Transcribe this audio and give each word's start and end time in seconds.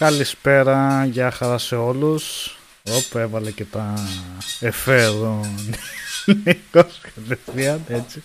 Καλησπέρα, 0.00 1.04
γεια 1.04 1.30
χαρά 1.30 1.58
σε 1.58 1.76
όλους. 1.76 2.56
Ωπ, 2.84 3.14
έβαλε 3.14 3.50
και 3.50 3.64
τα 3.64 3.94
εφέ 4.60 5.02
εδώ. 5.02 5.40
Νίκος, 6.44 7.00
κατευθείαν, 7.00 7.84
έτσι. 7.88 8.22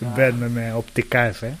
Μπαίνουμε 0.00 0.48
με 0.48 0.72
οπτικά 0.72 1.20
εφέ. 1.20 1.58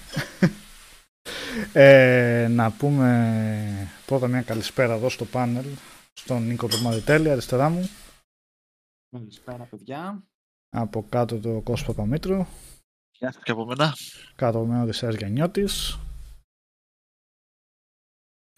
Ε, 1.72 2.46
να 2.50 2.70
πούμε 2.70 3.90
πρώτα 4.06 4.26
μια 4.26 4.42
καλησπέρα 4.42 4.94
εδώ 4.94 5.08
στο 5.08 5.24
πάνελ, 5.24 5.66
στον 6.12 6.46
Νίκο 6.46 6.66
Παπαδητέλη, 6.66 7.30
αριστερά 7.30 7.68
μου. 7.68 7.90
Καλησπέρα, 9.10 9.64
παιδιά. 9.70 10.22
Από 10.68 11.06
κάτω 11.08 11.38
το 11.38 11.60
Κώσο 11.60 11.84
Παπαμήτρου. 11.84 12.46
Γεια 13.18 13.32
σας 13.32 13.42
και 13.42 13.50
από 13.50 13.64
μένα. 13.64 13.94
Κάτω 14.34 14.58
από 14.58 14.66
μένα 14.66 14.82
ο 14.82 14.86
Δησέας 14.86 15.14
Γιαννιώτης. 15.14 15.98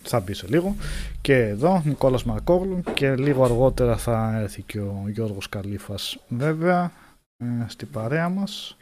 Θα 0.02 0.20
μπει 0.20 0.34
σε 0.34 0.46
λίγο. 0.48 0.76
Και 1.20 1.34
εδώ 1.34 1.82
Νικόλας 1.84 2.24
Μαρκόγλου 2.24 2.82
και 2.94 3.14
λίγο 3.14 3.44
αργότερα 3.44 3.96
θα 3.96 4.38
έρθει 4.40 4.62
και 4.62 4.78
ο 4.78 5.04
Γιώργος 5.06 5.48
Καλήφας 5.48 6.18
βέβαια 6.28 6.92
ε, 7.36 7.44
στην 7.66 7.90
παρέα 7.90 8.28
μας. 8.28 8.76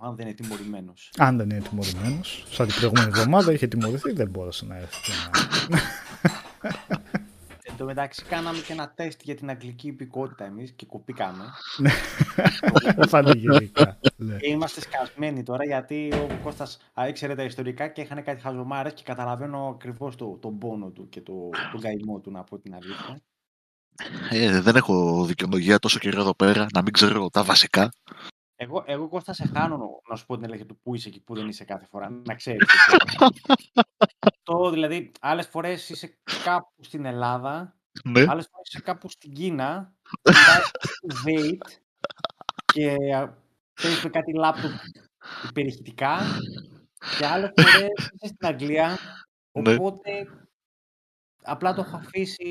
Αν 0.00 0.16
δεν 0.16 0.26
είναι 0.26 0.34
τιμωρημένος. 0.34 1.12
Αν 1.18 1.36
δεν 1.36 1.50
είναι 1.50 1.62
τιμωρημένος. 1.68 2.44
Σαν 2.50 2.66
την 2.66 2.76
προηγούμενη 2.76 3.08
εβδομάδα 3.08 3.52
είχε 3.52 3.66
τιμωρηθεί, 3.66 4.12
δεν 4.12 4.28
μπόρεσε 4.28 4.66
να 4.66 4.76
έρθει. 4.76 5.12
και 7.78 7.84
να- 7.84 7.90
Εν 7.90 7.96
τω 7.96 8.02
μεταξύ, 8.02 8.24
κάναμε 8.24 8.58
και 8.58 8.72
ένα 8.72 8.92
τεστ 8.94 9.20
για 9.22 9.34
την 9.34 9.50
αγγλική 9.50 9.86
υπηκότητα 9.86 10.44
εμείς 10.44 10.72
και 10.72 10.86
κοπήκαμε. 10.86 11.44
Πανηγυρικά. 13.10 13.98
ναι. 14.16 14.36
Και 14.36 14.48
είμαστε 14.50 14.80
σκασμένοι 14.80 15.42
τώρα 15.42 15.64
γιατί 15.64 16.12
ο 16.14 16.38
Κώστας 16.42 16.78
α, 17.00 17.08
ήξερε 17.08 17.34
τα 17.34 17.42
ιστορικά 17.42 17.88
και 17.88 18.00
είχαν 18.00 18.22
κάτι 18.24 18.40
χαζομάρες 18.40 18.92
και 18.92 19.02
καταλαβαίνω 19.02 19.68
ακριβώς 19.68 20.16
το, 20.16 20.38
τον 20.40 20.58
πόνο 20.58 20.90
του 20.90 21.08
και 21.08 21.20
το, 21.20 21.32
τον 21.72 21.80
καημό 21.80 22.18
του, 22.20 22.30
να 22.30 22.44
πω 22.44 22.58
την 22.58 22.74
αλήθεια. 22.74 23.20
Ε, 24.30 24.60
δεν 24.60 24.76
έχω 24.76 25.24
δικαιολογία 25.24 25.78
τόσο 25.78 25.98
καιρό 25.98 26.20
εδώ 26.20 26.34
πέρα 26.34 26.66
να 26.72 26.82
μην 26.82 26.92
ξέρω 26.92 27.30
τα 27.30 27.42
βασικά. 27.42 27.90
Εγώ, 28.60 28.84
εγώ 28.86 29.08
Κώστα 29.08 29.32
σε 29.32 29.50
χάνω 29.54 30.00
να 30.08 30.16
σου 30.16 30.26
πω 30.26 30.36
την 30.36 30.44
αλήθεια 30.44 30.66
του 30.66 30.78
που 30.80 30.94
είσαι 30.94 31.10
και 31.10 31.20
που 31.20 31.34
δεν 31.34 31.48
είσαι 31.48 31.64
κάθε 31.64 31.86
φορά. 31.86 32.10
Να 32.26 32.34
ξέρεις. 32.34 32.66
το 34.42 34.70
δηλαδή, 34.70 35.12
άλλες 35.20 35.46
φορές 35.46 35.88
είσαι 35.88 36.18
κάπου 36.44 36.84
στην 36.84 37.04
Ελλάδα, 37.04 37.76
Ναι. 38.04 38.20
άλλες 38.20 38.48
φορές 38.50 38.68
είσαι 38.68 38.80
κάπου 38.80 39.08
στην 39.10 39.32
Κίνα, 39.32 39.94
πάει 40.22 40.60
στο 40.62 41.06
Kuwait 41.24 41.78
και 42.64 42.96
παίζεις 43.82 44.02
με 44.04 44.10
κάτι 44.10 44.32
λάπτοπ 44.34 44.70
υπερηχητικά 45.48 46.18
και 47.18 47.26
άλλες 47.26 47.50
φορές 47.56 47.88
είσαι 48.12 48.26
στην 48.26 48.46
Αγγλία. 48.46 48.98
Ναι. 49.52 49.76
Οπότε 51.48 51.66
απλά 51.68 51.74
το 51.74 51.80
έχω 51.80 51.96
αφήσει 51.96 52.46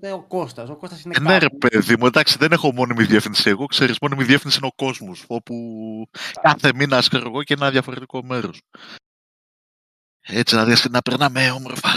ε, 0.00 0.12
ο 0.12 0.26
Κώστας. 0.26 0.68
Ο 0.68 0.76
Κώστας 0.76 1.04
είναι 1.04 1.14
Ε, 1.16 1.20
ναι, 1.20 1.38
ρε 1.38 1.38
κάπου. 1.38 1.58
παιδί 1.58 1.96
μου, 1.96 2.06
εντάξει, 2.06 2.38
δεν 2.38 2.52
έχω 2.52 2.72
μόνιμη 2.72 3.04
διεύθυνση 3.04 3.48
εγώ. 3.50 3.66
Ξέρεις, 3.66 3.98
μόνιμη 4.00 4.24
διεύθυνση 4.24 4.58
είναι 4.58 4.66
ο 4.66 4.84
κόσμος, 4.84 5.24
όπου 5.28 5.54
κάθε 6.42 6.72
μήνα 6.74 6.98
ξέρω 6.98 7.28
εγώ 7.28 7.42
και 7.42 7.54
ένα 7.54 7.70
διαφορετικό 7.70 8.22
μέρος. 8.24 8.62
Έτσι, 10.20 10.54
να, 10.54 10.64
διασ- 10.64 10.90
να 10.90 11.00
περνάμε 11.02 11.50
όμορφα. 11.50 11.88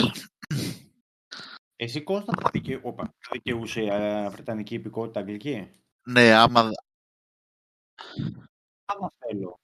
Εσύ 1.75 2.04
Κώστα 2.04 2.34
θα 2.42 2.50
δικαι... 2.50 2.80
Όπα, 2.84 3.04
θα 3.04 3.30
δικαιούσε 3.32 3.82
ε, 3.82 4.30
βρετανική 4.30 4.75
υπηκότητα 4.75 5.20
αγγλική; 5.20 5.72
Ναι, 6.08 6.32
άμα... 6.34 6.70
Άμα 8.86 9.12
θέλω. 9.18 9.60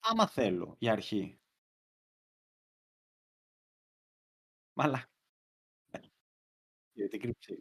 Άμα 0.00 0.26
θέλω, 0.26 0.76
για 0.78 0.92
αρχή. 0.92 1.38
Μαλά. 4.72 5.09
Γιατί 7.00 7.18
κρύψε. 7.18 7.58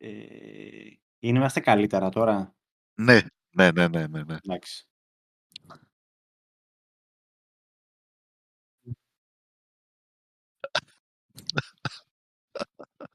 Ε, 0.00 0.08
είναι 1.18 1.38
είμαστε 1.38 1.60
καλύτερα 1.60 2.08
τώρα. 2.08 2.54
Ναι, 2.94 3.20
ναι, 3.56 3.70
ναι, 3.70 3.88
ναι, 3.88 4.06
ναι, 4.06 4.22
ναι. 4.22 4.36
Εντάξει. 4.44 4.86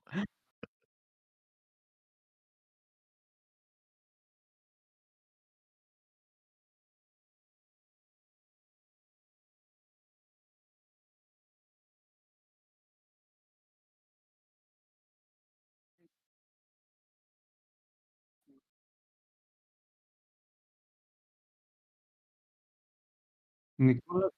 Νικόλα, 23.80 24.32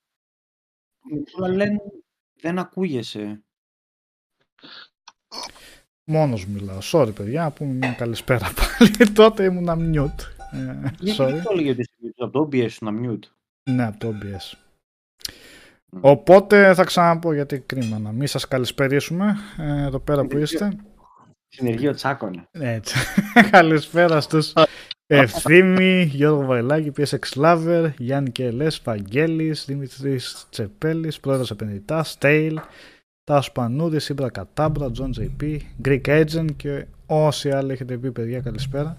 Νικόλα 1.12 1.48
λένε 1.48 1.81
δεν 2.41 2.60
ακούγεσαι. 2.60 3.43
Μόνος 6.03 6.45
μιλάω. 6.45 6.79
Sorry 6.91 7.15
παιδιά, 7.15 7.43
να 7.43 7.51
πούμε 7.51 7.74
μια 7.74 7.93
καλησπέρα 7.93 8.48
πάλι. 8.53 9.12
Τότε 9.13 9.43
ήμουν 9.43 9.69
mute. 9.69 10.21
Ε, 10.51 10.91
Γιατί 11.00 11.21
sorry. 11.21 11.31
δεν 11.31 11.43
το 11.43 11.50
έλεγε 11.51 11.69
ότι 11.69 11.81
είσαι 11.81 12.13
από 12.17 12.31
το 12.31 12.50
OBS 12.51 12.71
σου 12.71 12.86
να 12.86 12.91
mute. 13.01 13.29
Ναι, 13.69 13.86
από 13.86 13.98
το 13.98 14.07
OBS. 14.07 14.57
Μμ. 15.91 16.00
Οπότε 16.01 16.74
θα 16.74 16.83
ξαναπώ 16.83 17.33
γιατί 17.33 17.60
κρίμα 17.60 18.00
να 18.00 18.12
μην 18.12 18.27
σας 18.27 18.48
καλησπερίσουμε 18.48 19.36
ε, 19.57 19.83
εδώ 19.83 20.00
πέρα 20.00 20.25
που 20.25 20.38
είστε. 20.38 20.75
Συνεργείο 21.48 21.93
Τσάκωνα. 21.93 22.48
Έτσι. 22.51 22.98
Καλησπέρα 23.51 24.21
στους 24.21 24.53
Ευθύμη, 25.13 26.01
Γιώργο 26.03 26.46
Βαϊλάκη, 26.46 26.91
PSX 26.98 27.41
Lover, 27.44 27.91
Γιάννη 27.98 28.30
Κελές, 28.30 28.82
Βαγγέλης, 28.84 29.65
Δημητρής 29.65 30.48
Τσεπέλης, 30.50 31.20
Πρόεδρος 31.20 31.51
Επενδυτάς, 31.51 32.12
Στέιλ, 32.12 32.60
Τάσος 33.24 33.51
Πανούδης, 33.51 34.10
Άμπρα 34.10 34.29
Κατάμπρα, 34.30 34.91
Τζον 34.91 35.13
JP, 35.20 35.58
Greek 35.86 36.01
Agent 36.06 36.48
και 36.56 36.86
όσοι 37.06 37.51
άλλοι 37.51 37.72
έχετε 37.72 37.98
πει 37.98 38.12
παιδιά 38.12 38.39
καλησπέρα. 38.39 38.98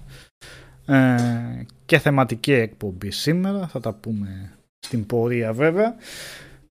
Ε, 0.87 1.65
και 1.85 1.99
θεματική 1.99 2.53
εκπομπή 2.53 3.11
σήμερα, 3.11 3.67
θα 3.67 3.81
τα 3.81 3.93
πούμε 3.93 4.53
στην 4.79 5.07
πορεία 5.07 5.53
βέβαια. 5.53 5.97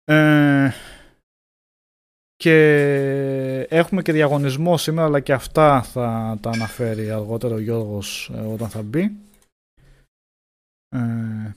Ε, 0.04 0.72
και 2.36 2.58
έχουμε 3.70 4.02
και 4.02 4.12
διαγωνισμό 4.12 4.78
σήμερα, 4.78 5.08
αλλά 5.08 5.20
και 5.20 5.34
αυτά 5.34 5.82
θα 5.82 6.38
τα 6.42 6.50
αναφέρει 6.50 7.12
αργότερα 7.12 7.56
ο 7.56 7.60
Γιώργος 7.60 8.32
ε, 8.36 8.40
όταν 8.40 8.70
θα 8.70 8.82
μπει. 8.82 9.16
Ε, 10.96 11.52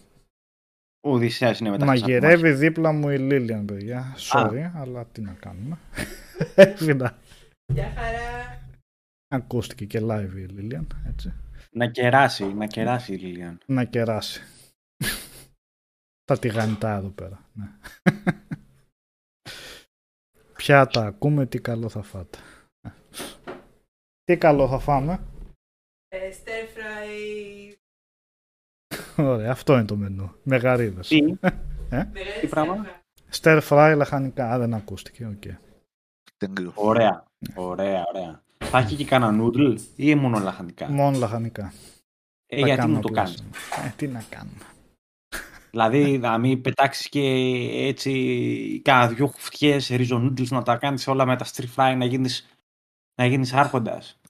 Ο 1.00 1.10
Οδυσσέας 1.12 1.58
είναι 1.60 1.70
μεταξύ 1.70 1.92
μας. 1.92 2.00
μαγειρεύει 2.00 2.52
δίπλα 2.52 2.92
μου 2.92 3.08
η 3.10 3.18
Λίλιαν, 3.18 3.64
παιδιά. 3.64 4.14
Sorry, 4.18 4.70
αλλά 4.74 5.06
τι 5.06 5.20
να 5.20 5.32
κάνουμε. 5.32 5.78
Έφυγα. 6.54 7.18
Γεια 7.72 7.92
χαρά. 7.96 8.22
Ακούστηκε 9.28 9.84
και 9.84 10.00
live 10.02 10.32
η 10.34 10.44
Λίλιαν, 10.44 10.86
έτσι. 11.06 11.32
Να 11.70 11.86
κεράσει, 11.90 12.44
να 12.44 12.66
κεράσει 12.66 13.12
η 13.12 13.16
Λίλιαν. 13.16 13.58
Να 13.66 13.84
κεράσει. 13.84 14.42
τα 16.24 16.38
τηγανιτά 16.38 16.94
εδώ 16.96 17.08
πέρα. 17.08 17.48
Ναι. 17.52 17.68
Ποια 20.56 20.86
τα 20.86 21.06
ακούμε, 21.06 21.46
τι 21.46 21.60
καλό 21.60 21.88
θα 21.88 22.02
φάτε. 22.02 22.38
Τι 24.24 24.36
καλό 24.36 24.68
θα 24.68 24.78
φάμε; 24.78 25.20
Ε, 26.08 26.30
stir 26.32 26.43
fry. 26.43 26.43
Ωραία, 29.16 29.50
αυτό 29.50 29.72
είναι 29.74 29.84
το 29.84 29.96
μενού. 29.96 30.34
Με 30.42 30.56
γαρίδες. 30.56 31.08
Τι, 31.08 31.22
Μεγάλη 31.90 32.40
Τι 32.40 32.46
πράγμα; 32.46 32.86
stir 33.30 33.60
fry. 33.60 33.60
Stir 33.60 33.60
fry 33.68 33.94
λαχανικά. 33.96 34.50
Α, 34.52 34.58
δεν 34.58 34.74
ακούστηκε. 34.74 35.26
οκ. 35.26 35.42
Τέλειο. 36.36 36.72
ωραία, 36.74 37.24
ωραία, 37.54 38.04
ωραία. 38.14 38.42
Θα 38.58 38.78
έχει 38.78 38.96
και 38.96 39.04
κανένα 39.04 39.32
noodle 39.32 39.74
ή 39.96 40.14
μόνο 40.14 40.38
λαχανικά; 40.38 40.90
Μόνο 40.90 41.18
λαχανικά. 41.18 41.72
Ε, 42.46 42.60
Θα 42.60 42.66
γιατί 42.66 42.80
κάνουμε 42.80 42.96
μου 42.96 43.02
το 43.02 43.08
απλά 43.08 43.22
κάνεις; 43.22 43.38
σήμερα. 43.38 43.86
Ε, 43.88 43.92
τι 43.96 44.06
να 44.06 44.24
κάνουμε. 44.28 44.58
Δηλαδή, 45.70 46.18
να 46.18 46.38
μην 46.38 46.60
πετάξεις 46.60 47.08
και 47.08 47.20
έτσι 47.74 48.80
κάνα 48.84 49.08
δυο 49.08 49.26
χουφτίτσες 49.26 49.88
rice 49.88 50.11
noodles 50.11 50.50
να 50.50 50.62
τα 50.62 50.76
κάνεις 50.76 51.06
όλα 51.06 51.26
με 51.26 51.36
τα 51.36 51.44
stir 51.44 51.74
fry 51.76 51.94
να 51.98 52.04
γίνεις, 52.04 52.58
να 53.14 53.26
γίνεις 53.26 53.52
άρχοντας. 53.52 54.20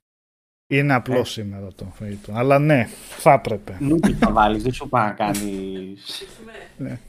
Είναι 0.66 0.94
απλός 0.94 1.28
Ε. 1.28 1.33
σήμερα 1.42 1.73
το 1.75 1.85
φαγητό. 1.94 2.33
Αλλά 2.35 2.59
ναι, 2.59 2.88
θα 3.18 3.33
έπρεπε. 3.33 3.76
Νούντλ 3.80 4.12
θα 4.18 4.30
βάλεις, 4.33 4.62
δεν 4.62 4.73
σου 4.73 4.88
πάει 4.88 5.06
να 5.06 5.12
κάνεις... 5.12 6.02
Ψήσουμε. 6.02 7.00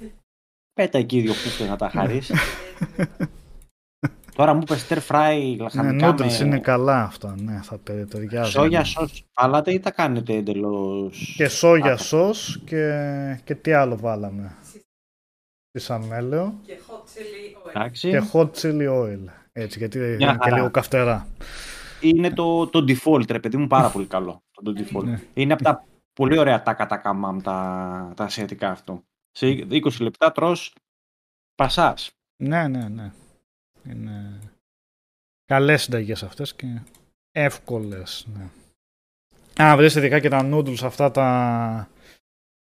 Πέτα 0.73 0.97
εκεί 0.97 1.21
δύο 1.21 1.31
κούφτες 1.33 1.67
να 1.67 1.75
τα 1.75 1.89
χαρείς. 1.89 2.31
Τώρα 4.35 4.53
μου 4.53 4.59
είπες 4.61 4.87
stir 4.89 4.97
fry 5.07 5.55
Ναι, 5.57 5.63
λαχανικά 5.63 6.13
noodles 6.13 6.37
με 6.39 6.45
είναι 6.45 6.59
καλά 6.59 7.03
αυτά. 7.03 7.35
Ναι, 7.37 7.59
θα 7.63 7.79
τε- 7.79 8.09
ταιριάζουν. 8.09 8.51
σόγια 8.51 8.83
σως. 8.83 9.25
Παλάτε 9.33 9.73
ή 9.73 9.79
τα 9.79 9.91
κάνετε 9.91 10.33
εντελώς... 10.33 11.33
Και 11.37 11.47
σόγια 11.47 11.93
Α, 11.93 11.97
σως 11.97 12.61
και, 12.65 13.39
και 13.43 13.55
τι 13.55 13.71
άλλο 13.71 13.97
βάλαμε; 13.97 14.55
Πισαμέλαιο 15.71 16.59
Και 16.65 16.77
hot 16.87 16.93
chili 16.93 17.67
oil. 17.67 17.69
Εντάξει. 17.69 18.09
και 18.09 18.21
hot 18.33 18.51
chili 18.51 18.89
oil. 19.03 19.19
Έτσι, 19.51 19.77
γιατί 19.77 19.97
είναι 19.97 20.15
και 20.17 20.25
χαρά. 20.25 20.55
λίγο 20.55 20.69
καυτερά. 20.71 21.27
Είναι 22.09 22.33
το, 22.33 22.67
το 22.67 22.85
default, 22.87 23.29
ρε 23.29 23.39
παιδί 23.39 23.57
μου, 23.57 23.67
πάρα 23.67 23.89
πολύ 23.89 24.05
καλό. 24.05 24.43
Το, 24.51 24.61
το 24.61 24.73
default. 24.77 25.03
Ναι. 25.03 25.19
Είναι 25.33 25.53
από 25.53 25.63
τα 25.63 25.85
πολύ 26.13 26.37
ωραία 26.37 26.63
τα 26.63 26.73
κατακαμάμ 26.73 27.41
τα, 27.41 28.13
τα 28.15 28.23
ασιατικά 28.23 28.71
αυτό. 28.71 29.03
Σε 29.31 29.47
20 29.69 29.99
λεπτά 29.99 30.31
τρως 30.31 30.73
πασάς. 31.55 32.11
Ναι, 32.43 32.67
ναι, 32.67 32.87
ναι. 32.87 33.11
Είναι 33.89 34.39
καλές 35.45 35.81
συνταγές 35.81 36.23
αυτές 36.23 36.55
και 36.55 36.81
εύκολες. 37.31 38.27
Ναι. 38.33 38.47
Α, 39.63 39.75
βρεις 39.75 39.95
ειδικά 39.95 40.19
και 40.19 40.29
τα 40.29 40.49
noodles 40.51 40.83
αυτά 40.83 41.11
τα, 41.11 41.89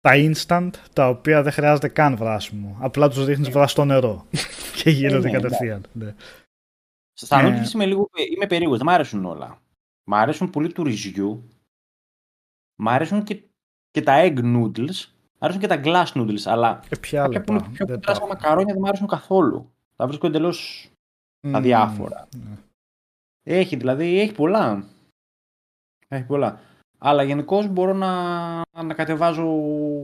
τα 0.00 0.12
instant, 0.14 0.71
τα 0.92 1.09
οποία 1.09 1.42
δεν 1.42 1.52
χρειάζεται 1.52 1.88
καν 1.88 2.16
βράσιμο. 2.16 2.76
Απλά 2.80 3.09
τους 3.09 3.25
ρίχνεις 3.25 3.50
βραστό 3.50 3.85
νερό 3.85 4.26
και 4.83 4.90
γίνονται 4.90 5.30
ναι, 5.30 5.38
κατευθείαν. 5.38 5.85
Ναι. 5.92 6.14
Στα 7.20 7.42
Ναι. 7.42 7.48
noodles 7.62 7.72
είμαι 7.75 7.87
λίγο 7.87 8.08
είμαι 8.34 8.46
περίεργος, 8.46 8.78
δεν 8.78 8.87
μ' 8.87 8.90
αρέσουν 8.90 9.25
όλα. 9.25 9.62
Μ' 10.04 10.14
αρέσουν 10.14 10.50
πολύ 10.50 10.72
του 10.72 10.84
ρυζιού. 10.84 11.48
Μ' 12.76 12.88
αρέσουν 12.88 13.22
και, 13.25 13.42
και 13.90 14.02
τα 14.02 14.14
egg 14.25 14.38
noodles. 14.38 15.06
Μ' 15.38 15.44
αρέσουν 15.44 15.60
και 15.60 15.66
τα 15.66 15.80
glass 15.84 16.06
noodles, 16.14 16.42
αλλά 16.44 16.82
Και 16.88 16.96
ποια 16.96 17.22
άλλα 17.25 17.32
κάποια 17.34 17.44
που 17.46 17.52
είναι 17.52 17.60
πάω, 17.60 17.70
πιο 17.70 17.87
δεν 17.87 17.94
κοντά 18.00 18.10
στα 18.14 18.20
πάω. 18.20 18.28
μακαρόνια 18.28 18.72
δεν 18.75 18.82
μ' 18.82 18.87
αρέσουν 18.87 19.06
καθόλου. 19.06 19.70
Τα 19.96 20.06
βρίσκω 20.06 20.26
εντελώς 20.26 20.90
Μμμ, 21.46 21.56
αδιάφορα. 21.56 22.28
ναι. 22.37 22.56
Έχει, 23.42 23.76
δηλαδή, 23.76 24.20
έχει 24.20 24.32
πολλά. 24.32 24.84
Έχει 26.08 26.25
πολλά. 26.25 26.60
Αλλά 26.98 27.22
γενικώς 27.22 27.68
μπορώ 27.68 27.92
να, 27.92 28.12
να 28.84 28.94
κατεβάζω 28.94 29.46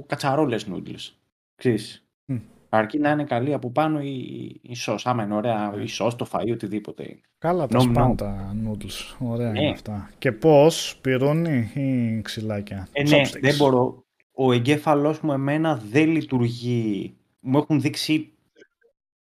κατσαρόλες 0.06 0.66
noodles. 0.68 1.10
Ξέρεις. 1.54 2.04
Μμ. 2.24 2.38
Αρκεί 2.76 2.98
να 2.98 3.10
είναι 3.10 3.24
καλή 3.24 3.54
από 3.54 3.70
πάνω 3.70 4.00
η, 4.00 4.16
η 4.62 4.74
σως. 4.74 5.06
Άμα 5.06 5.22
είναι 5.22 5.34
ωραία 5.34 5.74
η 5.82 5.86
σως, 5.86 6.16
το 6.16 6.26
φαΐ, 6.32 6.50
οτιδήποτε. 6.52 7.20
Καλά 7.38 7.66
τα 7.66 7.76
Νόμ, 7.76 7.84
νόμ. 7.92 7.94
σπάντα 7.94 8.56
noodles. 8.66 9.16
Ωραία 9.18 9.50
Ναι. 9.50 9.60
είναι 9.60 9.70
αυτά. 9.70 10.10
Και 10.18 10.32
πώς, 10.32 10.98
πυρούνι 11.00 11.70
ή 11.74 12.20
ξυλάκια. 12.22 12.88
Ε, 12.92 13.02
ναι, 13.02 13.20
Chopsticks. 13.22 13.40
δεν 13.40 13.56
μπορώ. 13.56 14.04
Ο 14.32 14.52
εγκέφαλός 14.52 15.20
μου 15.20 15.32
εμένα 15.32 15.82
δεν 15.90 16.08
λειτουργεί. 16.08 17.16
Μου 17.40 17.58
έχουν 17.58 17.80
δείξει 17.80 18.32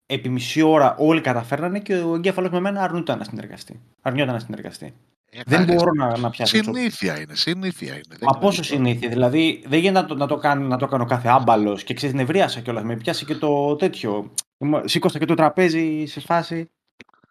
επί 0.07 0.29
μισή 0.29 0.63
ώρα 0.63 0.97
όλοι 0.99 1.21
καταφέρνανε 1.21 1.81
και 1.81 1.95
ο 1.95 2.15
εγκέφαλος 2.15 2.51
με 2.51 2.57
εμένα 2.57 2.83
αρνούταν 2.83 3.19
να 3.19 3.25
συνεργαστεί. 3.25 3.81
Αρνιόταν 4.03 4.35
να 4.35 4.41
συνεργαστεί. 4.41 4.93
Ε, 5.33 5.41
δεν 5.47 5.67
καλά, 5.67 5.75
μπορώ 5.75 5.91
να, 5.97 6.19
να 6.19 6.31
πιάσω 6.31 6.61
τσόπ. 6.61 6.75
Συνήθεια 6.75 7.21
είναι, 7.21 7.35
συνήθεια 7.35 7.93
είναι. 7.93 8.03
Δεν 8.09 8.19
Μα 8.21 8.29
είναι 8.35 8.41
πόσο 8.45 8.61
δύσκολο. 8.61 8.85
συνήθεια, 8.85 9.09
δηλαδή 9.09 9.65
δεν 9.67 9.79
γίνεται 9.79 10.01
να 10.01 10.07
το, 10.07 10.15
να 10.15 10.27
το, 10.27 10.37
κάνω, 10.37 10.67
να 10.67 10.77
το 10.77 10.87
κάνω 10.87 11.05
κάθε 11.05 11.29
άμπαλος 11.29 11.85
και 11.85 11.95
ξέρει, 11.95 12.15
νευρίασα 12.15 12.61
κιόλας. 12.61 12.83
Με 12.85 12.97
πιάσει 12.97 13.25
και 13.25 13.35
το 13.35 13.77
τέτοιο. 13.77 14.33
Μα- 14.59 14.83
Σήκωσα 14.89 15.19
και 15.19 15.25
το 15.25 15.35
τραπέζι 15.35 16.05
σε 16.07 16.21
φάση. 16.21 16.71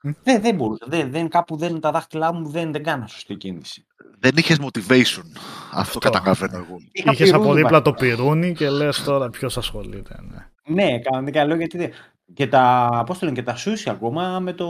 Μμ. 0.02 0.12
Δεν, 0.24 0.42
δεν 0.42 0.56
μπορούσα. 0.56 0.86
Δεν, 0.88 1.12
δεν, 1.12 1.30
κάπου 1.30 1.58
δεν, 1.58 1.80
τα 1.80 1.92
δάχτυλά 1.92 2.34
μου 2.34 2.50
δεν, 2.50 2.72
δεν 2.72 2.84
κάνω 2.84 3.08
σωστή 3.08 3.36
κίνηση. 3.36 3.86
Δεν 4.20 4.32
είχες 4.36 4.58
motivation. 4.62 5.24
Αυτό, 5.72 5.80
Αυτό. 5.80 6.00
καταλαβαίνω 6.00 6.58
εγώ. 6.58 6.78
Είχα 6.92 7.12
Είχες 7.12 7.30
από 7.34 7.42
πυρούνι 7.42 7.62
δίπλα 7.62 7.82
το 7.82 7.94
πυρούνι 7.94 8.54
και 8.54 8.70
λες 8.70 9.04
τώρα 9.04 9.30
ποιος 9.30 9.58
ασχολείται. 9.58 10.16
Ναι. 10.22 10.48
Ναι, 10.84 11.00
κανονικά 11.00 11.46
λέω 11.46 11.58
γιατί. 11.58 11.78
δεν- 11.78 11.92
Και 12.34 12.48
τα, 12.48 12.90
πώς 13.06 13.20
το 13.20 13.26
λένε, 13.26 13.38
και 13.38 13.44
τα 13.44 13.56
σούσι 13.56 13.90
ακόμα 13.90 14.40
με 14.40 14.54
το, 14.54 14.68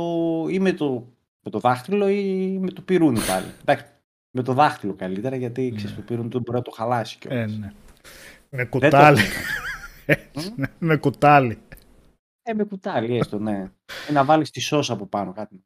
ή 0.49 0.59
με 0.59 0.71
το, 0.73 1.07
με 1.43 1.51
το 1.51 1.59
δάχτυλο 1.59 2.07
ή 2.07 2.57
με 2.61 2.71
το 2.71 2.81
πυρούνι 2.81 3.19
πάλι. 3.19 3.45
Εντάξει, 3.61 3.85
με 4.31 4.43
το 4.43 4.53
δάχτυλο 4.53 4.93
καλύτερα 4.93 5.35
γιατί 5.35 5.73
ξέρεις, 5.75 5.95
το 5.95 6.01
πυρούνι 6.01 6.29
του 6.29 6.39
μπορεί 6.39 6.57
να 6.57 6.63
το 6.63 6.71
χαλάσει 6.71 7.17
κιόλας. 7.17 7.51
Ε, 7.51 7.55
ναι. 7.55 7.73
Με 8.49 8.57
Δεν 8.57 8.69
το 8.69 8.79
κουτάλι. 8.79 9.19
έκανα. 10.05 10.53
Ναι, 10.55 10.67
με 10.79 10.97
κουτάλι. 10.97 11.57
Ε, 12.41 12.53
με 12.53 12.63
κουτάλι 12.63 13.17
έστω, 13.17 13.39
ναι. 13.39 13.71
Ή 14.09 14.13
να 14.13 14.23
βάλεις 14.23 14.51
τη 14.51 14.59
σώσα 14.59 14.93
από 14.93 15.05
πάνω 15.05 15.33
κάτι. 15.33 15.63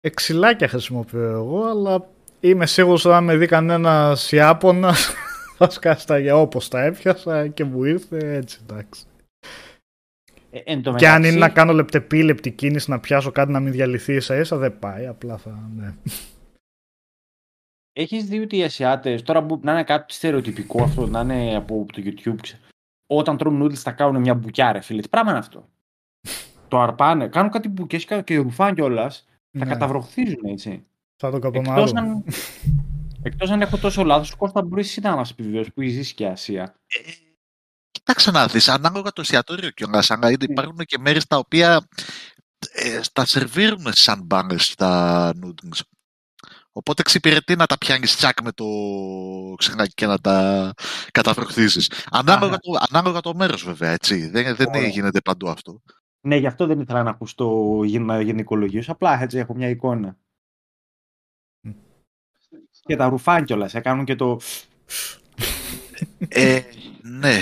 Εξιλάκια 0.00 0.68
χρησιμοποιώ 0.68 1.30
εγώ, 1.30 1.64
αλλά 1.64 2.08
είμαι 2.40 2.66
σίγουρος 2.66 3.04
ότι 3.04 3.14
αν 3.14 3.24
με 3.24 3.36
δει 3.36 3.46
κανένας 3.46 4.32
Ιάπωνας 4.32 5.12
θα 5.58 5.70
σκάσει 5.70 6.06
τα 6.06 6.18
για 6.18 6.36
όπως 6.36 6.68
τα 6.68 6.82
έπιασα 6.82 7.48
και 7.48 7.64
μου 7.64 7.84
ήρθε 7.84 8.34
έτσι 8.34 8.60
εντάξει. 8.62 9.04
Ε, 10.56 10.62
εν 10.72 10.82
τω 10.82 10.94
Και 10.94 11.06
αν 11.08 11.12
μεταξύ- 11.12 11.30
είναι 11.36 11.46
να 11.46 11.48
κάνω 11.52 11.72
λεπτεπίλεπτη 11.72 12.50
κίνηση 12.50 12.90
να 12.90 13.00
πιάσω 13.00 13.30
κάτι 13.30 13.52
να 13.52 13.60
μην 13.60 13.72
διαλυθεί 13.72 14.14
ίσα 14.14 14.36
ίσα 14.36 14.56
δεν 14.56 14.78
πάει, 14.78 15.06
απλά 15.06 15.36
θα... 15.36 15.70
Ναι. 15.76 15.94
Έχεις 17.92 18.24
δει 18.24 18.38
ότι 18.38 18.56
οι 18.56 18.64
Ασιάτες, 18.64 19.22
τώρα 19.22 19.44
που 19.46 19.60
να 19.62 19.72
είναι 19.72 19.84
κάτι 19.84 20.12
στερεοτυπικό 20.14 20.82
αυτό, 20.82 21.06
να 21.06 21.20
είναι 21.20 21.56
από 21.56 21.86
το 21.92 22.02
YouTube, 22.04 22.36
ξε- 22.42 22.60
όταν 23.06 23.36
τρώνε 23.36 23.64
noodles 23.64 23.74
θα 23.74 23.92
κάνουν 23.92 24.20
μια 24.20 24.34
μπουκιά 24.34 24.72
ρε 24.72 24.80
φίλε. 24.80 25.00
Τι 25.00 25.08
πράγμα 25.08 25.30
είναι 25.30 25.38
αυτό; 25.38 25.68
το 26.68 26.80
αρπάνε, 26.80 27.28
κάνουν 27.28 27.50
κάτι 27.50 27.68
μπουκές 27.68 28.04
και 28.04 28.22
και 28.22 28.36
ρουφάν 28.36 28.74
κιόλας, 28.74 29.26
τα 29.58 29.64
Ναι. 29.64 29.70
καταβροχθίζουν 29.70 30.44
έτσι. 30.44 30.84
Θα 31.16 31.30
το 31.30 31.36
Εκτός 31.36 31.52
καπομάρω. 31.52 31.90
αν, 31.94 32.24
εκτός 33.22 33.50
αν 33.50 33.60
έχω 33.60 33.76
τόσο 33.78 34.04
λάθος, 34.04 34.34
Κώστας 34.34 34.68
μπορείς 34.68 34.86
εσύ 34.88 35.00
να 35.00 35.16
μας 35.16 35.30
επιβεβαιώσεις 35.30 35.72
που 35.72 35.80
έχεις 35.80 35.92
ζήσει 35.94 36.14
και 36.14 36.26
Ασία. 36.26 36.74
Κοίταξε 38.06 38.30
να 38.30 38.46
δεις, 38.46 38.68
ανάλογα 38.68 39.12
το 39.12 39.20
εστιατόριο 39.20 39.70
κιόλας, 39.70 40.10
αλλά 40.10 40.30
είναι- 40.30 40.44
υπάρχουν 40.50 40.78
και 40.78 40.98
μέρες 40.98 41.26
τα 41.26 41.36
οποία 41.36 41.88
ε, 42.72 43.00
τα 43.12 43.24
σερβίρουν 43.24 43.86
σαν 43.92 44.22
μπάνες 44.22 44.74
τα 44.74 45.32
noodles. 45.42 45.80
Οπότε 46.72 47.00
εξυπηρετεί 47.00 47.56
να 47.56 47.66
τα 47.66 47.78
πιάνεις 47.78 48.16
τσακ 48.16 48.42
με 48.42 48.52
το 48.52 48.64
ξενάκι 49.56 49.94
και 49.94 50.06
να 50.06 50.18
τα 50.18 50.72
καταβροχθίζεις. 51.10 51.90
Ανάλογα, 52.10 52.52
Αχα. 52.52 52.58
το, 52.58 52.72
ανάλογα 52.90 53.20
το 53.20 53.34
μέρος 53.34 53.64
βέβαια, 53.64 53.90
έτσι. 53.90 54.26
Δεν, 54.28 54.56
δεν 54.56 54.68
Ωραία. 54.68 54.86
γίνεται 54.88 55.20
παντού 55.20 55.48
αυτό. 55.48 55.82
Ναι, 56.20 56.36
γι' 56.36 56.46
αυτό 56.46 56.66
δεν 56.66 56.80
ήθελα 56.80 57.02
να 57.02 57.10
ακούσω 57.10 57.34
να 58.00 58.20
γενικολογήσω, 58.20 58.92
απλά 58.92 59.22
έτσι 59.22 59.38
έχω 59.38 59.54
μια 59.54 59.68
εικόνα. 59.68 60.16
Μμ. 61.60 61.70
Και 62.80 62.96
τα 62.96 63.08
ρουφάν 63.08 63.44
κιόλας, 63.44 63.74
ε, 63.74 63.80
κάνουν 63.80 64.04
και 64.04 64.16
το... 64.16 64.40
Ε, 66.28 66.60
ναι. 67.02 67.40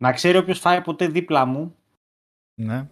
Να 0.00 0.12
ξέρει 0.12 0.38
όποιος 0.38 0.58
φάει 0.58 0.82
ποτέ 0.82 1.08
δίπλα 1.08 1.44
μου 1.44 1.76
Ναι. 2.60 2.88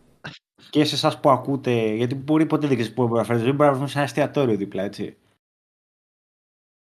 και 0.70 0.84
σε 0.84 0.94
εσάς 0.94 1.20
που 1.20 1.30
ακούτε, 1.30 1.94
γιατί 1.94 2.14
μπορεί 2.14 2.46
ποτέ 2.46 2.66
δεν 2.66 2.76
ξέρεις 2.76 2.94
πού 2.94 3.06
μπορεί 3.06 3.20
να 3.20 3.24
φέρετε, 3.24 3.44
δεν 3.44 3.54
μπορεί 3.54 3.68
να 3.68 3.74
βρούμε 3.74 3.88
σε 3.88 3.96
ένα 3.96 4.06
εστιατόριο 4.06 4.56
δίπλα, 4.56 4.82
έτσι. 4.82 5.16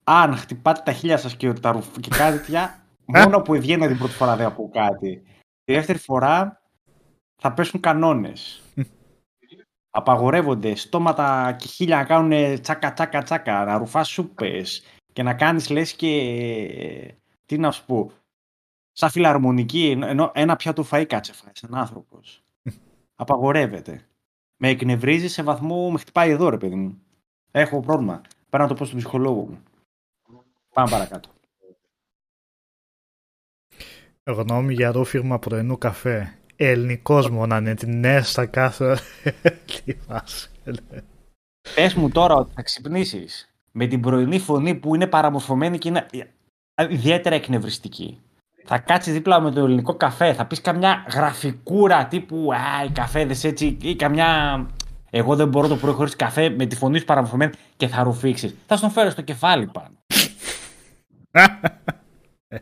Αν 0.03 0.35
χτυπάτε 0.35 0.81
τα 0.85 0.91
χίλια 0.91 1.17
σας 1.17 1.37
και, 1.37 1.53
τα 1.53 1.71
ρουφ... 1.71 1.99
και 1.99 2.09
κάτι 2.09 2.37
τέτοια, 2.37 2.85
μόνο 3.15 3.41
που 3.41 3.53
βγαίνω 3.53 3.87
την 3.87 3.97
πρώτη 3.97 4.13
φορά 4.13 4.35
δεν 4.35 4.45
ακούω 4.45 4.69
κάτι. 4.69 5.23
Τη 5.63 5.73
δεύτερη 5.73 5.97
φορά 5.97 6.61
θα 7.41 7.53
πέσουν 7.53 7.79
κανόνες. 7.79 8.61
Απαγορεύονται 9.97 10.75
στόματα 10.75 11.55
και 11.59 11.67
χίλια 11.67 11.95
να 11.95 12.05
κάνουν 12.05 12.61
τσάκα 12.61 12.93
τσάκα 12.93 13.23
τσάκα, 13.23 13.65
να 13.65 13.77
ρουφάς 13.77 14.09
σούπες 14.09 14.83
και 15.15 15.23
να 15.23 15.33
κάνεις 15.33 15.69
λες 15.69 15.93
και. 15.93 17.15
Τι 17.45 17.57
να 17.57 17.71
σου 17.71 17.85
πω. 17.85 18.11
Σαν 18.91 19.09
φιλαρμονική, 19.09 19.89
ενώ- 19.89 20.07
ενώ 20.07 20.31
ένα 20.33 20.55
πιάτο 20.55 20.85
φαΐ 20.91 21.05
κάτσε 21.07 21.33
φάει, 21.33 21.51
σαν 21.55 21.75
άνθρωπος. 21.75 22.43
Απαγορεύεται. 23.15 24.07
Με 24.57 24.67
εκνευρίζει 24.69 25.27
σε 25.27 25.43
βαθμό 25.43 25.91
με 25.91 25.99
χτυπάει 25.99 26.29
εδώ, 26.29 26.49
ρε 26.49 26.57
παιδί 26.57 26.75
μου. 26.75 27.01
Έχω 27.51 27.79
πρόβλημα. 27.79 28.21
Πρέπει 28.49 28.63
να 28.63 28.67
το 28.67 28.73
πω 28.73 28.85
στον 28.85 28.97
ψυχολόγο 28.97 29.41
μου. 29.45 29.63
Πάμε 30.73 30.89
παρακάτω. 30.89 31.29
Γνώμη 34.23 34.73
για 34.73 34.91
ρούφιγμα 34.91 35.39
πρωινού 35.39 35.77
καφέ. 35.77 36.39
Ελληνικός 36.55 37.29
μόνο 37.29 37.57
είναι 37.57 37.75
την 37.75 37.99
ναι 37.99 38.21
στα 38.21 38.45
κάθε... 38.45 38.97
Τι 39.85 39.93
φάση. 39.93 40.49
ναι. 40.63 41.01
Πες 41.75 41.93
μου 41.93 42.09
τώρα 42.09 42.35
ότι 42.35 42.53
θα 42.53 42.61
ξυπνήσεις 42.61 43.54
με 43.77 43.87
την 43.87 44.01
πρωινή 44.01 44.39
φωνή 44.39 44.75
που 44.75 44.95
είναι 44.95 45.07
παραμορφωμένη 45.07 45.77
και 45.77 45.87
είναι 45.87 46.05
ιδιαίτερα 46.89 47.35
εκνευριστική. 47.35 48.19
Θα 48.65 48.79
κάτσεις 48.79 49.13
δίπλα 49.13 49.39
με 49.39 49.51
το 49.51 49.59
ελληνικό 49.59 49.95
καφέ, 49.95 50.33
θα 50.33 50.45
πεις 50.45 50.61
καμιά 50.61 51.05
γραφικούρα 51.11 52.07
τύπου 52.07 52.53
Α, 52.53 52.83
οι 52.85 52.89
καφέδες 52.91 53.43
έτσι, 53.43 53.77
ή 53.81 53.95
καμιά. 53.95 54.59
Εγώ 55.09 55.35
δεν 55.35 55.47
μπορώ 55.47 55.67
το 55.67 55.75
πρωί 55.75 55.93
χωρίς 55.93 56.15
καφέ 56.15 56.49
με 56.49 56.65
τη 56.65 56.75
φωνή 56.75 56.99
σου 56.99 57.05
παραμορφωμένη 57.05 57.53
και 57.77 57.87
θα 57.87 58.03
ρουφήξεις. 58.03 58.55
Θα 58.67 58.77
στον 58.77 58.89
φέρω 58.91 59.09
στο 59.09 59.21
κεφάλι 59.21 59.67
πάνω. 59.67 59.95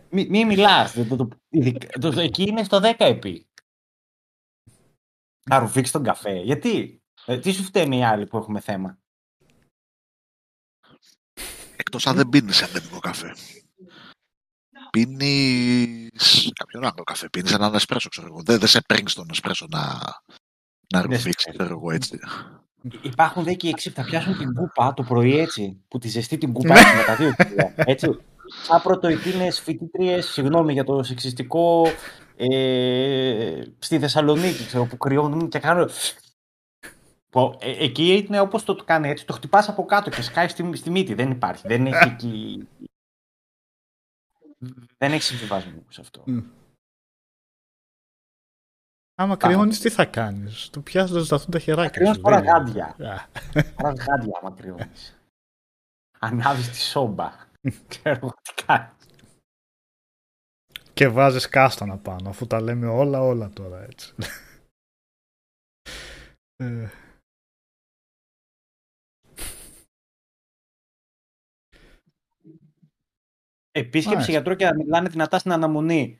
Μη, 0.10 0.28
μη 0.30 0.46
μιλάς. 0.46 0.94
Το, 0.94 1.16
το, 1.16 1.28
ειδικά- 1.50 2.00
το- 2.00 2.12
το- 2.12 2.20
εκεί 2.22 2.44
είναι 2.44 2.64
στο 2.64 2.80
10 2.80 2.94
επί. 2.98 3.46
Θα 5.50 5.60
ρουφήξεις 5.60 5.92
τον 5.94 6.04
καφέ. 6.04 6.34
Γιατί; 6.40 7.02
Ε, 7.26 7.38
τι 7.40 7.52
σου 7.52 7.64
φταίνει 7.64 7.98
οι 7.98 8.04
άλλοι 8.04 8.26
που 8.28 8.38
έχουμε 8.38 8.60
θέμα; 8.60 8.98
Εκτός 11.94 12.12
αν 12.12 12.18
δεν 12.18 12.30
πίνεις 12.30 12.64
ανέμικο 12.64 13.00
καφέ. 13.00 13.36
Πίνεις 14.90 16.52
κάποιον 16.54 16.84
άλλο 16.84 17.04
καφέ. 17.04 17.30
Πίνεις 17.30 17.52
έναν 17.52 17.74
εσπρέσο, 17.74 18.10
ξέρω 18.10 18.28
εγώ. 18.28 18.42
Δεν, 18.44 18.60
δεν 18.60 18.68
σε 18.68 18.82
παίρνει 18.82 19.12
τον 19.14 19.28
εσπρέσο 19.32 19.66
να, 19.70 19.80
να 20.94 21.00
Ναι, 21.00 21.16
ρουφήξεις, 21.16 21.42
σε 21.42 21.52
ξέρω 21.58 21.70
εγώ 21.70 21.92
έτσι. 21.92 22.20
Υπάρχουν 23.02 23.44
δε 23.44 23.54
και 23.54 23.68
οι 23.68 23.70
εξή 23.70 23.90
που 23.90 23.96
θα 23.96 24.04
πιάσουν 24.04 24.38
την 24.38 24.54
κούπα 24.54 24.94
το 24.94 25.04
πρωί 25.04 25.40
έτσι. 25.40 25.82
Που 25.88 25.98
τη 25.98 26.08
ζεστεί 26.08 26.38
την 26.38 26.54
κούπα 26.54 26.80
έτσι 26.80 26.96
με 26.96 27.04
τα 27.04 27.16
δύο 27.16 27.34
χέρια. 27.38 27.74
Έτσι. 27.76 28.08
σαν 28.64 28.82
πρωτοετήνες 28.82 29.60
φοιτήτριε, 29.60 30.22
συγγνώμη 30.22 30.74
για 30.74 30.84
το 30.84 31.04
σεξιστικό, 31.04 31.88
ε, 32.36 33.62
στη 33.80 34.00
Θεσσαλονίκη, 34.00 34.66
ξέρω, 34.66 34.86
που 34.86 34.98
κρυώνουν 34.98 35.50
και 35.50 35.60
κάνουν... 35.60 35.90
Πω, 37.34 37.58
ε, 37.62 37.84
εκεί 37.84 38.26
είναι 38.28 38.40
όπως 38.40 38.64
το 38.64 38.76
κάνει 38.76 39.10
έτσι, 39.10 39.26
το 39.26 39.34
χτυπάς 39.34 39.70
από 39.70 39.86
κάτω 39.86 40.10
και 40.10 40.22
σκάει 40.22 40.48
στη, 40.48 40.76
στη 40.76 40.90
μύτη. 40.90 41.14
Δεν 41.14 41.32
υπάρχει. 41.32 41.68
Δεν 41.68 41.86
έχει 41.86 42.10
εκεί... 42.14 42.68
Δεν 44.98 45.12
έχει 45.12 45.22
συμβιβασμό 45.22 45.84
σε 45.90 46.02
αυτό. 46.02 46.24
Μμ. 46.28 46.40
Άμα 49.16 49.38
κρυώνεις 49.38 49.80
τι 49.80 49.90
θα 49.90 50.06
κάνεις; 50.06 50.70
Του 50.70 50.84
πιάσεις 50.84 51.16
να 51.16 51.20
ζηταθούν 51.20 51.52
τα 51.52 51.60
χεράκια 51.60 51.90
κρυώνεις 51.90 52.16
σου. 52.16 52.22
φοράς 52.22 52.42
δεν 52.42 52.50
είναι. 52.50 52.60
γάντια. 52.60 52.86
Α, 52.86 53.28
Άρα 53.76 53.94
γάντια 53.94 54.40
άμα 54.42 54.52
κρυώνεις. 54.56 55.20
Ανάβεις 56.20 56.70
τη 56.70 56.78
σόμπα. 56.78 57.32
Ξέρω 57.88 58.16
εγώ 58.16 58.34
τι 58.42 58.64
κάνεις. 58.66 59.08
Και 60.94 61.08
βάζεις 61.08 61.50
κάστανα 61.50 61.98
πάνω, 61.98 62.30
αφού 62.30 62.48
τα 62.48 62.62
λέμε 62.62 62.88
όλα 62.88 63.22
όλα 63.22 63.50
τώρα 63.50 63.84
έτσι. 63.84 64.16
Επίσκεψη 73.76 74.10
Μάλιστα. 74.10 74.32
γιατρό 74.32 74.54
και 74.54 74.66
να 74.66 74.76
μιλάνε 74.76 75.10
δυνατά 75.10 75.40
στην 75.40 75.52
αναμονή. 75.52 76.18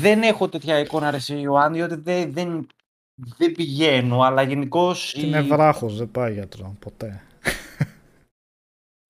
δεν 0.00 0.22
έχω 0.22 0.48
τέτοια 0.48 0.78
εικόνα, 0.78 1.10
ρε 1.10 1.16
εσύ, 1.16 1.40
Ιωάννη, 1.40 1.76
διότι 1.76 1.94
δεν, 1.94 2.32
δεν, 2.32 2.66
δεν 3.14 3.52
πηγαίνω, 3.52 4.20
αλλά 4.20 4.42
γενικώς. 4.42 5.14
Είναι 5.14 5.42
βράχος, 5.42 5.96
δεν 5.96 6.10
πάει 6.10 6.32
γιατρό, 6.32 6.76
ποτέ. 6.78 7.22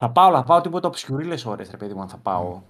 Θα 0.03 0.11
πάω, 0.11 0.33
θα 0.33 0.45
πάω 0.45 0.61
τίποτα 0.61 0.89
οψιουρίλε 0.89 1.37
ώρες, 1.45 1.71
ρε 1.71 1.77
παιδί 1.77 1.95
μου, 1.95 2.01
αν 2.01 2.09
θα 2.09 2.19
πάω. 2.19 2.63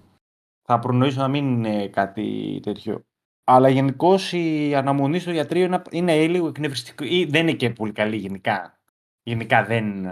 Θα 0.61 0.79
προνοήσω 0.79 1.19
να 1.19 1.27
μην 1.27 1.45
είναι 1.45 1.87
κάτι 1.87 2.59
τέτοιο. 2.63 3.05
Αλλά 3.43 3.69
γενικώς 3.69 4.33
η 4.33 4.75
αναμονή 4.75 5.19
στο 5.19 5.31
ιατρείο 5.31 5.63
είναι, 5.63 5.81
είναι 5.89 6.27
λίγο 6.27 6.47
εκνευριστικό. 6.47 7.03
Ή 7.03 7.25
δεν 7.25 7.47
είναι 7.47 7.57
και 7.57 7.69
πολύ 7.69 7.91
καλή 7.91 8.15
γενικά. 8.15 8.79
Γενικά 9.23 9.63
δεν. 9.63 10.11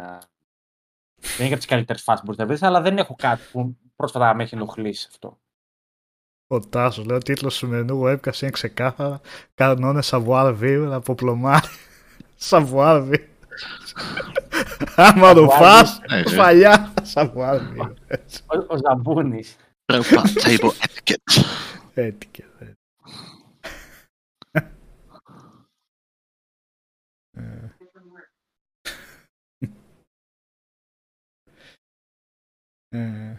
Α, 1.26 1.30
Δεν 1.38 1.46
είναι 1.46 1.48
από 1.48 1.56
τις 1.58 1.66
καλύτερες 1.66 2.02
φάσεις 2.02 2.20
που 2.20 2.26
μπορείς 2.26 2.40
να 2.40 2.46
βρεις, 2.46 2.64
αλλά 2.64 2.82
δεν 2.82 2.98
έχω 2.98 3.16
κάτι 3.18 3.42
που 3.52 3.78
πρόσφατα 3.96 4.34
με 4.36 4.44
έχει 4.44 4.56
ενοχλήσει 4.56 5.08
αυτό. 5.12 5.40
Ο 6.48 6.60
Τάσος 6.60 7.06
λέει 7.06 7.18
ο 7.18 7.20
τίτλος 7.20 7.54
του 7.54 7.60
σημερινού 7.66 8.04
webcast 8.06 8.42
είναι 8.42 8.52
ξεκάθαρα 8.52 9.22
κανόνες 9.56 10.10
savoir 10.14 10.58
vivre 10.62 10.90
από 10.92 11.16
πλωμάρι. 11.16 11.68
savoir 12.50 13.10
vivre. 13.10 13.24
Άμα 14.96 15.34
το 15.34 15.50
φας, 15.50 16.00
Ναι, 16.10 16.18
ναι. 16.18 16.30
φαλιά. 16.30 16.94
savoir 17.14 17.56
vivre. 17.60 17.94
Έτσι. 18.08 18.42
Ο, 18.46 18.74
ο 18.74 18.78
Ζαμπούνης. 18.88 19.56
Πρέπει 19.86 20.06
table 20.44 20.70
etiquette. 20.70 21.44
Έτυχε. 21.94 22.44
Ε, 32.89 33.38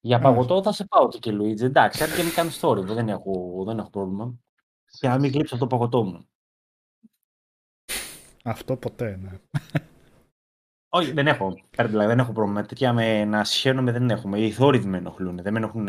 Για 0.00 0.18
παγωτό 0.18 0.62
θα 0.62 0.72
σε 0.72 0.84
πάω 0.84 1.08
και, 1.08 1.18
και 1.18 1.32
Λουίτζι. 1.32 1.64
Εντάξει, 1.64 2.02
αν 2.02 2.14
και 2.16 2.22
μην 2.22 2.32
κάνει 2.32 2.50
story, 2.60 2.82
δεν 2.84 3.08
έχω, 3.08 3.64
δεν 3.66 3.78
έχω 3.78 3.90
πρόβλημα. 3.90 4.34
Και 4.98 5.08
να 5.08 5.18
μην 5.18 5.30
γλύψω 5.30 5.56
το 5.56 5.66
παγωτό 5.66 6.04
μου. 6.04 6.28
αυτό 8.44 8.76
ποτέ, 8.76 9.16
ναι. 9.16 9.30
Όχι, 10.88 11.12
δεν 11.12 11.26
έχω. 11.26 11.54
Πέρα, 11.76 11.88
δηλαδή, 11.88 12.08
δεν 12.08 12.18
έχω 12.18 12.32
πρόβλημα. 12.32 12.66
Τέτοια 12.66 12.92
με 12.92 13.24
να 13.24 13.44
συχαίνομαι 13.44 13.92
δεν 13.92 14.10
έχουμε. 14.10 14.40
Οι 14.40 14.50
θόρυβοι 14.50 14.88
με 14.88 14.96
ενοχλούν. 14.96 15.42
Δεν 15.42 15.52
με 15.52 15.58
ενοχλούν 15.58 15.88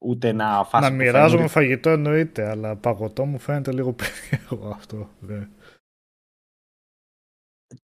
ούτε 0.00 0.32
να 0.32 0.64
φας. 0.64 0.82
Να 0.82 0.88
που 0.88 0.94
μοιράζομαι 0.94 1.28
φαίνεται. 1.28 1.48
φαγητό 1.48 1.90
εννοείται, 1.90 2.48
αλλά 2.48 2.76
παγωτό 2.76 3.24
μου 3.24 3.38
φαίνεται 3.38 3.72
λίγο 3.72 3.92
περίεργο 4.02 4.68
αυτό. 4.68 5.08
ναι. 5.20 5.48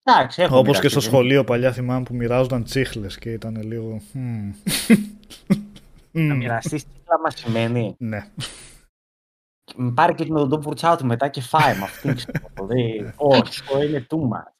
Εντάξει, 0.02 0.42
έχω 0.42 0.58
Όπως 0.58 0.64
και 0.64 0.68
μοιραστεί, 0.78 0.88
στο 0.88 1.00
δεν- 1.00 1.10
σχολείο 1.10 1.44
παλιά 1.44 1.72
θυμάμαι 1.72 2.02
που 2.02 2.14
μοιράζονταν 2.14 2.64
τσίχλες 2.64 3.18
και 3.18 3.32
ήταν 3.32 3.62
λίγο... 3.62 4.00
«Μμμ». 4.12 4.52
Να 6.12 6.22
Μμμ. 6.22 6.36
μοιραστείς 6.36 6.84
τι 6.84 6.90
μα 7.24 7.30
σημαίνει. 7.30 7.94
Ναι. 7.98 8.26
Μ, 9.76 9.88
Πάρε 9.94 10.12
και 10.12 10.24
την 10.24 10.36
οδοντό 10.36 10.60
φουρτσά 10.60 10.96
του 10.96 11.06
μετά 11.06 11.28
και 11.28 11.40
φάει 11.40 11.76
με 11.78 11.82
αυτήν. 11.84 12.14
ξέρω 12.16 12.38
εγώ, 12.56 12.66
δεν- 12.66 13.12
Όχι, 13.16 13.42
αυτό 13.60 13.82
είναι 13.82 14.06
too 14.10 14.16
much. 14.18 14.52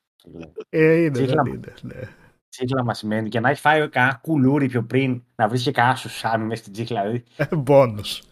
Ε, 0.69 0.95
είναι, 0.95 1.11
Τσίχλα 1.11 1.43
δεν 1.43 1.53
μου. 1.53 1.55
είναι. 1.55 1.95
Ναι. 1.95 2.09
Τσίχλα 2.49 2.85
μα 2.85 2.95
σημαίνει 2.95 3.29
και 3.29 3.41
να 3.41 3.51
έχει 3.51 3.61
φάει 3.61 3.89
κανένα 3.89 4.15
κουλούρι 4.23 4.67
πιο 4.69 4.83
πριν, 4.85 5.23
να 5.35 5.49
βρεις 5.49 5.63
και 5.63 5.71
κανένα 5.71 5.97
σουσάμι 5.97 6.45
μέσα 6.45 6.61
στην 6.63 6.73
τσίχλα. 6.73 7.01
Δηλαδή, 7.03 7.25
Ε, 7.37 7.57
Μπόνους. 7.57 8.23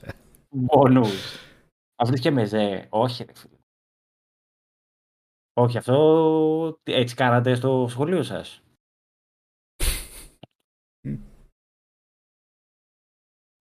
Μπόνους. 0.50 1.38
Αυτό 1.96 2.16
και 2.16 2.30
μεζέ. 2.30 2.86
Όχι, 2.88 3.24
ρε 3.24 3.32
φίλε. 3.34 3.57
Όχι, 5.58 5.78
αυτό 5.78 6.78
τι- 6.82 6.92
έτσι 6.92 7.14
κάνατε 7.14 7.54
στο 7.54 7.86
σχολείο 7.88 8.22
σας; 8.22 8.62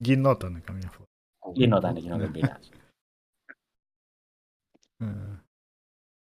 Γινότανε 0.03 0.59
καμιά 0.59 0.89
φορά. 0.89 1.05
Γινόταν, 1.53 1.95
γινόταν, 1.97 2.19
δεν 2.19 2.31
πειράζει. 2.31 2.69
Ε, 4.97 5.41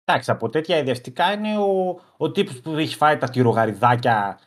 Εντάξει, 0.04 0.30
από 0.30 0.48
τέτοια 0.48 0.78
ιδιαστικά 0.78 1.32
είναι 1.32 1.58
ο, 1.58 2.00
ο 2.16 2.30
τύπος 2.30 2.60
που 2.60 2.70
έχει 2.70 2.96
φάει 2.96 3.16
τα 3.16 3.28
τυρογαριδάκια 3.28 4.40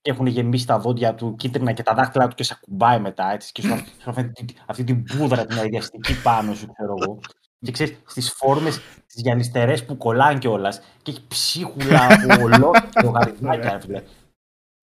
και 0.00 0.10
έχουν 0.10 0.26
γεμίσει 0.26 0.66
τα 0.66 0.78
δόντια 0.78 1.14
του 1.14 1.34
κίτρινα 1.36 1.72
και 1.72 1.82
τα 1.82 1.94
δάχτυλα 1.94 2.28
του 2.28 2.34
και 2.34 2.42
σε 2.42 2.54
ακουμπάει 2.56 3.00
μετά, 3.00 3.30
έτσι, 3.30 3.52
και 3.52 3.62
σου, 3.62 3.76
σου 4.00 4.10
αφήνει 4.10 4.32
τη- 4.32 4.54
αυτή 4.66 4.84
την 4.84 5.02
πούδρα 5.02 5.46
την 5.46 5.58
αειδιαστική 5.58 6.22
πάνω 6.22 6.54
σου, 6.54 6.72
ξέρω 6.72 6.94
εγώ. 7.00 7.20
Και 7.58 7.72
ξέρεις, 7.72 8.02
στις 8.06 8.32
φόρμες, 8.32 8.78
τις 9.16 9.24
γυαλιστερές 9.24 9.84
που 9.84 9.96
κολλάνε 9.96 10.38
κιόλας 10.38 10.80
και 11.02 11.10
έχει 11.10 11.22
ψίχουλα 11.28 12.06
από 12.06 12.42
ολόκληρα 12.44 12.88
τυρογαριδάκια, 12.94 13.72
ρε 13.72 13.80
φίλε. 13.80 14.02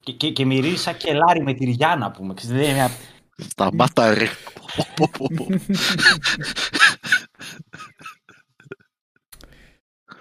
Και, 0.03 0.11
και, 0.11 0.31
και 0.31 0.45
μυρίζει 0.45 0.77
σαν 0.77 0.97
κελάρι 0.97 1.41
με 1.43 1.53
τυριά, 1.53 1.95
να 1.95 2.11
πούμε. 2.11 2.33
Ξέρεις, 2.33 2.55
δεν 2.57 2.65
είναι 2.65 2.73
μια... 2.73 2.89
Σταμάτα 3.37 4.13
ρε. 4.13 4.27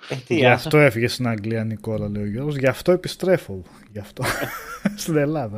Ε, 0.09 0.16
τι, 0.27 0.35
Γι' 0.35 0.46
ας- 0.46 0.64
αυτό 0.64 0.79
έφυγε 0.79 1.09
στην 1.09 1.27
Αγγλία 1.27 1.64
Νικόλα, 1.64 2.09
λέει 2.09 2.22
ο 2.22 2.27
Γιώργος. 2.27 2.57
Γι' 2.57 2.66
αυτό 2.66 2.92
επιστρέφω. 2.92 3.62
Γι' 3.90 3.98
αυτό. 3.98 4.25
στην 4.96 5.16
Ελλάδα. 5.16 5.57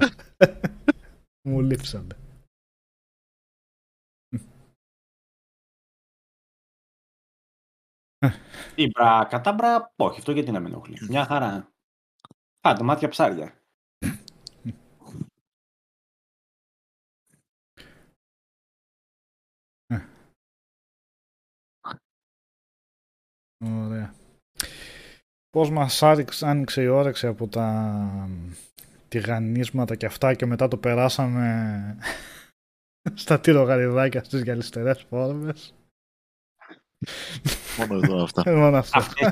Μου 1.48 1.60
λείψανε. 1.60 2.16
Ήμπρα, 8.74 9.26
κατάμπρα, 9.30 9.92
όχι, 9.96 10.18
αυτό 10.18 10.32
γιατί 10.32 10.50
να 10.50 10.60
με 10.60 10.68
ενοχλεί. 10.68 10.98
Μια 11.08 11.24
χαρά. 11.24 11.68
Άντε, 12.60 12.82
μάτια 12.82 13.08
ψάρια. 13.08 13.54
Ωραία. 23.66 24.14
Πώς 25.50 25.70
μας 25.70 26.02
άρηξε, 26.02 26.46
άνοιξε 26.46 26.82
η 26.82 26.86
όρεξη 26.86 27.26
από 27.26 27.48
τα 27.48 28.28
τηγανίσματα 29.08 29.96
και 29.96 30.06
αυτά 30.06 30.34
και 30.34 30.46
μετά 30.46 30.68
το 30.68 30.76
περάσαμε 30.76 31.96
στα 33.14 33.40
τυρογαριδάκια 33.40 34.24
στις 34.24 34.42
γυαλιστερές 34.42 35.06
φόρμες; 35.08 35.74
Μόνο 37.78 38.00
εδώ 38.02 38.22
αυτά. 38.22 38.42
Ε, 38.46 38.54
Μόνο 38.54 38.76
αυτό. 38.76 38.98
Αυτές, 38.98 39.26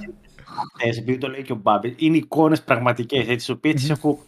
αυτές, 0.75 0.99
επειδή 0.99 1.19
το 1.19 1.29
λέει 1.29 1.43
και 1.43 1.53
ο 1.53 1.57
Μπάμπης, 1.57 1.95
είναι 1.97 2.17
εικόνες 2.17 2.63
πραγματικές, 2.63 3.21
έτσι, 3.21 3.37
τις 3.37 3.49
οποίες 3.49 3.75
τις 3.75 3.91
έχω... 3.91 4.19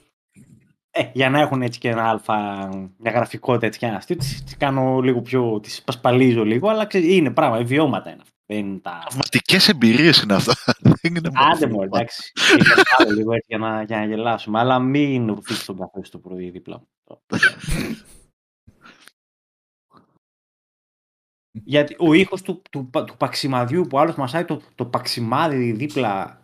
Ε, 0.91 1.11
για 1.13 1.31
να 1.31 1.41
έχουν 1.41 1.63
έτσι 1.63 1.79
και 1.79 1.89
ένα 1.89 2.09
αλφα, 2.09 2.35
μια 2.99 3.11
γραφικότητα 3.11 3.67
έτσι 3.67 3.79
και 3.79 3.87
ένα 3.87 3.97
αστείο, 3.97 4.17
τις, 4.17 4.45
τις 4.45 4.57
κάνω 4.57 5.01
λίγο 5.01 5.21
πιο, 5.21 5.61
τις 5.61 5.83
πασπαλίζω 5.83 6.45
λίγο, 6.45 6.69
αλλά 6.69 6.87
ξέρεις, 6.87 7.17
είναι 7.17 7.31
πράγμα, 7.31 7.65
βιώματα 7.65 8.11
είναι 8.11 8.21
αυτά. 8.23 8.33
Δεν 8.47 8.59
είναι 8.59 8.79
τα... 8.79 9.03
Τραυματικέ 9.07 9.71
εμπειρίες 9.71 10.23
είναι 10.23 10.35
αυτά. 10.35 10.55
Δεν 11.01 11.15
είναι 11.17 11.31
μόνο 11.35 11.51
Άντε 11.53 11.67
μου, 11.67 11.79
φιλμά. 11.79 11.85
εντάξει. 11.85 12.33
Ήρθα 12.59 12.83
άλλο 12.99 13.11
λίγο 13.11 13.33
έτσι 13.33 13.47
για 13.49 13.59
να, 13.59 13.83
για 13.83 13.99
να 13.99 14.05
γελάσουμε, 14.05 14.59
αλλά 14.59 14.79
μην 14.79 15.27
ρουφήξει 15.27 15.67
τον 15.67 15.79
καφέ 15.79 16.05
στο 16.05 16.19
πρωί 16.19 16.51
δίπλα 16.51 16.79
μου. 16.79 16.89
Γιατί 21.65 21.97
ο 21.99 22.13
ήχος 22.13 22.43
του, 22.43 22.63
του, 22.71 22.89
πα- 22.91 23.05
του 23.05 23.17
παξιμαδιού 23.17 23.87
που 23.87 23.99
άλλος 23.99 24.15
μασάει 24.15 24.45
το, 24.45 24.61
το 24.75 24.85
παξιμάδι 24.85 25.73
δίπλα 25.73 26.43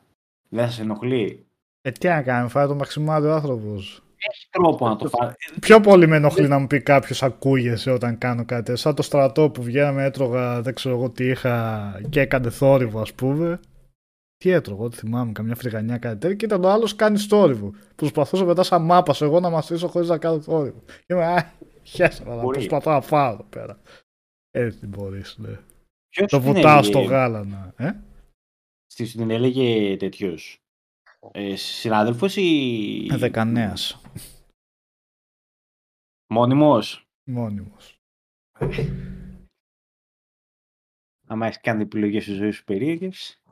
δεν 0.48 0.64
σας 0.66 0.78
ενοχλεί; 0.78 1.46
Ε, 1.82 1.90
τι 1.90 2.08
να 2.08 2.22
κάνει, 2.22 2.48
φάει 2.48 2.66
το 2.66 2.74
μαξιμάδι 2.74 3.26
ο 3.26 3.32
άνθρωπος. 3.32 4.02
Έχει 4.32 4.48
τρόπο 4.50 4.88
να 4.88 4.96
το 4.96 5.08
φάει. 5.08 5.30
Πιο 5.60 5.80
πολύ 5.80 6.06
με 6.06 6.16
ενοχλεί 6.16 6.48
να 6.48 6.58
μου 6.58 6.66
πει 6.66 6.80
κάποιος 6.80 7.22
ακούγεσαι 7.22 7.90
όταν 7.90 8.18
κάνω 8.18 8.44
κάτι. 8.44 8.62
τέτοιο. 8.62 8.76
Σαν 8.76 8.94
το 8.94 9.02
στρατό 9.02 9.50
που 9.50 9.62
βγαίναμε, 9.62 10.04
έτρωγα, 10.04 10.62
δεν 10.62 10.74
ξέρω 10.74 10.94
εγώ 10.94 11.10
τι 11.10 11.26
είχα 11.26 12.00
και 12.08 12.20
έκανε 12.20 12.50
θόρυβο, 12.50 13.00
ας 13.00 13.12
πούμε. 13.14 13.60
Τι 14.36 14.50
έτρωγα, 14.50 14.82
ό,τι 14.84 14.96
θυμάμαι, 14.96 15.32
καμιά 15.32 15.54
φρυγανιά 15.54 15.98
κάτι 15.98 16.18
τέτοιο. 16.18 16.36
Και 16.36 16.44
ήταν 16.44 16.64
ο 16.64 16.68
άλλος 16.70 16.96
κάνει 16.96 17.18
θόρυβο. 17.18 17.72
Προσπαθούσα 17.94 18.44
μετά 18.44 18.62
σαν 18.62 18.82
μάπας 18.84 19.20
εγώ 19.22 19.40
να 19.40 19.50
μαστήσω 19.50 19.88
χωρίς 19.88 20.08
να 20.08 20.18
κάνω 20.18 20.40
θόρυβο. 20.40 20.82
Και 20.86 21.14
είμαι, 21.14 21.24
α, 21.24 21.52
χέσα 21.82 22.24
να 22.24 22.34
Μπορεί. 22.34 22.56
προσπαθώ 22.58 22.90
να 22.90 23.00
φάω 23.00 23.32
εδώ 23.32 23.46
πέρα. 23.50 23.78
Έτσι 24.50 24.86
μπορείς, 24.86 25.38
ναι. 25.38 25.58
Ποιος 26.08 26.30
Το 26.30 26.38
την 26.40 26.46
βουτάω 26.52 26.78
έλεγε- 26.78 26.92
στο 26.92 27.00
γάλα 27.00 27.44
να. 27.44 27.74
Ε; 27.76 28.00
Στη 28.86 29.04
την 29.12 29.30
έλεγε 29.30 29.96
τέτοιος. 29.96 30.58
Ε, 31.32 31.56
Συνάδελφος 31.56 32.36
ή. 32.36 33.06
Δεκανέας. 33.16 34.00
Μόνιμος. 36.32 37.04
Μόνιμος. 37.30 37.98
Άμα 41.26 41.46
έχεις 41.46 41.60
κάνει 41.60 41.82
επιλογές 41.82 42.22
στη 42.22 42.32
ζωή 42.32 42.50
σου 42.50 42.64
περίεργες. 42.64 43.42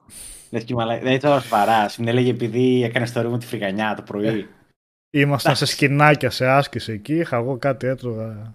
Λες 0.51 0.65
και 0.65 0.75
μαλα... 0.75 0.99
Δεν 0.99 1.21
τώρα 1.21 1.41
βαρά. 1.41 1.87
Την 1.87 2.09
έλεγε 2.09 2.31
επειδή 2.31 2.83
έκανε 2.83 3.07
το 3.11 3.21
ρεύμα 3.21 3.39
τη 3.39 3.47
φρυγανιά 3.47 3.95
το 3.95 4.03
πρωί. 4.03 4.49
Ήμασταν 5.11 5.57
σε 5.57 5.65
Εντάξει. 5.65 5.73
σκηνάκια 5.75 6.31
σε 6.31 6.47
άσκηση 6.47 6.93
εκεί. 6.93 7.15
Είχα 7.17 7.37
εγώ 7.37 7.59
κάτι 7.59 7.87
έτρωγα. 7.87 8.55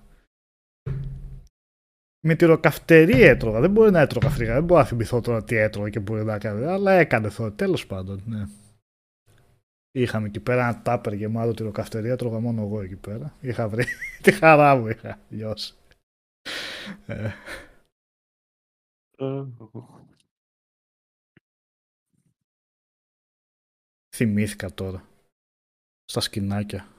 Με 2.25 2.35
τυροκαυτερή 2.35 3.21
έτρωγα. 3.21 3.59
Δεν 3.59 3.71
μπορεί 3.71 3.91
να 3.91 3.99
έτρωγα 3.99 4.29
φρυγά. 4.29 4.53
Δεν 4.53 4.63
μπορώ 4.63 4.79
να 4.79 4.87
θυμηθώ 4.87 5.21
τώρα 5.21 5.43
τι 5.43 5.55
έτρωγα 5.55 5.89
και 5.89 5.99
μπορεί 5.99 6.23
να 6.23 6.37
κάνει. 6.37 6.65
Αλλά 6.65 6.91
έκανε 6.91 7.27
αυτό. 7.27 7.51
Τέλος 7.51 7.85
πάντων, 7.87 8.23
ναι. 8.25 8.45
Είχαμε 9.91 10.27
εκεί 10.27 10.39
πέρα 10.39 10.63
ένα 10.63 10.81
τάπερ 10.81 11.13
γεμάτο 11.13 11.53
τυροκαυτερή. 11.53 12.09
Έτρωγα 12.09 12.39
μόνο 12.39 12.61
εγώ 12.61 12.81
εκεί 12.81 12.95
πέρα. 12.95 13.35
Είχα 13.41 13.69
βρει. 13.69 13.85
τη 14.23 14.31
χαρά 14.31 14.75
μου 14.75 14.87
είχα 14.87 15.19
λιώσει. 15.29 15.73
Ε, 17.05 17.31
θυμήθηκα 24.15 24.73
τώρα. 24.73 25.07
Στα 26.05 26.19
σκηνάκια. 26.19 26.92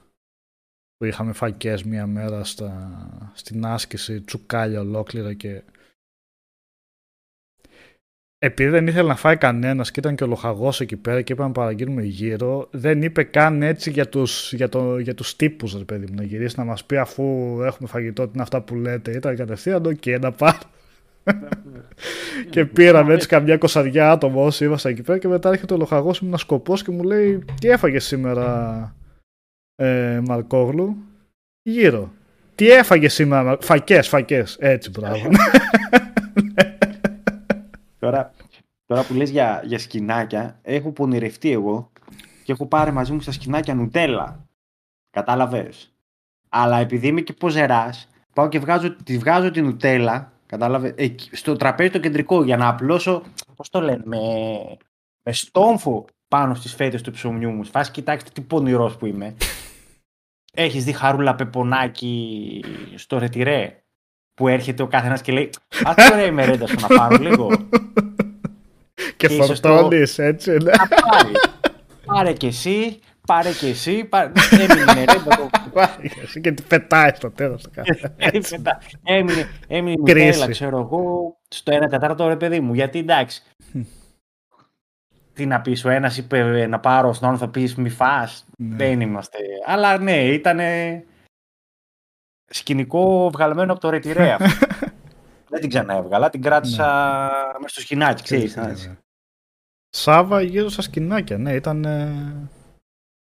Που 0.97 1.05
είχαμε 1.05 1.33
φακές 1.33 1.83
μία 1.83 2.07
μέρα 2.07 2.43
στα, 2.43 3.31
στην 3.33 3.65
άσκηση 3.65 4.21
τσουκάλια 4.21 4.79
ολόκληρα 4.79 5.33
και 5.33 5.61
επειδή 8.45 8.69
δεν 8.69 8.87
ήθελε 8.87 9.07
να 9.07 9.15
φάει 9.15 9.37
κανένας 9.37 9.91
και 9.91 9.99
ήταν 9.99 10.15
και 10.15 10.23
ο 10.23 10.27
λοχαγός 10.27 10.73
εκεί 10.79 10.95
πέρα 10.95 11.21
και 11.21 11.33
είπαμε 11.33 11.47
να 11.47 11.53
παραγγείλουμε 11.53 12.03
γύρω, 12.03 12.67
δεν 12.71 13.01
είπε 13.01 13.23
καν 13.23 13.61
έτσι 13.61 13.89
για 13.89 14.09
τους 14.09 14.53
για 14.53 14.69
το, 14.69 14.97
για 14.99 15.13
τους 15.13 15.35
τύπους, 15.35 15.77
ρε 15.77 15.83
παιδί 15.83 16.05
μου, 16.09 16.15
να 16.15 16.23
γυρίσει 16.23 16.55
να 16.57 16.63
μας 16.63 16.83
πει 16.83 16.97
αφού 16.97 17.23
έχουμε 17.63 17.87
φαγητό, 17.87 18.23
τι 18.23 18.31
είναι 18.33 18.41
αυτά 18.41 18.61
που 18.61 18.75
λέτε. 18.75 19.11
Ήταν 19.11 19.35
κατευθείαν, 19.35 19.85
οκ, 19.85 20.05
να 20.21 20.31
πάρω. 20.31 20.57
και 22.49 22.65
πήραμε 22.65 23.13
έτσι 23.13 23.27
καμιά 23.27 23.57
κοσαριά 23.57 24.11
άτομα 24.11 24.41
όσοι 24.41 24.65
ήμασταν 24.65 24.91
εκεί 24.91 25.01
πέρα 25.01 25.17
και 25.17 25.27
μετά 25.27 25.49
έρχεται 25.49 25.73
ο 25.73 25.77
λοχαγό 25.77 26.09
μου 26.09 26.27
ένα 26.27 26.37
σκοπός 26.37 26.83
και 26.83 26.91
μου 26.91 27.03
λέει 27.03 27.45
Τι 27.59 27.67
έφαγες 27.67 28.05
σήμερα, 28.05 28.95
ε, 29.75 30.21
Μαρκόγλου, 30.27 30.95
γύρω. 31.61 32.11
Τι 32.55 32.69
έφαγε 32.69 33.09
σήμερα, 33.09 33.57
φακές, 33.61 34.07
φακές. 34.07 34.57
Έτσι, 34.59 34.89
μπράβο. 34.89 35.29
Τώρα, 37.99 38.31
τώρα 38.85 39.03
που 39.03 39.13
λες 39.13 39.29
για, 39.29 39.61
για 39.65 39.79
σκηνάκια, 39.79 40.59
έχω 40.61 40.91
πονηρευτεί 40.91 41.51
εγώ 41.51 41.91
και 42.43 42.51
έχω 42.51 42.65
πάρει 42.65 42.91
μαζί 42.91 43.13
μου 43.13 43.21
στα 43.21 43.31
σκηνάκια 43.31 43.73
νουτέλα. 43.75 44.47
Κατάλαβες; 45.09 45.93
Αλλά 46.49 46.77
επειδή 46.77 47.07
είμαι 47.07 47.21
και 47.21 47.33
ποζεράς, 47.33 48.07
πάω 48.33 48.47
και 48.47 48.59
βγάζω, 48.59 48.95
τη 48.95 49.17
βγάζω 49.17 49.51
τη 49.51 49.61
νουτέλα, 49.61 50.31
κατάλαβες, 50.45 50.93
εκεί, 50.95 51.35
στο 51.35 51.55
τραπέζι 51.55 51.89
το 51.89 51.99
κεντρικό 51.99 52.43
για 52.43 52.57
να 52.57 52.67
απλώσω, 52.67 53.23
πώς 53.55 53.69
το 53.69 53.81
λένε, 53.81 54.03
με, 54.05 54.17
με 55.23 55.33
στόμφο 55.33 56.05
πάνω 56.27 56.53
στις 56.53 56.75
φέτες 56.75 57.01
του 57.01 57.11
ψωμιού 57.11 57.49
μου. 57.49 57.65
Φάση 57.65 57.91
κοιτάξτε 57.91 58.29
τι 58.33 58.41
πονηρός 58.41 58.97
που 58.97 59.05
είμαι. 59.05 59.35
Έχεις 60.57 60.83
δει 60.83 60.91
χαρούλα 60.93 61.35
πεπονάκι 61.35 62.63
στο 62.95 63.17
ρετυρέ 63.17 63.79
που 64.33 64.47
έρχεται 64.47 64.83
ο 64.83 64.87
καθένας 64.87 65.21
και 65.21 65.31
λέει 65.31 65.49
«Άτσε 65.83 66.13
ωραία 66.13 66.25
η 66.25 66.31
μερέντα 66.31 66.67
σου 66.67 66.75
να 66.79 66.87
πάρω 66.97 67.17
λίγο». 67.17 67.47
και 69.17 69.27
Και 69.27 69.33
ίσως 69.33 69.59
το- 69.59 69.69
φορτώνεις 69.69 70.19
έτσι, 70.19 70.51
ναι. 70.51 70.57
Να 70.71 70.87
πάρει. 70.87 71.31
Πάρε 72.05 72.33
και 72.33 72.47
εσύ, 72.47 72.99
πάρε 73.27 73.51
και 73.51 73.67
εσύ. 73.67 74.03
Πάρε... 74.03 74.31
Έμεινε 74.51 74.81
η 74.81 74.95
μερέντα. 74.95 75.35
το- 75.35 75.49
Εσύ 76.23 76.41
και 76.41 76.51
τη 76.51 76.63
πετάει 76.63 77.09
στο 77.15 77.31
τέλος. 77.31 77.61
το 77.61 77.69
κάνει. 77.73 77.87
Έμεινε, 78.17 78.79
έμεινε, 79.17 79.49
έμεινε 79.67 79.91
η 79.91 80.11
Κρίση. 80.11 80.25
Νουτέλα, 80.27 80.47
ξέρω 80.51 80.77
εγώ, 80.79 81.35
στο 81.47 81.77
1 81.85 81.89
τέταρτο 81.89 82.27
ρε 82.27 82.35
παιδί 82.35 82.59
μου. 82.59 82.73
Γιατί 82.73 82.99
εντάξει. 82.99 83.43
Τι 85.35 85.45
να 85.45 85.61
πεις, 85.61 85.85
ο 85.85 85.89
ένας 85.89 86.17
είπε 86.17 86.67
να 86.67 86.79
πάρω, 86.79 87.13
στον 87.13 87.27
άλλον 87.27 87.39
θα 87.39 87.49
πεις 87.49 87.75
μη 87.75 87.89
φας. 87.89 88.45
Ναι. 88.57 88.75
Δεν 88.75 89.01
είμαστε. 89.01 89.37
Αλλά 89.65 89.97
ναι, 89.97 90.23
ήταν 90.23 90.59
σκηνικό 92.45 93.29
βγαλμένο 93.29 93.71
από 93.71 93.81
το 93.81 93.89
ρετυρέ 93.89 94.31
αυτό. 94.31 94.65
Δεν 95.49 95.59
την 95.59 95.69
ξανά 95.69 95.93
έβγαλα, 95.93 96.29
την 96.29 96.41
κράτησα 96.41 96.85
μέσα 97.61 97.67
στο 97.73 97.81
σκηνάκι, 97.81 98.23
ξέρεις. 98.23 98.55
Ναι, 98.55 98.69
έτσι. 98.69 98.87
ναι. 98.87 98.95
Σάβα 99.89 100.41
γύρω 100.41 100.69
στα 100.69 100.81
σκηνάκια, 100.81 101.37
ναι, 101.37 101.53
ήταν... 101.53 101.85
ε, 101.85 102.49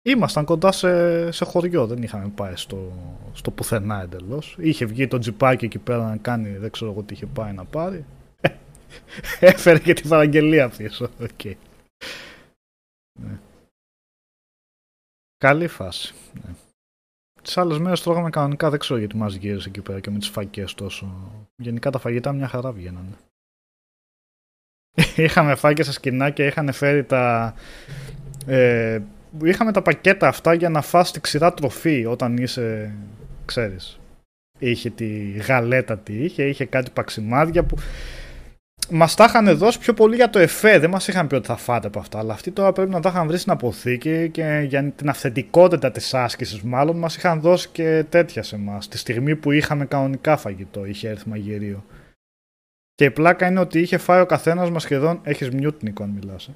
Ήμασταν 0.01 0.45
κοντά 0.45 0.71
σε, 0.71 1.31
σε 1.31 1.45
χωριό, 1.45 1.88
δεν 1.88 2.03
είχαμε 2.03 2.31
πάει 2.35 2.55
στο, 2.55 2.91
στο 3.33 3.51
πουθενά 3.51 4.01
εντελώς. 4.01 4.57
Είχε 4.59 4.85
βγει 4.85 5.07
το 5.07 5.17
τζιπάκι 5.17 5.65
εκεί 5.65 5.77
πέρα 5.77 6.03
να 6.03 6.17
κάνει, 6.17 6.49
δεν 6.49 6.71
ξέρω 6.71 6.91
εγώ 6.91 7.01
τι 7.01 7.13
είχε 7.13 7.25
πάει 7.25 7.53
να 7.53 7.65
πάρει. 7.65 8.05
Έφερε 9.39 9.79
και 9.79 9.93
τη 9.93 10.07
παραγγελία 10.07 10.69
πίσω. 10.69 11.09
Οκ. 11.21 11.55
Ναι. 13.19 13.39
Καλή 15.38 15.67
φάση. 15.67 16.13
Ναι. 16.33 16.53
Τις 17.41 17.57
άλλες 17.57 17.77
μέρες 17.77 18.01
τρώγαμε 18.01 18.29
κανονικά, 18.29 18.69
δεν 18.69 18.79
ξέρω 18.79 18.99
γιατί 18.99 19.15
μας 19.15 19.33
γύρισε 19.33 19.69
εκεί 19.69 19.81
πέρα 19.81 19.99
και 19.99 20.09
με 20.09 20.19
τις 20.19 20.27
φακές 20.27 20.73
τόσο. 20.73 21.31
Γενικά 21.55 21.89
τα 21.89 21.99
φαγητά 21.99 22.33
μια 22.33 22.47
χαρά 22.47 22.71
βγαίνανε. 22.71 23.17
είχαμε 25.25 25.55
φάει 25.55 25.73
και 25.73 25.83
στα 25.83 25.91
σκηνάκια, 25.91 26.45
είχαν 26.45 26.71
φέρει 26.71 27.03
τα. 27.03 27.53
Ε, 28.45 28.99
είχαμε 29.43 29.71
τα 29.71 29.81
πακέτα 29.81 30.27
αυτά 30.27 30.53
για 30.53 30.69
να 30.69 30.81
φας 30.81 31.12
τη 31.12 31.19
ξηρά 31.19 31.53
τροφή 31.53 32.05
όταν 32.05 32.38
είσαι, 32.38 32.95
ξέρεις. 33.45 33.99
Είχε 34.59 34.89
τη 34.89 35.31
γαλέτα 35.31 35.97
τι 35.97 36.23
είχε, 36.23 36.47
είχε 36.47 36.65
κάτι 36.65 36.91
παξιμάδια 36.91 37.63
που 37.63 37.77
μας 38.89 39.15
τα 39.15 39.25
είχαν 39.25 39.58
δώσει 39.58 39.80
πιο 39.80 39.93
πολύ 39.93 40.15
για 40.15 40.30
το 40.30 40.39
εφέ, 40.39 40.80
δεν 40.80 40.89
μας 40.89 41.08
είχαν 41.08 41.28
πει 41.28 41.36
ότι 41.36 41.47
θα 41.47 41.56
φάτε 41.56 41.88
από 41.88 41.99
αυτά, 41.99 42.19
αλλά 42.19 42.34
αυτοί 42.34 42.52
τώρα 42.52 42.71
πρέπει 42.71 42.89
να 42.89 42.99
τα 42.99 43.10
είχαν 43.10 43.28
βρει 43.28 43.38
στην 43.38 43.52
αποθήκη 43.52 44.30
και 44.30 44.65
για 44.67 44.91
την 44.91 45.10
αυθεντικότητα 45.10 45.91
της 45.91 46.13
άσκησης 46.13 46.62
μάλλον 46.62 46.97
μας 46.97 47.15
είχαν 47.15 47.39
δώσει 47.39 47.69
και 47.71 48.06
τέτοια 48.10 48.43
σε 48.43 48.56
εμάς, 48.56 48.88
τη 48.88 48.97
στιγμή 48.97 49.36
που 49.36 49.52
είχαμε 49.52 49.86
κανονικά 49.86 50.38
φαγητό, 50.38 50.86
είχε 50.86 51.10
έρθει 51.10 51.30
μαγειρίο. 51.30 51.86
Και 52.95 53.06
η 53.06 53.12
πλάκα 53.12 53.47
είναι 53.47 53.60
ότι 53.60 53.80
είχε 53.80 53.97
φάει 53.97 54.21
ο 54.21 54.25
καθένας 54.25 54.71
μας 54.71 54.84
σχεδόν, 54.84 55.19
έχεις 55.23 55.49
μιούτ 55.49 55.84
Νίκο 55.84 56.04
αν 56.04 56.10
μιλάς. 56.10 56.47
ε. 56.47 56.52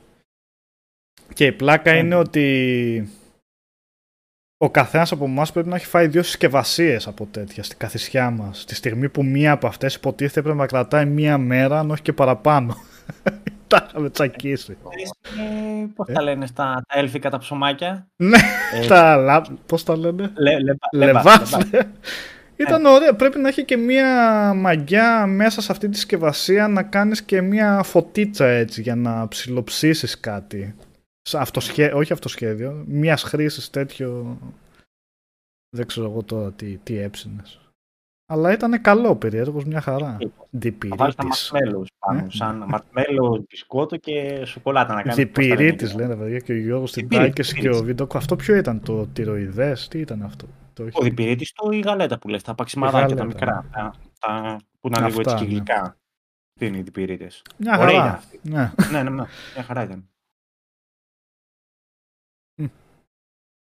Και 1.33 1.45
η 1.45 1.51
πλάκα 1.51 1.95
είναι 1.95 2.15
ότι 2.15 3.09
ο 4.63 4.69
καθένας 4.69 5.11
από 5.11 5.25
εμάς 5.25 5.51
πρέπει 5.51 5.69
να 5.69 5.75
έχει 5.75 5.85
φάει 5.85 6.07
δύο 6.07 6.23
συσκευασίες 6.23 7.07
από 7.07 7.25
τέτοια 7.31 7.63
στην 7.63 7.77
καθισιά 7.77 8.29
μας. 8.31 8.65
Τη 8.65 8.75
στιγμή 8.75 9.09
που 9.09 9.23
μία 9.23 9.51
από 9.51 9.67
αυτές 9.67 9.95
υποτίθεται 9.95 10.41
πρέπει 10.41 10.57
να 10.57 10.65
κρατάει 10.65 11.05
μία 11.05 11.37
μέρα, 11.37 11.79
αν 11.79 11.91
όχι 11.91 12.01
και 12.01 12.13
παραπάνω. 12.13 12.75
Τα 13.67 13.87
είχαμε 13.89 14.09
τσακίσει. 14.09 14.77
Ε, 15.81 15.85
πώς 15.95 16.07
τα 16.13 16.21
λένε 16.21 16.45
στα 16.45 16.83
τα 16.87 16.99
έλφικα 16.99 17.29
τα 17.29 17.37
ψωμάκια; 17.37 18.07
Ναι, 18.15 18.37
Ε, 18.83 18.87
τα 18.87 19.15
λα... 19.15 19.41
πώς 19.65 19.83
τα 19.83 19.97
λένε; 19.97 20.31
λε- 20.37 20.59
λεμπα- 20.59 21.05
Λεβάς. 21.05 21.51
λεμπα- 21.51 21.67
ναι. 21.71 21.91
Ήταν 22.55 22.85
ωραίο. 22.85 23.13
Πρέπει 23.15 23.39
να 23.39 23.47
έχει 23.47 23.65
και 23.65 23.77
μία 23.77 24.07
μαγιά 24.53 25.25
μέσα 25.25 25.61
σε 25.61 25.71
αυτή 25.71 25.89
τη 25.89 25.95
συσκευασία 25.95 26.67
να 26.67 26.83
κάνεις 26.83 27.23
και 27.23 27.41
μία 27.41 27.81
φωτίτσα 27.83 28.45
έτσι 28.47 28.81
για 28.81 28.95
να 28.95 29.27
ψιλοψήσεις 29.27 30.19
κάτι. 30.19 30.75
Σε 31.25 31.37
αυτοσχέ... 31.37 31.85
Όχι 31.93 32.13
αυτοσχέδιο. 32.13 32.83
Μία 32.87 33.17
χρήσης 33.17 33.69
τέτοιο. 33.69 34.37
Δεν 35.75 35.87
ξέρω 35.87 36.09
εγώ 36.09 36.23
τώρα 36.23 36.51
τι, 36.51 36.77
τι 36.77 36.97
έψινες. 36.97 37.57
Αλλά 38.31 38.51
ήταν 38.51 38.81
καλό 38.81 39.15
περίεργος, 39.15 39.65
μια 39.65 39.81
χαρά. 39.81 39.97
Θα 39.97 40.15
βάλεις 40.17 40.35
τα 40.35 40.47
Διπυρίτης. 40.49 41.51
marshmallows 41.53 41.85
πάνω, 41.99 42.19
Ε. 42.19 42.27
σαν 42.29 42.63
μαρσμέλο, 42.67 43.45
μπισκότο 43.49 43.97
και 43.97 44.45
σοκολάτα 44.45 44.93
να 44.93 45.01
κάνεις. 45.01 45.15
Διπυρίτης 45.15 45.93
λένε 45.95 46.15
παιδιά 46.15 46.39
και 46.39 46.51
ο 46.51 46.55
Γιώργος 46.55 46.91
Διπυρίτης, 46.93 47.47
Τιντάκης 47.47 47.53
και 47.53 47.59
ο 47.59 47.61
διπυρίτης. 47.61 47.85
Βίντοκο. 47.85 48.17
Αυτό 48.17 48.35
ποιο 48.35 48.55
ήταν 48.55 48.81
το 48.83 49.07
τυροειδές, 49.07 49.87
τι 49.87 49.99
ήταν 49.99 50.21
αυτό; 50.23 50.45
Το 50.73 50.83
Ο 50.83 50.87
είχε- 50.87 51.03
διπυρίτης 51.03 51.51
το 51.53 51.69
η 51.71 51.79
γαλέτα 51.79 52.19
που 52.19 52.27
λες, 52.27 52.43
τα 52.43 52.55
παξιμαδάκια 52.55 53.15
τα 53.15 53.23
γαλέτα, 53.23 53.25
μικρά, 53.25 53.65
τα, 53.71 53.93
τα, 54.19 54.57
που 54.79 54.87
είναι 54.87 54.97
λίγο 55.07 55.19
Αυτά, 55.19 55.31
έτσι 55.31 55.35
και 55.45 55.49
ναι. 55.51 55.55
γλυκά. 55.57 55.97
Τι 56.59 56.65
είναι 56.65 56.77
οι 56.77 56.81
διπυρίτες; 56.81 57.41
Μια 57.57 57.79
Ωραία 57.79 57.87
χαρά. 57.87 58.05
ήταν 58.05 58.15
αυτή. 58.15 58.39
Ναι. 58.43 58.71
ναι, 58.91 59.03
ναι, 59.03 59.09
ναι, 59.09 59.25
μια 59.55 59.63
χαρά 59.63 59.83
ήταν. 59.83 60.07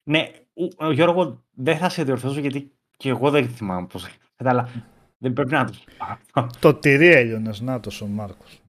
Ναι, 0.04 0.32
ο- 0.54 0.86
ο 0.86 0.92
Γιώργο, 0.92 1.44
δεν 1.52 1.78
θα 1.78 1.90
σε 1.90 2.04
διορθώσω 2.04 2.40
γιατί 2.40 2.72
και 2.98 3.10
εγώ 3.10 3.30
δεν 3.30 3.50
θυμάμαι 3.50 3.88
πώς 3.88 4.02
λέγεται, 4.04 4.24
αλλά 4.38 4.70
δεν 5.18 5.34
πρέπει 5.34 5.52
να 5.52 5.66
το 5.66 5.74
Το 6.60 6.74
τυρί 6.76 7.08
έλειωνες, 7.08 7.62
νάτος 7.62 8.02
ο 8.02 8.08
Μάρκος. 8.08 8.62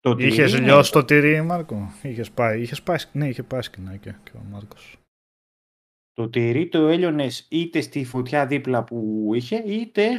Το 0.00 0.14
τυρί, 0.14 0.28
Είχες 0.28 0.52
ναι. 0.52 0.58
λιώσει 0.60 0.92
το 0.92 1.04
τυρί, 1.04 1.42
Μάρκο; 1.42 1.92
Είχες 2.02 2.30
πάει, 2.30 2.60
είχες 2.62 2.82
πάει, 2.82 2.96
ναι, 3.12 3.28
είχε 3.28 3.42
πάει 3.42 3.62
σκηνάκια 3.62 4.20
και 4.24 4.30
ο 4.34 4.40
Μάρκος. 4.50 4.96
Το 6.12 6.28
τυρί 6.28 6.68
το 6.68 6.86
έλειωνες 6.86 7.46
είτε 7.50 7.80
στη 7.80 8.04
φωτιά 8.04 8.46
δίπλα 8.46 8.84
που 8.84 9.30
είχε, 9.34 9.56
είτε 9.56 10.18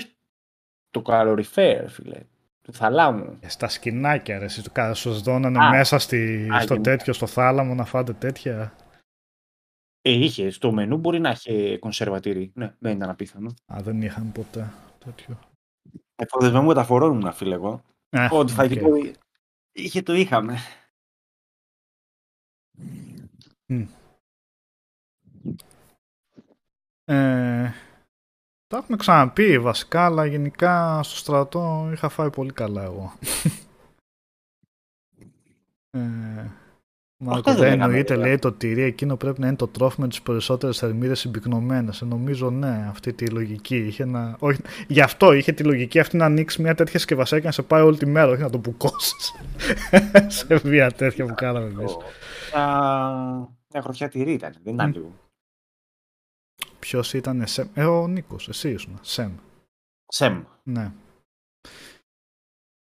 στο 0.90 1.02
καλοριφέρ, 1.02 1.90
φίλε, 1.90 2.20
του 2.62 2.74
θαλάμου. 2.74 3.38
Ε, 3.40 3.50
Στα 3.50 3.68
σκηνάκια, 3.68 4.40
ρε, 4.40 4.46
εσείς 4.46 4.64
του 4.64 4.72
κα- 4.72 4.94
σας 4.94 5.22
δώνανε 5.22 5.60
Α, 5.66 5.70
μέσα 5.70 6.00
στη, 6.00 6.48
α, 6.54 6.60
στο 6.62 6.74
γενικά. 6.74 6.92
τέτοιο, 6.98 7.14
στο 7.14 7.28
θάλαμο 7.28 7.74
να 7.76 7.86
φάτε 7.86 8.14
τέτοια; 8.14 8.76
Ε, 10.02 10.12
είχε, 10.12 10.50
στο 10.50 10.72
μενού 10.72 10.98
μπορεί 10.98 11.20
να 11.20 11.30
είχε 11.30 11.78
κονσερβατήρι. 11.78 12.52
Ναι, 12.56 12.76
δεν 12.80 12.96
ήταν 12.96 13.10
απίθανο. 13.10 13.54
Α, 13.74 13.78
δεν 13.82 14.02
είχαν 14.02 14.32
ποτέ 14.32 14.74
τέτοιο. 15.06 15.40
Εφοδιασμού 16.16 16.66
μεταφορών 16.66 17.20
ήμουν, 17.20 17.34
φίλε, 17.34 17.56
εγώ. 17.56 17.84
Ε, 18.10 18.26
Ό,τι 18.32 18.52
οκ. 18.52 18.58
φαγητό 18.58 18.90
είχε, 19.72 20.02
το 20.02 20.14
είχαμε. 20.14 20.58
Ε, 27.06 27.72
τα 28.68 28.78
έχουμε 28.78 28.98
ξαναπεί 28.98 29.60
βασικά, 29.60 30.06
αλλά 30.06 30.26
γενικά 30.26 31.04
στο 31.04 31.16
στρατό 31.16 31.90
είχα 31.94 32.10
φάει 32.10 32.30
πολύ 32.30 32.54
καλά 32.54 32.84
εγώ. 32.84 33.14
ε, 35.98 36.48
Μάρκο, 37.22 37.42
δεν 37.44 37.54
δεν 37.54 37.64
λέγαμε, 37.64 37.84
εννοείται, 37.84 38.14
βέβαια. 38.14 38.28
λέει 38.28 38.40
το 38.40 38.52
τυρί 38.52 38.82
εκείνο 38.82 39.16
πρέπει 39.16 39.40
να 39.40 39.48
είναι 39.48 39.56
το 39.56 39.68
τρόφιμο 39.68 40.06
με 40.06 40.12
τις 40.12 40.22
περισσότερες 40.22 40.78
θερμίδες 40.78 41.20
συμπυκνωμένες. 41.20 42.02
Ε, 42.02 42.06
νομίζω 42.06 42.50
ναι, 42.50 42.86
αυτή 42.90 43.14
τη 43.14 43.30
λογική 43.30 43.78
είχε 43.78 44.06
να... 44.06 44.36
Όχι, 44.40 44.62
γι' 44.88 45.02
αυτό 45.02 45.34
είχε 45.34 45.52
τη 45.52 45.64
λογική 45.64 46.00
αυτή 46.00 46.18
να 46.18 46.26
ανοίξει 46.26 46.62
μια 46.62 46.76
τέτοια 46.76 47.00
συσκευασία 47.00 47.40
και 47.40 47.46
να 47.46 47.52
σε 47.52 47.62
πάει 47.62 47.82
όλη 47.82 47.98
τη 47.98 48.06
μέρα, 48.06 48.28
όχι 48.32 48.42
να 48.42 48.50
το 48.50 48.58
μπουκώσεις. 48.58 49.34
σε 50.38 50.62
μια 50.64 50.92
τέτοια 50.92 51.26
που 51.26 51.34
κάναμε 51.34 51.66
εμείς. 51.66 51.98
Μια, 52.54 52.66
μια 53.74 53.82
γροθιά 53.84 54.10
τυρί 54.10 54.34
ήταν, 54.34 54.56
δεν 54.64 54.74
ήταν 54.74 54.90
Μμ. 54.90 54.94
λίγο. 54.94 55.14
Ποιος 56.80 57.14
ήταν, 57.14 57.48
Σεμ; 57.48 57.68
Ε, 57.74 57.86
ο 57.86 58.08
Νίκος, 58.08 58.48
εσύ 58.50 58.70
ήσουν, 58.70 59.00
Σεμ. 59.02 59.32
Σεμ. 60.08 60.44
Ναι. 60.64 60.92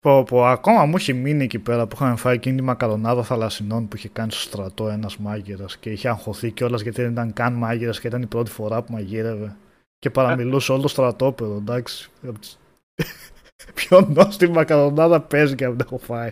Πω, 0.01 0.23
πω, 0.23 0.45
ακόμα 0.45 0.85
μου 0.85 0.95
έχει 0.95 1.13
μείνει 1.13 1.43
εκεί 1.43 1.59
πέρα 1.59 1.87
που 1.87 1.95
είχαμε 1.95 2.15
φάει 2.15 2.35
εκείνη 2.35 2.55
τη 2.55 2.61
μακαρονάδα 2.61 3.23
θαλασσινών 3.23 3.87
που 3.87 3.95
είχε 3.95 4.09
κάνει 4.09 4.31
στο 4.31 4.41
στρατό 4.41 4.89
ένας 4.89 5.17
μάγειρας 5.17 5.77
και 5.77 5.89
είχε 5.91 6.09
αγχωθεί 6.09 6.51
κιόλας 6.51 6.81
γιατί 6.81 7.01
δεν 7.01 7.11
ήταν 7.11 7.33
καν 7.33 7.53
μάγειρας 7.53 7.99
και 7.99 8.07
ήταν 8.07 8.21
η 8.21 8.25
πρώτη 8.25 8.51
φορά 8.51 8.81
που 8.83 8.93
μαγείρευε. 8.93 9.55
Και 9.99 10.09
παραμιλούσε 10.09 10.71
όλο 10.71 10.81
το 10.81 10.87
στρατόπεδο, 10.87 11.55
εντάξει. 11.55 12.09
Από 12.27 12.39
τις- 12.39 12.59
Πιο 13.73 14.01
νόστιμη 14.01 14.53
μακαρονάδα 14.53 15.21
παίζει 15.21 15.55
και 15.55 15.65
αν 15.65 15.71
δεν 15.71 15.85
έχω 15.85 15.97
φάει. 15.97 16.31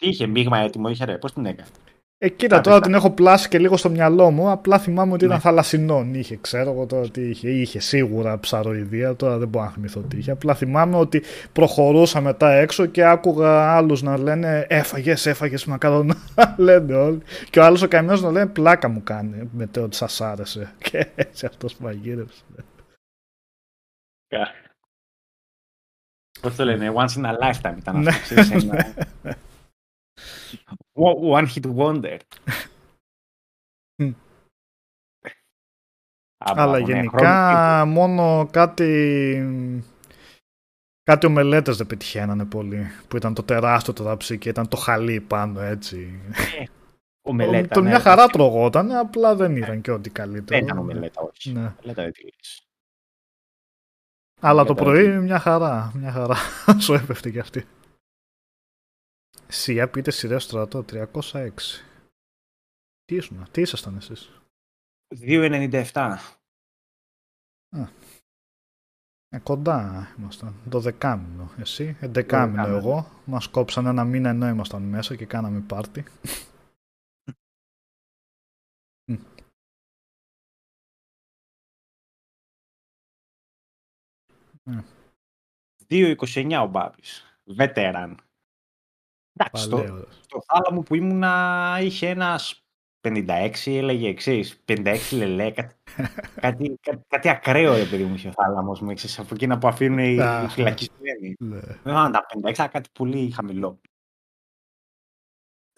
Είχε 0.00 0.26
μείγμα 0.26 0.58
έτοιμο, 0.58 0.88
είχε 0.88 1.04
ρε, 1.04 1.18
πώς 1.18 1.32
την 1.32 1.46
έκανε. 1.46 1.68
Ε, 2.22 2.28
κοίτα, 2.28 2.54
Κάτι 2.54 2.62
τώρα 2.68 2.76
στα- 2.76 2.86
την 2.86 2.94
έχω 2.94 3.10
πλάσει 3.10 3.48
και 3.48 3.58
λίγο 3.58 3.76
στο 3.76 3.90
μυαλό 3.90 4.30
μου. 4.30 4.50
Απλά 4.50 4.78
θυμάμαι 4.78 5.12
ότι 5.12 5.24
ήταν 5.24 5.36
Ναι. 5.36 5.42
θαλασσινών. 5.42 6.14
Είχε, 6.14 6.36
ξέρω 6.40 6.70
εγώ 6.70 6.86
τώρα 6.86 7.08
τι 7.10 7.20
είχε. 7.28 7.50
Είχε 7.50 7.80
σίγουρα 7.80 8.38
ψαροειδία. 8.38 9.16
Τώρα 9.16 9.38
δεν 9.38 9.48
μπορώ 9.48 9.64
να 9.64 9.70
θυμηθώ 9.70 10.00
τι 10.00 10.16
είχε. 10.16 10.30
Απλά 10.30 10.54
θυμάμαι 10.54 10.96
ότι 10.96 11.22
προχωρούσα 11.52 12.20
μετά 12.20 12.50
έξω 12.52 12.86
και 12.86 13.04
άκουγα 13.04 13.76
άλλους 13.76 14.02
να 14.02 14.18
λένε 14.18 14.66
Έφαγες, 14.68 15.26
έφαγες 15.26 15.64
μακαρονά. 15.64 16.16
λένε 16.56 16.94
όλοι. 16.94 17.22
Και 17.50 17.58
ο 17.58 17.64
άλλος 17.64 17.82
ο 17.82 17.88
καημένος 17.88 18.22
να 18.22 18.30
λένε 18.30 18.46
Πλάκα 18.50 18.88
μου 18.88 19.02
κάνει 19.02 19.48
με 19.52 19.66
το 19.66 19.82
ότι 19.82 19.96
σας 19.96 20.20
άρεσε. 20.20 20.72
Και 20.90 21.06
έτσι 21.14 21.46
αυτός 21.46 21.76
μαγείρευσε. 21.76 22.42
Πώς 26.40 26.54
το 26.56 26.64
λένε, 26.64 26.92
once 26.96 27.20
in 27.22 27.24
a 27.24 27.32
lifetime 27.42 27.76
ήταν 27.78 28.00
Ναι. 28.00 28.08
αυτό. 28.08 28.34
ξέρεις, 30.20 30.64
ένα- 30.66 30.76
One 31.22 31.46
hit 31.54 31.74
wonder. 31.76 32.18
Μμ. 34.02 34.12
Α, 36.44 36.52
Αλλά 36.52 36.54
μπράβο, 36.66 36.76
ναι, 36.86 36.92
γενικά 36.94 37.84
μόνο 37.86 38.48
κάτι. 38.52 39.82
Κάτι 41.02 41.26
ομελέτες 41.26 41.76
δεν 41.76 41.86
πετυχαίνανε 41.86 42.44
πολύ. 42.44 42.86
Που 43.08 43.16
ήταν 43.16 43.34
το 43.34 43.42
τεράστιο 43.42 43.92
το 43.92 44.04
ταψί 44.04 44.38
και 44.38 44.48
ήταν 44.48 44.68
το 44.68 44.76
χαλί 44.76 45.20
πάνω 45.20 45.60
έτσι. 45.60 46.20
Ο 47.22 47.32
μελέτα. 47.32 47.74
το 47.74 47.80
ναι, 47.80 47.88
μια 47.88 48.00
χαρά 48.00 48.26
τρογόταν, 48.26 48.90
απλά 48.92 49.34
δεν 49.36 49.56
ήταν 49.56 49.80
και 49.80 49.90
ό,τι 49.90 50.02
Δεν 50.02 50.12
καλύτερο. 50.12 50.64
ήταν 50.64 50.78
ο 50.78 50.82
μελέτα, 50.82 51.20
όχι. 51.20 51.52
Ναι. 51.52 51.74
Μελέτα 51.80 52.02
δεν 52.02 52.12
τη 52.12 52.22
λες. 52.22 52.64
Αλλά 54.40 54.64
το 54.64 54.72
Μετά 54.72 54.84
πρωί 54.84 55.18
μια 55.18 55.38
χαρά. 55.38 55.92
Μια 55.94 56.12
χαρά. 56.12 56.36
Σου 56.84 56.94
έπεφτε 56.94 57.30
κι 57.30 57.38
αυτή. 57.38 57.66
Σία 59.50 59.90
πείτε 59.90 60.10
σειρέ 60.10 60.38
στρατό 60.38 60.84
306. 60.88 61.50
Τι 63.04 63.14
ήσουν, 63.14 63.50
τι 63.50 63.60
ήσασταν 63.60 63.96
εσείς; 63.96 64.42
2,97. 65.08 66.16
Ε, 69.32 69.38
κοντά 69.38 70.08
ήμασταν. 70.18 70.54
Το 70.70 70.80
δεκάμινο. 70.80 71.50
Εσύ, 71.58 71.96
εντεκάμινο 72.00 72.62
δεκάμινο. 72.62 72.76
εγώ. 72.76 73.22
Μας 73.24 73.48
κόψαν 73.48 73.86
ένα 73.86 74.04
μήνα 74.04 74.28
ενώ 74.28 74.48
ήμασταν 74.48 74.82
μέσα 74.82 75.16
και 75.16 75.26
κάναμε 75.26 75.60
πάρτι. 75.60 76.04
Μμ. 79.04 79.16
2,29 85.88 86.62
ο 86.62 86.66
Μπάμπης. 86.66 87.38
Βετεράν. 87.44 88.29
Εντάξει, 89.40 89.62
στο, 89.64 90.06
στο 90.20 90.42
θάλαμο 90.46 90.82
που 90.82 90.94
ήμουνα 90.94 91.78
είχε 91.80 92.08
ένας 92.08 92.64
56, 93.08 93.50
έλεγε 93.64 94.08
εξής. 94.08 94.62
56 94.64 94.96
λελέ, 95.12 95.52
κάτι, 96.40 96.80
κάτι, 97.08 97.28
ακραίο 97.28 97.76
ρε 97.76 97.84
παιδί 97.84 98.04
μου 98.04 98.14
είχε 98.14 98.28
ο 98.28 98.32
θάλαμος 98.32 98.80
μου. 98.80 98.94
Ξέρεις, 98.94 99.18
από 99.18 99.34
εκείνα 99.34 99.58
που 99.58 99.68
αφήνουν 99.68 99.98
οι, 99.98 100.18
φυλακισμένοι. 100.48 101.36
Ναι. 101.38 101.60
τα 101.82 102.26
56, 102.42 102.66
κάτι 102.70 102.88
πολύ 102.92 103.30
χαμηλό. 103.30 103.80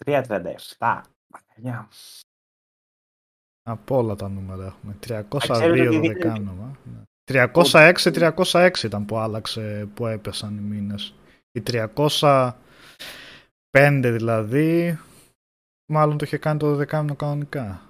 3,37. 0.05 1.01
Από 3.65 3.97
όλα 3.97 4.15
τα 4.15 4.29
νούμερα 4.29 4.65
έχουμε. 4.65 4.97
302 5.07 6.01
δεκάνομα. 6.07 6.77
306-306 7.31 8.83
ήταν 8.83 9.05
που 9.05 9.17
άλλαξε, 9.17 9.89
που 9.93 10.07
έπεσαν 10.07 10.57
οι 10.57 10.61
μήνες. 10.61 11.15
η 11.51 11.63
300 11.67 12.51
5 13.77 13.99
δηλαδή, 14.03 14.99
μάλλον 15.85 16.17
το 16.17 16.25
είχε 16.25 16.37
κάνει 16.37 16.59
το 16.59 16.75
δεκάμινο 16.75 17.15
κανονικά. 17.15 17.81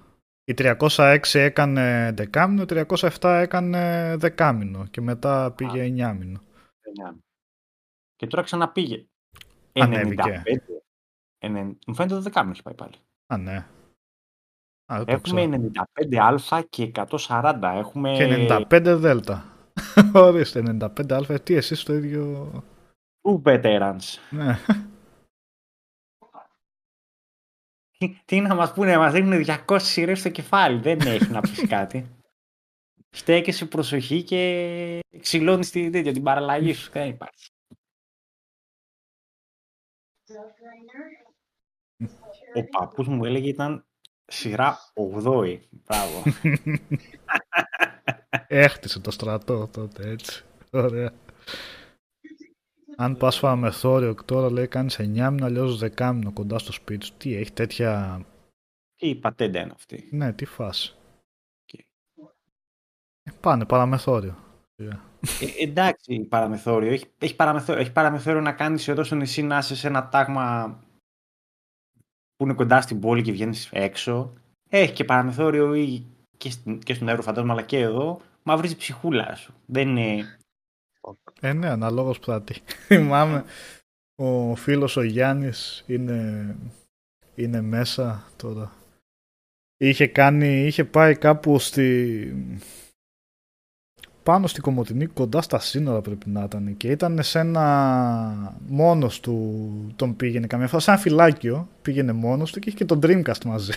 Η 0.44 0.54
306 0.56 1.18
έκανε 1.32 2.12
δεκάμινο, 2.14 2.62
η 2.62 2.66
307 2.68 3.18
έκανε 3.20 4.14
δεκάμινο 4.16 4.86
και 4.86 5.00
μετά 5.00 5.52
πήγε 5.56 5.80
Α, 5.80 5.84
εννιάμινο. 5.84 6.40
Και 8.16 8.26
τώρα 8.26 8.42
ξαναπήγε. 8.42 9.06
Ανέβηκε. 9.72 10.42
95. 11.40 11.74
Μου 11.86 11.94
φαίνεται 11.94 12.14
το 12.14 12.20
δεκάμινο 12.20 12.52
έχει 12.52 12.62
πάει 12.62 12.74
πάλι. 12.74 12.94
Α, 13.26 13.36
ναι. 13.36 13.66
Α, 14.92 15.02
Έχουμε 15.06 15.70
95α 16.48 16.62
και 16.70 16.90
140. 16.94 17.60
Έχουμε... 17.62 18.12
Και 18.12 18.46
95 18.70 18.94
δέλτα. 18.98 19.44
Ορίστε, 20.14 20.62
95α. 20.80 21.30
Ε, 21.30 21.38
τι 21.38 21.54
εσείς 21.54 21.82
το 21.82 21.94
ίδιο... 21.94 22.50
Ου, 23.20 23.42
veterans. 23.44 24.18
Ναι. 24.30 24.58
Τι, 28.08 28.20
τι 28.24 28.40
να 28.40 28.54
μας 28.54 28.72
πούνε, 28.72 28.96
μας 28.96 29.12
δίνουν 29.12 29.44
200 29.66 29.76
σειρές 29.80 30.18
στο 30.18 30.28
κεφάλι. 30.28 30.80
Δεν 30.80 31.00
έχει 31.00 31.30
να 31.30 31.40
πεις 31.40 31.66
κάτι. 31.68 32.06
Στέκεσαι 33.16 33.66
προσοχή 33.66 34.22
και 34.22 35.00
ξυλώνεις 35.20 35.70
την, 35.70 35.92
τέτοια, 35.92 36.12
την 36.12 36.22
παραλλαγή 36.22 36.72
σου. 36.72 36.90
Δεν 36.92 37.08
υπάρχει. 37.08 37.48
Ο 42.54 42.64
παππούς 42.78 43.08
μου 43.08 43.24
έλεγε 43.24 43.48
ήταν 43.48 43.86
σειρά 44.26 44.78
8η. 45.24 45.58
Μπράβο. 45.70 46.22
Έχτισε 48.46 49.00
το 49.00 49.10
στρατό 49.10 49.68
τότε 49.68 50.08
έτσι. 50.08 50.44
Ωραία. 50.70 51.12
Αν 52.96 53.16
πας 53.16 53.38
παραμεθόριο 53.38 54.14
τώρα 54.24 54.50
λέει 54.50 54.68
κάνεις 54.68 54.98
9μηνο 55.00 55.44
αλλιώς 55.44 55.82
10μηνο 55.96 56.32
κοντά 56.32 56.58
στο 56.58 56.72
σπίτι 56.72 57.04
σου. 57.04 57.14
Τι 57.16 57.34
έχει 57.34 57.52
τέτοια... 57.52 58.20
Τι 58.96 59.14
πατέντα 59.14 59.60
είναι 59.60 59.72
αυτή; 59.74 60.08
Ναι, 60.10 60.32
τι 60.32 60.44
φάση. 60.44 60.94
Οκ. 61.62 61.80
Ε, 63.22 63.32
πάνε 63.40 63.64
παραμεθόριο. 63.64 64.36
Ε, 64.76 64.88
εντάξει, 65.60 66.20
παραμεθόριο. 66.20 66.92
Έχει, 66.92 67.06
έχει, 67.18 67.36
παραμεθόριο. 67.36 67.80
έχει 67.80 67.92
παραμεθόριο 67.92 68.40
να 68.40 68.52
κάνεις 68.52 68.88
εδώ 68.88 69.04
στο 69.04 69.14
νησί 69.14 69.42
να 69.42 69.58
είσαι 69.58 69.76
σε 69.76 69.86
ένα 69.86 70.08
τάγμα 70.08 70.78
που 72.36 72.44
είναι 72.44 72.54
κοντά 72.54 72.80
στην 72.80 73.00
πόλη 73.00 73.22
και 73.22 73.32
βγαίνεις 73.32 73.70
έξω. 73.72 74.32
Έχει 74.68 74.92
και 74.92 75.04
παραμεθόριο 75.04 75.74
ή 75.74 76.06
και, 76.36 76.50
στην, 76.50 76.78
και 76.78 76.94
στον 76.94 77.08
Ευρωφαντάσμα 77.08 77.52
αλλά 77.52 77.62
και 77.62 77.78
εδώ. 77.78 78.20
Μα 78.42 78.56
βρίζει 78.56 78.76
ψυχούλα 78.76 79.34
σου. 79.34 79.54
Δεν 79.66 79.96
είναι... 79.96 80.38
Ε, 81.40 81.52
ναι, 81.52 81.68
αναλόγως 81.68 82.18
πράτη. 82.18 82.54
Θυμάμαι 82.86 83.44
Ο 84.14 84.54
φίλος 84.54 84.96
ο 84.96 85.02
Γιάννης 85.02 85.84
είναι, 85.86 86.56
είναι 87.34 87.60
μέσα 87.60 88.24
τώρα. 88.36 88.72
Είχε 89.76 90.06
κάνει, 90.06 90.66
είχε 90.66 90.84
πάει 90.84 91.16
κάπου 91.16 91.58
στη... 91.58 92.58
Πάνω 94.22 94.46
στη 94.46 94.60
Κομωτινή, 94.60 95.06
κοντά 95.06 95.42
στα 95.42 95.58
σύνορα 95.58 96.00
πρέπει 96.00 96.30
να 96.30 96.44
ήταν 96.44 96.76
και 96.76 96.90
ήταν 96.90 97.22
σε 97.22 97.38
ένα 97.38 98.56
μόνος 98.66 99.20
του 99.20 99.92
τον 99.96 100.16
πήγαινε 100.16 100.46
καμιά 100.46 100.68
φορά, 100.68 100.82
σε 100.82 100.90
ένα 100.90 101.00
φυλάκιο 101.00 101.68
πήγαινε 101.82 102.12
μόνος 102.12 102.52
του 102.52 102.60
και 102.60 102.68
είχε 102.68 102.78
και 102.78 102.84
τον 102.84 103.00
Dreamcast 103.02 103.44
μαζί. 103.44 103.72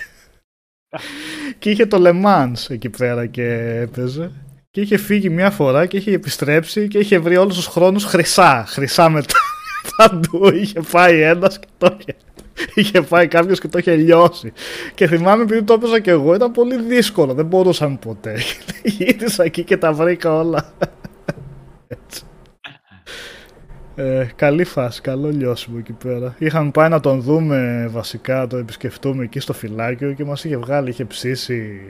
και 1.59 1.69
είχε 1.69 1.85
το 1.85 1.97
Le 1.99 2.25
Mans 2.25 2.69
εκεί 2.69 2.89
πέρα 2.89 3.25
και 3.25 3.43
έπαιζε. 3.79 4.31
Και 4.77 4.83
είχε 4.83 4.97
φύγει 4.97 5.29
μια 5.29 5.51
φορά 5.51 5.85
και 5.85 5.97
είχε 5.97 6.11
επιστρέψει 6.11 6.87
και 6.87 6.97
είχε 6.97 7.19
βρει 7.19 7.37
όλους 7.37 7.55
τους 7.55 7.65
χρόνους 7.65 8.03
χρυσά. 8.03 8.65
Χρυσά 8.67 9.09
μετά 9.09 9.35
παντού. 9.97 10.47
Είχε 10.53 10.79
πάει 10.91 11.21
ένας 11.21 11.59
και 11.59 11.67
το 11.77 11.97
είχε, 11.99 12.15
είχε 12.73 13.01
πάει 13.01 13.27
κάποιος 13.27 13.59
και 13.59 13.67
το 13.67 13.77
είχε 13.77 13.95
λιώσει. 13.95 14.53
Και 14.95 15.07
θυμάμαι 15.07 15.43
επειδή 15.43 15.63
το 15.63 15.73
έπαιζα 15.73 15.99
και 15.99 16.11
εγώ 16.11 16.35
ήταν 16.35 16.51
πολύ 16.51 16.81
δύσκολο. 16.81 17.33
Δεν 17.33 17.45
μπορούσαμε 17.45 17.97
ποτέ. 18.01 18.39
Γύρισα 18.97 19.43
εκεί 19.43 19.63
και 19.63 19.77
τα 19.77 19.93
βρήκα 19.93 20.33
όλα. 20.33 20.73
Έτσι. 21.87 22.23
Ε, 23.95 24.27
καλή 24.35 24.63
φάση, 24.63 25.01
καλό 25.01 25.29
λιώσιμο 25.29 25.75
εκεί 25.79 25.93
πέρα. 25.93 26.35
Είχαμε 26.37 26.71
πάει 26.71 26.89
να 26.89 26.99
τον 26.99 27.21
δούμε 27.21 27.87
βασικά, 27.91 28.37
να 28.37 28.47
το 28.47 28.57
επισκεφτούμε 28.57 29.23
εκεί 29.23 29.39
στο 29.39 29.53
φυλάκιο 29.53 30.13
και 30.13 30.25
μας 30.25 30.43
είχε 30.43 30.57
βγάλει, 30.57 30.89
είχε 30.89 31.05
ψήσει 31.05 31.81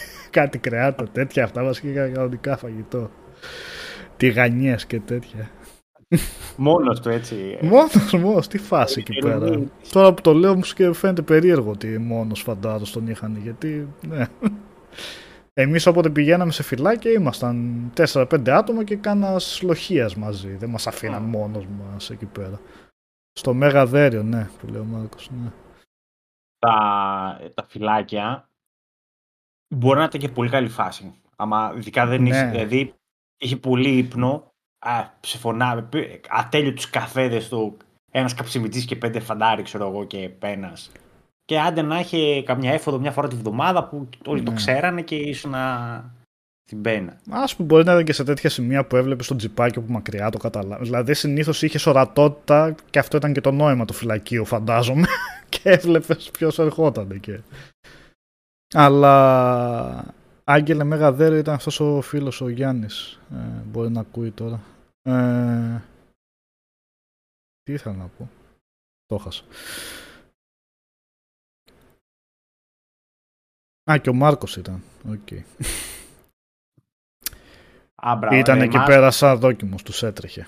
κάτι 0.30 0.58
κρεάτα 0.58 1.08
τέτοια 1.08 1.44
αυτά, 1.44 1.62
μας 1.62 1.78
είχε 1.78 2.10
κανονικά 2.14 2.56
φαγητό. 2.56 3.10
Τηγανιές 4.16 4.86
και 4.86 5.00
τέτοια. 5.00 5.50
Μόνος 6.56 7.00
του 7.00 7.08
έτσι. 7.08 7.58
Μόνος, 7.60 8.12
μόνος, 8.12 8.48
τι 8.48 8.58
φάση 8.58 9.00
εκεί 9.00 9.18
πέρα. 9.18 9.62
Τώρα 9.92 10.14
που 10.14 10.22
το 10.22 10.32
λέω 10.32 10.54
μου 10.54 10.62
και 10.74 10.92
φαίνεται 10.92 11.22
περίεργο 11.22 11.70
ότι 11.70 11.98
μόνος 11.98 12.42
φαντάζομαι 12.42 12.90
τον 12.92 13.08
είχαν, 13.08 13.36
γιατί 13.36 13.88
ναι. 14.08 14.26
Εμείς 15.58 15.86
όποτε 15.86 16.10
πηγαίναμε 16.10 16.52
σε 16.52 16.62
φυλάκια 16.62 17.10
ήμασταν 17.10 17.86
4-5 17.96 18.48
άτομα 18.48 18.84
και 18.84 18.96
κάνας 18.96 19.62
λοχίας 19.62 20.16
μαζί. 20.16 20.56
Δεν 20.56 20.70
μας 20.70 20.86
αφήναν 20.86 21.22
Α. 21.22 21.26
μόνος 21.26 21.66
μας 21.66 22.10
εκεί 22.10 22.26
πέρα. 22.26 22.60
Στο 23.32 23.54
Μέγα 23.54 23.86
Δέριο, 23.86 24.22
ναι, 24.22 24.48
που 24.58 24.66
λέει 24.66 24.80
ο 24.80 24.84
Μάρκος, 24.84 25.30
ναι. 25.30 25.50
Τα, 26.58 27.50
τα 27.54 27.66
φυλάκια 27.68 28.48
μπορεί 29.68 29.98
να 29.98 30.04
ήταν 30.04 30.20
και 30.20 30.28
πολύ 30.28 30.50
καλή 30.50 30.68
φάση. 30.68 31.14
Άμα 31.36 31.74
ειδικά 31.76 32.06
δεν 32.06 32.22
Ναι. 32.22 32.28
είσαι, 32.28 32.46
δηλαδή 32.46 32.94
είχε 33.38 33.56
πολύ 33.56 33.88
ύπνο, 33.88 34.52
α, 34.78 35.04
σε 35.20 35.38
φωνά, 35.38 35.88
ατέλειωτους 36.28 36.90
καφέδες 36.90 37.48
του, 37.48 37.76
ένας 38.12 38.34
καψιμιτής 38.34 38.84
και 38.84 38.96
πέντε 38.96 39.20
φαντάρι, 39.20 39.62
ξέρω 39.62 39.88
εγώ, 39.88 40.04
και 40.04 40.28
πένας. 40.28 40.90
Και 41.44 41.60
άντε 41.60 41.82
να 41.82 41.98
είχε 41.98 42.42
καμιά 42.42 42.72
έφοδο 42.72 42.98
μια 42.98 43.10
φορά 43.12 43.28
τη 43.28 43.36
βδομάδα 43.36 43.84
που 43.84 44.08
όλοι 44.26 44.42
το 44.42 44.50
Ναι. 44.50 44.56
ξέρανε 44.56 45.02
και 45.02 45.14
ήσουν 45.16 45.50
να 45.50 46.04
την 46.64 46.80
πένα. 46.82 47.16
Ας 47.30 47.56
πούμε 47.56 47.68
μπορεί 47.68 47.84
να 47.84 47.92
ήταν 47.92 48.04
και 48.04 48.12
σε 48.12 48.24
τέτοια 48.24 48.50
σημεία 48.50 48.84
που 48.86 48.96
έβλεπες 48.96 49.26
τον 49.26 49.36
τζιπάκι 49.36 49.78
από 49.78 49.92
μακριά 49.92 50.30
το 50.30 50.38
καταλάβει. 50.38 50.84
Δηλαδή 50.84 51.14
συνήθως 51.14 51.62
είχες 51.62 51.86
ορατότητα 51.86 52.74
και 52.90 52.98
αυτό 52.98 53.16
ήταν 53.16 53.32
και 53.32 53.40
το 53.40 53.50
νόημα 53.50 53.84
του 53.84 53.92
φυλακίου, 53.92 54.44
φαντάζομαι. 54.44 55.06
και 55.48 55.60
έβλεπες 55.62 56.30
ποιος 56.30 56.58
ερχόταν 56.58 57.10
εκεί. 57.10 57.42
Αλλά 58.78 60.14
Άγγελε 60.44 60.84
Μέγα 60.84 61.12
Δέρειο 61.12 61.34
ήταν 61.36 61.54
αυτός 61.54 61.80
ο 61.80 62.00
φίλος 62.00 62.40
ο 62.40 62.48
Γιάννης. 62.48 63.20
Ε, 63.32 63.36
μπορεί 63.64 63.90
να 63.90 64.00
ακούει 64.00 64.30
τώρα. 64.30 64.60
Ε, 65.02 65.82
τι 67.62 67.72
ήθελα 67.72 67.94
να 67.94 68.06
πω. 68.08 68.30
Το 69.06 69.16
'χασα. 69.18 69.44
Α, 73.90 73.98
και 73.98 74.10
ο 74.10 74.14
Μάρκος 74.14 74.56
ήταν. 74.56 74.82
Οκ. 75.08 75.28
Α, 77.94 78.16
μπράβο, 78.16 78.36
Ήταν 78.36 78.60
ε, 78.60 78.64
εκεί 78.64 78.76
εμάς- 78.76 78.88
πέρα 78.88 79.10
σαν 79.10 79.38
δόκιμος, 79.38 79.82
τους 79.82 80.02
έτρεχε. 80.02 80.46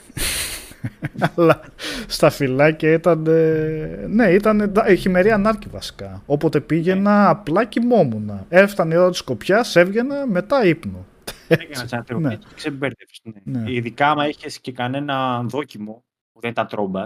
Αλλά 1.37 1.61
στα 2.07 2.31
φυλάκια 2.31 2.93
ήταν. 2.93 3.27
ε, 3.27 4.05
Ναι, 4.09 4.31
ήταν 4.31 4.73
ε, 4.85 4.95
χειμερία 4.95 5.31
νάρκη 5.31 5.69
βασικά. 5.69 6.23
Όποτε 6.27 6.61
πήγαινα, 6.61 7.29
απλά 7.29 7.65
κοιμόμουν. 7.65 8.47
Έφτανε 8.49 8.95
η 8.95 8.97
ώρα 8.97 9.11
της 9.11 9.19
σκοπιάς, 9.19 9.65
έβγαινα, 9.75 10.27
μετά 10.27 10.65
ύπνο. 10.65 11.07
Έκανα 11.49 11.87
σαν 11.89 12.05
Ναι. 12.11 12.29
ναι. 12.29 12.39
ξεμπέρδευες, 12.55 13.21
ναι. 13.23 13.61
Ναι. 13.61 13.73
Ειδικά 13.73 14.11
άμα 14.11 14.29
είχες 14.29 14.61
και 14.61 14.73
κανένα 14.73 15.43
δόκιμο 15.43 16.05
που 16.33 16.41
δεν 16.41 16.51
ήταν 16.51 16.67
τρόμπα 16.67 17.05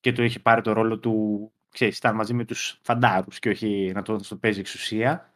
και 0.00 0.12
το 0.12 0.22
είχε 0.22 0.38
πάρει 0.38 0.60
το 0.62 0.72
ρόλο 0.72 0.98
του. 0.98 1.48
Ξέρεις, 1.72 1.96
ήταν 1.98 2.14
μαζί 2.14 2.34
με 2.34 2.44
τους 2.44 2.78
φαντάρους 2.82 3.38
και 3.38 3.48
όχι 3.48 3.92
να 3.94 4.02
το, 4.02 4.16
το 4.28 4.36
παίζει 4.36 4.60
εξουσία. 4.60 5.32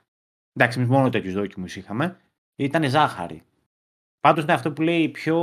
Εντάξει, 0.53 0.79
εμείς 0.79 0.91
μόνο 0.91 1.09
τέτοιους 1.09 1.35
δόκιμους 1.35 1.77
είχαμε. 1.77 2.17
Ήταν 2.57 2.85
ζάχαρη. 2.91 3.43
Πάντως 4.21 4.45
ναι, 4.45 4.53
αυτό 4.53 4.73
που 4.73 4.83
λέει 4.83 5.09
πιο. 5.09 5.37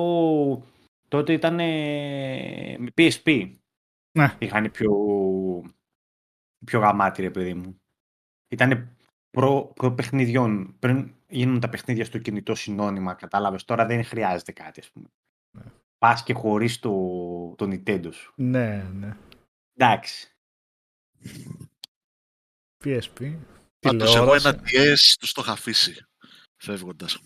Τότε 1.08 1.34
ήταν 1.34 1.56
με 1.56 2.92
PSP. 2.96 3.56
Ναι. 4.12 4.36
Είχαν 4.40 4.72
πιο. 4.72 4.92
πιο 6.66 6.80
γαμάτι, 6.80 7.22
ρε 7.22 7.30
παιδί 7.30 7.54
μου. 7.54 7.82
Ήταν 8.48 8.98
προ, 9.30 9.72
προ 9.76 9.92
παιχνιδιών. 9.92 10.76
Πριν 10.80 11.14
γίνουν 11.28 11.60
τα 11.60 11.70
παιχνίδια 11.70 12.06
στο 12.06 12.18
κινητό 12.18 12.56
συνώνυμα, 12.56 13.14
κατάλαβες. 13.14 13.66
Τώρα 13.66 13.86
δεν 13.86 14.04
χρειάζεται 14.04 14.52
κάτι, 14.52 14.80
ας 14.80 14.90
πούμε. 14.90 15.08
Ναι. 15.58 15.64
Πας 15.98 16.24
και 16.24 16.34
χωρίς 16.34 16.80
το, 16.80 16.92
το 17.58 17.66
Nintendo 17.66 18.14
σου. 18.14 18.34
Ναι, 18.36 18.84
ναι. 18.94 19.18
Εντάξει. 19.74 20.30
PSP. 22.84 23.38
Πάντως 23.80 24.16
εγώ 24.16 24.36
τηλεόραση. 24.36 24.48
ένα 24.48 24.62
DS 24.66 25.16
τους 25.20 25.32
το 25.32 25.42
είχα 25.44 25.52
αφήσει 25.52 26.06
φεύγοντας. 26.56 27.20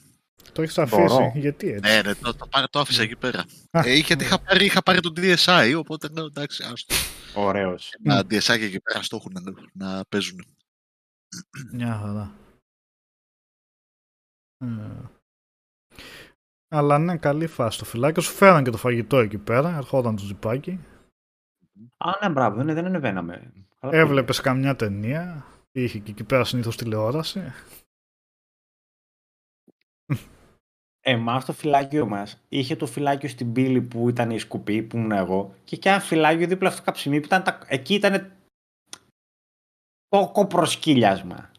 Το 0.51 0.61
έχεις 0.61 0.77
αφήσει. 0.77 1.01
Μπορώ. 1.01 1.31
Γιατί 1.35 1.69
έτσι. 1.71 1.91
Ναι, 1.91 2.01
ναι, 2.01 2.15
το, 2.15 2.35
το, 2.35 2.47
πάρε- 2.47 2.69
το 2.69 2.79
άφησα 2.79 3.01
εκεί 3.01 3.15
πέρα. 3.15 3.39
Α, 3.71 3.81
Ε, 3.85 3.93
γιατί 3.93 4.23
είχα 4.23 4.39
πάρει, 4.39 4.65
είχα 4.65 4.81
πάρει 4.83 4.99
τον 4.99 5.13
DSi, 5.17 5.73
οπότε 5.77 6.07
λέω 6.07 6.25
εντάξει, 6.25 6.63
άστο. 6.63 6.95
Ωραίος. 7.35 7.93
Ένα 8.03 8.19
DSi 8.19 8.39
και 8.57 8.65
εκεί 8.65 8.79
πέρα 8.81 9.01
στο 9.01 9.15
έχουν 9.15 9.31
να, 9.33 9.41
να 9.95 10.05
παίζουν. 10.09 10.45
Μια 11.73 11.95
χαρά. 11.97 12.35
Ε. 14.57 15.01
Αλλά 16.71 16.97
ναι, 16.99 17.17
καλή 17.17 17.47
φάση 17.47 17.75
στο 17.75 17.85
φυλάκι. 17.85 18.21
Σου 18.21 18.31
φέραν 18.31 18.63
και 18.63 18.69
το 18.69 18.77
φαγητό 18.77 19.17
εκεί 19.17 19.37
πέρα. 19.37 19.75
Ερχόταν 19.77 20.15
το 20.15 20.23
τζιπάκι. 20.23 20.79
Α, 21.97 22.09
ναι, 22.21 22.29
μπράβο, 22.29 22.63
ναι, 22.63 22.73
δεν 22.73 22.85
ανεβαίναμε. 22.85 23.53
Καλά 23.79 23.97
Έβλεπες 23.97 24.39
καμιά 24.41 24.75
ταινία. 24.75 25.45
Είχε 25.71 25.99
και 25.99 26.11
εκεί 26.11 26.23
πέρα 26.23 26.43
συνήθως 26.43 26.77
τηλεόραση. 26.77 27.53
Εμάς 31.09 31.45
το 31.45 31.53
φυλάκιο 31.53 32.05
μας 32.05 32.39
είχε 32.49 32.75
το 32.75 32.85
φυλάκιο 32.85 33.29
στην 33.29 33.53
πύλη 33.53 33.81
που 33.81 34.09
ήταν 34.09 34.31
η 34.31 34.39
σκουπή 34.39 34.83
που 34.83 34.97
ήμουν 34.97 35.11
εγώ 35.11 35.55
και 35.63 35.75
και 35.75 35.89
ένα 35.89 35.99
φυλάκιο 35.99 36.47
δίπλα 36.47 36.69
στο 36.69 36.81
καψιμί 36.81 37.19
που 37.19 37.25
ήταν 37.25 37.43
τα... 37.43 37.59
εκεί 37.67 37.93
ήταν 37.93 38.31
το 40.09 40.45
προσκύλιασμα. 40.49 41.51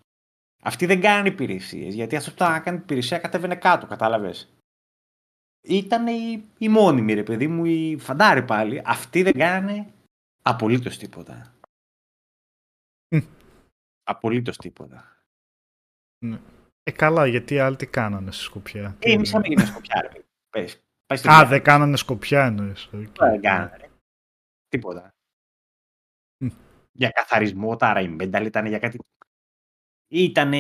Αυτοί 0.63 0.87
δεν 0.87 1.01
κάνανε 1.01 1.29
υπηρεσίες 1.29 1.95
γιατί 1.95 2.17
αυτός 2.17 2.35
που 2.35 2.43
ήταν 2.43 2.53
να 2.53 2.61
κάνει 2.61 2.79
υπηρεσία 2.79 3.19
κατέβαινε 3.19 3.57
κάτω, 3.57 3.87
κατάλαβες. 3.87 4.49
Ήταν 5.61 6.07
οι, 6.07 6.45
οι 6.59 6.69
μόνιμοι 6.69 7.15
ρε 7.15 7.23
παιδί 7.23 7.49
μου, 7.49 7.65
οι 7.65 7.97
φαντάροι 7.99 8.43
πάλι. 8.43 8.83
Αυτοί 8.85 9.23
δεν 9.23 9.33
κάνανε 9.33 9.93
απολύτως 10.43 10.99
τίποτα. 10.99 11.55
Μμ. 13.09 13.21
Απολύτως 14.03 14.57
τίποτα. 14.57 15.25
Ε, 16.83 16.91
καλά, 16.91 17.27
γιατί 17.27 17.59
άλλοι 17.59 17.77
τι 17.77 17.87
κάνανε 17.87 18.33
στη 18.33 18.43
Σκοπιά; 18.43 18.97
Ε, 18.99 19.13
εμείς 19.13 19.29
είχαμε 19.29 19.47
γίνει 19.47 19.67
σκοπιά, 19.67 20.01
ρε 20.03 20.09
παιδί. 20.09 20.25
Πες, 20.51 20.81
πάει 21.07 21.19
στην 21.19 21.31
Α, 21.31 21.35
πλάτη. 21.35 21.49
δεν 21.49 21.63
κάνανε 21.63 21.97
Σκοπιά 21.97 22.45
εννοείς. 22.45 22.89
Οκ. 22.93 23.17
Δεν 23.19 23.41
κάνανε. 23.41 23.77
ρε. 23.81 23.89
Τίποτα. 24.69 25.11
Μμ. 26.45 26.49
Για 26.93 27.11
καθαρισμό, 27.11 27.77
τα 27.77 27.93
Reinbendal 27.97 28.43
ήταν 28.45 28.67
για 28.67 28.79
κάτι. 28.79 28.99
Ήτανε. 30.13 30.59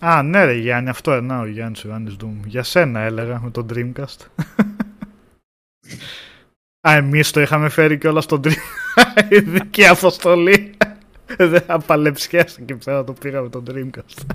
Α, 0.00 0.22
ναι 0.22 0.44
ρε 0.44 0.54
Γιάννη, 0.54 0.88
αυτό 0.90 1.12
εννοώ 1.12 1.40
ο 1.40 1.46
Γιάννης 1.46 1.84
ο 1.84 1.88
Ιωάννης 1.88 2.16
Doom. 2.20 2.36
Για 2.46 2.62
σένα 2.62 3.00
έλεγα 3.00 3.40
με 3.40 3.50
τον 3.50 3.66
Dreamcast. 3.72 4.26
Α, 6.88 6.92
εμείς 6.94 7.30
το 7.30 7.40
είχαμε 7.40 7.68
φέρει 7.68 7.98
κιόλας 7.98 8.24
στον 8.24 8.40
Dreamcast. 8.44 9.30
Ειδική 9.30 9.86
αποστολή. 9.86 10.76
Δεν 11.36 11.64
απαλεψιές 11.66 12.58
εκεί 12.58 12.74
πέρα 12.74 13.04
το 13.04 13.12
πήγαμε 13.12 13.48
τον 13.48 13.64
Dreamcast. 13.68 14.26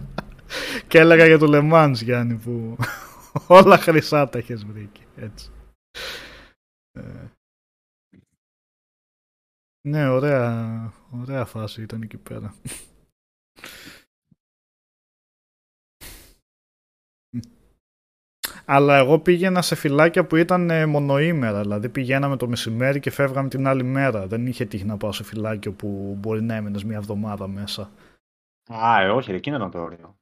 Και 0.88 1.00
έλεγα 1.00 1.26
για 1.26 1.38
το 1.38 1.48
Le 1.50 1.72
Mans, 1.74 1.94
Γιάννη, 1.94 2.36
που 2.36 2.78
όλα 3.48 3.78
χρυσά 3.78 4.30
τα 4.30 4.38
έχεις 4.38 4.66
βρει 4.66 4.82
εκεί. 4.82 5.04
Έτσι. 5.16 5.52
Ε, 6.92 7.28
Ναι, 9.88 10.08
ωραία, 10.08 10.94
ωραία 11.12 11.46
φάση 11.46 11.82
ήταν 11.82 12.02
εκεί 12.02 12.18
πέρα. 12.18 12.54
Αλλά 18.66 18.98
εγώ 18.98 19.20
πήγαινα 19.20 19.62
σε 19.62 19.76
φυλάκια 19.76 20.26
που 20.26 20.36
ήταν 20.36 20.70
ε, 20.70 20.86
μονοήμερα. 20.86 21.62
Δηλαδή 21.62 21.90
πηγαίναμε 21.90 22.38
το 22.38 22.48
μεσημέρι 22.48 23.00
και 23.00 23.12
φεύγαμε 23.12 23.50
την 23.50 23.68
άλλη 23.68 23.84
μέρα. 23.84 24.28
Δεν 24.28 24.48
είχε 24.48 24.66
τύχει 24.66 24.86
να 24.86 24.98
πάω 24.98 25.12
σε 25.12 25.24
φυλάκιο 25.24 25.72
που 25.72 26.18
μπορεί 26.20 26.42
να 26.42 26.56
έμεινε 26.56 26.80
μια 26.86 26.98
εβδομάδα 26.98 27.48
μέσα. 27.48 27.90
Α, 28.68 29.02
ε, 29.02 29.10
όχι, 29.10 29.32
ρε, 29.32 29.38
εκείνο 29.38 29.56
ήταν 29.56 29.72
το 29.72 29.80
όριο. 29.80 30.16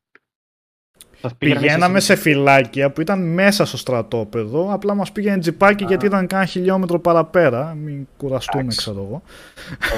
Σας 1.22 1.36
Πηγαίναμε 1.36 1.68
πήγαμε 1.68 2.00
σε 2.00 2.16
φυλάκια 2.16 2.92
που 2.92 3.02
ήταν 3.02 3.34
μέσα 3.34 3.66
στο 3.66 3.78
στρατόπεδο. 3.78 4.74
Απλά 4.74 4.94
μας 4.94 5.12
πήγαινε 5.12 5.38
τζιπάκι 5.38 5.84
Α. 5.84 5.88
γιατί 5.88 6.06
ήταν 6.06 6.28
κάνα 6.28 6.46
χιλιόμετρο 6.46 7.00
παραπέρα. 7.00 7.74
Μην 7.74 8.08
κουραστούμε, 8.18 8.64
Εντάξει. 8.64 8.78
ξέρω 8.78 9.02
εγώ. 9.02 9.22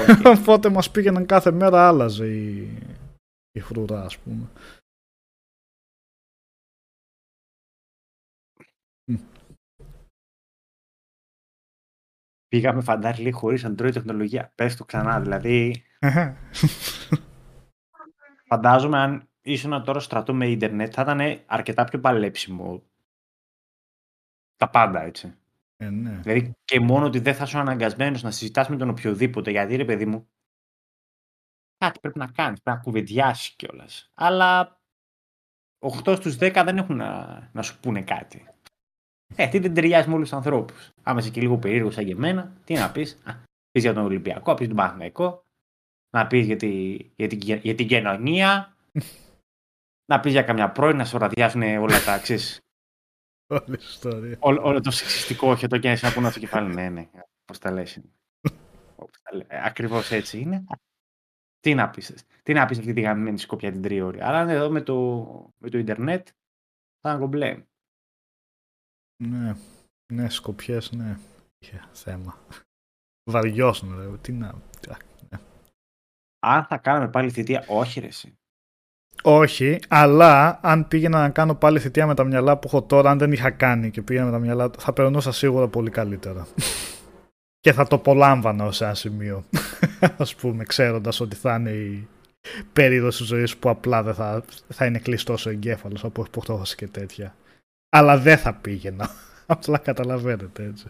Όχι. 0.08 0.26
Οπότε 0.38 0.68
μας 0.68 0.90
πήγαιναν 0.90 1.26
κάθε 1.26 1.50
μέρα 1.50 1.88
άλλαζε 1.88 2.26
η, 2.26 2.68
η 3.52 3.60
φρουρά, 3.60 4.04
ας 4.04 4.18
πούμε. 4.18 4.48
Πήγαμε 12.54 12.82
φαντάρι 12.82 13.22
λίγο 13.22 13.38
χωρίς 13.38 13.66
Android 13.66 13.92
τεχνολογία. 13.92 14.52
Πες 14.54 14.76
το 14.76 14.84
ξανά. 14.84 15.20
Δηλαδή, 15.20 15.84
φαντάζομαι 18.50 18.98
αν 18.98 19.28
ήσουν 19.42 19.84
τώρα 19.84 20.00
στρατό 20.00 20.34
με 20.34 20.48
ίντερνετ, 20.48 20.92
θα 20.94 21.02
ήταν 21.02 21.42
αρκετά 21.46 21.84
πιο 21.84 22.00
παλέψιμο. 22.00 22.82
Τα 24.56 24.70
πάντα 24.70 25.02
έτσι. 25.02 25.34
ε, 25.76 25.90
ναι. 25.90 26.10
Δηλαδή 26.10 26.52
και 26.64 26.80
μόνο 26.80 27.06
ότι 27.06 27.18
δεν 27.18 27.34
θα 27.34 27.44
είσαι 27.44 27.58
αναγκασμένος 27.58 28.22
να 28.22 28.30
συζητάς 28.30 28.68
με 28.68 28.76
τον 28.76 28.88
οποιοδήποτε, 28.88 29.50
γιατί 29.50 29.76
ρε 29.76 29.84
παιδί 29.84 30.06
μου, 30.06 30.28
κάτι 31.78 32.00
πρέπει 32.00 32.18
να 32.18 32.26
κάνεις, 32.26 32.60
πρέπει 32.62 32.76
να 32.76 32.82
κουβεντιάσεις 32.82 33.54
κιόλας. 33.54 34.10
Αλλά 34.14 34.80
8 35.78 36.16
στους 36.16 36.36
10 36.40 36.62
δεν 36.64 36.76
έχουν 36.76 36.96
να, 36.96 37.50
να 37.52 37.62
σου 37.62 37.80
πούνε 37.80 38.02
κάτι. 38.02 38.53
Ε, 39.36 39.48
τι 39.48 39.58
δεν 39.58 39.74
ταιριάζει 39.74 40.08
με 40.08 40.14
όλους 40.14 40.28
τους 40.28 40.36
ανθρώπους. 40.36 40.90
Άμα 41.02 41.20
είσαι 41.20 41.30
και 41.30 41.40
λίγο 41.40 41.58
περίεργος 41.58 41.94
σαν 41.94 42.04
και 42.04 42.12
εμένα, 42.12 42.52
τι 42.64 42.74
να 42.74 42.90
πεις. 42.90 43.22
Πεις 43.70 43.82
για 43.82 43.94
τον 43.94 44.04
Ολυμπιακό, 44.04 44.54
πεις 44.54 44.66
τον 44.66 44.76
Παναθηναϊκό, 44.76 45.44
να 46.10 46.26
πεις 46.26 46.46
για, 46.46 46.56
τη, 46.56 46.96
για, 47.16 47.28
την, 47.28 47.38
για 47.40 47.74
την 47.74 47.88
κοινωνία, 47.88 48.76
να 50.10 50.20
πεις 50.20 50.32
για 50.32 50.42
καμιά 50.42 50.70
πρώην, 50.72 50.96
να 50.96 51.04
σου 51.04 51.18
ραδιάσουν 51.18 51.62
όλα 51.62 52.04
τα 52.04 52.18
ξέρεις, 52.18 52.64
Όλη 53.54 53.64
η 53.68 53.78
ιστορία. 53.80 54.36
Όλο, 54.40 54.62
όλο 54.62 54.80
το 54.80 54.90
σεξιστικό 54.90 55.50
όχι 55.50 55.66
το 55.66 55.78
και 55.78 55.98
να 56.02 56.12
πούνε 56.12 56.30
στο 56.30 56.38
κεφάλι. 56.40 56.74
Ναι, 56.74 56.88
ναι. 56.88 57.08
Πώς 57.44 57.58
τα 57.58 57.70
λες. 57.70 58.00
Ακριβώς 59.48 60.10
έτσι 60.10 60.40
είναι. 60.40 60.64
Τι 61.60 61.74
να 61.74 61.90
πεις. 61.90 62.26
Τι 62.42 62.52
να 62.52 62.66
πεις 62.66 62.78
αυτή 62.78 62.92
τη 62.92 63.00
γαμμένη 63.00 63.38
σκοπιά 63.38 63.72
την 63.72 63.82
τριώρη. 63.82 64.20
Αλλά 64.20 64.38
αν 64.38 64.48
εδώ 64.48 64.70
με 64.70 64.80
το, 64.80 64.94
με 65.58 65.70
το 65.70 65.78
Ιντερνετ 65.78 66.28
θα 67.00 67.10
είναι 67.10 67.18
κομπλέ. 67.18 67.64
Ναι, 69.16 69.56
ναι, 70.12 70.28
σκοπιές, 70.28 70.92
ναι. 70.92 71.18
Είχε 71.58 71.84
θέμα. 71.92 72.38
Βαριώσουν, 73.30 73.98
ρε. 73.98 74.16
Τι 74.16 74.32
να... 74.32 74.54
Αν 76.46 76.64
θα 76.64 76.76
κάναμε 76.76 77.08
πάλι 77.08 77.30
θητεία, 77.30 77.64
όχι 77.68 78.00
ρε 78.00 78.06
εσύ. 78.06 78.38
Όχι, 79.22 79.78
αλλά 79.88 80.60
αν 80.62 80.88
πήγαινα 80.88 81.20
να 81.20 81.28
κάνω 81.30 81.54
πάλι 81.54 81.78
θητεία 81.78 82.06
με 82.06 82.14
τα 82.14 82.24
μυαλά 82.24 82.58
που 82.58 82.66
έχω 82.66 82.82
τώρα, 82.82 83.10
αν 83.10 83.18
δεν 83.18 83.32
είχα 83.32 83.50
κάνει 83.50 83.90
και 83.90 84.02
πήγαινα 84.02 84.24
με 84.26 84.32
τα 84.32 84.38
μυαλά, 84.38 84.70
θα 84.78 84.92
περνούσα 84.92 85.32
σίγουρα 85.32 85.68
πολύ 85.68 85.90
καλύτερα. 85.90 86.46
και 87.60 87.72
θα 87.72 87.86
το 87.86 87.96
απολάμβανα 87.96 88.64
ως 88.64 88.80
ένα 88.80 88.94
σημείο. 88.94 89.44
Ας 90.16 90.34
πούμε, 90.34 90.64
ξέροντας 90.64 91.20
ότι 91.20 91.36
θα 91.36 91.54
είναι 91.54 91.70
η 91.70 92.08
περίοδος 92.72 93.16
της 93.16 93.26
ζωής 93.26 93.56
που 93.56 93.68
απλά 93.68 94.02
δεν 94.02 94.14
θα, 94.14 94.44
θα 94.68 94.86
είναι 94.86 94.98
κλειστός 94.98 95.46
ο 95.46 95.50
εγκέφαλος 95.50 96.04
από 96.04 96.24
υποχτώχωση 96.26 96.76
και 96.76 96.86
τέτοια. 96.86 97.34
Αλλά 97.94 98.18
δεν 98.18 98.38
θα 98.38 98.54
πήγαινα. 98.54 99.10
Απλά 99.46 99.78
καταλαβαίνετε 99.78 100.64
έτσι. 100.64 100.86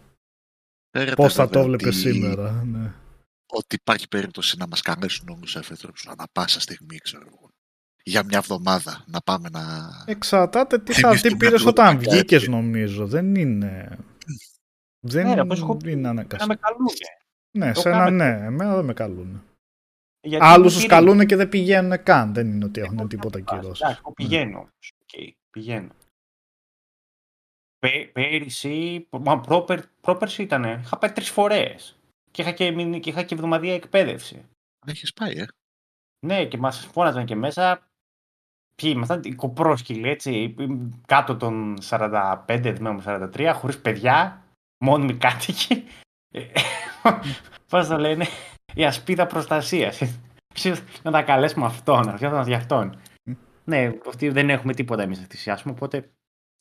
Ξέρετε, 0.91 1.15
Πώς 1.17 1.35
θα 1.35 1.45
το 1.49 1.51
βέβαια, 1.63 1.65
βλέπεις 1.67 1.87
ότι- 2.05 2.13
σήμερα. 2.13 2.63
Ναι. 2.65 2.93
Ότι 3.47 3.75
υπάρχει 3.75 4.09
περίπτωση 4.09 4.57
να 4.59 4.67
μας 4.67 4.81
καλέσουν 4.81 5.29
όμως 5.29 5.57
έφετρους 5.57 6.07
ανά 6.09 6.25
πάσα 6.33 6.61
στιγμή, 6.61 6.97
ξέρω 6.99 7.23
εγώ. 7.27 7.49
Για 8.03 8.25
μια 8.25 8.39
εβδομάδα 8.39 9.05
να 9.07 9.21
πάμε 9.21 9.49
να... 9.53 9.63
Εξαρτάται 10.07 10.79
τι, 10.79 10.93
θα, 10.93 11.11
τι 11.11 11.17
Θυμηθούμε 11.17 11.37
πήρες 11.37 11.59
λίγο 11.59 11.71
όταν 11.71 11.99
κάτι. 11.99 12.09
βγήκες 12.11 12.49
νομίζω. 12.49 13.07
Δεν 13.07 13.35
είναι... 13.35 13.99
Δεν 15.07 15.27
Ναι, 15.27 15.35
ρε, 15.35 15.41
όπως 15.41 15.61
έχω 15.61 15.77
πει, 15.77 15.91
είναι 15.91 16.01
Να 16.01 16.09
αναγκαστικό. 16.11 16.47
με 16.47 16.57
καλούνε. 16.57 16.91
Ναι, 17.59 17.73
το 17.73 17.81
σε 17.81 17.89
ένα 17.89 17.99
κάναμε. 17.99 18.39
ναι. 18.39 18.47
Εμένα 18.47 18.75
δεν 18.75 18.85
με 18.85 18.93
καλούν. 18.93 19.43
Γιατί 20.21 20.45
Άλλους 20.47 20.65
μου 20.75 20.79
τους 20.81 20.83
πήρε- 20.83 20.89
καλούν 20.89 21.27
και 21.27 21.37
δεν 21.37 21.49
πηγαίνουν 21.49 22.03
καν. 22.03 22.35
Δεν 22.35 22.47
είναι 22.47 22.65
ότι 22.65 22.79
Εγώ 22.81 22.87
έχουν 22.87 22.99
δεν 22.99 23.09
τίποτα 23.09 23.39
θα 23.39 23.45
πάω. 23.45 23.59
κυρώσεις. 23.61 23.83
Εντάξει, 23.83 24.01
εγώ 24.05 24.13
πηγαίνω 24.15 24.59
όμως. 24.59 24.93
Οκ, 25.03 25.35
πηγαίνω. 25.51 25.89
Πέ, 27.85 28.11
πέρυσι, 28.12 29.09
μα 29.11 29.41
πρόπερ, 29.41 29.80
πρόπερσι 30.01 30.43
ήτανε. 30.43 30.80
Είχα 30.85 30.99
πάει 30.99 31.12
τρεις 31.12 31.30
φορές. 31.30 31.97
Και 32.30 32.43
είχα 32.43 32.53
και, 32.53 32.70
μηνυ- 32.70 33.03
και, 33.03 33.11
είχα 33.11 33.22
και 33.22 33.35
εβδομαδιαία 33.35 33.75
εκπαίδευση. 33.74 34.45
Έχεις 34.87 35.12
πάει, 35.12 35.39
ε. 35.39 35.47
Ναι, 36.26 36.47
και 36.47 36.59
μας 36.59 36.87
φώναζαν 36.87 37.24
και 37.24 37.35
μέσα. 37.35 37.89
Ποιοι 38.74 38.93
ήμασταν, 38.95 39.20
οι 39.24 39.35
κοπρόσκυλοι, 39.35 40.09
έτσι, 40.09 40.55
κάτω 41.07 41.37
των 41.37 41.76
45, 41.82 42.72
θυμάμαι 42.76 43.03
43, 43.35 43.53
χωρίς 43.55 43.80
παιδιά, 43.80 44.45
μόνιμοι 44.85 45.14
κάτοικοι. 45.14 45.85
Ε, 46.35 46.45
Πώς 47.70 47.87
το 47.87 47.99
λένε, 47.99 48.26
η 48.74 48.85
ασπίδα 48.85 49.26
προστασίας. 49.26 50.01
Ξέρεις, 50.55 50.82
να 51.03 51.11
τα 51.11 51.22
καλέσουμε 51.22 51.66
αυτόν, 51.66 52.07
να 52.07 52.16
φτιάχνουμε 52.16 52.45
για 52.45 52.57
αυτόν. 52.57 53.01
Ναι, 53.64 53.93
αυτοί 54.07 54.28
δεν 54.28 54.51
έχουμε 54.51 54.74
τίποτα 54.74 55.03
εμείς 55.03 55.18
να 55.18 55.26
θυσιάσουμε, 55.26 55.72
οπότε 55.72 56.11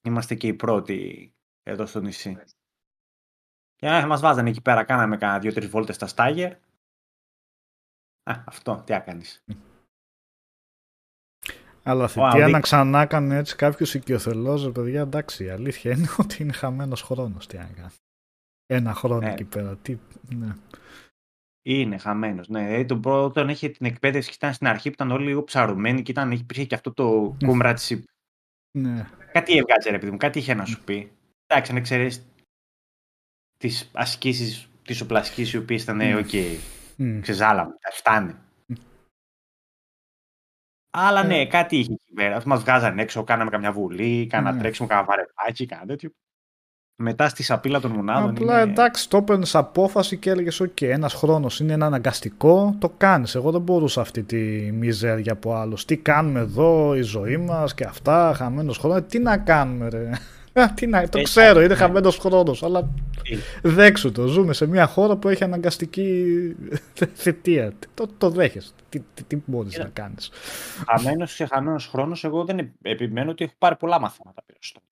είμαστε 0.03 0.35
και 0.35 0.47
οι 0.47 0.53
πρώτοι 0.53 1.33
εδώ 1.63 1.85
στο 1.85 1.99
νησί. 1.99 2.37
Και 3.75 3.87
ε, 3.87 4.05
μας 4.05 4.21
βάζανε 4.21 4.49
εκεί 4.49 4.61
πέρα, 4.61 4.83
κάναμε 4.83 5.17
κάνα 5.17 5.39
δύο-τρεις 5.39 5.67
βόλτες 5.69 5.95
στα 5.95 6.07
στάγερ. 6.07 6.51
Α, 8.23 8.43
αυτό, 8.45 8.83
τι 8.85 8.93
έκανες. 8.93 9.43
Αλλά 11.83 12.03
Ο 12.03 12.07
θητεία 12.07 12.23
Αουδίκ. 12.29 12.49
να 12.49 12.59
ξανά 12.59 13.05
κάνει 13.05 13.35
έτσι 13.35 13.55
κάποιος 13.55 13.93
οικειοθελώς, 13.93 14.63
ρε 14.63 14.71
παιδιά, 14.71 15.01
εντάξει, 15.01 15.43
η 15.43 15.49
αλήθεια 15.49 15.91
είναι 15.91 16.07
ότι 16.19 16.43
είναι 16.43 16.53
χαμένος 16.53 17.01
χρόνος. 17.01 17.47
Τι 17.47 17.57
να 17.57 17.65
κάνει. 17.65 17.93
Ένα 18.65 18.93
χρόνο 18.93 19.19
Ναι. 19.19 19.31
εκεί 19.31 19.43
πέρα. 19.43 19.77
Τι, 19.77 19.97
ναι. 20.35 20.55
Είναι 21.65 21.97
χαμένος. 21.97 22.47
Ναι, 22.49 22.65
δηλαδή 22.65 22.85
τον 22.85 23.01
πρώτο, 23.01 23.25
όταν 23.25 23.49
είχε 23.49 23.69
την 23.69 23.85
εκπαίδευση 23.85 24.29
και 24.29 24.35
ήταν 24.35 24.53
στην 24.53 24.67
αρχή 24.67 24.87
που 24.89 24.93
ήταν 24.93 25.11
όλοι 25.11 25.25
λίγο 25.25 25.43
ψαρωμένοι 25.43 26.01
και 26.01 26.11
ήταν, 26.11 26.31
υπήρχε 26.31 26.65
και 26.65 26.75
αυτό 26.75 26.93
το 26.93 27.37
comradeship. 27.41 28.03
ναι. 28.77 29.09
Κάτι 29.33 29.57
έβγαζε, 29.57 29.89
ρε 29.89 29.99
παιδί 29.99 30.11
μου, 30.11 30.17
κάτι 30.17 30.39
είχε 30.39 30.53
να 30.53 30.65
σου 30.65 30.83
πει. 30.83 31.11
Εντάξει, 31.47 31.71
αν 31.71 31.77
εξαιρέσεις 31.77 32.23
τις 33.57 33.89
ασκήσεις 33.93 34.69
την 34.83 35.01
οπλασκία, 35.03 35.41
οι 35.53 35.57
οποίες 35.57 35.83
ήταν, 35.83 35.99
Μμ. 36.01 36.23
οκ, 36.23 36.31
Μμ. 36.97 37.19
ξεζάλαμε, 37.21 37.73
φτάνει. 37.91 38.35
Αλλά 40.95 41.19
Ε. 41.23 41.27
ναι, 41.27 41.47
κάτι 41.47 41.77
είχε 41.77 41.93
εκεί 41.93 42.13
πέρα. 42.13 42.41
Μας 42.45 42.61
βγάζαν 42.61 42.99
έξω, 42.99 43.23
κάναμε 43.23 43.49
καμιά 43.49 43.71
βολή, 43.71 44.27
κάνα 44.27 44.51
Ναι. 44.51 44.59
τρέξιμο, 44.59 44.87
κάνα 44.87 45.03
βαρεπάκι, 45.03 45.65
κάνα 45.65 45.85
τέτοιο. 45.85 46.11
Μετά 46.95 47.27
στη 47.27 47.43
σαπίλα 47.43 47.79
των 47.79 47.91
μονάδων. 47.91 48.29
Απλά 48.29 48.61
είναι... 48.61 48.71
εντάξει, 48.71 49.09
το 49.09 49.17
έπαιρνες 49.17 49.55
απόφαση 49.55 50.17
και 50.17 50.29
έλεγες: 50.29 50.61
OK, 50.61 50.81
ένας 50.81 51.13
χρόνος 51.13 51.59
είναι 51.59 51.73
ένα 51.73 51.85
αναγκαστικό, 51.85 52.75
το 52.79 52.89
κάνεις. 52.97 53.35
Εγώ 53.35 53.51
δεν 53.51 53.61
μπορούσα 53.61 54.01
αυτή 54.01 54.23
τη 54.23 54.37
μιζέρια 54.71 55.31
από 55.33 55.53
άλλους. 55.55 55.85
Τι 55.85 55.97
κάνουμε 55.97 56.39
εδώ, 56.39 56.95
η 56.95 57.01
ζωή 57.01 57.37
μας 57.37 57.73
και 57.73 57.83
αυτά, 57.83 58.33
χαμένος 58.35 58.77
χρόνος. 58.77 59.01
Τι 59.07 59.19
να 59.19 59.37
κάνουμε, 59.37 59.89
ρε. 59.89 60.09
Α, 60.61 60.73
Τι 60.73 60.87
να, 60.87 60.99
το 61.01 61.17
Έτσι, 61.19 61.23
ξέρω, 61.23 61.59
είναι 61.59 61.67
ναι. 61.67 61.75
χαμένος 61.75 62.17
χρόνος, 62.17 62.63
αλλά 62.63 62.89
Τι. 63.23 63.37
δέξου 63.61 64.11
το. 64.11 64.27
Ζούμε 64.27 64.53
σε 64.53 64.67
μια 64.67 64.87
χώρα 64.87 65.15
που 65.15 65.29
έχει 65.29 65.43
αναγκαστική 65.43 66.25
θητεία. 67.15 67.71
Το, 67.93 68.07
το 68.17 68.29
δέχεσαι. 68.29 68.71
Τι, 68.89 68.99
τι, 69.13 69.23
τι 69.23 69.37
μπορείς 69.45 69.71
Κοίτα. 69.71 69.83
να 69.83 69.89
κάνεις. 69.89 70.29
Χαμένος 70.87 71.35
και 71.35 71.45
χαμένος 71.45 71.87
χρόνος, 71.87 72.23
εγώ 72.23 72.43
δεν 72.45 72.57
επ- 72.59 72.73
επιμένω 72.81 73.31
ότι 73.31 73.43
έχω 73.43 73.53
πάρει 73.57 73.75
πολλά 73.75 73.99
μαθήματα 73.99 74.43
περισσότερο. 74.45 74.85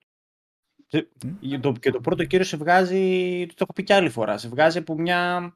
Και 0.92 1.08
Μμ. 1.42 1.60
το, 1.60 1.72
και 1.72 1.92
το 1.92 2.00
πρώτο 2.02 2.24
κύριο 2.26 2.46
σε 2.46 2.58
βγάζει, 2.58 3.46
το 3.48 3.54
έχω 3.58 3.74
πει 3.74 3.84
και 3.84 3.94
άλλη 3.94 4.10
φορά, 4.10 4.38
σε 4.38 4.48
βγάζει 4.48 4.78
από 4.78 4.96
μια 4.98 5.52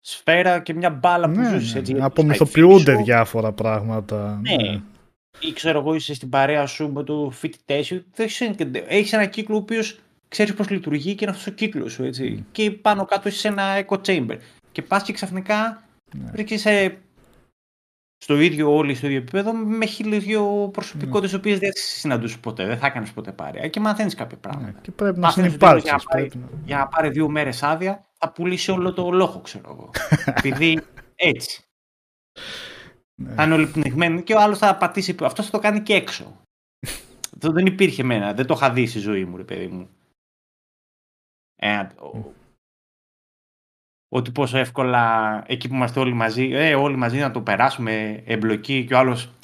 σφαίρα 0.00 0.60
και 0.60 0.74
μια 0.74 0.90
μπάλα 0.90 1.30
που 1.30 1.38
Ναι, 1.38 1.48
ζούσες, 1.48 1.72
ναι, 1.72 1.78
έτσι. 1.78 1.92
ναι. 1.92 1.98
γιατί 1.98 2.12
Απομυθοποιούνται 2.20 2.80
στα 2.80 2.90
φίλη 2.90 2.98
σου, 2.98 3.04
διάφορα 3.04 3.52
πράγματα. 3.52 4.40
Ναι. 4.42 4.80
Ή 5.40 5.52
ξέρω 5.52 5.78
εγώ, 5.78 5.94
είσαι 5.94 6.14
στην 6.14 6.28
παρέα 6.28 6.66
σου 6.66 6.92
με 6.92 7.02
το 7.02 7.30
φοιτητές 7.30 7.86
σου. 7.86 8.04
Έχεις 8.86 9.12
ένα 9.12 9.26
κύκλο 9.26 9.54
ο 9.54 9.58
οποίος 9.58 10.00
ξέρεις 10.28 10.54
πώς 10.54 10.70
λειτουργεί 10.70 11.14
και 11.14 11.24
είναι 11.24 11.30
αυτός 11.32 11.46
ο 11.46 11.50
κύκλος 11.50 11.92
σου. 11.92 12.02
Έτσι. 12.04 12.44
Και 12.52 12.70
πάνω 12.70 13.04
κάτω 13.04 13.28
είσαι 13.28 13.38
σε 13.38 13.48
ένα 13.48 13.84
echo 13.88 14.00
chamber. 14.06 14.36
Και 14.72 14.82
πας 14.82 15.02
και 15.02 15.12
ξαφνικά 15.12 15.82
Ναι. 16.16 16.30
βρίσκεσαι 16.30 16.98
στο 18.24 18.40
ίδιο 18.40 18.74
όλοι 18.76 18.94
στο 18.94 19.06
ίδιο 19.06 19.18
επίπεδο 19.18 19.52
με 19.52 19.86
χίλιε 19.86 20.18
δύο 20.18 20.68
προσωπικότητε, 20.72 21.32
οι 21.32 21.38
οποίες 21.38 21.58
δεν 21.58 21.72
θα 21.74 21.80
συναντούσες 21.80 22.38
ποτέ. 22.38 22.66
Δεν 22.66 22.78
θα 22.78 22.86
έκανες 22.86 23.12
ποτέ 23.12 23.32
παρέα. 23.32 23.68
Και 23.68 23.80
μαθαίνεις 23.80 24.14
κάποια 24.14 24.36
Ναι, 24.36 24.40
πράγματα. 24.50 24.80
και 24.80 24.90
πρέπει 24.90 25.18
να 25.18 25.26
Μαθαίνεις 25.26 25.50
συνεπάρξει. 25.52 25.82
για 25.86 25.92
να 25.92 26.02
πάρει- 26.02 26.32
Για 26.64 26.76
να 26.78 26.86
πάρεις 26.88 27.10
δύο 27.10 27.28
μέρες 27.28 27.62
άδεια, 27.62 28.06
θα 28.18 28.32
πουλήσει 28.32 28.70
όλο 28.70 28.92
το 28.92 29.10
λόγο, 29.10 29.40
ξέρω 29.40 29.70
εγώ. 29.70 29.90
Επειδή 30.44 30.80
έτσι. 31.14 31.62
Ναι. 33.22 33.34
Θα 33.34 33.42
είναι 33.42 33.54
όλοι 33.54 33.66
πνιγμένοι 33.66 34.22
και 34.22 34.34
ο 34.34 34.40
άλλος 34.40 34.58
θα 34.58 34.76
πατήσει. 34.76 35.14
Αυτό 35.20 35.42
θα 35.42 35.50
το 35.50 35.58
κάνει 35.58 35.80
και 35.80 35.94
έξω. 35.94 36.36
αυτό 37.34 37.52
δεν 37.52 37.66
υπήρχε 37.66 38.02
εμένα. 38.02 38.32
Δεν 38.34 38.46
το 38.46 38.54
είχα 38.56 38.70
δει 38.72 38.86
στη 38.86 38.98
ζωή 38.98 39.24
μου, 39.24 39.36
ρε 39.36 39.44
παιδί 39.44 39.66
μου. 39.66 39.88
Ε, 41.56 41.78
ο- 41.80 42.32
ότι 44.12 44.32
πόσο 44.32 44.58
εύκολα 44.58 45.44
εκεί 45.46 45.68
που 45.68 45.74
είμαστε 45.74 46.00
όλοι 46.00 46.12
μαζί, 46.12 46.50
ε, 46.50 46.74
όλοι 46.74 46.96
μαζί 46.96 47.18
να 47.18 47.30
το 47.30 47.42
περάσουμε 47.42 48.22
εμπλοκή 48.26 48.84
και 48.86 48.94
ο 48.94 48.98
άλλος 48.98 49.34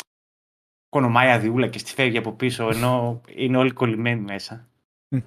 κονομάει 0.89 1.31
αδειούλα 1.31 1.69
και 1.69 1.79
στη 1.79 1.93
φεύγει 1.93 2.19
από 2.19 2.33
πίσω 2.33 2.69
ενώ 2.69 3.21
είναι 3.29 3.57
όλοι 3.57 3.73
κολλημένοι 3.73 4.21
μέσα. 4.21 4.69
Μμ. 5.09 5.19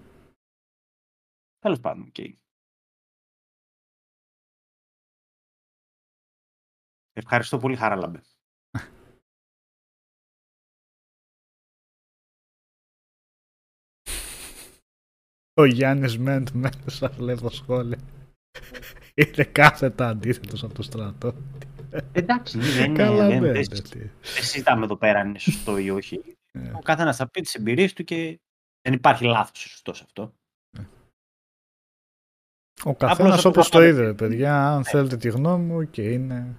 Τέλος 1.60 1.80
πάντων, 1.80 2.08
οκ. 2.08 2.16
Ευχαριστώ 7.14 7.58
πολύ, 7.58 7.76
Χαράλαμπε. 7.76 8.22
Ο 15.54 15.66
Γιάννης 15.66 16.18
Μέντ 16.18 16.50
μέσα 16.50 17.10
βλέπω 17.10 17.50
σχόλια. 17.50 18.00
Είναι 19.20 19.44
κάθετα 19.44 20.08
αντίθετος 20.08 20.64
από 20.64 20.74
το 20.74 20.82
στρατό. 20.82 21.34
Εντάξει, 22.12 22.60
δεν, 22.60 22.96
Καλά 22.96 23.28
δεν, 23.28 23.42
ναι, 23.42 23.52
δεν, 23.52 23.66
ναι, 23.72 23.80
τι. 23.80 24.00
δεν 24.00 24.12
συζητάμε 24.22 24.84
εδώ 24.84 24.96
πέρα 24.96 25.20
αν 25.20 25.28
είναι 25.30 25.40
σωστό 25.40 25.78
ή 25.78 25.90
όχι. 25.90 26.38
Ε. 26.52 26.72
Ο 26.76 26.80
καθένας 26.80 27.18
θα 27.18 27.28
πει 27.28 27.42
τις 27.42 27.56
εμπειρίες 27.56 27.94
του 27.94 28.04
και 28.04 28.40
δεν 28.82 28.94
υπάρχει 28.94 29.26
λάθος 29.26 29.66
ή 29.66 29.70
σωστός 29.70 29.98
σε 29.98 30.04
αυτό. 30.06 30.34
Ο 32.84 32.96
καθένας 32.96 33.36
αυτό 33.36 33.50
όπως 33.50 33.66
που 33.66 33.72
το 33.72 33.80
θα 33.80 33.88
είδε, 33.88 34.02
ρε 34.02 34.14
παιδιά. 34.14 34.74
Αν 34.74 34.84
θέλετε 34.84 35.18
τη 35.18 35.30
γνώμη 35.30 35.66
μου 35.66 35.90
και 35.90 36.12
είναι... 36.12 36.58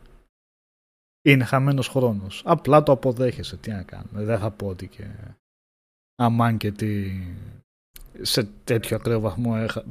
Είναι 1.23 1.45
χαμένος 1.45 1.89
χρόνος. 1.89 2.43
Απλά 2.45 2.83
το 2.83 2.93
αποδέχεσαι. 2.93 3.57
Τι 3.57 3.71
να 3.71 3.83
κάνουμε. 3.83 4.25
Δεν 4.25 4.39
θα 4.39 4.51
πω 4.51 4.67
ότι 4.67 4.89
και... 4.89 5.07
Αμάν 6.15 6.57
και 6.57 6.73
τι... 6.73 7.11
Σε 8.21 8.45
τέτοιο 8.45 8.97
ακραίο 8.97 9.21
βαθμό 9.21 9.55
έχα... 9.57 9.85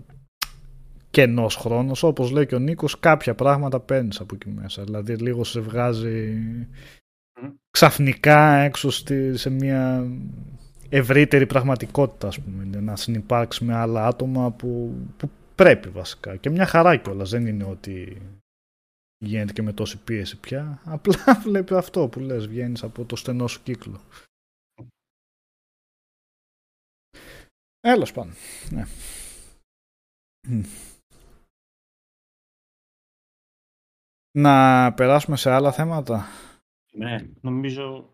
κενός 1.10 1.55
χρόνος. 1.55 2.03
Όπως 2.03 2.32
λέει 2.32 2.45
και 2.45 2.55
ο 2.55 2.60
Νίκος, 2.60 2.99
κάποια 2.99 3.36
πράγματα 3.36 3.80
παίρνεις 3.80 4.20
από 4.20 4.36
εκεί 4.36 4.49
μέσα. 4.49 4.84
Δηλαδή 4.84 5.16
λίγο 5.16 5.43
σε 5.43 5.60
βγάζει 5.60 6.34
Μμ. 7.41 7.47
ξαφνικά 7.72 8.55
έξω 8.55 8.89
στη, 8.89 9.38
σε 9.38 9.49
μια 9.49 10.07
ευρύτερη 10.89 11.45
πραγματικότητα, 11.45 12.28
ας 12.28 12.39
πούμε. 12.39 12.64
Να 12.82 12.95
συνεπάρξει 12.95 13.64
με 13.64 13.74
άλλα 13.74 14.07
άτομα 14.07 14.51
που, 14.51 14.95
που 15.18 15.30
πρέπει 15.55 15.89
βασικά. 15.89 16.36
Και 16.36 16.49
μια 16.49 16.66
χαρά 16.66 16.95
κιόλας. 16.95 17.30
Δεν 17.30 17.47
είναι 17.47 17.64
ότι 17.64 18.22
γίνεται 19.26 19.53
και 19.53 19.62
με 19.62 19.74
τόση 19.74 19.97
πίεση 19.97 20.39
πια. 20.39 20.82
Απλά 20.95 21.41
βλέπει 21.43 21.74
αυτό 21.74 22.07
που 22.07 22.20
λες, 22.20 22.47
βγαίνεις 22.47 22.84
από 22.84 23.05
το 23.05 23.16
στενό 23.16 23.47
σου 23.47 23.64
κύκλο. 23.64 23.99
Έλος 27.82 28.12
πάνω. 28.12 28.32
Ναι. 28.70 28.86
Να 34.39 34.93
περάσουμε 34.93 35.37
σε 35.37 35.49
άλλα 35.49 35.71
θέματα. 35.71 36.25
Ναι, 36.91 37.29
νομίζω. 37.41 38.13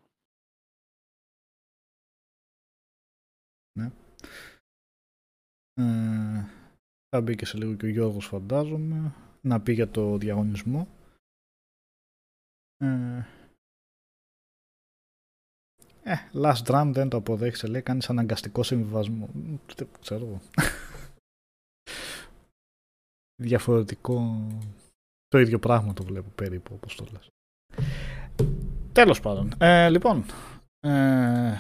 Ε, 5.74 6.46
θα 7.10 7.22
μπει 7.22 7.36
και 7.36 7.46
σε 7.46 7.58
λίγο 7.58 7.76
και 7.76 7.86
ο 7.86 7.90
Γιώργος 7.90 8.28
φαντάζομαι. 8.28 9.14
Να 9.42 9.62
πει 9.62 9.74
για 9.74 9.90
το 9.90 10.18
διαγωνισμό. 10.18 10.88
Ε, 12.78 13.24
ε, 16.04 16.16
last 16.34 16.64
drum 16.66 16.92
δεν 16.94 17.10
το 17.10 17.18
αποδέχεσαι, 17.18 17.68
λέει, 17.68 17.82
κάνεις 17.82 18.10
αναγκαστικό 18.10 18.64
συμβιβασμό. 18.64 19.30
Μ, 19.34 19.56
Δεν 19.76 19.88
ξέρω 20.00 20.26
εγώ. 20.26 20.42
Διαφορετικό, 23.44 24.48
το 25.28 25.40
ίδιο 25.40 25.60
πράγμα 25.60 25.94
το 25.94 26.04
βλέπω 26.04 26.30
περίπου, 26.30 26.74
όπως 26.76 26.96
το 26.96 27.06
λες. 27.12 27.30
Τέλος 28.92 29.20
πάντων. 29.20 29.54
Ε, 29.58 29.90
λοιπόν, 29.90 30.26
ε, 30.80 31.58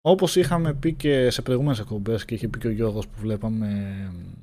όπως 0.00 0.36
είχαμε 0.36 0.74
πει 0.74 0.94
και 0.94 1.30
σε 1.30 1.42
προηγούμενες 1.42 1.78
εκπομπές 1.78 2.24
και 2.24 2.34
είχε 2.34 2.48
πει 2.48 2.58
και 2.58 2.66
ο 2.66 2.70
Γιώργος 2.70 3.08
που 3.08 3.18
βλέπαμε 3.18 3.68
ε, 3.68 4.34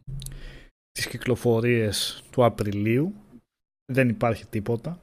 τις 0.92 1.08
κυκλοφορίες 1.08 2.24
του 2.32 2.46
Απριλίου, 2.46 3.14
δεν 3.92 4.10
υπάρχει 4.10 4.46
τίποτα. 4.46 5.00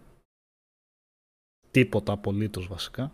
Τίποτα 1.70 2.12
απολύτως 2.12 2.66
βασικά. 2.66 3.12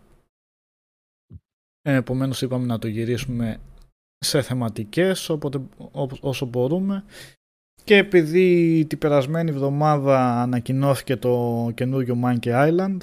Ε, 1.81 1.93
επομένως 1.95 2.41
είπαμε 2.41 2.65
να 2.65 2.79
το 2.79 2.87
γυρίσουμε 2.87 3.59
σε 4.17 4.41
θεματικές 4.41 5.29
όποτε, 5.29 5.57
ό- 5.77 6.17
όσο 6.27 6.45
μπορούμε 6.45 7.03
και 7.87 7.97
επειδή 7.97 8.85
την 8.85 8.97
περασμένη 8.97 9.49
εβδομάδα 9.49 10.41
ανακοινώθηκε 10.41 11.15
το 11.15 11.71
καινούριο 11.73 12.19
Monkey 12.23 12.69
Island 12.69 12.97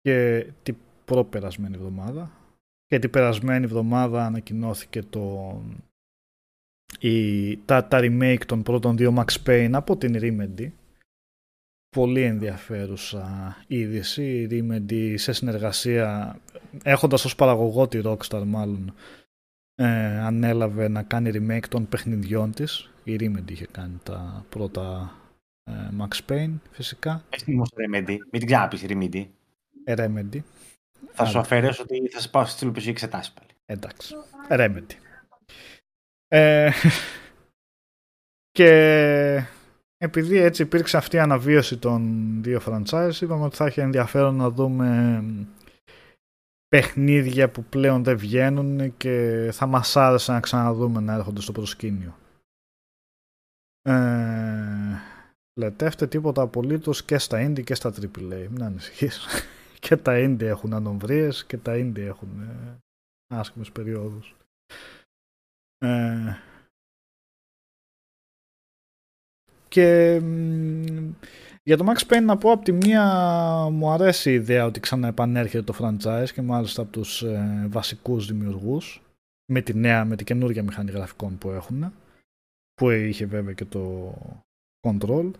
και 0.00 0.46
την 0.62 0.76
προπερασμένη 1.04 1.74
εβδομάδα 1.76 2.30
και 2.86 2.98
την 2.98 3.10
περασμένη 3.10 3.64
εβδομάδα 3.64 4.26
ανακοινώθηκε 4.26 5.02
το, 5.02 5.54
η, 7.00 7.56
τα, 7.56 7.84
τα 7.84 7.98
remake 8.02 8.42
των 8.46 8.62
πρώτων 8.62 8.96
δύο 8.96 9.14
Max 9.16 9.46
Payne 9.46 9.70
από 9.72 9.96
την 9.96 10.14
Remedy. 10.20 10.70
Πολύ 11.96 12.22
ενδιαφέρουσα 12.22 13.56
είδηση. 13.66 14.24
Η 14.24 14.48
Remedy 14.50 15.14
σε 15.16 15.32
συνεργασία 15.32 16.36
έχοντας 16.82 17.24
ως 17.24 17.34
παραγωγό 17.34 17.88
τη 17.88 18.00
Rockstar 18.04 18.42
μάλλον 18.46 18.94
ε, 19.74 20.18
ανέλαβε 20.18 20.88
να 20.88 21.02
κάνει 21.02 21.30
remake 21.34 21.68
των 21.68 21.88
παιχνιδιών 21.88 22.52
της 22.52 22.91
η 23.04 23.16
Remedy 23.20 23.50
είχε 23.50 23.66
κάνει 23.66 24.00
τα 24.02 24.44
πρώτα 24.48 25.14
ε, 25.64 25.72
Max 25.98 26.30
Payne 26.32 26.54
φυσικά 26.70 27.24
Πες 27.30 27.42
την 27.42 27.54
όμως 27.54 27.68
Remedy. 27.74 28.06
Μην 28.06 28.30
την 28.30 28.46
ξαναπείς 28.46 28.84
Remedy. 28.88 29.26
ε, 29.84 29.94
Remedy 29.98 30.40
Θα 31.12 31.24
σου 31.24 31.30
Άρα. 31.30 31.40
αφαιρέσω 31.40 31.82
ότι 31.82 32.08
θα 32.08 32.20
σε 32.20 32.28
πάω 32.28 32.44
στη 32.44 32.52
στήλη 32.52 32.70
που 32.70 32.76
σου 32.76 32.82
έχει 32.82 32.90
εξετάσει 32.90 33.32
πάλι. 33.34 33.48
Εντάξει. 33.66 34.14
Remedy. 34.48 34.94
Ε, 36.28 36.70
και 38.58 39.44
επειδή 39.96 40.36
έτσι 40.36 40.62
υπήρξε 40.62 40.96
αυτή 40.96 41.16
η 41.16 41.18
αναβίωση 41.18 41.76
των 41.78 42.02
δύο 42.42 42.60
franchise, 42.66 43.12
είπαμε 43.20 43.44
ότι 43.44 43.56
θα 43.56 43.66
έχει 43.66 43.80
ενδιαφέρον 43.80 44.36
να 44.36 44.50
δούμε 44.50 45.24
παιχνίδια 46.68 47.50
που 47.50 47.64
πλέον 47.64 48.04
δεν 48.04 48.16
βγαίνουν 48.16 48.96
και 48.96 49.48
θα 49.52 49.66
μας 49.66 49.96
άρεσε 49.96 50.32
να 50.32 50.40
ξαναδούμε 50.40 51.00
να 51.00 51.12
έρχονται 51.14 51.40
στο 51.40 51.52
προσκήνιο. 51.52 52.16
Ε, 53.82 54.96
λετεύτε 55.58 56.06
τίποτα 56.06 56.42
απολύτως 56.42 57.04
και 57.04 57.18
στα 57.18 57.46
indie 57.46 57.64
και 57.64 57.74
στα 57.74 57.92
AAA. 58.00 58.46
Μην 58.50 58.62
ανησυχείς. 58.62 59.26
και 59.84 59.96
τα 59.96 60.12
indie 60.16 60.42
έχουν 60.42 60.72
ανομβρίες 60.72 61.44
και 61.44 61.56
τα 61.56 61.72
indie 61.74 61.98
έχουν 61.98 62.40
ε, 62.40 62.78
άσχημες 63.34 63.70
περιόδους. 63.70 64.36
Ε, 65.78 66.36
και 69.68 70.20
μ, 70.20 71.10
για 71.62 71.76
το 71.76 71.84
Max 71.88 72.12
Payne 72.12 72.22
να 72.22 72.36
πω 72.36 72.50
από 72.50 72.64
τη 72.64 72.72
μία 72.72 73.04
μου 73.72 73.90
αρέσει 73.90 74.30
η 74.30 74.34
ιδέα 74.34 74.64
ότι 74.64 74.80
ξαναεπανέρχεται 74.80 75.72
το 75.72 75.74
franchise 75.78 76.28
και 76.32 76.42
μάλιστα 76.42 76.82
από 76.82 76.92
τους 76.92 77.22
ε, 77.22 77.66
βασικούς 77.68 78.26
δημιουργούς 78.26 79.02
με 79.52 79.60
τη 79.60 79.74
νέα, 79.74 80.04
με 80.04 80.16
την 80.16 80.26
καινούργια 80.26 80.62
μηχανή 80.62 80.90
γραφικών 80.90 81.38
που 81.38 81.50
έχουν 81.50 81.92
που 82.74 82.90
είχε 82.90 83.26
βέβαια 83.26 83.52
και 83.52 83.64
το 83.64 84.14
control 84.86 85.30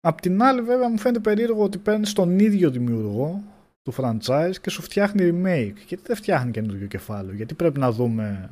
Απ' 0.00 0.20
την 0.20 0.42
άλλη 0.42 0.62
βέβαια 0.62 0.88
μου 0.88 0.98
φαίνεται 0.98 1.20
περίεργο 1.20 1.62
ότι 1.62 1.78
παίρνει 1.78 2.06
τον 2.06 2.38
ίδιο 2.38 2.70
δημιουργό 2.70 3.42
του 3.82 3.94
franchise 3.96 4.54
και 4.60 4.70
σου 4.70 4.82
φτιάχνει 4.82 5.30
remake. 5.32 5.76
Γιατί 5.86 6.02
δεν 6.06 6.16
φτιάχνει 6.16 6.50
καινούργιο 6.50 6.86
κεφάλαιο; 6.86 7.34
Γιατί 7.34 7.54
πρέπει 7.54 7.78
να 7.78 7.92
δούμε 7.92 8.50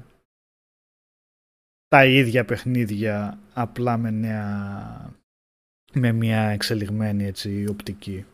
τα 1.88 2.06
ίδια 2.06 2.44
παιχνίδια 2.44 3.38
απλά 3.54 3.96
με, 3.96 4.10
νέα, 4.10 5.10
με 5.92 6.12
μια 6.12 6.40
εξελιγμένη 6.40 7.24
έτσι, 7.24 7.66
οπτική. 7.68 8.24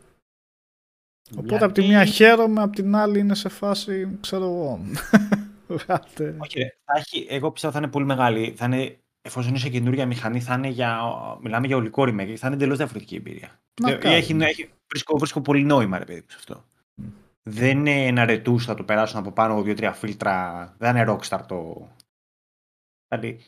Οπότε 1.36 1.64
από 1.64 1.74
τη 1.74 1.80
μία 1.82 2.04
χαίρομαι, 2.04 2.62
από 2.62 2.74
την 2.74 2.94
άλλη 2.94 3.18
είναι 3.18 3.34
σε 3.34 3.48
φάση, 3.48 4.18
ξέρω 4.20 4.44
εγώ. 4.44 4.80
Βγάλτε. 5.76 6.36
Όχι, 6.38 6.58
ρε, 6.58 6.68
θα 6.84 6.98
έχει, 6.98 7.26
εγώ 7.28 7.50
πιστεύω 7.50 7.72
θα 7.72 7.78
είναι 7.78 7.88
πολύ 7.90 8.04
μεγάλη. 8.04 8.54
Θα 8.56 8.64
είναι, 8.64 8.98
εφόσον 9.22 9.50
είναι 9.50 9.58
σε 9.58 9.68
καινούργια 9.68 10.06
μηχανή, 10.06 10.40
θα 10.40 10.54
είναι 10.54 10.68
για, 10.68 11.00
μιλάμε 11.42 11.66
για 11.66 11.76
ολικό 11.76 12.02
remake, 12.02 12.34
θα 12.34 12.46
είναι 12.46 12.56
εντελώς 12.56 12.76
διαφορετική 12.76 13.16
εμπειρία. 13.16 13.60
Να 13.80 13.90
Ε, 13.90 13.96
κάνει. 13.96 14.14
έχει, 14.14 14.36
έχει, 14.40 14.70
βρίσκω, 14.88 15.18
βρίσκω 15.18 15.40
πολύ 15.40 15.64
νόημα, 15.64 15.98
ρε 15.98 16.04
παιδί 16.04 16.20
μου, 16.20 16.26
σε 16.28 16.36
αυτό. 16.38 16.64
Μμ. 16.94 17.04
Δεν 17.42 17.78
είναι 17.78 18.06
ένα 18.06 18.24
ρετούς, 18.24 18.64
θα 18.64 18.74
το 18.74 18.84
περάσουν 18.84 19.18
από 19.18 19.32
πάνω 19.32 19.62
δύο-τρία 19.62 19.92
φίλτρα. 19.92 20.74
Δεν 20.78 20.96
είναι 20.96 21.04
Rockstar 21.12 21.40
το. 21.48 21.88
Δηλαδή, 23.08 23.40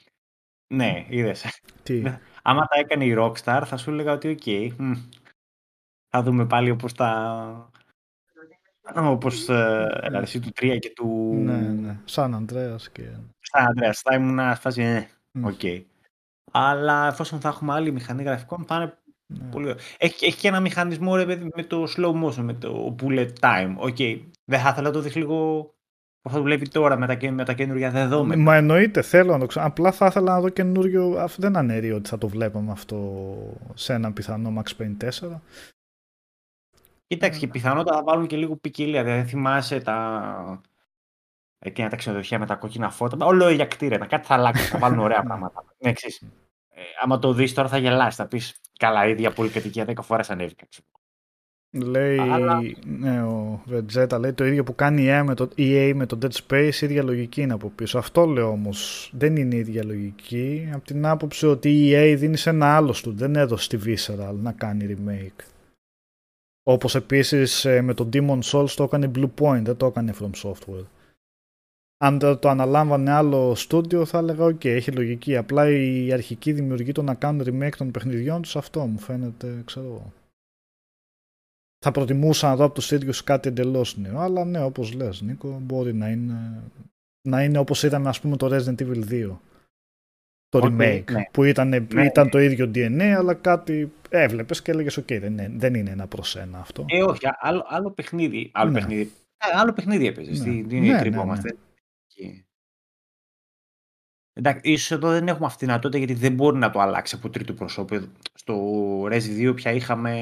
ναι, 0.75 1.07
είδες. 1.09 1.61
Τι; 1.83 2.03
Άμα 2.43 2.67
τα 2.67 2.79
έκανε 2.79 3.05
η 3.05 3.15
Rockstar, 3.19 3.63
θα 3.65 3.77
σου 3.77 3.91
έλεγα 3.91 4.13
ότι 4.13 4.29
οκ. 4.29 4.79
μ, 4.79 4.93
θα 6.09 6.23
δούμε 6.23 6.47
πάλι 6.47 6.71
όπως 6.71 6.93
τα... 6.93 7.71
Όπως 8.95 9.49
ε, 9.49 10.09
εσύ 10.13 10.41
του 10.41 10.49
3 10.49 10.77
και 10.81 10.91
του... 10.91 11.35
Ναι, 11.37 11.57
ναι. 11.57 11.99
San 12.05 12.35
Andreas 12.35 12.91
και... 12.91 13.03
San 13.41 13.67
Andreas. 13.67 14.01
Θα 14.01 14.15
ήμουν 14.15 14.57
φάση, 14.57 15.09
ε, 15.35 15.39
Μμ. 15.39 15.45
οκ. 15.45 15.61
Αλλά 16.53 17.07
εφόσον 17.07 17.41
θα 17.41 17.49
έχουμε 17.49 17.73
άλλη 17.73 17.91
μηχανή 17.93 18.23
γραφικών, 18.23 18.65
θα 18.65 18.75
είναι 18.75 18.99
ναι. 19.27 19.51
πολύ 19.51 19.65
ωραίο. 19.65 19.79
Έχει, 19.99 20.25
έχει 20.25 20.39
και 20.41 20.49
ένα 20.49 20.61
μηχανισμό, 20.61 21.17
ρε 21.17 21.27
παιδί, 21.27 21.51
με 21.55 21.63
το 21.65 21.85
slow 21.97 22.25
motion, 22.25 22.35
με 22.43 22.55
το 22.55 22.97
bullet 23.03 23.31
time. 23.41 23.75
Οκ. 23.77 23.97
Δεν 24.45 24.61
θα 24.61 24.69
ήθελα 24.69 24.87
να 24.87 24.91
το 24.91 25.01
δεις 25.01 25.15
λίγο 25.15 25.69
πώς 26.21 26.33
θα 26.33 26.39
δουλεύει 26.41 26.69
τώρα 26.69 26.99
με 26.99 27.07
τα, 27.07 27.15
και- 27.15 27.31
με 27.31 27.45
τα 27.45 27.53
καινούργια 27.53 27.91
δεδομένα. 27.91 28.43
Μα 28.43 28.57
εννοείται, 28.57 29.03
θέλω 29.03 29.33
να 29.33 29.39
το 29.39 29.47
ξέρω. 29.47 29.67
Απλά 29.67 29.93
θα 29.93 30.07
ήθελα 30.07 30.33
να 30.33 30.41
δω 30.41 30.49
καινούριο. 30.49 31.17
Αυτό 31.19 31.43
δεν 31.43 31.57
αναιρεί 31.57 31.93
ότι 31.93 32.09
θα 32.09 32.19
το 32.19 32.29
βλέπαμε 32.29 32.71
αυτό 32.71 33.37
σε 33.75 33.93
ένα 33.93 34.13
πιθανό 34.13 34.63
Max 34.63 34.83
Payne 34.83 34.97
4. 35.31 35.41
Κοίταξε, 37.07 37.39
και 37.39 37.49
πιθανότατα 37.49 37.97
θα 37.97 38.03
βάλουν 38.03 38.27
και 38.27 38.37
λίγο 38.37 38.57
ποικιλία. 38.57 39.05
Δηλαδή, 39.05 39.29
θυμάσαι 39.29 39.81
τα. 39.81 40.61
Εκείνα 41.67 41.89
τα 41.89 41.97
ξενοδοχεία 41.97 42.39
με 42.39 42.47
τα 42.47 42.55
κόκκινα 42.55 42.91
φώτα. 42.91 43.27
Όλο 43.27 43.51
για 43.51 43.67
κτίρια. 43.67 43.99
Κάτι 43.99 44.27
θα 44.27 44.35
αλλάξει. 44.35 44.65
Θα 44.69 44.79
βάλουν 44.79 44.99
ωραία 44.99 45.23
πράγματα. 45.29 45.65
Ναι, 45.79 45.91
εξής. 45.91 46.21
Ε, 46.71 46.81
άμα 47.03 47.19
το 47.19 47.33
δεις 47.33 47.55
τώρα 47.55 47.69
θα 47.69 47.79
γελάσει. 47.79 48.17
Θα 48.17 48.27
πεις 48.27 48.61
καλά, 48.79 49.07
η 49.07 49.11
ίδια 49.11 49.31
πολυκατοικία 49.31 49.85
10 49.89 49.93
φορές 50.03 50.31
ανέβηκα. 50.31 50.67
ξέρω. 50.71 50.87
Λέει, 51.91 52.19
Αλλά- 52.19 52.61
ναι, 52.87 53.23
ο 53.23 53.63
Vegeta 53.71 54.19
λέει 54.21 54.33
το 54.33 54.45
ίδιο 54.45 54.65
που 54.65 54.75
κάνει 54.75 55.03
η 55.03 55.07
EA 55.11 55.23
με 55.25 55.35
το, 55.35 55.49
EA 55.57 55.93
με 55.95 56.07
το 56.07 56.19
Dead 56.23 56.31
Space, 56.49 56.81
ίδια 56.81 57.03
λογική 57.03 57.41
είναι 57.41 57.53
από 57.53 57.69
πίσω. 57.69 57.99
Αυτό 57.99 58.25
λέω 58.27 58.49
όμως, 58.49 59.11
δεν 59.15 59.37
είναι 59.37 59.55
η 59.55 59.59
ίδια 59.59 59.85
λογική, 59.85 60.69
από 60.75 60.85
την 60.85 61.07
άποψη 61.07 61.47
ότι 61.47 61.71
η 61.71 61.93
EA 61.95 62.17
δίνει 62.19 62.37
σε 62.37 62.51
ένα 62.51 62.77
άλλο 62.77 62.95
του, 63.03 63.13
δεν 63.15 63.37
έδωσε 63.37 63.65
στη 63.65 63.79
Visceral 63.87 64.35
να 64.35 64.53
κάνει 64.53 64.97
remake. 64.99 65.45
Όπως 66.63 66.95
επίσης 66.95 67.65
ε, 67.65 67.81
με 67.83 67.95
το 67.95 68.09
Demon 68.13 68.39
Souls 68.43 68.71
το 68.71 68.83
έκανε 68.83 69.11
Blue 69.15 69.31
Point, 69.41 69.63
δεν 69.63 69.77
το 69.77 69.87
έκανε 69.87 70.15
From 70.21 70.31
Software. 70.49 70.85
Αν 71.99 72.19
το, 72.19 72.37
το 72.37 72.49
αναλάμβανε 72.49 73.11
άλλο 73.11 73.55
στούντιο 73.55 74.05
θα 74.05 74.19
έλεγα 74.19 74.45
οκ, 74.45 74.65
έχει 74.65 74.93
λογική. 74.93 75.37
Απλά 75.37 75.71
η 75.71 76.13
αρχική 76.13 76.53
δημιουργή 76.53 76.93
το 76.93 77.03
να 77.03 77.15
κάνουν 77.15 77.47
remake 77.47 77.77
των 77.77 77.91
παιχνιδιών 77.91 78.43
τους 78.43 78.57
αυτό 78.57 78.87
μου 78.87 78.99
φαίνεται, 78.99 79.63
ξέρω 79.65 79.87
εγώ 79.87 80.13
θα 81.85 81.91
προτιμούσα 81.91 82.49
να 82.49 82.57
δω 82.57 82.65
από 82.65 82.75
τους 82.75 82.91
ίδιους 82.91 83.25
κάτι 83.25 83.49
εντελώς 83.49 83.97
νέο. 83.97 84.19
Αλλά 84.19 84.45
ναι, 84.45 84.63
όπως 84.63 84.93
λες 84.93 85.21
Νίκο, 85.21 85.59
μπορεί 85.63 85.95
να 85.95 86.09
είναι, 86.09 86.63
να 87.29 87.43
είναι 87.43 87.59
όπως 87.59 87.83
είδαμε 87.83 88.09
ας 88.09 88.21
πούμε 88.21 88.37
το 88.37 88.47
Resident 88.47 88.81
Evil 88.83 89.09
2. 89.11 89.31
Το 90.49 90.59
Οκ, 90.59 90.65
remake, 90.65 91.05
ναι. 91.11 91.29
που 91.33 91.45
ήταν, 91.45 91.69
Ναι. 91.69 92.05
ήταν 92.05 92.31
το 92.31 92.39
ίδιο 92.39 92.71
DNA, 92.75 93.03
αλλά 93.03 93.35
κάτι 93.35 93.93
έβλεπες 94.09 94.63
και 94.63 94.71
έλεγες 94.71 94.97
οκ, 94.97 95.07
δεν, 95.07 95.23
είναι, 95.33 95.53
δεν 95.57 95.75
είναι 95.75 95.91
ένα 95.91 96.07
προς 96.07 96.37
ένα 96.37 96.59
αυτό. 96.59 96.85
Ε, 96.89 97.03
όχι, 97.03 97.21
άλλο, 97.41 97.65
άλλο 97.69 97.91
παιχνίδι. 97.91 98.51
Άλλο 98.55 98.71
Ναι. 98.71 98.79
παιχνίδι. 98.79 99.03
Ε, 99.37 99.59
άλλο 99.59 99.73
παιχνίδι 99.73 100.07
έπαιζες. 100.07 100.39
Ναι. 100.41 100.45
Τι, 100.53 100.63
τι 100.65 100.81
Ναι, 100.81 100.93
ναι, 100.93 100.99
κρυβόμαστε. 100.99 101.57
Και- 102.15 102.45
Εντάξει, 104.33 104.71
ίσως 104.73 104.91
εδώ 104.91 105.11
δεν 105.11 105.29
έχουμε 105.29 105.47
αυτή 105.47 105.59
τη 105.59 105.65
δυνατότητα 105.65 105.99
γιατί 105.99 106.15
δεν 106.15 106.35
μπορεί 106.35 106.57
να 106.57 106.71
το 106.71 106.81
αλλάξει 106.81 107.15
από 107.15 107.31
τρίτο 107.31 107.53
προσώπιο. 107.55 108.13
Στο 108.35 108.55
Resi 109.05 109.51
2 109.51 109.53
πια 109.55 109.73
είχαμε... 109.73 110.13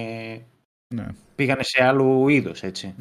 Ναι. 0.95 1.07
Πήγανε 1.35 1.63
σε 1.63 1.85
άλλο 1.85 2.29
είδος, 2.29 2.63
έτσι. 2.63 2.95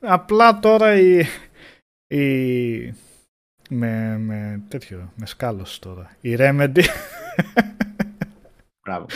Απλά 0.00 0.58
τώρα 0.58 0.94
η, 1.00 1.24
η 2.06 2.94
με, 3.70 4.18
με 4.18 4.62
τέτοιο, 4.68 5.12
με 5.16 5.26
σκάλος 5.26 5.78
τώρα. 5.78 6.16
Η 6.20 6.34
Remedy 6.38 6.84
Μπράβο. 8.86 9.06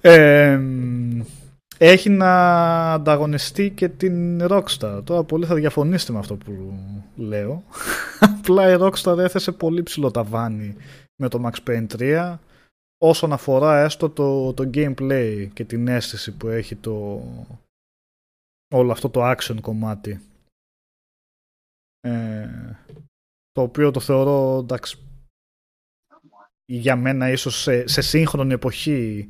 Ε, 0.00 0.60
έχει 1.78 2.10
να 2.10 2.92
ανταγωνιστεί 2.92 3.70
και 3.70 3.88
την 3.88 4.40
Rockstar. 4.42 5.00
Τώρα 5.04 5.24
πολλοί 5.24 5.46
θα 5.46 5.54
διαφωνήσετε 5.54 6.12
με 6.12 6.18
αυτό 6.18 6.36
που 6.36 6.78
λέω. 7.16 7.64
Απλά 8.38 8.70
η 8.72 8.76
Rockstar 8.80 9.18
έθεσε 9.18 9.52
πολύ 9.52 9.82
ψηλό 9.82 10.10
ταβάνι 10.10 10.76
με 11.16 11.28
το 11.28 11.42
Max 11.44 11.68
Payne 11.68 11.86
3 11.98 12.38
όσον 12.98 13.32
αφορά 13.32 13.80
έστω 13.80 14.10
το, 14.10 14.52
το 14.52 14.70
gameplay 14.74 15.48
και 15.52 15.64
την 15.64 15.88
αίσθηση 15.88 16.36
που 16.36 16.48
έχει 16.48 16.76
το 16.76 17.22
όλο 18.74 18.92
αυτό 18.92 19.10
το 19.10 19.30
action 19.30 19.56
κομμάτι. 19.60 20.20
Ε, 22.00 22.48
το 23.52 23.62
οποίο 23.62 23.90
το 23.90 24.00
θεωρώ 24.00 24.58
εντάξει 24.58 24.98
για 26.66 26.96
μένα 26.96 27.30
ίσως 27.30 27.62
σε, 27.62 27.86
σε 27.86 28.00
σύγχρονη 28.00 28.52
εποχή 28.52 29.28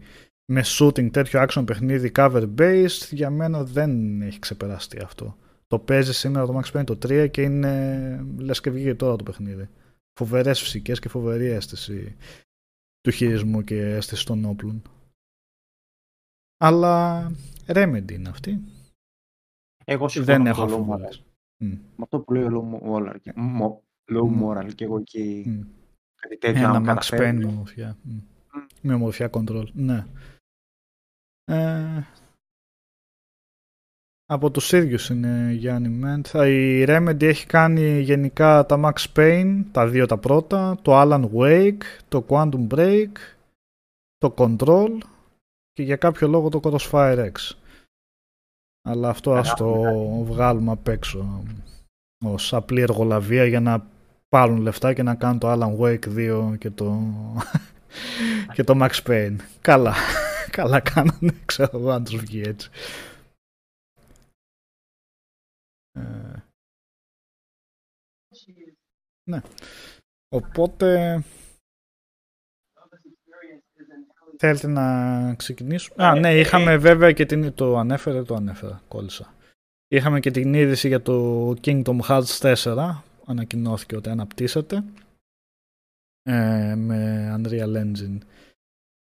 με 0.52 0.62
shooting 0.64 1.10
τέτοιο 1.12 1.44
action 1.48 1.62
παιχνίδι 1.66 2.12
cover 2.14 2.54
based 2.58 3.08
για 3.10 3.30
μένα 3.30 3.64
δεν 3.64 4.22
έχει 4.22 4.38
ξεπεραστεί 4.38 5.00
αυτό. 5.00 5.36
Το 5.66 5.78
παίζει 5.78 6.12
σήμερα 6.14 6.46
το 6.46 6.60
Max 6.64 6.72
Payne 6.80 6.84
το 6.86 6.98
3 7.06 7.28
και 7.30 7.42
είναι 7.42 8.24
λες 8.38 8.60
και 8.60 8.70
βγήκε 8.70 8.94
τώρα 8.94 9.16
το 9.16 9.22
παιχνίδι. 9.24 9.68
Φοβερές 10.20 10.60
φυσικές 10.60 10.98
και 10.98 11.08
φοβερή 11.08 11.46
αίσθηση 11.46 12.16
του 13.00 13.10
χειρισμού 13.10 13.62
και 13.62 13.80
αίσθηση 13.80 14.26
των 14.26 14.44
όπλων. 14.44 14.82
Αλλά 16.56 17.30
Remedy 17.66 18.12
είναι 18.12 18.28
αυτή. 18.28 18.60
Εγώ 19.84 20.08
συμφωνώ 20.08 20.32
Δεν 20.36 20.42
με 20.42 20.48
έχω 20.48 20.66
το 20.66 20.72
low 20.74 20.78
αφιβολίες. 20.78 21.22
moral. 21.22 21.24
Με 21.96 22.02
αυτό 22.02 22.20
που 22.20 22.32
λέει 22.32 22.42
ο 22.42 22.80
low 22.82 22.88
moral. 22.90 23.16
και- 23.20 23.32
μο- 23.36 23.82
Low 24.12 24.28
Μμ. 24.28 24.44
moral 24.48 24.74
και 24.74 24.84
εγώ 24.84 24.98
εκεί 24.98 25.44
Μμ. 25.46 25.60
κάτι 26.14 26.38
τέτοιο 26.38 26.62
να 26.62 26.68
Ένα 26.68 26.80
μου 26.80 26.84
Max 26.86 26.88
Payne 26.90 26.94
καταφέρεις. 26.94 27.44
με 27.44 27.50
ομορφιά. 27.50 27.96
Μμ. 28.02 28.18
Με 28.80 28.94
ομορφιά 28.94 29.30
control. 29.32 29.66
Ναι. 29.72 30.06
Ε, 31.44 32.02
από 34.26 34.50
τους 34.50 34.72
ίδιους 34.72 35.08
είναι 35.08 35.52
Γιάννη 35.52 35.88
Μέντ. 35.88 36.26
Η 36.26 36.84
Remedy 36.88 37.22
έχει 37.22 37.46
κάνει 37.46 38.00
γενικά 38.00 38.66
τα 38.66 38.80
Max 38.84 39.06
Payne, 39.16 39.64
τα 39.72 39.88
δύο 39.88 40.06
τα 40.06 40.18
πρώτα, 40.18 40.78
το 40.82 41.00
Alan 41.00 41.30
Wake, 41.34 41.82
το 42.08 42.24
Quantum 42.28 42.66
Break, 42.68 43.12
το 44.18 44.34
Control 44.36 44.98
και 45.72 45.82
για 45.82 45.96
κάποιο 45.96 46.28
λόγο 46.28 46.48
το 46.48 46.60
Crossfire 46.64 47.30
X. 47.32 47.56
Αλλά 48.88 49.08
αυτό 49.08 49.32
ας 49.32 49.54
το 49.54 49.72
βγάλουμε 50.24 50.72
απ' 50.72 50.88
έξω 50.88 51.42
ως 52.24 52.54
απλή 52.54 52.80
εργολαβία 52.80 53.46
για 53.46 53.60
να 53.60 53.86
πάρουν 54.28 54.60
λεφτά 54.60 54.92
και 54.92 55.02
να 55.02 55.14
κάνουν 55.14 55.38
το 55.38 55.52
Alan 55.52 55.78
Wake 55.78 56.06
2 56.16 56.58
και 56.58 56.70
το, 56.70 57.00
και 58.54 58.64
το 58.64 58.78
Max 58.82 58.90
Payne. 59.06 59.36
Καλά. 59.60 59.94
Καλά 60.54 60.80
κάνανε, 60.80 61.32
ξέρω 61.46 61.78
εγώ 61.78 61.90
αν 61.90 62.04
τους 62.04 62.16
βγει 62.16 62.40
έτσι. 62.40 62.70
Ε, 65.92 66.42
ναι. 69.30 69.40
Οπότε 70.28 71.22
θέλετε 74.38 74.66
να 74.66 75.34
ξεκινήσουμε; 75.34 76.04
Α, 76.04 76.14
ναι, 76.14 76.38
είχαμε 76.38 76.76
βέβαια 76.76 77.12
και 77.12 77.26
την... 77.26 77.54
Το 77.54 77.76
ανέφερε, 77.76 78.22
το 78.22 78.34
ανέφερα, 78.34 78.82
κόλλησα. 78.88 79.34
Είχαμε 79.88 80.20
και 80.20 80.30
την 80.30 80.54
είδηση 80.54 80.88
για 80.88 81.02
το 81.02 81.48
Kingdom 81.50 82.00
Hearts 82.08 82.54
4. 82.64 83.02
Ανακοινώθηκε 83.26 83.96
ότι 83.96 84.08
αναπτύσσεται. 84.08 84.84
Ε, 86.22 86.74
με 86.74 87.28
Unreal 87.38 87.76
Engine 87.76 88.18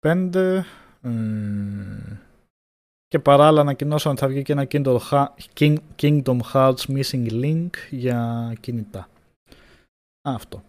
5. 0.06 0.62
Ε, 1.02 2.20
και 3.06 3.18
παράλληλα 3.18 3.60
ανακοινώσαν 3.60 4.12
ότι 4.12 4.20
θα 4.20 4.28
βγει 4.28 4.42
και 4.42 4.52
ένα 4.52 4.66
Kingdom, 4.70 4.98
Ha- 5.10 5.34
King- 5.54 5.78
Kingdom 5.96 6.40
Hearts 6.52 6.76
Missing 6.86 7.30
Link 7.30 7.70
για 7.90 8.52
κινητά. 8.60 9.08
Αυτό. 10.24 10.64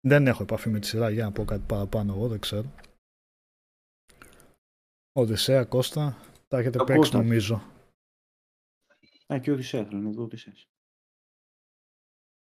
Δεν 0.00 0.26
έχω 0.26 0.42
επαφή 0.42 0.68
με 0.68 0.78
τη 0.78 0.86
σειρά 0.86 1.10
για 1.10 1.24
να 1.24 1.32
πω 1.32 1.44
κάτι 1.44 1.64
παραπάνω 1.66 2.14
εγώ, 2.14 2.28
δεν 2.28 2.40
ξέρω. 2.40 2.72
Οδυσσέα, 5.12 5.64
Κώστα, 5.64 6.16
τα 6.48 6.58
έχετε 6.58 6.78
Το 6.78 6.84
παίξει 6.84 7.00
Κώστα. 7.00 7.18
νομίζω. 7.18 7.62
Α, 9.34 9.38
και 9.38 9.50
ο 9.50 9.54
Οδυσσέας, 9.54 9.86
θέλω 9.88 10.00
να 10.00 10.10
δω 10.10 10.22
Οδυσσέας. 10.22 10.64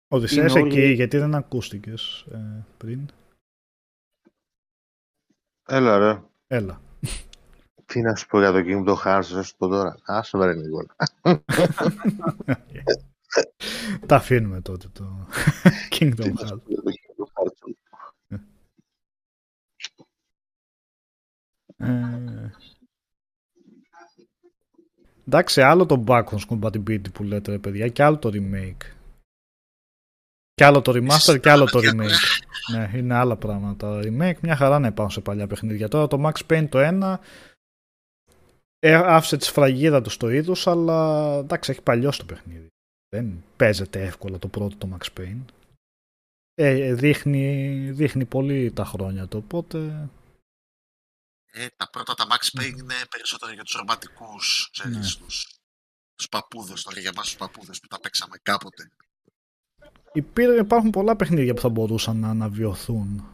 Οδυσσέας 0.09 0.55
Είναι 0.55 0.61
εκεί, 0.69 0.79
όλοι- 0.81 0.95
γιατί 0.95 1.19
δεν 1.19 1.35
ακούστηκες 1.35 2.21
ε, 2.33 2.65
πριν. 2.79 3.09
Έλα 5.67 5.99
ρε. 5.99 6.23
Έλα. 6.47 6.81
Τι 7.87 8.01
να 8.01 8.15
σου 8.15 8.27
πω 8.27 8.39
για 8.39 8.53
το 8.53 8.59
Kingdom 8.67 8.97
Hearts, 9.05 9.27
να 9.35 9.43
σου 9.43 9.57
πω 9.57 9.69
τώρα. 9.69 9.97
Άσε 10.05 10.37
με 10.37 10.47
ρε 10.47 10.55
Νικόλα. 10.55 10.97
Τα 14.07 14.17
αφήνουμε 14.17 14.61
τότε 14.61 14.89
το 14.93 15.29
Kingdom 15.91 16.15
Τι 16.21 16.33
να 16.33 16.47
σου 16.47 16.55
Hearts. 16.55 16.63
πω 16.65 16.71
για 16.71 16.83
το 16.83 16.91
Kingdom 16.91 17.27
Hearts. 17.43 17.73
Ε, 21.77 22.51
εντάξει, 25.27 25.63
άλλο 25.63 25.87
το 25.87 26.05
backwards 26.07 26.47
compatibility 26.49 27.13
που 27.13 27.23
λέτε 27.23 27.51
ρε 27.51 27.59
παιδιά 27.59 27.89
και 27.89 28.03
άλλο 28.03 28.19
το 28.19 28.31
remake. 28.33 28.94
Και 30.55 30.65
άλλο 30.65 30.83
το 30.83 30.93
remaster 30.95 31.41
και 31.41 31.51
άλλο 31.51 31.65
το 31.65 31.79
remake. 31.83 32.19
ναι, 32.73 32.91
είναι 32.95 33.15
άλλα 33.15 33.37
πράγματα. 33.37 34.01
Remake 34.03 34.39
μια 34.41 34.57
χαρά 34.57 34.79
να 34.79 34.87
υπάρχουν 34.87 35.15
σε 35.15 35.21
παλιά 35.21 35.47
παιχνίδια. 35.47 35.89
Τώρα 35.89 36.07
το 36.07 36.23
Max 36.27 36.47
Payne 36.51 36.69
το 36.69 36.79
1 36.79 37.19
ε, 38.79 38.95
άφησε 38.95 39.37
τη 39.37 39.45
σφραγίδα 39.45 40.03
του 40.03 40.11
στο 40.11 40.29
είδος, 40.29 40.67
αλλά 40.67 41.29
εντάξει, 41.39 41.71
έχει 41.71 41.83
παλιώσει 41.83 42.19
το 42.19 42.25
παιχνίδι. 42.25 42.69
Δεν 43.09 43.45
παίζεται 43.57 44.03
εύκολα 44.03 44.39
το 44.39 44.49
πρώτο 44.49 44.77
το 44.77 44.97
Max 44.99 45.21
Payne. 45.21 45.45
Ε, 46.55 46.95
δείχνει, 46.95 47.91
δείχνει 47.91 48.25
πολύ 48.25 48.73
τα 48.73 48.85
χρόνια 48.85 49.29
το, 49.29 49.37
οπότε 49.37 50.09
Ε, 51.57 51.67
τα 51.77 51.91
πρώτα 51.91 52.15
τα 52.15 52.27
Max 52.31 52.61
Payne 52.61 52.79
είναι 52.79 52.95
περισσότερο 53.11 53.53
για 53.53 53.63
τους 53.63 53.75
ρομαντικούς, 53.75 54.69
ξέρεις, 54.73 54.97
Ναι. 55.19 55.25
τους, 55.27 55.59
τους 56.15 56.29
παππούδες, 56.29 56.83
τώρα 56.83 57.01
για 57.01 57.11
εμάς 57.15 57.27
τους 57.27 57.37
παππούδες 57.37 57.81
που 57.81 57.87
τα 57.87 58.01
παίξαμε 58.01 58.37
κάποτε. 58.43 58.91
Υπήρ- 60.15 60.59
υπάρχουν 60.61 60.91
πολλά 60.91 61.17
παιχνίδια 61.17 61.55
που 61.55 61.61
θα 61.61 61.69
μπορούσαν 61.69 62.17
να 62.17 62.29
αναβιωθούν, 62.29 63.25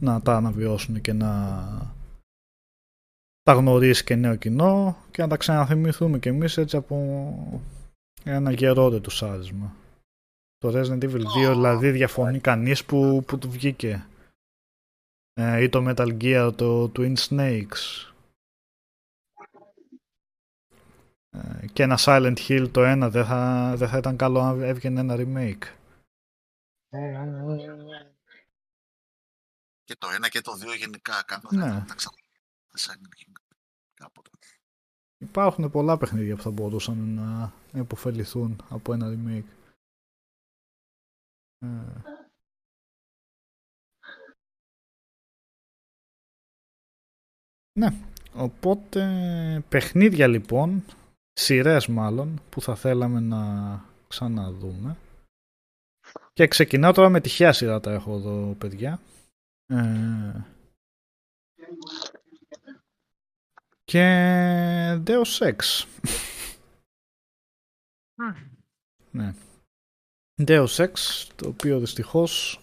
να 0.00 0.20
τα 0.20 0.36
αναβιώσουν 0.36 1.00
και 1.00 1.12
να 1.12 1.30
τα 3.42 3.52
γνωρίσεις 3.52 4.04
και 4.04 4.14
νέο 4.14 4.36
κοινό 4.36 4.96
και 5.10 5.22
να 5.22 5.28
τα 5.28 5.36
ξαναθυμηθούμε 5.36 6.18
κι 6.18 6.28
εμείς 6.28 6.56
έτσι 6.56 6.76
από 6.76 6.96
ένα 8.24 8.50
γερόδετο 8.50 9.26
άρισμα. 9.26 9.74
Το 10.58 10.68
Resident 10.68 11.02
Evil 11.02 11.22
2 11.48 11.52
δηλαδή 11.52 11.90
διαφωνεί 11.90 12.38
κανείς 12.40 12.84
που, 12.84 13.24
που 13.26 13.38
του 13.38 13.50
βγήκε. 13.50 14.06
Ε, 15.32 15.62
ή 15.62 15.68
το 15.68 15.84
Metal 15.88 16.16
Gear, 16.22 16.52
το 16.56 16.92
Twin 16.96 17.14
Snakes. 17.16 18.12
Ε, 21.30 21.66
και 21.72 21.82
ένα 21.82 21.96
Silent 22.00 22.36
Hill 22.48 22.68
το 22.70 22.84
ένα 22.84 23.10
δεν 23.10 23.24
θα, 23.24 23.72
δεν 23.76 23.88
θα 23.88 23.98
ήταν 23.98 24.16
καλό 24.16 24.40
αν 24.40 24.62
έβγαινε 24.62 25.00
ένα 25.00 25.16
remake. 25.18 25.77
Και 29.84 29.96
το 29.98 30.08
ένα 30.10 30.28
και 30.28 30.40
το 30.40 30.54
δύο 30.54 30.74
γενικά 30.74 31.22
κάνω 31.22 31.48
Ναι. 31.52 31.66
να 31.66 31.84
τα 31.84 31.94
ξανα... 31.94 32.16
σαν- 32.74 33.08
κάποτε. 33.94 34.30
Υπάρχουν 35.18 35.70
πολλά 35.70 35.98
παιχνίδια 35.98 36.36
που 36.36 36.42
θα 36.42 36.50
μπορούσαν 36.50 36.98
να 37.14 37.52
υποφεληθούν 37.74 38.60
από 38.68 38.92
ένα 38.92 39.06
remake. 39.08 39.44
Ε, 41.58 42.02
Ναι, 47.78 47.88
οπότε 48.34 49.02
παιχνίδια 49.68 50.26
λοιπόν, 50.26 50.84
σειρές 51.32 51.86
μάλλον, 51.86 52.40
που 52.50 52.60
θα 52.60 52.74
θέλαμε 52.74 53.20
να 53.20 53.84
ξαναδούμε. 54.08 54.96
Και 56.38 56.48
ξεκινάω 56.48 56.92
τώρα 56.92 57.08
με 57.08 57.20
τυχαία 57.20 57.52
σειρά 57.52 57.80
τα 57.80 57.92
έχω 57.92 58.14
εδώ 58.14 58.54
παιδιά. 58.58 59.00
Ε, 59.66 60.42
και 63.84 64.02
Deus 65.06 65.38
Ex. 65.38 65.84
ναι. 69.10 69.34
Deus 70.42 70.66
Ex, 70.66 70.92
το 71.36 71.48
οποίο 71.48 71.78
δυστυχώς 71.78 72.60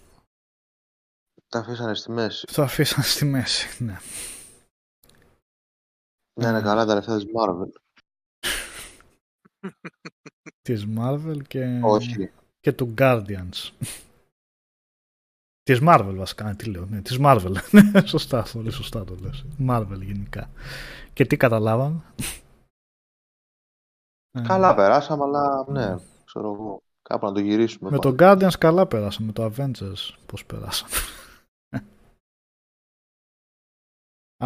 Τα 1.47 1.59
αφήσανε 1.59 1.95
στη 1.95 2.11
μέση. 2.11 2.45
το 2.45 2.61
αφήσαν 2.61 3.03
στη 3.03 3.25
μέση. 3.25 3.83
Ναι. 3.83 3.97
Ναι, 6.39 6.47
είναι 6.47 6.61
καλά 6.61 6.85
τα 6.85 6.93
λεφτά 6.95 7.17
της 7.17 7.25
Marvel. 7.35 7.69
Της 10.61 10.85
Marvel 10.97 11.41
και, 11.47 11.79
Όχι. 11.83 12.31
Και 12.65 12.73
του 12.73 12.93
Guardians. 12.97 13.71
Της 15.63 15.79
Marvel 15.81 16.13
βασικά, 16.15 16.55
τι 16.55 16.69
λέω, 16.69 16.85
ναι, 16.85 17.01
της 17.01 17.17
Marvel. 17.21 17.53
Ναι, 17.71 18.07
σωστά, 18.07 18.45
πολύ 18.53 18.71
σωστά 18.71 19.03
το 19.03 19.15
λες. 19.15 19.45
Marvel 19.67 19.99
γενικά. 20.01 20.49
Και 21.13 21.25
τι 21.25 21.37
καταλάβαμε. 21.37 22.13
Ε, 24.31 24.41
Καλά 24.41 24.75
περάσαμε, 24.75 25.23
αλλά 25.23 25.65
ναι, 25.67 25.95
ξέρω 26.25 26.53
εγώ. 26.53 26.81
Κάπου 27.01 27.25
να 27.25 27.31
το 27.31 27.39
γυρίσουμε. 27.39 27.89
Με 27.89 27.97
πάλι. 27.97 28.15
το 28.15 28.23
Guardians 28.23 28.57
καλά 28.59 28.87
πέρασαμε, 28.87 29.25
με 29.25 29.33
το 29.33 29.53
Avengers 29.55 30.15
πώς 30.25 30.45
πέρασαμε. 30.45 30.93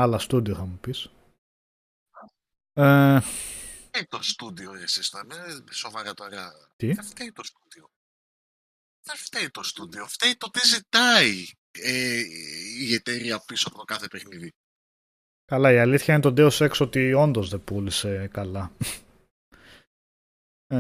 Άλλα 0.01 0.17
στούντιο 0.17 0.55
θα 0.55 0.65
μου 0.65 0.78
πεις. 0.82 1.11
Ε, 2.74 3.20
φταίει 3.20 4.05
το 4.09 4.24
στούντιο 4.24 4.74
εσείς 4.74 5.09
τώρα, 5.09 5.26
μην 5.26 5.67
σοβαρά 5.72 6.13
τώρα. 6.13 6.53
Τι; 6.76 6.93
Δεν 6.93 7.03
φταίει 7.03 7.32
το 7.32 7.43
στούντιο. 7.43 7.89
Δεν 9.10 9.18
φταίει 9.18 9.49
το 9.49 9.64
στούντιο, 9.64 10.05
φταίει 10.07 10.36
το 10.36 10.49
τι 10.49 10.68
ζητάει 10.68 11.45
ε, 11.72 12.22
η 12.80 12.93
εταιρεία 12.93 13.39
πίσω 13.45 13.68
από 13.68 13.78
το 13.78 13.84
κάθε 13.84 14.07
παιχνίδι. 14.07 14.51
καλά, 15.45 15.72
η 15.72 15.78
αλήθεια 15.78 16.14
είναι 16.14 16.32
το 16.32 16.34
Deus 16.38 16.68
Ex 16.68 16.72
ότι 16.80 17.14
όντως 17.14 17.49
δεν 17.49 17.64
πούλησε 17.64 18.28
καλά. 18.34 18.72
Ε, 20.68 20.78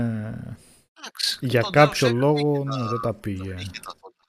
Εντάξει, 0.99 1.37
για 1.41 1.61
το 1.61 1.69
κάποιο 1.69 2.07
Deus 2.07 2.11
Ex 2.11 2.15
λόγο 2.15 2.51
είχε 2.55 2.63
ναι, 2.63 2.75
τα- 2.83 2.87
δεν 2.87 2.99
τα 2.99 3.13
πήγε. 3.13 3.53
είχε 3.53 3.79
τα 3.83 3.95
φώτα. 3.99 4.23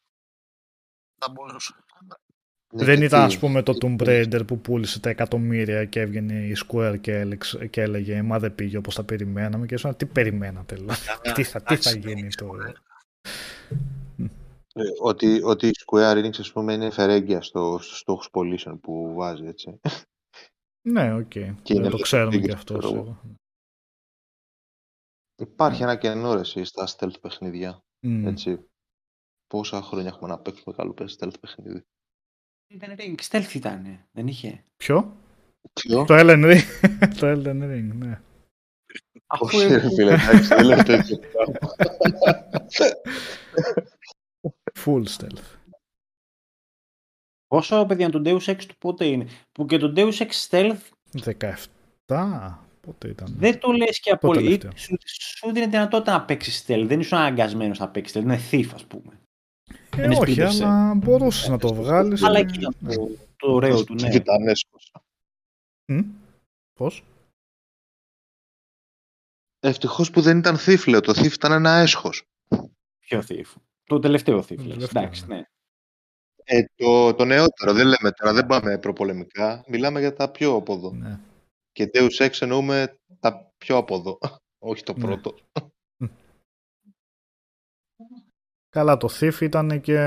Θα 1.20 1.28
μπορούσε. 1.32 1.74
Ναι, 2.72 2.84
δεν 2.84 2.98
και 2.98 3.05
ήταν 3.05 3.20
τι- 3.28 3.34
ας 3.34 3.38
πούμε 3.40 3.62
το 3.62 3.72
Tomb 3.82 3.96
Raider 4.03 4.46
που 4.46 4.61
πούλησε 4.61 5.01
τα 5.01 5.11
εκατομμύρια 5.11 5.84
και 5.84 6.01
έβγαινε 6.01 6.34
η 6.34 6.57
Square 6.66 6.96
και, 7.01 7.18
έλεξε- 7.18 7.66
και 7.66 7.80
έλεγε 7.80 8.22
μα 8.22 8.38
δεν 8.38 8.55
πήγε 8.55 8.76
όπως 8.76 8.94
τα 8.94 9.05
περιμέναμε 9.05 9.66
και 9.66 9.74
έσαι 9.74 9.94
τι 9.94 10.07
περιμένατε 10.07 10.74
δηλαδή. 10.74 11.01
τι 11.34 11.42
θα, 11.44 11.62
τι 11.62 11.76
θα 11.76 11.90
Εντάξει, 11.90 11.98
γίνει 11.98 12.22
ναι, 12.22 12.28
το... 12.30 12.46
Ε, 12.66 12.72
Ότι, 15.03 15.43
ότι 15.43 15.66
η 15.66 15.73
Square 15.87 16.25
Enix, 16.25 16.39
ας 16.39 16.53
πούμε, 16.53 16.73
είναι 16.73 16.91
φερέγγια 16.91 17.43
στο, 17.43 17.79
στους 17.81 17.99
στόχους 17.99 18.31
πωλήσεων 18.31 18.81
που 18.81 19.14
βάζει, 19.14 19.47
έτσι. 19.47 19.81
Ναι, 20.89 21.14
οκ. 21.14 21.29
Και 21.29 21.55
Δεν 21.62 21.77
είναι 21.77 21.89
το 21.89 21.97
ξέρουμε 21.97 22.35
λίγο 22.35 22.47
και 22.47 22.53
αυτό. 22.53 22.79
ξέρω 22.79 22.95
εγώ. 22.95 23.03
σίγουρα. 23.05 23.21
Υπάρχει 25.43 25.83
ένα 25.83 25.97
κενό, 25.97 26.35
ρε, 26.35 26.41
εσύ, 26.41 26.64
στα 26.64 26.89
stealth 26.89 27.21
παιχνίδια, 27.21 27.83
Μμ. 28.07 28.27
έτσι. 28.27 28.64
Πόσα 29.47 29.83
χρόνια 29.83 30.09
έχουμε 30.09 30.29
να 30.29 30.39
παίξουμε 30.39 30.75
καλό 30.75 30.95
stealth 30.99 31.41
παιχνίδι. 31.41 31.83
Elden 32.66 32.97
Ring, 32.99 33.14
stealth 33.31 33.55
ήταν, 33.55 34.09
δεν 34.12 34.27
είχε; 34.27 34.64
Ποιο; 34.77 35.16
Ποιο; 35.73 36.05
Το 36.05 36.14
Elden 36.18 36.45
Ring. 36.53 36.61
το 37.21 37.27
Elden 37.33 37.62
Ring, 37.62 37.91
ναι. 37.95 38.21
Αφού 39.33 39.45
Όχι, 39.45 39.59
ρε 39.59 39.74
έπαιζε- 39.74 39.95
φίλε, 39.95 40.12
εντάξει, 40.12 40.47
δεν 40.49 40.64
λέω 40.64 40.83
τέτοιο 40.83 41.18
πράγμα. 41.18 41.59
Full 44.85 45.05
stealth. 45.16 45.59
Πόσο 47.47 47.85
παιδιά 47.87 48.11
το 48.11 48.22
Deus 48.24 48.45
Ex 48.51 48.64
του 48.68 48.76
πότε 48.78 49.05
είναι; 49.07 49.26
Που 49.53 49.66
και 49.66 49.78
το 49.78 49.93
Deus 49.97 50.12
Ex 50.12 50.28
Stealth 50.49 50.78
17. 52.07 52.59
Πότε 52.81 53.09
ήταν; 53.09 53.35
δεν 53.39 53.59
το 53.59 53.72
λες 53.72 54.01
και 54.01 54.11
από 54.11 54.33
τελευταίο. 54.33 54.70
Σου, 54.74 54.97
σου 55.07 55.53
δίνει 55.53 55.66
δυνατότητα 55.66 56.12
να 56.12 56.22
παίξεις 56.24 56.64
stealth. 56.66 56.85
Δεν 56.87 57.01
ήσουν 57.01 57.18
αναγκασμένος 57.18 57.78
να 57.78 57.89
παίξεις 57.89 58.16
stealth. 58.16 58.22
Είναι 58.22 58.41
thief, 58.51 58.68
ας 58.74 58.85
πούμε. 58.85 59.20
Ε, 59.97 60.05
είναι 60.05 60.16
όχι, 60.18 60.35
Splinter 60.39 60.49
Cell. 60.49 60.62
αλλά 60.62 60.95
μπορούσες 60.95 61.49
να 61.49 61.59
το 61.59 61.74
βγάλεις. 61.74 62.22
Αλλά 62.22 62.39
εκεί 62.39 62.59
είναι 62.59 62.95
το, 62.95 63.09
το 63.37 63.53
ωραίο 63.53 63.85
του, 63.85 63.95
ναι. 63.95 64.14
Ήταν 64.14 64.47
έσχος. 64.49 64.93
Πώ; 69.61 69.68
Ευτυχώς 69.68 70.11
που 70.11 70.20
δεν 70.20 70.38
ήταν 70.38 70.56
thief, 70.58 70.88
λέω. 70.88 71.00
Το 71.00 71.12
thief 71.16 71.32
ήταν 71.32 71.52
ένα 71.52 71.70
έσχος. 71.70 72.22
Ποιο 72.98 73.22
thief. 73.28 73.54
Το 73.84 73.98
τελευταίο 73.98 74.38
thief, 74.38 74.56
Το 74.56 74.62
λες. 74.62 74.72
τελευταίο, 74.72 75.02
Εντάξει, 75.02 75.26
ναι. 75.26 75.34
ναι. 75.34 75.42
Ε, 76.44 76.64
το, 76.74 77.14
το 77.14 77.24
νεότερο, 77.24 77.72
δεν 77.72 77.86
λέμε 77.86 78.11
τώρα, 78.12 78.32
δεν 78.32 78.46
πάμε 78.46 78.78
προπολεμικά. 78.78 79.64
Μιλάμε 79.68 80.00
για 80.00 80.14
τα 80.14 80.30
πιο 80.30 80.54
από 80.54 80.72
εδώ. 80.74 80.90
Ναι. 80.92 81.18
Και 81.72 81.90
Deus 81.94 82.26
Ex 82.26 82.30
εννοούμε 82.40 82.94
τα 83.20 83.52
πιο 83.58 83.76
από 83.76 83.94
εδώ. 83.96 84.18
Όχι 84.70 84.82
το 84.82 84.92
Ναι. 84.96 85.04
πρώτο. 85.04 85.34
Καλά, 88.68 88.96
το 88.96 89.08
Thief 89.20 89.40
ήταν 89.40 89.80
και 89.80 89.98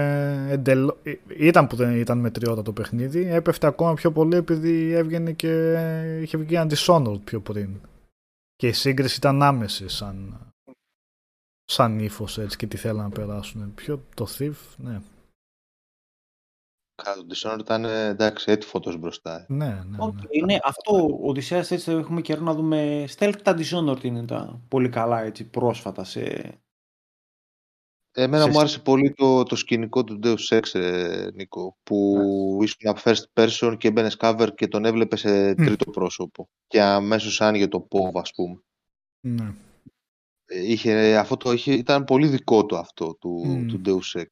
εντελώ... 0.50 0.98
ήταν 1.38 1.68
που 1.68 1.76
δεν 1.76 2.00
ήταν 2.00 2.18
μετριότατο 2.18 2.62
το 2.62 2.74
παιχνίδι. 2.74 3.26
Έπεφτε 3.28 3.68
ακόμα 3.68 3.94
πιο 3.94 4.12
πολύ 4.12 4.36
επειδή 4.36 4.92
έβγαινε 4.92 5.32
και 5.32 5.74
είχε 6.22 6.38
βγει 6.38 6.56
ένα 6.56 6.70
Dishonored 6.70 7.22
πιο 7.24 7.40
πριν. 7.42 7.82
Και 8.56 8.68
η 8.68 8.72
σύγκριση 8.72 9.18
ήταν 9.18 9.44
άμεση 9.44 9.88
σαν, 9.88 10.48
σαν 11.64 12.00
ύφος 12.00 12.38
έτσι 12.38 12.58
και 12.58 12.68
τι 12.68 12.78
θέλανε 12.78 13.04
να 13.04 13.10
περάσουν. 13.10 13.74
Πιο 13.74 14.04
το 14.16 14.28
Thief, 14.38 14.56
ναι. 14.78 15.02
Καλά, 17.04 17.16
το 17.16 17.26
Dishonored 17.30 17.60
ήταν 17.60 17.86
ε, 17.86 18.06
εντάξει, 18.08 18.52
έτη 18.52 18.68
φωτός 18.68 18.98
μπροστά. 18.98 19.36
ε. 19.40 19.46
Ναι, 19.54 19.84
ναι, 19.88 19.98
Οκ, 20.00 20.14
ναι. 20.14 20.22
είναι 20.30 20.60
αυτό, 20.64 21.06
ο 21.06 21.30
Οδυσσέας 21.30 21.72
έτσι 21.72 21.92
έχουμε 21.92 22.22
καιρό 22.22 22.42
να 22.42 22.54
δούμε 22.54 23.06
stealth, 23.18 23.42
τα 23.44 23.58
Dishonored 23.58 24.04
είναι 24.04 24.26
τα 24.26 24.62
πολύ 24.68 24.90
καλά 24.90 25.22
έτσι 25.22 25.50
πρόσφατα 25.50 26.04
σε... 26.04 26.54
Εμένα 28.16 28.44
Σε- 28.44 28.50
μου 28.50 28.60
άρεσε 28.60 28.80
πολύ 28.80 29.14
το, 29.14 29.44
το 29.44 29.56
σκηνικό 29.56 30.04
του 30.04 30.20
Deus 30.24 30.60
Ex, 30.60 30.80
ε, 30.80 31.28
Νίκο, 31.34 31.78
που 31.84 32.20
ήσουν 32.62 32.98
first 33.04 33.24
person 33.34 33.76
και 33.78 33.88
έμπαινες 33.88 34.18
cover 34.20 34.48
και 34.56 34.68
τον 34.68 34.86
έβλεπες 34.86 35.20
σε 35.20 35.56
τρίτο 35.56 35.92
πρόσωπο. 35.92 36.50
Και 36.68 36.82
αμέσως 36.82 37.42
άνοιγε 37.42 37.68
το 37.68 37.88
POV, 37.92 38.12
ας 38.22 38.32
πούμε. 38.36 38.62
ναι. 39.20 39.54
Ε, 40.46 40.72
Είχε, 40.72 41.18
αυτό 41.18 41.38
το 41.38 41.52
είχε, 41.52 41.74
ήταν 41.74 42.04
πολύ 42.04 42.28
δικό 42.28 42.66
του 42.66 42.78
αυτό, 42.78 43.16
του, 43.16 43.44
Μμμ. 43.46 43.68
του 43.68 43.82
Deus 43.86 44.20
Ex. 44.20 44.26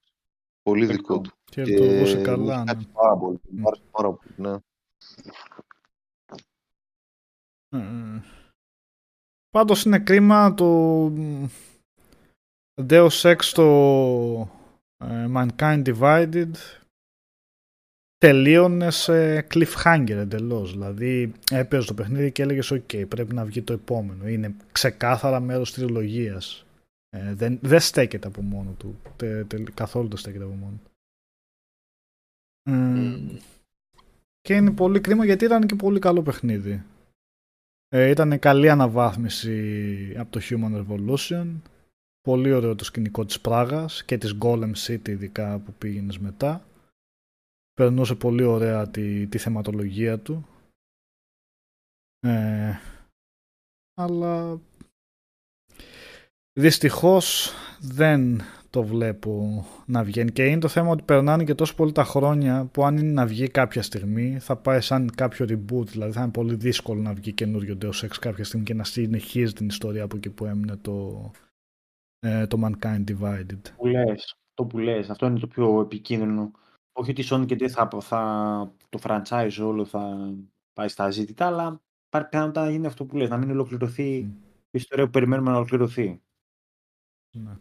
Πολύ 0.64 0.86
δικό 0.86 1.22
του. 1.22 1.32
Και 1.44 1.64
λειτουργούσε 1.64 2.18
μου 2.18 2.24
καλά. 2.24 2.54
είχε 2.54 2.60
Ναι. 2.64 2.72
κάτσει 2.74 2.88
πάρα 2.94 3.18
πολύ. 3.18 3.40
Μμ. 3.50 3.60
Μου 3.60 3.68
άρεσε 3.68 3.84
πάρα 3.92 4.12
πολύ, 4.14 4.34
ναι. 4.36 4.58
Ε, 7.70 8.22
Πάντως 9.50 9.84
είναι 9.84 10.00
κρίμα 10.00 10.54
το 10.54 10.66
Deus 12.90 13.22
Ex 13.22 13.38
το 13.54 13.66
ε, 14.98 15.28
Mankind 15.36 15.84
Divided 15.86 16.52
τελείωνε 18.18 18.92
σε 18.92 19.48
cliffhanger 19.52 20.10
εντελώς. 20.10 20.72
Δηλαδή 20.72 21.32
έπαιζε 21.52 21.88
το 21.88 21.94
παιχνίδι 21.94 22.32
και 22.32 22.42
έλεγες: 22.42 22.74
OK, 22.74 23.08
πρέπει 23.08 23.34
να 23.34 23.46
βγει 23.46 23.62
το 23.62 23.74
επόμενο. 23.74 24.28
Είναι 24.28 24.56
ξεκάθαρα 24.72 25.40
μέρος 25.40 25.74
της 25.74 25.84
τριλογίας. 25.84 26.66
Ε, 27.10 27.34
δεν, 27.34 27.60
δεν 27.62 27.80
στέκεται 27.80 28.28
από 28.28 28.42
μόνο 28.42 28.72
του. 28.72 29.00
Τε, 29.16 29.44
τε, 29.44 29.64
καθόλου 29.74 30.08
δεν 30.08 30.18
στέκεται 30.18 30.44
από 30.44 30.54
μόνο 30.54 30.80
του. 30.84 30.92
Ε, 32.72 33.40
και 34.42 34.54
είναι 34.54 34.72
πολύ 34.72 35.02
κρίμα 35.02 35.26
γιατί 35.26 35.46
ήταν 35.46 35.66
και 35.66 35.76
πολύ 35.76 36.00
καλό 36.00 36.22
παιχνίδι. 36.22 36.84
Ε, 37.90 38.10
ήταν 38.10 38.40
καλή 38.40 38.70
αναβάθμιση 38.70 40.16
από 40.18 40.32
το 40.32 40.40
Human 40.44 40.86
Revolution. 40.86 41.48
Πολύ 42.22 42.52
ωραίο 42.52 42.76
το 42.76 42.84
σκηνικό 42.84 43.26
της 43.26 43.42
Πράγας 43.42 44.04
και 44.06 44.18
της 44.18 44.38
Golem 44.42 44.74
City 44.76 45.08
ειδικά 45.08 45.60
που 45.60 45.74
πήγαινες 45.74 46.18
μετά 46.20 46.66
περνούσε 47.74 48.16
πολύ 48.16 48.44
ωραία 48.44 48.90
τη, 48.90 49.28
τη 49.28 49.38
θεματολογία 49.38 50.20
του. 50.20 50.48
Ε, 52.20 52.74
αλλά 53.94 54.60
δυστυχώς 56.60 57.54
δεν 57.80 58.42
το 58.70 58.84
βλέπω 58.84 59.66
να 59.86 60.04
βγαίνει 60.04 60.32
και 60.32 60.46
είναι 60.46 60.60
το 60.60 60.68
θέμα 60.68 60.90
ότι 60.90 61.04
περνάνε 61.04 61.44
και 61.44 61.56
τόσο 61.56 61.76
πολύ 61.76 61.92
τα 61.92 62.04
χρόνια 62.04 62.66
που 62.66 62.86
αν 62.86 62.98
είναι 62.98 63.12
να 63.12 63.26
βγει 63.26 63.48
κάποια 63.48 63.82
στιγμή 63.82 64.40
θα 64.40 64.56
πάει 64.56 64.82
σαν 64.82 65.12
κάποιο 65.16 65.46
reboot 65.50 65.86
δηλαδή 65.86 66.12
θα 66.12 66.22
είναι 66.22 66.32
πολύ 66.32 66.56
δύσκολο 66.56 67.02
να 67.02 67.14
βγει 67.14 67.32
καινούριο 67.32 67.78
Deus 67.82 68.06
Ex 68.06 68.10
κάποια 68.20 68.44
στιγμή 68.44 68.66
και 68.66 68.74
να 68.74 68.84
συνεχίζει 68.84 69.54
την 69.54 69.68
ιστορία 69.68 70.04
από 70.04 70.18
εκεί 70.18 70.30
που 70.30 70.46
έμεινε 70.46 70.76
το, 70.76 71.32
ε, 72.24 72.48
το 72.48 72.58
Mankind 72.64 73.04
Divided. 73.12 73.62
Που 73.76 73.86
λες, 73.86 74.36
το 74.54 74.66
που 74.66 74.78
λες, 74.78 75.10
αυτό 75.10 75.26
είναι 75.26 75.40
το 75.40 75.48
πιο 75.48 75.82
επικίνδυνο 75.82 76.52
όχι 76.94 77.12
ότι 77.12 77.22
η 77.22 77.26
Sony 77.30 77.46
και 77.46 77.68
θα, 77.68 77.88
θα, 78.02 78.74
το 78.90 79.00
franchise 79.04 79.58
όλο 79.62 79.86
θα 79.86 80.34
πάει 80.74 80.88
στα 80.88 81.10
ζήτητα, 81.12 81.46
αλλά 81.46 81.82
υπάρχει 82.08 82.30
πιθανότητα 82.30 82.64
να 82.66 82.72
γίνει 82.72 82.86
αυτό 82.86 83.06
που 83.06 83.18
λες, 83.18 83.30
να 83.30 83.38
μην 83.38 83.50
ολοκληρωθεί 83.50 84.16
η 84.18 84.78
ιστορία 84.78 85.06
που 85.06 85.12
περιμένουμε 85.12 85.50
να 85.52 85.56
ολοκληρωθεί. 85.56 86.22
Ναι. 87.38 87.58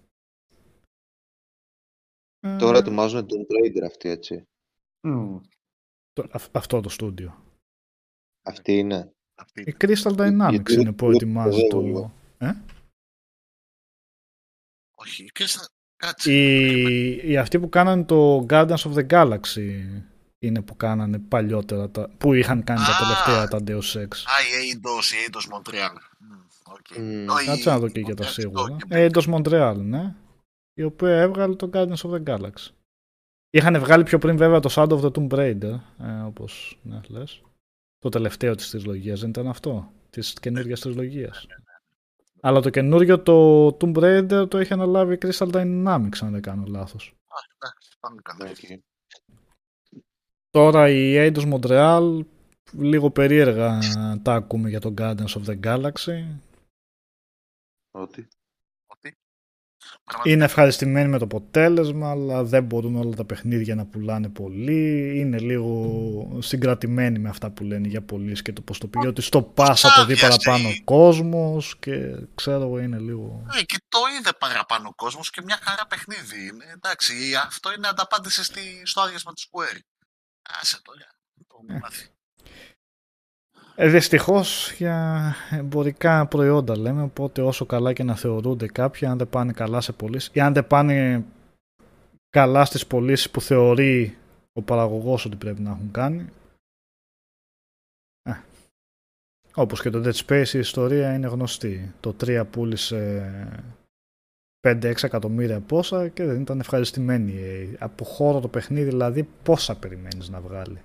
Τώρα 2.58 2.76
Ε, 2.76 2.80
ετοιμάζουν 2.80 3.26
τον 3.26 3.46
Raider 3.48 3.82
αυτή, 3.86 4.08
έτσι. 4.08 4.44
Mm. 5.06 5.40
το- 6.12 6.28
αυ- 6.32 6.56
αυτό 6.56 6.80
το 6.80 6.88
στούντιο. 6.88 7.44
Αυτή 8.42 8.72
είναι. 8.78 9.12
Αυτή 9.34 9.60
Η 9.62 9.74
Crystal 9.80 10.16
Dynamics 10.16 10.50
Γιατί 10.50 10.72
είναι 10.72 10.82
δεν- 10.82 10.94
που 10.94 11.06
δεν 11.06 11.14
ετοιμάζει 11.14 11.66
το 11.68 11.80
το... 11.92 12.10
λέω. 15.04 15.10
Όχι, 15.12 15.22
η 15.22 15.30
Κρίστα, 15.34 15.60
κάτσε. 15.96 16.32
Οι, 16.32 17.20
οι 17.30 17.36
αυτοί 17.36 17.58
που 17.60 17.68
κάνανε 17.68 18.04
το 18.04 18.46
Guardians 18.48 18.74
of 18.76 18.94
the 18.94 19.06
Galaxy 19.06 19.70
είναι 20.38 20.62
που 20.62 20.76
κάνανε 20.76 21.18
παλιότερα, 21.18 21.90
τα, 21.90 22.10
που 22.18 22.32
είχαν 22.32 22.64
κάνει 22.64 22.80
τα 22.80 22.92
Α! 22.92 22.98
τελευταία 22.98 23.48
τα 23.48 23.58
Deus 23.66 23.98
Ex. 24.00 24.08
Α, 24.08 24.36
η 24.42 24.72
Eidos, 24.72 25.04
η 25.12 25.28
Eidos 25.30 25.54
Montreal. 25.56 25.94
Μμ, 26.18 26.40
οκ. 26.72 26.98
Μμ. 26.98 27.28
Όχι, 27.28 27.46
Κάτσε 27.46 27.70
να 27.70 27.78
δω 27.78 27.88
και 27.88 28.00
για 28.00 28.14
τα 28.14 28.24
Montreal, 28.24 28.30
σίγουρα. 28.30 28.62
όχι, 28.62 28.76
Ε, 28.88 29.08
Eidos 29.12 29.34
Montreal, 29.34 29.76
ναι. 29.76 30.14
Η 30.74 30.82
οποία 30.82 31.20
έβγαλε 31.20 31.54
το 31.54 31.70
Guardians 31.72 31.94
of 31.94 32.10
the 32.10 32.22
Galaxy. 32.24 32.68
Είχαν 33.50 33.78
βγάλει 33.80 34.02
πιο 34.02 34.18
πριν 34.18 34.36
βέβαια 34.36 34.60
το 34.60 34.68
Shadow 34.72 35.00
of 35.00 35.00
the 35.00 35.10
Tomb 35.12 35.28
Raider, 35.38 35.80
ε, 36.00 36.20
όπως 36.24 36.78
ναι, 36.82 37.00
λες. 37.08 37.42
Το 37.98 38.08
τελευταίο 38.08 38.54
της 38.54 38.70
τριλογίας, 38.70 39.20
δεν 39.20 39.28
ήταν 39.28 39.48
αυτό. 39.48 39.92
Της 40.10 40.32
καινούργιας 40.40 40.80
τριλογίας. 40.80 41.46
Αλλά 42.40 42.60
το 42.60 42.70
καινούριο 42.70 43.22
το 43.22 43.66
Tomb 43.66 43.96
Raider 43.96 44.46
το 44.50 44.58
έχει 44.58 44.72
αναλάβει 44.72 45.14
η 45.14 45.18
Crystal 45.22 45.50
Dynamics, 45.52 46.18
αν 46.20 46.30
δεν 46.30 46.42
κάνω 46.42 46.64
λάθος. 46.66 47.14
Α, 47.28 47.38
εντάξει, 47.54 47.96
πάμε 48.00 48.20
καλά. 48.22 48.50
Okay. 48.50 48.78
Τώρα 50.50 50.88
η 50.88 51.14
Eidos 51.16 51.52
Montreal 51.52 52.20
λίγο 52.72 53.10
περίεργα 53.10 53.78
τα 54.22 54.34
ακούμε 54.34 54.68
για 54.68 54.80
το 54.80 54.94
Guardians 54.98 55.34
of 55.34 55.44
the 55.46 55.60
Galaxy. 55.60 56.24
Ότι. 57.90 58.28
Ότι. 58.28 58.28
Πραγματικά, 60.04 60.34
Είναι 60.34 60.44
ευχαριστημένοι 60.44 61.08
με 61.08 61.18
το 61.18 61.24
αποτέλεσμα, 61.24 62.10
αλλά 62.10 62.44
δεν 62.44 62.64
μπορούν 62.64 62.96
όλα 62.96 63.14
τα 63.14 63.24
παιχνίδια 63.24 63.74
να 63.74 63.86
πουλάνε 63.86 64.28
πολύ. 64.28 65.18
Είναι 65.18 65.38
λίγο 65.38 66.38
συγκρατημένοι 66.42 67.18
με 67.18 67.28
αυτά 67.28 67.50
που 67.50 67.64
λένε 67.64 67.88
για 67.88 68.02
πωλήσει 68.02 68.42
και 68.42 68.52
το 68.52 68.60
πώς 68.62 68.78
το 68.78 68.86
πήγε. 68.86 69.06
Ότι 69.08 69.22
στο 69.22 69.52
Pass 69.56 69.72
θα 69.76 69.92
το 69.96 70.04
δει 70.04 70.12
Άδειασε. 70.12 70.38
παραπάνω 70.44 70.68
κόσμος 70.84 71.76
και 71.78 71.94
ξέρω 72.34 72.62
εγώ 72.62 72.78
είναι 72.78 72.98
λίγο. 72.98 73.46
Ε, 73.58 73.62
και 73.62 73.76
το 73.88 73.98
είδε 74.18 74.30
παραπάνω 74.38 74.88
ο 74.88 74.94
κόσμος 74.94 75.30
και 75.30 75.42
μια 75.44 75.58
χαρά 75.62 75.86
παιχνίδι 75.86 76.46
είναι. 76.46 76.64
Εντάξει, 76.74 77.14
αυτό 77.46 77.72
είναι 77.72 77.88
ανταπάντηση 77.88 78.44
στη, 78.44 78.60
στο 78.84 79.00
άδειασμα 79.00 79.32
του 79.32 79.42
Square. 79.42 79.78
Άσε 80.60 80.78
το, 80.82 80.92
για 80.96 81.14
το 81.46 81.74
Ε. 81.74 81.78
μάθει. 81.82 82.06
Ε, 83.74 83.88
Δυστυχώς 83.88 84.72
για 84.72 85.34
εμπορικά 85.50 86.26
προϊόντα 86.26 86.78
λέμε. 86.78 87.02
Οπότε 87.02 87.42
όσο 87.42 87.66
καλά 87.66 87.92
και 87.92 88.02
να 88.02 88.16
θεωρούνται 88.16 88.66
κάποιοι, 88.66 89.08
αν 89.08 89.18
δεν 89.18 89.28
πάνε 89.28 89.52
καλά 89.52 89.80
σε 89.80 89.92
πωλήσεις 89.92 90.30
ή 90.32 90.40
αν 90.40 90.52
δεν 90.52 90.66
πάνε 90.66 91.24
καλά 92.30 92.64
στις 92.64 92.86
πωλήσεις 92.86 93.30
που 93.30 93.40
θεωρεί 93.40 94.16
ο 94.52 94.62
παραγωγός 94.62 95.24
ότι 95.24 95.36
πρέπει 95.36 95.60
να 95.60 95.70
έχουν 95.70 95.90
κάνει. 95.90 96.26
Ε, 98.22 98.32
όπως 99.54 99.82
και 99.82 99.90
το 99.90 100.02
Dead 100.04 100.26
Space 100.26 100.48
η 100.52 100.58
ιστορία 100.58 101.14
είναι 101.14 101.26
γνωστή. 101.26 101.92
Το 102.00 102.16
3 102.20 102.42
πούλησε 102.50 103.32
5-6 104.68 105.02
εκατομμύρια 105.02 105.60
πόσα 105.60 106.08
και 106.08 106.24
δεν 106.24 106.40
ήταν 106.40 106.60
ευχαριστημένοι. 106.60 107.32
Ε, 107.32 107.68
Από 107.78 108.04
χώρο 108.04 108.40
το 108.40 108.48
παιχνίδι 108.48 108.88
δηλαδή 108.88 109.28
πόσα 109.42 109.78
περιμένεις 109.78 110.28
να 110.28 110.40
βγάλει. 110.40 110.80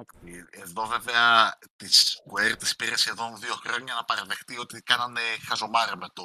Εντάξει, 0.00 0.46
Εδώ 0.50 0.86
βέβαια 0.86 1.58
τη 1.76 1.88
Square 1.90 2.54
της 2.58 2.76
πήρε 2.76 2.96
σχεδόν 2.96 3.38
δύο 3.38 3.54
χρόνια 3.54 3.94
να 3.94 4.04
παραδεχτεί 4.04 4.58
ότι 4.58 4.82
κάνανε 4.82 5.20
χαζομάρα 5.48 5.96
με 5.96 6.06
το, 6.12 6.24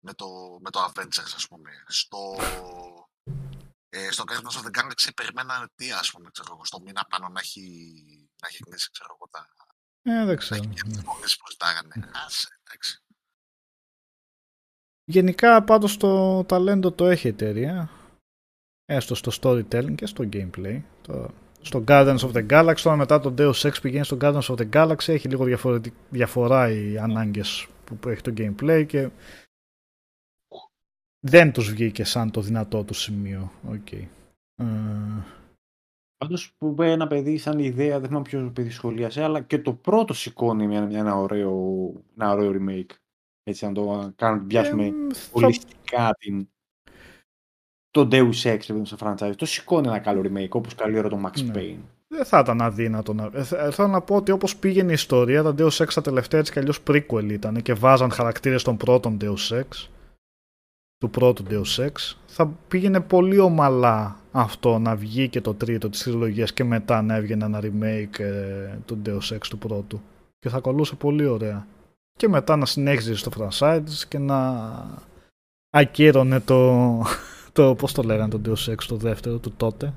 με 0.00 0.14
το, 0.14 0.26
με 0.60 0.70
το 0.70 0.84
Avengers, 0.84 1.32
ας 1.34 1.46
πούμε. 1.48 1.70
Στο, 1.86 2.36
ε, 3.88 4.10
στο 4.10 4.24
Guardians 4.26 4.60
of 4.60 4.66
the 4.66 4.80
Galaxy 4.80 5.08
περιμένανε 5.16 5.66
τι, 5.74 5.92
ας 5.92 6.10
πούμε, 6.10 6.30
ξέρω 6.32 6.48
εγώ, 6.52 6.64
στο 6.64 6.80
μήνα 6.80 7.06
πάνω 7.10 7.28
να 7.28 7.40
έχει, 7.40 7.64
να 8.42 8.48
έχει 8.48 8.62
κλείσει, 8.62 8.90
ξέρω 8.90 9.16
εγώ, 9.16 9.28
τα, 9.30 9.48
Ε, 10.02 10.12
δεν 10.12 10.26
να 10.26 10.34
ξέρω. 10.34 10.62
έχει 10.64 10.74
και 10.74 10.82
τις 10.82 11.02
πωλήσεις 11.02 11.36
που 11.36 11.50
ζητάγανε. 11.50 12.10
Άσε, 12.26 12.60
εντάξει. 12.62 13.02
Γενικά 15.04 15.64
πάντως 15.64 15.96
το 15.96 16.44
ταλέντο 16.44 16.92
το 16.92 17.06
έχει 17.06 17.26
η 17.26 17.30
εταιρεία. 17.30 17.90
Έστω 18.84 19.14
στο 19.14 19.32
storytelling 19.40 19.94
και 19.94 20.06
στο 20.06 20.28
gameplay. 20.32 20.82
Το, 21.02 21.34
στο 21.62 21.84
Guardians 21.86 22.18
of 22.18 22.32
the 22.32 22.46
Galaxy, 22.50 22.80
τώρα 22.82 22.96
μετά 22.96 23.20
το 23.20 23.34
Deus 23.38 23.52
Ex 23.68 23.72
πηγαίνει 23.82 24.04
στο 24.04 24.16
Guardians 24.20 24.40
of 24.40 24.54
the 24.56 24.68
Galaxy, 24.72 25.08
έχει 25.08 25.28
λίγο 25.28 25.44
διαφορετικ- 25.44 25.94
διαφορά 26.10 26.70
οι 26.70 26.98
ανάγκες 26.98 27.66
που 27.84 28.08
έχει 28.08 28.22
το 28.22 28.32
gameplay 28.36 28.84
και 28.86 29.08
δεν 31.20 31.52
τους 31.52 31.70
βγήκε 31.70 32.04
σαν 32.04 32.30
το 32.30 32.40
δυνατό 32.40 32.84
του 32.84 32.94
σημείο. 32.94 33.52
Οκ. 33.68 33.92
Ε, 33.92 34.04
Πάντως 36.16 36.52
που 36.58 36.66
είπε 36.68 36.90
ένα 36.90 37.06
παιδί 37.06 37.38
σαν 37.38 37.58
ιδέα, 37.58 37.98
δεν 37.98 38.08
θυμάμαι 38.08 38.24
ποιος 38.24 38.52
παιδί 38.52 38.70
σχολίασε, 38.70 39.22
αλλά 39.22 39.40
και 39.40 39.58
το 39.58 39.72
πρώτο 39.72 40.14
σηκώνει 40.14 40.66
μια, 40.66 40.86
μια- 40.86 40.98
ένα, 40.98 41.14
ωραίο, 41.16 41.92
ένα 42.18 42.30
ωραίο 42.32 42.52
remake. 42.54 42.90
Έτσι, 43.42 43.66
να 43.66 43.72
το 43.72 44.12
κάνουμε, 44.16 44.44
πιάσουμε 44.46 44.86
ε, 44.86 44.92
θα- 45.12 45.28
ολιστικά 45.32 46.14
την, 46.18 46.48
το 47.90 48.08
Deus 48.12 48.42
Ex 48.42 48.58
παιδί 48.66 48.72
μου, 48.78 48.84
στο 48.86 48.96
franchise. 49.00 49.32
Το 49.36 49.46
σηκώνει 49.46 49.86
ένα 49.88 49.98
καλό 49.98 50.20
remake, 50.24 50.48
όπως 50.50 50.74
καλή 50.74 50.98
ώρα 50.98 51.08
το 51.08 51.18
Max 51.26 51.42
Ναι. 51.44 51.52
Payne. 51.54 51.78
Δεν 52.08 52.24
θα 52.24 52.38
ήταν 52.38 52.60
αδύνατο 52.62 53.14
να. 53.14 53.30
ε, 53.32 53.42
θε- 53.42 53.72
Θέλω 53.72 53.88
να 53.88 54.00
πω 54.00 54.16
ότι 54.16 54.30
όπως 54.30 54.56
πήγαινε 54.56 54.90
η 54.90 54.94
ιστορία, 54.94 55.42
τα 55.42 55.54
Deus 55.58 55.70
Ex 55.84 55.86
τα 55.94 56.00
τελευταία 56.00 56.40
έτσι 56.40 56.52
κι 56.52 56.58
αλλιώς 56.58 56.82
prequel 56.90 57.26
ήταν 57.30 57.62
και 57.62 57.72
βάζαν 57.74 58.10
χαρακτήρες 58.10 58.62
των 58.62 58.76
πρώτων 58.76 59.16
Deus 59.20 59.58
Ex, 59.60 59.88
του 60.98 61.10
πρώτου 61.10 61.44
Deus 61.50 61.86
Ex, 61.86 62.14
θα 62.26 62.46
πήγαινε 62.68 63.00
πολύ 63.00 63.38
ομαλά 63.38 64.16
αυτό 64.32 64.78
να 64.78 64.96
βγει 64.96 65.28
και 65.28 65.40
το 65.40 65.54
τρίτο 65.54 65.88
της 65.90 66.02
τριλογίας 66.02 66.52
και 66.52 66.64
μετά 66.64 67.02
να 67.02 67.14
έβγαινε 67.14 67.44
ένα 67.44 67.60
remake 67.62 68.18
ε, 68.18 68.78
του 68.86 69.02
Deus 69.06 69.34
Ex 69.34 69.40
του 69.48 69.58
πρώτου. 69.58 70.00
Και 70.38 70.48
θα 70.48 70.60
κολούσε 70.60 70.94
πολύ 70.94 71.26
ωραία. 71.26 71.66
Και 72.18 72.28
μετά 72.28 72.56
να 72.56 72.66
συνέχιζε 72.66 73.14
στο 73.16 73.30
franchise 73.38 73.82
και 74.08 74.18
να 74.18 74.60
ακύρωνε 75.70 76.40
το, 76.40 76.82
το 77.52 77.74
πώς 77.74 77.92
το 77.92 78.02
λέγανε 78.02 78.38
το 78.38 78.40
Deus 78.44 78.72
Ex 78.72 78.82
το 78.88 78.96
δεύτερο 78.96 79.38
του 79.38 79.50
τότε. 79.52 79.94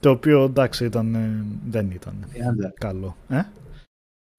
Το 0.00 0.10
οποίο 0.10 0.42
εντάξει 0.44 0.84
ήταν, 0.84 1.14
ε, 1.14 1.44
δεν 1.68 1.90
ήταν 1.90 2.26
Τριάντζα. 2.32 2.70
καλό. 2.70 3.16
Ε; 3.28 3.42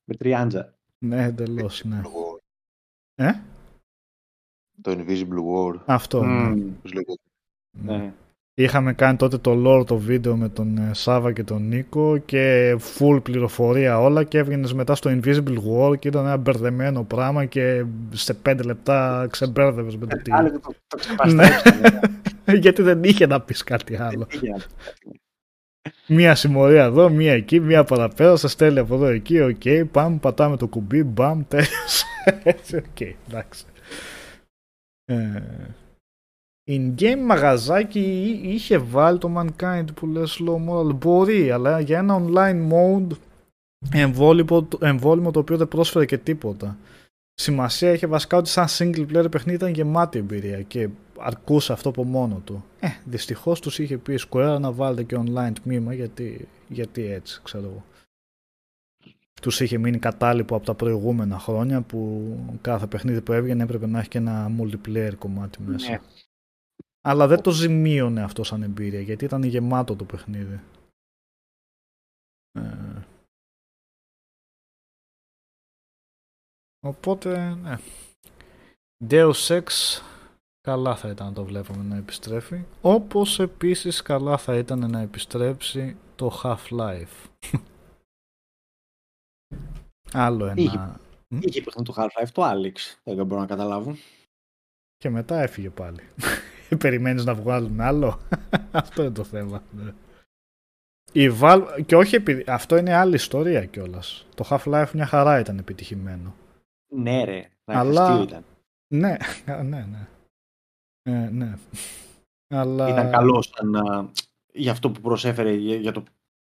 Με 0.04 0.16
τριάντζα. 0.18 0.74
Ναι, 0.98 1.24
εντελώς, 1.24 1.84
ναι. 1.84 2.02
War. 2.04 2.40
Ε; 3.16 3.32
Το 4.82 4.92
Invisible 4.92 5.44
War. 5.54 5.80
Αυτό. 5.86 6.24
ναι. 6.24 6.50
Μμμ, 6.50 6.72
Πώς 6.82 6.94
λέγεται. 6.94 7.22
Ναι. 7.72 7.98
ναι. 7.98 8.14
Είχαμε 8.56 8.94
κάνει 8.94 9.18
τότε 9.18 9.38
το 9.38 9.64
lore 9.66 9.86
το 9.86 9.98
βίντεο 9.98 10.36
με 10.36 10.50
τον 10.50 10.78
ε, 10.78 10.94
Σάβα 10.94 11.32
και 11.32 11.44
τον 11.44 11.68
Νίκο 11.68 12.18
και 12.18 12.76
full 12.98 13.24
πληροφορία 13.24 14.00
όλα 14.00 14.24
και 14.24 14.38
έβγαινες 14.38 14.74
μετά 14.74 14.96
στο 14.96 15.10
Invisible 15.10 15.58
War 15.58 16.00
και 16.00 16.08
ήταν 16.08 16.26
ένα 16.26 16.38
μπερδεμένο 16.38 17.04
πράγμα 17.04 17.46
και 17.46 17.86
σε 18.10 18.34
πέντε 18.34 18.64
λεπτά 18.64 19.28
ξεμπέρδευες 19.32 19.98
με 19.98 20.06
το 20.06 20.18
τι. 20.22 20.32
Άλλο 20.32 20.52
το, 20.52 20.74
το 20.88 20.98
ξεπαστρέψανε. 20.98 22.00
Γιατί 22.62 22.82
δεν 22.82 23.04
είχε 23.04 23.26
να 23.26 23.42
πεις 23.42 23.64
κάτι 23.64 23.98
άλλο. 23.98 24.28
Δεν 24.30 24.40
είχε 24.42 24.50
να 24.50 24.56
πεις 24.56 24.68
κάτι. 25.04 25.22
Μία 26.08 26.36
συμμορία 26.36 26.84
εδώ, 26.84 27.10
μία 27.10 27.34
εκεί, 27.34 27.60
μία 27.60 27.84
παραπέρα, 27.84 28.36
σε 28.36 28.48
στέλνει 28.48 28.80
από 28.80 28.96
εδώ 28.96 29.06
εκεί, 29.06 29.42
οκ, 29.42 29.88
πάμε, 29.92 30.18
πατάμε 30.18 30.58
το 30.58 30.68
κουμπί, 30.68 31.04
μπαμ, 31.04 31.42
τέλειωσε. 31.48 32.06
Έτσι, 32.44 32.76
οκ, 32.76 33.02
εντάξει. 33.02 33.66
Ε, 35.06 35.42
in-game 36.68 37.20
μαγαζάκι 37.26 38.00
εί- 38.00 38.54
είχε 38.54 38.78
βάλει 38.78 39.18
το 39.18 39.32
Mankind 39.38 39.86
που 39.94 40.08
λες 40.08 40.40
slow 40.42 40.70
moral, 40.70 40.96
μπορεί, 40.96 41.52
αλλά 41.52 41.80
για 41.80 41.98
ένα 41.98 42.22
online 42.26 42.72
mode 42.74 43.18
εμβόλιμο, 43.92 44.68
εμβόλιμο 44.80 45.32
το 45.32 45.40
οποίο 45.40 45.58
δεν 45.58 45.68
πρόσφερε 45.68 46.06
και 46.06 46.18
τίποτα. 46.18 46.78
Σημασία 47.34 47.92
είχε 47.94 48.08
βασικά 48.08 48.38
ότι 48.38 48.50
σαν 48.50 48.68
single 48.70 49.08
player 49.12 49.32
παιχνίδι 49.32 49.58
ήταν 49.58 49.74
γεμάτη 49.74 50.18
εμπειρία 50.20 50.62
και 50.62 50.90
αρκούσε 51.20 51.74
αυτό 51.74 51.90
από 51.90 52.04
μόνο 52.04 52.42
του. 52.44 52.64
Ε, 52.80 52.88
δυστυχώς 53.06 53.60
τους 53.60 53.80
είχε 53.80 53.98
πει 53.98 54.14
η 54.14 54.20
Square 54.30 54.58
να 54.60 54.72
βάλετε 54.72 55.04
και 55.04 55.18
online 55.20 55.52
τμήμα 55.64 55.94
γιατί, 55.94 56.48
γιατί 56.68 57.06
έτσι, 57.06 57.40
ξέρω 57.44 57.64
εγώ. 57.66 57.84
Τους 59.42 59.60
είχε 59.60 59.78
μείνει 59.78 59.98
κατάλοιπο 60.00 60.56
από 60.56 60.66
τα 60.66 60.74
προηγούμενα 60.74 61.40
χρόνια 61.40 61.82
που 61.82 62.22
κάθε 62.62 62.88
παιχνίδι 62.88 63.22
που 63.22 63.32
έβγαινε 63.34 63.64
έπρεπε 63.64 63.88
να 63.88 64.00
έχει 64.00 64.08
και 64.08 64.18
ένα 64.18 64.52
multiplayer 64.60 65.14
κομμάτι 65.18 65.58
μέσα. 65.66 65.90
Ναι. 65.92 66.00
Αλλά 67.06 67.28
δεν 67.28 67.42
το 67.42 67.52
ζημίωνε 67.52 68.24
αυτό 68.24 68.44
σαν 68.44 68.64
εμπειρία 68.64 69.02
γιατί 69.02 69.26
ήταν 69.26 69.44
γεμάτο 69.44 69.96
το 69.96 70.06
παιχνίδι. 70.06 70.62
Ε, 72.52 73.02
Οπότε, 76.86 77.56
ναι. 77.56 77.78
Deus 79.10 79.48
Ex 79.48 79.68
καλά 80.62 80.96
θα 80.96 81.10
ήταν 81.10 81.28
να 81.28 81.34
το 81.34 81.44
βλέπουμε 81.44 81.84
να 81.84 81.96
επιστρέφει. 81.96 82.66
Όπως 82.82 83.40
επίσης 83.40 84.02
καλά 84.02 84.38
θα 84.38 84.58
ήταν 84.58 84.90
να 84.90 85.00
επιστρέψει 85.00 85.98
το 86.16 86.42
Half-Life. 86.44 87.30
Άλλο 90.12 90.46
ένα. 90.46 90.62
Είχε. 90.62 91.00
Είχε 91.48 91.62
παιχνίδι 91.62 91.92
του 91.92 91.94
Half-Life 91.98 92.30
το 92.34 92.52
Alex. 92.52 92.76
Δεν 93.04 93.26
μπορώ 93.26 93.42
να 93.42 93.48
καταλάβω. 93.48 93.96
Και 94.98 95.10
μετά 95.10 95.42
έφυγε 95.42 95.70
πάλι. 95.70 96.02
Περιμένεις 96.78 97.26
να 97.26 97.34
βγάλουν 97.36 97.82
άλλο. 97.82 98.20
αυτό 98.72 99.02
είναι 99.04 99.12
το 99.14 99.24
θέμα. 99.24 99.64
ναι. 99.72 99.92
Η 101.12 101.30
Valve, 101.42 101.68
και 101.86 101.96
όχι 101.96 102.16
επειδή, 102.16 102.44
αυτό 102.48 102.78
είναι 102.78 102.94
άλλη 102.94 103.16
ιστορία 103.16 103.66
κιόλας. 103.66 104.26
Το 104.36 104.46
Half-Life 104.50 104.92
μια 104.94 105.06
χαρά 105.06 105.40
ήταν 105.40 105.58
επιτυχημένο. 105.58 106.36
Ναι, 106.94 107.24
ρε. 107.24 107.50
Να 107.66 107.80
Αλλά- 107.80 108.06
αστείο 108.08 108.24
ήταν. 108.24 108.46
Ναι, 108.94 109.18
α, 109.46 109.64
ναι, 109.64 109.86
ναι. 109.86 110.08
Ε, 111.04 111.30
ναι. 111.30 111.54
Αλλά... 112.48 112.88
Ήταν 112.90 113.12
καλό 113.12 113.42
σαν, 113.42 113.76
α, 113.76 114.12
για 114.54 114.72
αυτό 114.72 114.92
που 114.92 115.02
προσέφερε, 115.02 115.52
για, 115.54 115.76
για 115.76 115.92
το 115.92 116.04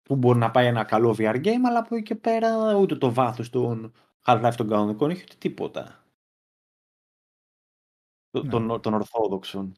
που 0.03 0.17
μπορεί 0.17 0.39
να 0.39 0.51
πάει 0.51 0.67
ένα 0.67 0.85
καλό 0.85 1.15
VR 1.19 1.45
game, 1.45 1.63
αλλά 1.67 1.79
από 1.79 1.95
εκεί 1.95 2.05
και 2.05 2.15
πέρα 2.15 2.75
ούτε 2.75 2.97
το 2.97 3.13
βάθος 3.13 3.51
των 3.51 3.93
Half-Life 4.27 4.53
των 4.57 4.69
κανονικών 4.69 5.11
είχε 5.11 5.23
ούτε 5.23 5.35
τίποτα. 5.39 6.05
Το- 8.31 8.43
Ναι. 8.43 8.49
Των, 8.51 8.81
των 8.81 8.95
ορθόδοξων. 8.95 9.77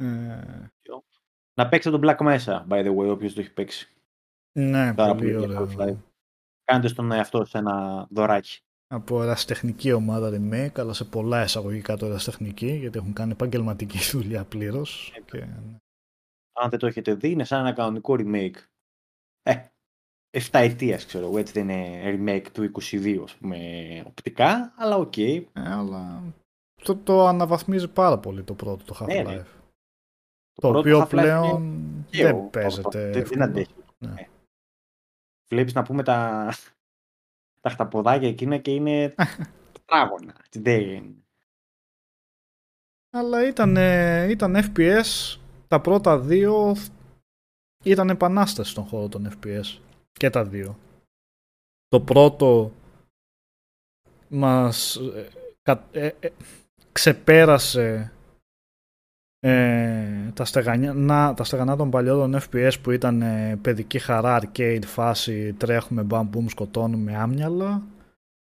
Ε, 0.00 0.70
Να 1.54 1.68
παίξετε 1.68 1.98
τον 1.98 2.08
Black 2.08 2.18
Mesa, 2.18 2.66
by 2.68 2.84
the 2.86 2.96
way, 2.96 3.10
όποιος 3.10 3.34
το 3.34 3.40
έχει 3.40 3.52
παίξει. 3.52 3.88
ναι, 4.58 4.94
Πάρα 4.94 5.14
πολύ 5.14 5.32
πολύ 5.34 5.56
ωραίο. 5.56 5.68
Half-Life. 5.76 5.96
Κάντε 6.64 6.88
στον 6.88 7.12
εαυτό 7.12 7.44
σε 7.44 7.58
ένα 7.58 8.06
δωράκι. 8.10 8.60
Από 8.92 9.22
ερασιτεχνική 9.22 9.92
ομάδα 9.92 10.30
remake, 10.32 10.78
αλλά 10.80 10.92
σε 10.92 11.04
πολλά 11.04 11.42
εισαγωγικά 11.42 11.96
το 11.96 12.06
ερασιτεχνική, 12.06 12.74
γιατί 12.74 12.98
έχουν 12.98 13.12
κάνει 13.12 13.32
επαγγελματική 13.32 13.98
δουλειά 14.18 14.44
πλήρως. 14.44 15.12
Και... 15.24 15.46
Αν 16.52 16.70
δεν 16.70 16.78
το 16.78 16.86
έχετε 16.86 17.14
δει, 17.14 17.30
είναι 17.30 17.44
σαν 17.44 17.60
ένα 17.60 17.72
κανονικό 17.72 18.14
remake. 18.18 18.56
Ε, 19.42 19.54
7 20.30 20.40
ετίας, 20.52 21.06
ξέρω 21.06 21.26
εγώ, 21.26 21.38
έτσι 21.38 21.52
δεν 21.52 21.68
είναι 21.68 22.02
remake 22.04 22.46
του 22.52 22.70
22, 22.80 23.20
ας 23.24 23.34
πούμε, 23.34 23.58
οπτικά, 24.06 24.72
αλλά 24.76 24.96
οκ. 24.96 25.16
Ε, 25.16 25.44
αλλά 25.52 26.22
το, 26.82 26.96
το 26.96 27.26
αναβαθμίζει 27.26 27.88
πάρα 27.88 28.18
πολύ 28.18 28.42
το 28.42 28.54
πρώτο, 28.54 28.84
το 28.84 29.04
Ναι, 29.04 29.22
Half-Life. 29.22 29.26
ναι. 29.26 29.44
Το, 30.60 30.68
πρώτο 30.68 30.78
οποίο 30.78 31.00
Half-Life 31.02 31.08
πλέον 31.08 31.62
είναι 31.62 32.04
και 32.10 32.22
δεν 32.22 32.34
ο- 32.36 32.48
παίζεται. 32.50 33.00
Δεν, 33.02 33.12
δεν 33.12 33.22
εύκολα. 33.22 33.44
αντέχει. 33.44 33.74
Ναι. 33.98 34.10
Ναι. 34.10 34.28
Βλέπεις 35.48 35.72
να 35.74 35.82
πούμε 35.82 36.02
τα, 36.02 36.48
τα 37.60 37.70
χταποδάκια 37.70 38.28
εκείνα 38.28 38.58
και 38.58 38.70
είναι 38.74 39.14
τετράγωνα. 39.72 40.34
Δεν... 40.50 41.14
Αλλά 43.12 43.46
ήταν, 43.46 43.76
ήταν 44.30 44.54
FPS, 44.56 45.36
τα 45.68 45.80
πρώτα 45.80 46.18
δύο 46.20 46.76
ήταν 47.84 48.10
επανάσταση 48.10 48.70
στον 48.70 48.84
χώρο 48.84 49.08
των 49.08 49.28
FPS. 49.32 49.78
Και 50.12 50.30
τα 50.30 50.44
δύο. 50.44 50.78
Το 51.88 52.00
πρώτο 52.00 52.72
μας 54.28 54.96
ε, 54.96 55.28
κα- 55.62 55.88
ε, 55.92 56.10
ε, 56.20 56.28
ξεπέρασε 56.92 58.12
ε, 59.40 60.30
τα, 60.34 60.44
στεγανιά, 60.44 60.92
να, 60.92 61.34
τα 61.34 61.44
στεγανά 61.44 61.76
των 61.76 61.90
παλιότερων 61.90 62.40
FPS 62.50 62.72
που 62.82 62.90
ήταν 62.90 63.22
ε, 63.22 63.58
παιδική 63.62 63.98
χαρά, 63.98 64.40
arcade 64.42 64.84
φάση, 64.86 65.52
τρέχουμε 65.52 66.02
μπαμ 66.02 66.28
μπουμ, 66.28 66.46
σκοτώνουμε 66.46 67.16
άμυαλα. 67.16 67.82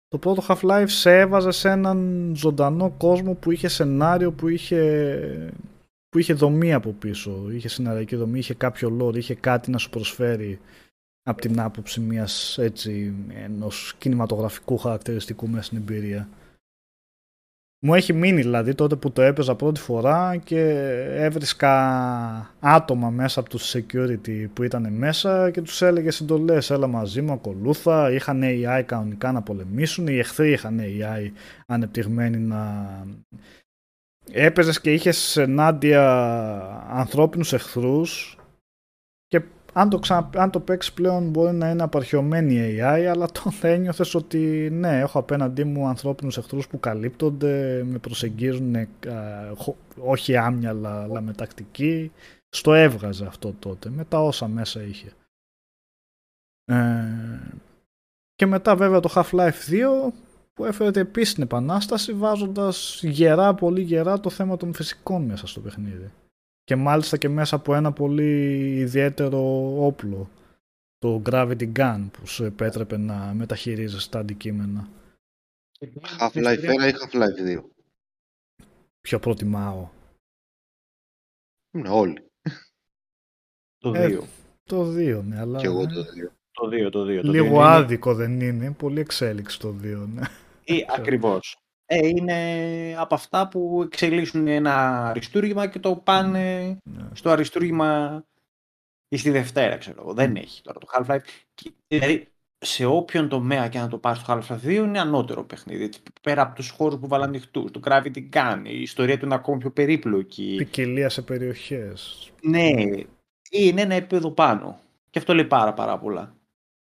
Το 0.09 0.18
πρώτο 0.18 0.43
Half-Life 0.49 0.84
σε 0.86 1.18
έβαζε 1.18 1.51
σε 1.51 1.68
έναν 1.68 2.32
ζωντανό 2.36 2.91
κόσμο 2.91 3.34
που 3.34 3.51
είχε 3.51 3.68
σενάριο, 3.68 4.32
που 4.32 4.49
είχε, 4.49 5.53
που 6.09 6.18
είχε 6.18 6.34
δομή 6.34 6.72
από 6.72 6.93
πίσω. 6.93 7.51
Είχε 7.51 7.68
σεναριακή 7.68 8.16
δομή, 8.16 8.39
είχε 8.39 8.55
κάποιο 8.55 8.97
lore, 9.01 9.16
είχε 9.16 9.34
κάτι 9.34 9.70
να 9.70 9.78
σου 9.78 9.91
προσφέρει 9.91 10.61
από 11.22 11.41
την 11.41 11.61
άποψη 11.61 12.01
μιας 12.01 12.59
έτσι 12.59 13.14
ενός 13.45 13.95
κινηματογραφικού 13.99 14.78
χαρακτηριστικού 14.78 15.49
μέσα 15.49 15.62
στην 15.62 15.78
εμπειρία. 15.78 16.28
Μου 17.81 17.95
έχει 17.95 18.12
μείνει 18.12 18.41
δηλαδή 18.41 18.74
τότε 18.74 18.97
που 18.97 19.12
το 19.12 19.22
έπαιζα 19.22 19.55
πρώτη 19.55 19.81
φορά 19.81 20.37
και 20.37 20.61
έβρισκα 21.15 22.55
άτομα 22.61 23.11
μέσα 23.11 23.40
από 23.40 23.48
τους 23.48 23.77
security 23.77 24.47
που 24.52 24.62
ήταν 24.62 24.93
μέσα 24.93 25.51
και 25.51 25.62
τους 25.62 25.82
έλεγε 25.82 26.11
συντολές 26.11 26.70
έλα 26.70 26.86
μαζί 26.86 27.23
μου 27.23 27.32
ακολούθα 27.32 28.12
είχαν 28.12 28.43
AI 28.44 28.82
κανονικά 28.86 29.32
να 29.32 29.43
πολεμήσουν. 29.43 30.07
Οι 30.07 30.19
εχθροί 30.19 30.51
είχαν 30.51 30.81
AI 30.81 31.31
ανεπτυγμένοι 31.66 32.36
να 32.36 32.86
έπαιζες 34.32 34.81
και 34.81 34.93
είχες 34.93 35.36
ενάντια 35.36 36.05
ανθρώπινους 36.89 37.52
εχθρούς. 37.52 38.38
και 38.38 38.38
αν 39.78 39.88
το, 39.88 39.98
ξανα... 39.98 40.30
αν 40.36 40.50
το 40.50 40.60
παίξεις 40.60 40.92
πλέον 40.92 41.30
μπορεί 41.30 41.55
να 41.55 41.70
είναι 41.70 41.82
απαρχιωμένη 41.82 42.55
η 42.55 42.78
AI 42.80 43.05
αλλά 43.10 43.26
τότε 43.26 43.72
ένιωθες 43.74 44.14
ότι 44.14 44.68
ναι 44.72 44.98
έχω 44.98 45.18
απέναντί 45.18 45.64
μου 45.64 45.86
ανθρώπινους 45.86 46.36
εχθρούς 46.36 46.68
που 46.68 46.80
καλύπτονται 46.80 47.82
με 47.84 47.98
προσεγγίζουν 47.98 48.74
ε, 48.74 48.88
χω- 49.56 49.76
όχι 49.98 50.36
άμυαλα 50.36 51.02
αλλά 51.02 51.20
με 51.20 51.32
τακτική 51.32 52.12
στο 52.48 52.74
έβγαζε 52.74 53.26
αυτό 53.26 53.55
τότε 53.59 53.90
με 53.90 54.05
τα 54.05 54.22
όσα 54.22 54.48
μέσα 54.48 54.82
είχε 54.82 55.12
ε, 56.64 56.76
και 58.34 58.46
μετά 58.46 58.76
βέβαια 58.76 59.00
το 59.00 59.10
Half-Life 59.14 59.70
2 59.70 60.12
που 60.55 60.64
έφερε 60.64 61.00
επίσης 61.00 61.34
την 61.34 61.42
επανάσταση 61.42 62.12
βάζοντας 62.12 63.00
γερά, 63.02 63.55
πολύ 63.55 63.82
γερά 63.82 64.20
το 64.20 64.30
θέμα 64.30 64.56
των 64.56 64.74
φυσικών 64.74 65.22
μέσα 65.22 65.46
στο 65.46 65.60
παιχνίδι. 65.60 66.10
Και 66.69 66.77
μάλιστα 66.77 67.16
και 67.16 67.28
μέσα 67.28 67.57
από 67.57 67.74
ένα 67.74 67.93
πολύ 67.93 68.74
ιδιαίτερο 68.78 69.40
όπλο, 69.86 70.31
το 70.99 71.23
Gravity 71.31 71.73
Gun 71.77 72.09
που 72.12 72.27
σου 72.27 72.45
επέτρεπε 72.45 72.97
να 72.97 73.35
μεταχειρίζεσαι 73.35 74.11
τα 74.11 74.19
αντικείμενα. 74.19 74.89
Half-Life 76.19 76.59
1 76.59 76.89
ή 76.89 76.93
Half-Life 77.01 77.59
2. 77.59 77.62
Πιο 79.01 79.19
προτιμάω. 79.19 79.89
Ναι, 81.70 81.89
όλοι. 81.89 82.31
Το 83.78 83.93
Ε, 83.95 84.19
2. 84.19 84.24
Το 84.62 84.93
2, 84.93 85.23
ναι, 85.24 85.39
αλλά 85.39 85.59
Και 85.59 85.66
εγώ 85.66 85.82
ε, 85.82 85.86
το 85.86 86.01
2. 86.03 86.32
Το 86.51 86.69
2, 86.69 86.90
το 86.90 87.03
2. 87.03 87.20
Το 87.23 87.31
λίγο 87.31 87.45
δύο 87.45 87.55
είναι- 87.55 87.65
άδικο 87.65 88.15
δεν 88.15 88.40
είναι, 88.40 88.73
πολύ 88.73 89.01
εξέλιξη 89.01 89.59
το 89.59 89.69
2, 89.82 90.07
ναι. 90.07 90.23
Ή, 90.65 90.86
ακριβώς. 90.99 91.57
Ε, 91.90 92.06
είναι 92.06 92.94
από 92.98 93.15
αυτά 93.15 93.48
που 93.48 93.82
εξελίσσουν 93.85 94.47
ένα 94.47 95.05
αριστούργημα 95.09 95.66
και 95.66 95.78
το 95.78 95.97
πάνε 95.97 96.66
Ναι. 96.85 97.09
στο 97.12 97.31
αριστούργημα 97.31 98.23
ή 99.09 99.16
στη 99.16 99.31
Δευτέρα, 99.31 99.77
ξέρω 99.77 100.01
εγώ. 100.02 100.12
Δεν 100.15 100.36
έχει 100.36 100.62
τώρα 100.62 100.78
το 100.78 100.86
Half-Life. 100.93 101.20
Και- 101.55 101.73
Δηλαδή, 101.89 102.28
σε 102.59 102.85
όποιον 102.85 103.28
τομέα 103.28 103.69
και 103.69 103.78
να 103.78 103.89
το 103.89 103.98
πάρεις 103.98 104.20
στο 104.20 104.32
Half-Life 104.39 104.59
2 104.62 104.85
είναι 104.85 105.01
ανώτερο 105.01 105.44
παιχνίδι. 105.44 105.85
Έτσι, 105.85 106.01
Πέρα 106.23 106.43
από 106.43 106.55
τους 106.55 106.70
χώρους 106.70 106.98
που 107.01 107.06
βάλαν 107.09 107.28
ανοιχτούς, 107.28 107.70
το 107.70 107.81
Gravity 107.85 108.28
Gun, 108.32 108.60
η 108.65 108.81
ιστορία 108.81 109.19
του 109.19 109.24
είναι 109.24 109.35
ακόμη 109.35 109.59
πιο 109.59 109.70
περίπλοκη. 109.70 110.55
Ποικιλία 110.56 111.09
σε 111.09 111.23
περιοχές. 111.23 112.31
Ναι, 112.43 112.70
είναι 113.51 113.81
ένα 113.81 113.94
επίπεδο 113.94 114.31
πάνω. 114.31 114.81
Και 115.10 115.19
αυτό 115.19 115.35
λέει 115.35 115.44
πάρα 115.44 115.74
πάρα 115.74 115.98
πολλά. 115.98 116.36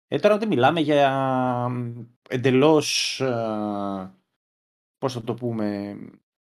Ε, 0.08 0.18
τώρα 0.18 0.38
δεν 0.38 0.48
μιλάμε 0.48 0.80
για 0.80 1.70
εντελώς, 2.28 3.20
ε, 3.20 4.12
πώς 4.98 5.12
θα 5.12 5.22
το 5.22 5.34
πούμε, 5.34 5.96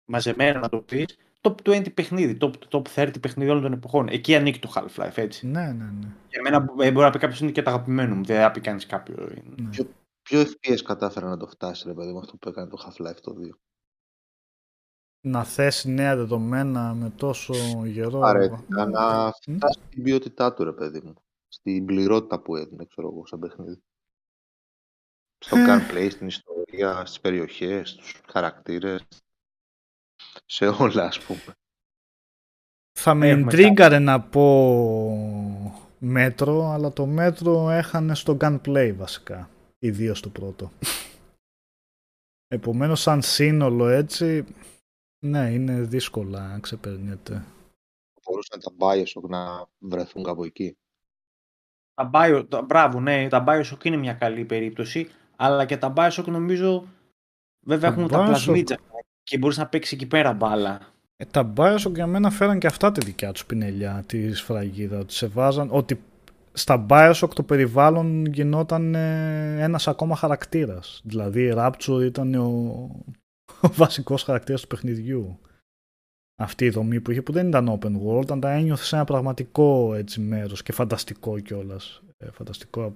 μαζεμένο 0.05 0.60
να 0.60 0.68
το 0.68 0.78
πεις, 0.82 1.16
top 1.40 1.55
20 1.62 1.94
παιχνίδι, 1.94 2.36
top, 2.40 2.52
top 2.70 2.82
30 2.94 3.20
παιχνίδι 3.20 3.51
όλων 3.51 3.62
των 3.62 3.73
εποχών. 3.73 4.09
Εκεί 4.09 4.35
ανήκει 4.35 4.59
το 4.59 4.73
Half-Life, 4.74 5.16
έτσι. 5.16 5.47
Ναι, 5.47 5.73
ναι, 5.73 5.85
ναι. 5.85 6.09
Για 6.31 6.43
μένα 6.43 6.56
ε, 6.56 6.90
μπορεί 6.93 7.05
να 7.06 7.10
πει 7.10 7.18
κάποιος 7.18 7.40
είναι 7.40 7.51
και 7.51 7.62
το 7.62 7.70
αγαπημένο 7.70 8.14
μου, 8.14 8.24
δεν 8.24 8.40
θα 8.40 8.51
πει 8.51 8.60
κανείς 8.60 8.86
κάποιο. 8.86 9.28
ναι. 9.56 9.68
Ποιο, 9.70 9.85
ποιο 10.23 10.40
FPS 10.40 10.81
κατάφερε 10.85 11.27
να 11.27 11.36
το 11.36 11.47
φτάσει, 11.47 11.89
ρε 11.89 11.94
παιδί 11.94 12.12
μου, 12.12 12.18
αυτό 12.18 12.36
που 12.36 12.48
έκανε 12.48 12.68
το 12.68 12.77
Half-Life 12.86 13.20
το 13.23 13.35
2. 13.39 13.51
Να 15.20 15.44
θέσει 15.44 15.90
νέα 15.90 16.16
δεδομένα 16.16 16.94
με 16.94 17.10
τόσο 17.10 17.55
γερό. 17.86 18.18
Απαραίτητα 18.18 18.86
να 18.89 19.27
Μμ. 19.27 19.31
φτάσεις 19.56 19.82
στην 19.90 20.02
ποιότητά 20.02 20.55
του, 20.55 20.64
ρε 20.64 20.73
παιδί 20.73 21.01
μου. 21.05 21.14
Στην 21.48 21.85
πληρότητα 21.85 22.40
που 22.40 22.56
έδινε, 22.56 22.85
ξέρω 22.85 23.09
εγώ, 23.09 23.27
σαν 23.27 23.39
παιχνίδι. 23.39 23.82
Στο 25.39 25.56
Ε. 25.56 25.64
gunplay, 25.66 26.09
στην 26.10 26.27
ιστορία, 26.27 26.56
στις 27.05 27.21
περιοχές, 27.21 27.91
στους 27.91 28.21
χαρακτήρες. 28.29 29.07
Σε 30.47 30.67
όλα, 30.67 31.05
ας 31.05 31.21
πούμε. 31.21 31.55
Θα 32.99 33.15
με 33.15 33.29
Έχουμε 33.29 33.43
εντρίγκαρε 33.43 33.99
να 33.99 34.21
πω 34.21 34.47
μέτρο, 35.99 36.71
αλλά 36.71 36.93
το 36.93 37.07
μέτρο 37.07 37.71
έχανε 37.71 38.15
στο 38.15 38.37
gunplay 38.41 38.95
βασικά. 38.97 39.51
Ιδίω 39.79 40.21
το 40.21 40.29
πρώτο. 40.29 40.71
Επομένως 42.49 43.01
σαν 43.01 43.23
σύνολο 43.23 43.89
έτσι, 43.89 44.45
ναι 45.19 45.51
είναι 45.51 45.81
δύσκολα 45.81 46.49
να 46.49 46.61
ξεπερνιέται. 46.61 47.45
Μπορούσαν 48.25 48.61
τα 48.61 48.73
Bioshock 48.79 49.29
να 49.29 49.69
βρεθούν 49.79 50.23
κάπου 50.23 50.45
εκεί. 50.45 50.77
Τα 51.95 52.11
Bio, 52.15 52.47
τα, 52.49 52.63
μπράβο, 52.63 53.01
ναι, 53.01 53.29
τα 53.29 53.45
Bioshock 53.49 53.85
είναι 53.85 53.97
μια 53.97 54.15
καλή 54.15 54.45
περίπτωση, 54.45 55.11
αλλά 55.37 55.65
και 55.65 55.77
τα 55.77 55.93
Bioshock 55.97 56.25
νομίζω 56.27 56.85
βέβαια 57.67 57.91
Τα 57.95 57.97
έχουν 57.97 58.09
τα 58.11 58.19
Bioshock- 58.21 58.27
πλασμίτσα 58.27 58.77
και 59.23 59.39
μπορείς 59.39 59.57
να 59.57 59.67
παίξεις 59.67 59.93
εκεί 59.93 60.07
πέρα 60.07 60.33
μπάλα. 60.33 60.81
Ε, 61.17 61.25
τα 61.25 61.53
Bioshock 61.57 61.95
για 61.95 62.07
μένα 62.07 62.31
φέραν 62.31 62.59
και 62.59 62.67
αυτά 62.67 62.93
τη 62.93 63.05
δικιά 63.05 63.33
τους 63.33 63.47
πινελιά, 63.47 64.05
τη 64.07 64.33
σφραγίδα, 64.35 64.99
ότι 64.99 65.13
σε 65.13 65.27
βάζαν, 65.27 65.69
ότι 65.71 66.01
στα 66.53 66.87
Bioshock 66.89 67.31
το 67.35 67.43
περιβάλλον 67.43 68.25
γινόταν 68.27 68.95
ε, 68.95 69.63
ένας 69.63 69.89
ακόμα 69.89 70.17
χαρακτήρας. 70.17 71.01
Δηλαδή 71.05 71.43
η 71.43 71.53
Rapture 71.57 72.03
ήταν 72.05 72.35
ο, 72.35 72.45
ο 73.61 73.69
βασικός 73.69 74.23
χαρακτήρας 74.23 74.61
του 74.61 74.67
παιχνιδιού. 74.67 75.39
Αυτή 76.39 76.65
η 76.65 76.71
δομή 76.71 77.01
που 77.01 77.11
είχε 77.11 77.23
που 77.23 77.33
δεν 77.33 77.49
ήταν 77.49 77.79
open 77.81 77.93
world, 78.07 78.31
αλλά 78.31 78.41
τα 78.41 78.51
ένιωθες 78.51 78.87
σε 78.87 78.97
ένα 78.97 79.05
πραγματικό 79.05 79.95
έτσι, 79.95 80.21
μέρος 80.21 80.63
και 80.63 80.73
φανταστικό 80.73 81.39
κιόλας. 81.39 82.03
Ε, 82.19 82.31
φανταστικό. 82.31 82.95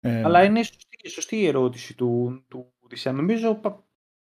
Ε, 0.00 0.22
Αλλά 0.22 0.44
είναι 0.44 0.62
σωστή, 0.62 1.08
σωστή 1.08 1.36
η 1.36 1.46
ερώτηση 1.46 1.94
του, 1.96 2.44
του 2.48 2.72
Οδυσσέα. 2.78 3.12
Νομίζω 3.12 3.54
πα- 3.54 3.84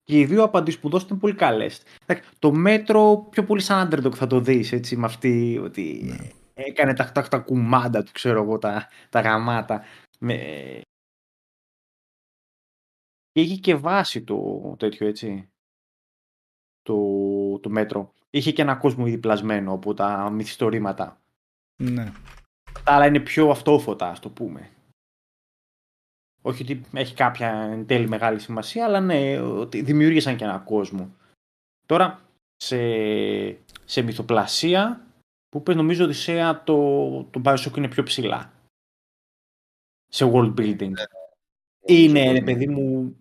και 0.02 0.18
οι 0.18 0.24
δύο 0.24 0.42
απαντήσεις 0.42 0.80
που 0.80 0.88
δώσετε 0.88 1.10
είναι 1.12 1.20
πολύ 1.20 1.34
καλές. 1.34 1.82
Εντάξει, 2.06 2.30
Το 2.38 2.52
μέτρο 2.52 3.26
πιο 3.30 3.44
πολύ 3.44 3.60
σαν 3.60 3.88
underdog 3.88 4.14
θα 4.14 4.26
το 4.26 4.40
δεις, 4.40 4.72
έτσι, 4.72 4.96
με 4.96 5.04
αυτή 5.06 5.58
ότι 5.62 6.00
Ναι. 6.04 6.16
έκανε 6.54 6.94
τα, 6.94 7.12
τα, 7.12 7.28
τα 7.28 7.38
κουμάντα 7.38 8.02
του, 8.02 8.12
ξέρω 8.12 8.42
εγώ, 8.42 8.58
τα, 8.58 8.88
τα 9.10 9.20
γαμάτα. 9.20 9.82
Με... 10.18 10.36
Και 13.30 13.40
είχε 13.40 13.56
και 13.56 13.74
βάση 13.74 14.24
το 14.24 14.74
τέτοιο, 14.78 15.06
έτσι, 15.06 15.50
το, 16.82 16.96
το 17.58 17.68
μέτρο. 17.70 18.12
Είχε 18.30 18.52
και 18.52 18.62
ένα 18.62 18.74
κόσμο 18.76 19.06
ήδη 19.06 19.18
πλασμένο 19.18 19.72
από 19.72 19.94
τα 19.94 20.30
μυθιστορήματα. 20.30 21.20
ναι. 21.82 22.12
Τα 22.84 22.92
άλλα 22.92 23.06
είναι 23.06 23.20
πιο 23.20 23.50
αυτόφωτα, 23.50 24.08
ας 24.08 24.20
το 24.20 24.30
πούμε. 24.30 24.70
Όχι 26.46 26.62
ότι 26.62 26.80
έχει 26.92 27.14
κάποια 27.14 27.48
εν 27.48 27.86
τέλει 27.86 28.08
μεγάλη 28.08 28.38
σημασία, 28.38 28.84
αλλά 28.84 29.00
ναι, 29.00 29.40
ότι 29.40 29.82
δημιούργησαν 29.82 30.36
και 30.36 30.44
ένα 30.44 30.58
κόσμο. 30.58 31.14
Τώρα, 31.86 32.20
σε, 32.56 32.78
σε 33.84 34.02
μυθοπλασία, 34.02 35.06
που 35.48 35.62
πες 35.62 35.76
νομίζω 35.76 36.04
Οδυσσέα 36.04 36.62
το, 36.62 37.24
το 37.24 37.40
Bioshock 37.44 37.76
είναι 37.76 37.88
πιο 37.88 38.02
ψηλά. 38.02 38.52
Σε 40.08 40.30
world 40.32 40.54
building. 40.54 40.92
Είναι, 41.86 42.32
ρε 42.32 42.42
παιδί 42.42 42.68
μου, 42.68 43.16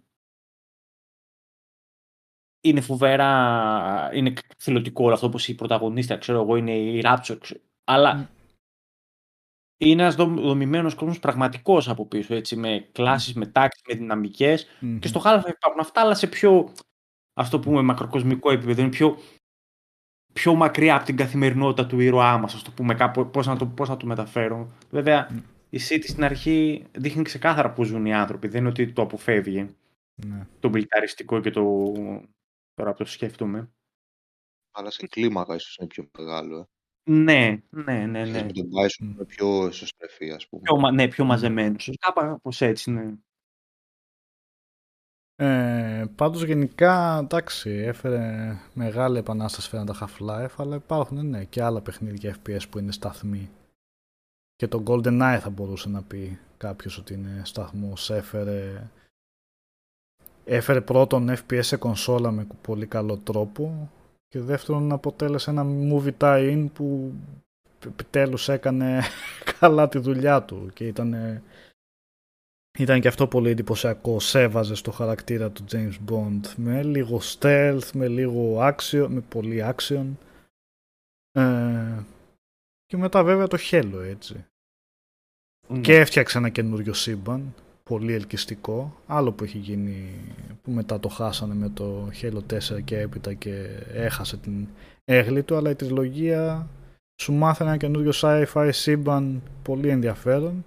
είναι 2.62 2.82
φοβερά, 2.82 4.10
είναι 4.14 4.34
θελωτικό 4.58 5.04
όλο 5.04 5.14
αυτό 5.14 5.28
όπως 5.28 5.48
η 5.48 5.56
πρωταγωνίστρια, 5.56 6.18
ξέρω 6.18 6.42
εγώ, 6.42 6.56
είναι 6.56 6.78
η 6.78 7.02
Rapture, 7.04 7.38
ξέρω. 7.40 7.62
αλλά 7.84 8.16
Μμ. 8.16 8.35
Είναι 9.78 10.02
ένας 10.02 10.16
δομ- 10.16 10.40
δομημένος 10.40 10.96
κόσμος 10.96 11.20
πραγματικός 11.20 11.90
από 11.90 12.06
πίσω, 12.08 12.36
έτσι, 12.36 12.56
με 12.56 12.90
κλάσεις, 12.92 13.34
με 13.34 13.46
τάξεις, 13.46 13.82
με 13.88 13.94
δυναμικές 13.96 14.68
Μμμ. 14.80 15.00
και 15.00 15.08
στο 15.08 15.22
Half-Life 15.24 15.54
υπάρχουν 15.56 15.80
αυτά, 15.80 16.02
αλλά 16.02 16.16
σε 16.16 16.28
πιο, 16.28 16.74
ας 17.34 17.50
το 17.50 17.60
πούμε, 17.60 17.82
μακροκοσμικό 17.82 18.52
επίπεδο, 18.52 18.82
είναι 18.82 18.90
πιο, 18.90 19.18
πιο 20.34 20.56
μακριά 20.56 20.96
από 20.96 21.06
την 21.06 21.18
καθημερινότητα 21.18 21.88
του 21.88 22.00
ήρωά 22.00 22.38
μας, 22.38 22.54
ας 22.54 22.62
το 22.62 22.72
πούμε, 22.72 22.94
κάπου, 22.94 23.30
πώς, 23.30 23.48
να 23.48 23.58
το, 23.58 23.68
πώς 23.68 23.90
να 23.90 23.98
το 23.98 24.06
μεταφέρω. 24.06 24.72
Βέβαια, 24.90 25.30
Μμ. 25.32 25.38
η 25.70 25.80
City 25.90 26.04
στην 26.08 26.24
αρχή 26.24 26.86
δείχνει 26.92 27.24
ξεκάθαρα 27.24 27.72
πώς 27.74 27.88
ζουν 27.88 28.06
οι 28.06 28.14
άνθρωποι, 28.14 28.48
δεν 28.48 28.60
είναι 28.60 28.70
ότι 28.70 28.94
το 28.94 29.02
αποφεύγει 29.02 29.76
ναι. 30.26 30.48
το 30.60 30.70
μιλταριστικό 30.70 31.40
και 31.40 31.52
το. 31.52 31.94
Τώρα 32.74 32.92
που 32.92 33.04
το 33.04 33.10
σκέφτομαι. 33.10 33.72
Αλλά 34.72 34.92
σε 34.92 35.08
κλίμακα 35.08 35.56
ίσως 35.56 35.78
είναι 35.78 35.88
πιο 35.88 36.10
μεγάλο. 36.18 36.58
Ε. 36.58 36.75
Ναι, 37.08 37.58
ναι, 37.70 38.06
ναι. 38.06 38.26
ναι. 38.26 38.44
Με 38.44 38.52
τον 38.52 38.66
Bioshock 38.66 39.00
Μμ. 39.00 39.10
είναι 39.10 39.26
πιο 39.26 39.66
εσωστρεφή, 39.66 40.32
ας 40.32 40.48
πούμε. 40.48 40.62
Πιο, 40.62 40.80
μα- 40.80 40.92
ναι, 40.92 41.08
πιο 41.08 41.26
μαζεμένος. 41.26 41.98
Κάπω 42.00 42.50
έτσι, 42.60 42.92
ναι. 42.92 43.14
Ε, 45.38 46.06
πάντως 46.16 46.44
γενικά 46.44 47.18
εντάξει 47.18 47.70
έφερε 47.70 48.56
μεγάλη 48.74 49.18
επανάσταση 49.18 49.70
φέραν 49.70 49.86
τα 49.86 49.96
Half-Life 50.00 50.54
αλλά 50.58 50.76
υπάρχουν 50.76 51.28
ναι, 51.28 51.46
και 51.46 51.64
άλλα 51.64 51.82
παιχνίδια 51.82 52.36
FPS 52.36 52.70
που 52.70 52.80
είναι 52.80 52.92
σταθμοί 52.92 53.50
και 54.56 54.68
το 54.68 54.84
GoldenEye 54.88 55.38
θα 55.42 55.50
μπορούσε 55.50 55.90
να 55.90 56.04
πει 56.04 56.40
κάποιος 56.58 56.98
ότι 56.98 57.14
είναι 57.14 57.42
σταθμός 57.46 58.10
έφερε 58.10 58.90
έφερε 60.46 60.82
πρώτον 60.82 61.30
FPS 61.30 61.64
σε 61.64 61.78
κονσόλα 61.78 62.32
με 62.32 62.48
πολύ 62.62 62.88
καλό 62.88 63.18
τρόπο 63.18 63.92
και 64.28 64.40
δεύτερον 64.40 64.92
αποτέλεσε 64.92 65.50
ένα 65.50 65.66
movie 65.66 66.14
tie-in 66.18 66.68
που 66.74 67.14
επιτέλους 67.86 68.50
έκανε 68.50 69.02
καλά 69.60 69.90
τη 69.90 70.00
δουλειά 70.00 70.44
του 70.44 70.70
και 70.74 70.88
ήταν 70.88 71.42
ήταν 72.78 73.02
και 73.02 73.08
αυτό 73.08 73.28
πολύ 73.28 73.50
εντυπωσιακό. 73.50 74.20
Σέβαζε 74.20 74.76
στο 74.76 74.92
χαρακτήρα 74.92 75.52
του 75.52 75.66
James 75.72 75.98
Bond 76.10 76.54
με 76.56 76.84
λίγο 76.84 77.20
stealth, 77.24 77.90
με 77.94 78.08
λίγο 78.08 78.58
action, 78.60 79.08
με 79.10 79.22
πολύ 79.22 79.64
action. 79.76 80.06
Ε, 81.32 82.00
και 82.86 82.98
μετά 82.98 83.24
βέβαια 83.24 83.48
το 83.48 83.58
Halo 83.72 84.02
έτσι. 84.04 84.46
Ναι. 85.68 85.80
Και 85.80 85.96
έφτιαξε 85.96 86.38
ένα 86.38 86.50
καινούριο 86.50 86.94
σύμπαν, 86.94 87.54
πολύ 87.90 88.14
ελκυστικό. 88.14 88.96
Άλλο 89.08 89.32
που 89.32 89.44
έχει 89.44 89.58
γίνει, 89.58 90.12
που 90.64 90.72
μετά 90.72 91.00
το 91.00 91.10
χάσανε 91.10 91.54
με 91.54 91.70
το 91.70 92.10
Halo 92.22 92.40
4 92.54 92.84
και 92.84 93.00
έπειτα 93.00 93.34
και 93.34 93.68
έχασε 93.94 94.38
την 94.38 94.68
έγλη 95.06 95.44
του, 95.44 95.56
αλλά 95.56 95.70
η 95.70 95.76
τριλογία 95.76 96.68
σου 97.22 97.34
μάθανε 97.34 97.70
ένα 97.70 97.80
καινούριο 97.80 98.12
sci-fi 98.14 98.70
σύμπαν 98.72 99.42
πολύ 99.64 99.90
ενδιαφέρον 99.90 100.64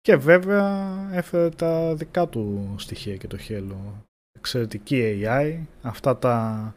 και 0.00 0.16
βέβαια 0.16 0.96
έφερε 1.12 1.48
τα 1.48 1.94
δικά 1.94 2.28
του 2.28 2.74
στοιχεία 2.78 3.16
και 3.16 3.26
το 3.26 3.38
Halo. 3.48 4.02
Εξαιρετική 4.38 5.22
AI, 5.22 5.58
αυτά 5.82 6.16
τα 6.16 6.74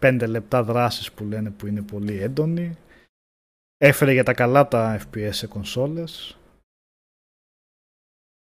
5 0.00 0.24
λεπτά 0.28 0.62
δράσης 0.62 1.12
που 1.12 1.24
λένε 1.24 1.50
που 1.50 1.66
είναι 1.66 1.82
πολύ 1.82 2.22
έντονοι. 2.22 2.76
Έφερε 3.76 4.12
για 4.12 4.24
τα 4.24 4.32
καλά 4.32 4.68
τα 4.68 5.00
FPS 5.00 5.28
σε 5.30 5.46
κονσόλες. 5.46 6.36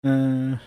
Ε, 0.07 0.61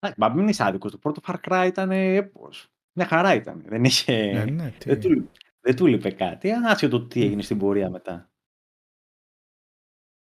Α, 0.00 0.12
Μα 0.16 0.28
μην 0.28 0.48
είσαι 0.48 0.64
άδικος. 0.64 0.90
Το 0.90 0.98
πρώτο 0.98 1.20
Far 1.26 1.36
Cry 1.48 1.64
ήταν 1.66 1.90
έπος. 1.90 2.68
Μια 2.92 3.06
χαρά 3.06 3.34
ήταν. 3.34 3.62
Δεν 3.66 3.84
είχε. 3.84 4.32
ναι, 4.32 4.44
ναι, 4.44 4.70
τι. 4.70 4.88
δεν, 4.88 5.00
του, 5.00 5.30
δεν 5.60 5.76
του 5.76 5.86
λείπε 5.86 6.10
κάτι. 6.10 6.50
Άσχετο 6.50 7.06
τι 7.06 7.22
έγινε 7.22 7.42
στην 7.42 7.58
πορεία 7.58 7.90
μετά. 7.90 8.30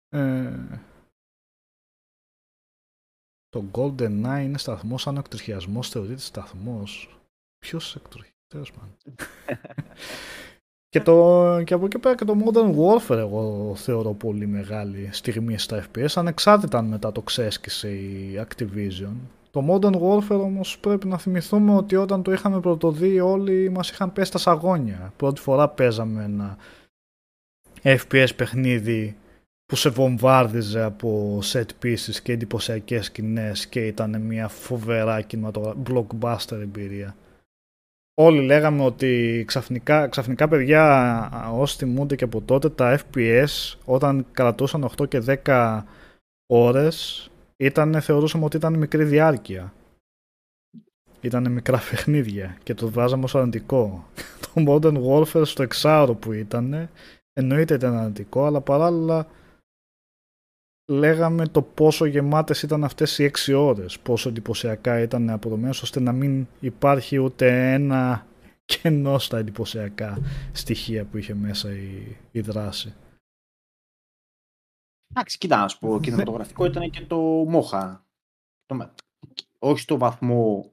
Ε, 0.10 0.80
το 3.50 3.70
Golden 3.74 4.26
Eye 4.26 4.44
είναι 4.44 4.58
σταθμός, 4.58 5.08
αν 5.08 5.16
ο 5.16 5.20
εκτροχιασμός 5.20 5.90
θεωρείται 5.90 6.22
σταθμός. 6.22 7.20
Ποιος 7.58 7.96
εκτροχιαστές, 7.96 8.72
man. 8.72 9.14
Και, 10.96 11.02
το, 11.02 11.62
και 11.64 11.74
από 11.74 11.86
εκεί 11.86 12.00
πέρα 12.00 12.16
και 12.16 12.26
το 12.26 12.38
Modern 12.46 12.76
Warfare 12.76 13.18
εγώ 13.18 13.74
θεωρώ 13.76 14.14
πολύ 14.14 14.48
μεγάλη 14.48 15.10
στιγμή 15.12 15.58
στα 15.58 15.84
FPS, 15.84 16.08
ανεξάρτητα 16.16 16.78
αν 16.78 16.86
μετά 16.86 17.12
το 17.12 17.22
ξέσκησε 17.22 17.90
η 17.90 18.46
Activision. 18.48 19.14
Το 19.52 19.66
Modern 19.70 19.94
Warfare 20.02 20.40
όμως 20.40 20.80
πρέπει 20.80 21.08
να 21.08 21.18
θυμηθούμε 21.18 21.76
ότι 21.76 21.96
όταν 21.96 22.24
το 22.24 22.32
είχαμε 22.32 22.60
πρωτοδεί 22.60 23.20
όλοι 23.20 23.70
μας 23.70 23.90
είχαν 23.90 24.14
πέσει 24.14 24.32
τα 24.32 24.38
σαγόνια. 24.38 25.14
Πρώτη 25.18 25.42
φορά 25.42 25.70
παίζαμε 25.70 26.24
ένα 26.24 26.58
FPS 27.84 28.30
παιχνίδι 28.36 29.18
που 29.66 29.76
σε 29.76 29.90
βομβάρδιζε 29.90 30.82
από 30.82 31.40
set 31.44 31.84
pieces 31.84 32.16
και 32.24 32.32
εντυπωσιακές 32.32 33.06
σκηνές 33.06 33.68
και 33.68 33.88
ήταν 33.88 34.22
μια 34.22 34.48
φοβερά 34.48 35.22
κινηματογραφική 35.22 35.84
blockbuster 35.92 36.60
εμπειρία. 36.62 37.16
Όλοι 38.18 38.42
λέγαμε 38.46 38.84
ότι 38.84 39.44
ξαφνικά, 39.48 40.08
ξαφνικά 40.08 40.48
παιδιά 40.48 41.54
όσοι 41.54 41.78
θυμούνται 41.78 42.16
και 42.16 42.24
από 42.24 42.42
τότε 42.42 42.70
τα 42.70 43.00
FPS 43.00 43.76
όταν 43.86 44.26
κρατούσαν 44.32 44.90
8 44.98 45.08
και 45.08 45.24
10 45.44 45.82
ώρες 46.46 47.30
ήταν, 47.58 48.02
θεωρούσαμε 48.02 48.46
ότι 48.46 48.58
ήταν 48.58 48.74
μικρή 48.74 49.04
διάρκεια. 49.04 49.74
Ήταν 51.22 51.52
μικρά 51.52 51.82
παιχνίδια 51.90 52.58
και 52.64 52.74
το 52.74 52.90
βάζαμε 52.90 53.24
ως 53.24 53.36
αρνητικό. 53.36 54.06
το 54.42 54.64
Modern 54.68 55.04
Warfare 55.06 55.46
στο 55.46 55.64
εξάωρο 55.64 56.14
που 56.14 56.32
ήταν 56.32 56.90
εννοείται 57.34 57.74
ήταν 57.74 57.98
αρνητικό 57.98 58.46
αλλά 58.46 58.62
παράλληλα 58.62 59.28
λέγαμε 60.88 61.48
το 61.48 61.62
πόσο 61.62 62.06
γεμάτες 62.06 62.62
ήταν 62.62 62.84
αυτές 62.84 63.20
οι 63.20 63.24
έξι 63.24 63.54
ώρες, 63.54 64.00
πόσο 64.00 64.30
εντυπωσιακά 64.30 65.00
ήταν 65.00 65.30
αποδομένες, 65.30 65.82
ώστε 65.82 66.00
να 66.00 66.12
μην 66.12 66.48
υπάρχει 66.60 67.18
ούτε 67.18 67.74
ένα 67.74 68.28
κενό 68.66 69.20
στα 69.20 69.38
εντυπωσιακά 69.38 70.18
στοιχεία 70.52 71.06
που 71.06 71.18
είχε 71.18 71.34
μέσα 71.34 71.72
η, 71.72 72.18
η 72.32 72.40
δράση. 72.42 72.96
Εντάξει, 75.10 75.38
κοίτα 75.38 75.58
να 75.58 75.68
σου 75.68 75.80
πω, 75.80 76.00
κινηματογραφικό 76.00 76.66
ήταν 76.66 76.90
και 76.90 77.02
το 77.02 77.18
Μόχα. 77.48 78.06
Το, 78.66 78.94
όχι 79.60 79.80
στο 79.80 79.98
βαθμό 79.98 80.72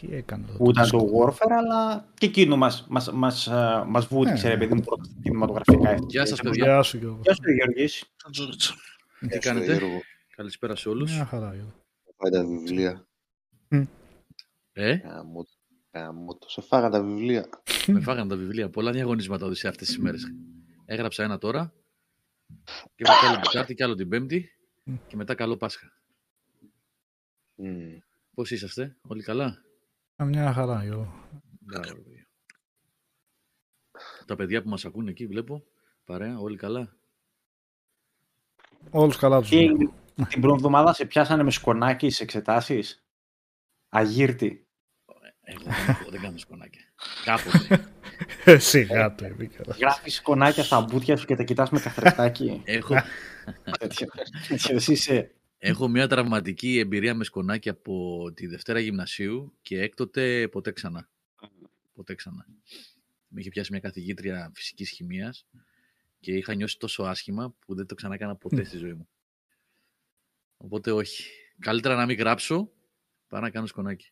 Τι 0.00 0.14
έκανε 0.14 0.46
που 0.56 0.70
ήταν 0.70 0.88
το 0.90 1.10
Warfare, 1.14 1.50
αλλά 1.58 2.08
και 2.18 2.26
εκείνο 2.26 2.56
μας, 2.56 2.86
μας, 2.88 3.12
μας, 3.12 3.46
ε, 3.46 3.84
μας 3.86 4.06
βούτυξε, 4.06 4.46
Ναι. 4.46 4.52
ρε 4.54 4.58
παιδί 4.58 4.74
μου, 4.74 4.80
πρώτα 4.80 5.04
στα 5.04 5.14
κινηματογραφικά. 5.22 5.94
Γεια 6.08 6.26
σας, 6.26 6.38
Ήταν- 6.38 6.50
παιδιά. 6.52 6.64
Γεια 6.72 6.82
σου 6.82 6.96
Γιώργο. 6.98 7.20
Γεια 7.22 7.34
σου, 7.34 7.50
Γιώργης. 7.52 8.00
Τι 8.00 9.26
Γεια 9.26 9.32
σου, 9.34 9.38
κάνετε, 9.40 9.76
Γιώργο. 9.76 10.00
καλησπέρα 10.36 10.76
σε 10.76 10.88
όλους. 10.88 11.12
Μια 11.14 11.24
χαρά 11.24 11.54
Γιώργο. 11.54 11.72
Φάει 12.16 12.30
τα 12.30 12.44
βιβλία. 12.46 13.06
Ε, 14.72 14.94
Γαμώ 14.94 15.42
το. 15.44 15.50
Γαμώ 15.92 16.34
το. 16.38 16.48
Σε 16.48 16.60
φάγα 16.60 16.88
τα 16.88 17.02
βιβλία. 17.02 17.48
με 17.86 18.00
φάγανε 18.00 18.28
τα 18.28 18.36
βιβλία, 18.36 18.70
πολλά 18.70 18.92
διαγωνίσματα 18.92 19.46
οδυσσέα 19.46 19.70
αυτές 19.70 19.86
τις 19.86 19.98
μέρες. 19.98 20.32
Έγραψα 20.84 21.22
ένα 21.22 21.38
τώρα 21.38 21.72
και 22.94 23.04
μετά 23.08 23.28
άλλο 23.28 23.34
την 23.40 23.42
Τετάρτη 23.50 23.74
και 23.74 23.84
άλλο 23.84 23.94
την 23.94 24.08
Πέμπτη 24.08 24.50
και 25.06 25.16
μετά 25.16 25.34
καλό 25.34 25.56
Πάσχα. 25.56 25.92
Μμμ. 27.54 27.98
Πώς 28.34 28.50
είσαστε, 28.50 28.96
όλοι 29.02 29.22
καλά; 29.22 29.58
Α, 30.16 30.24
Μια 30.24 30.52
χαρά 30.52 30.84
Γιώργο. 30.84 31.22
Μπράβο, 31.60 31.88
ρε 31.88 32.00
παιδιά. 32.00 32.26
Τα 34.26 34.36
παιδιά 34.36 34.62
που 34.62 34.68
μας 34.68 34.84
ακούνε 34.84 35.10
εκεί 35.10 35.26
βλέπω, 35.26 35.64
παρέα, 36.04 36.38
όλοι 36.38 36.56
καλά. 36.56 36.96
Όλους 38.90 39.16
καλά 39.16 39.40
τους 39.40 39.48
Τι 39.48 39.56
βλέπω. 39.56 39.74
έγινε, 39.74 39.90
την 40.28 40.40
πρώτη 40.40 40.56
εβδομάδα 40.56 40.92
σε 40.92 41.04
πιάσανε 41.06 41.42
με 41.42 41.50
σκονάκι 41.50 42.06
στις 42.06 42.20
εξετάσεις; 42.20 43.04
Αγύρτη. 43.88 44.66
Εγώ 45.46 45.62
δεν, 45.64 45.72
έχω- 45.88 46.10
δεν 46.10 46.20
κάνω 46.20 46.38
σκονάκια. 46.38 46.80
Κάποτε. 47.24 47.88
Ε, 48.44 48.58
Σιγά 48.58 49.14
το 49.14 49.24
επίκαιρα. 49.24 49.74
Γράφεις 49.78 50.14
σκονάκια 50.14 50.64
στα 50.64 50.80
μπουτια 50.80 51.16
σου 51.16 51.26
και 51.26 51.36
τα 51.36 51.42
κοιτάς 51.42 51.70
με 51.70 51.80
καθρεφτάκι. 51.80 52.62
έχω, 52.64 52.94
Τέτοιο. 53.78 54.08
Τέτοιος 54.48 54.88
είσαι. 54.88 55.34
Έχω 55.66 55.88
μια 55.88 56.08
τραυματική 56.08 56.78
εμπειρία 56.78 57.14
με 57.14 57.24
σκονάκια 57.24 57.72
από 57.72 58.32
τη 58.34 58.46
Δευτέρα 58.46 58.78
Γυμνασίου 58.78 59.52
και 59.62 59.80
έκτοτε 59.80 60.48
ποτέ 60.48 60.72
ξανά. 60.72 61.08
Ποτέ 61.94 62.14
ξανά. 62.14 62.46
Με 63.28 63.40
είχε 63.40 63.48
πιάσει 63.48 63.72
μια 63.72 63.80
καθηγήτρια 63.80 64.50
φυσικής 64.54 64.90
χημείας 64.90 65.46
και 66.20 66.32
είχα 66.32 66.54
νιώσει 66.54 66.78
τόσο 66.78 67.02
άσχημα 67.02 67.54
που 67.58 67.74
δεν 67.74 67.86
το 67.86 67.94
ξανά 67.94 68.14
έκανα 68.14 68.36
ποτέ 68.36 68.64
στη 68.64 68.76
ζωή 68.76 68.92
μου. 68.92 69.08
Οπότε 70.56 70.92
όχι. 70.92 71.24
Καλύτερα 71.58 71.96
να 71.96 72.06
μην 72.06 72.16
γράψω 72.16 72.70
παρά 73.28 73.42
να 73.42 73.50
κάνω 73.50 73.66
σκονάκι. 73.66 74.10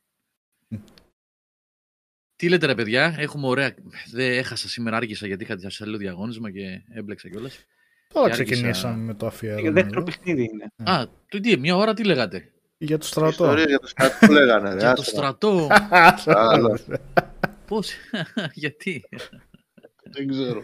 Τι 2.37 2.49
λέτε 2.49 2.66
ρε 2.66 2.74
παιδιά, 2.74 3.15
έχουμε 3.19 3.47
ωραία... 3.47 3.74
Δεν 4.11 4.39
έχασα 4.39 4.69
σήμερα, 4.69 4.97
άργησα 4.97 5.27
γιατί 5.27 5.45
είχα 5.45 5.70
σε 5.70 5.85
άλλο 5.85 5.97
διαγώνισμα 5.97 6.51
και 6.51 6.83
έμπλεξα 6.89 7.29
κιόλας. 7.29 7.66
Τώρα 8.12 8.26
Και 8.28 8.32
άργησα- 8.32 8.44
ξεκινήσαμε 8.44 9.02
με 9.02 9.12
το 9.12 9.18
Το 9.18 9.26
αφιέρωμα. 9.26 9.70
δεύτερο 9.70 10.01
εδώ. 10.01 10.05
παιχνίδι 10.05 10.43
είναι. 10.52 10.90
Α, 10.90 11.05
το 11.28 11.40
τι, 11.40 11.56
μια 11.56 11.76
ώρα 11.76 11.94
τι 11.94 12.05
λέγατε; 12.05 12.52
Για 12.78 12.98
το 12.98 13.06
στρατό. 13.06 13.28
Ιστορίες 13.30 13.66
για 13.66 13.78
το 13.78 13.86
στρατό 13.86 14.26
που 14.26 14.32
λέγανε. 14.32 14.68
ρε, 14.74 14.78
Για 14.78 14.93
το 14.94 15.01
άσε 15.01 15.10
να. 15.10 15.18
στρατό. 15.18 15.68
Άλλο. 16.26 16.78
Πώς, 17.66 17.93
γιατί; 18.55 19.05
Δεν 20.12 20.28
ξέρω. 20.28 20.62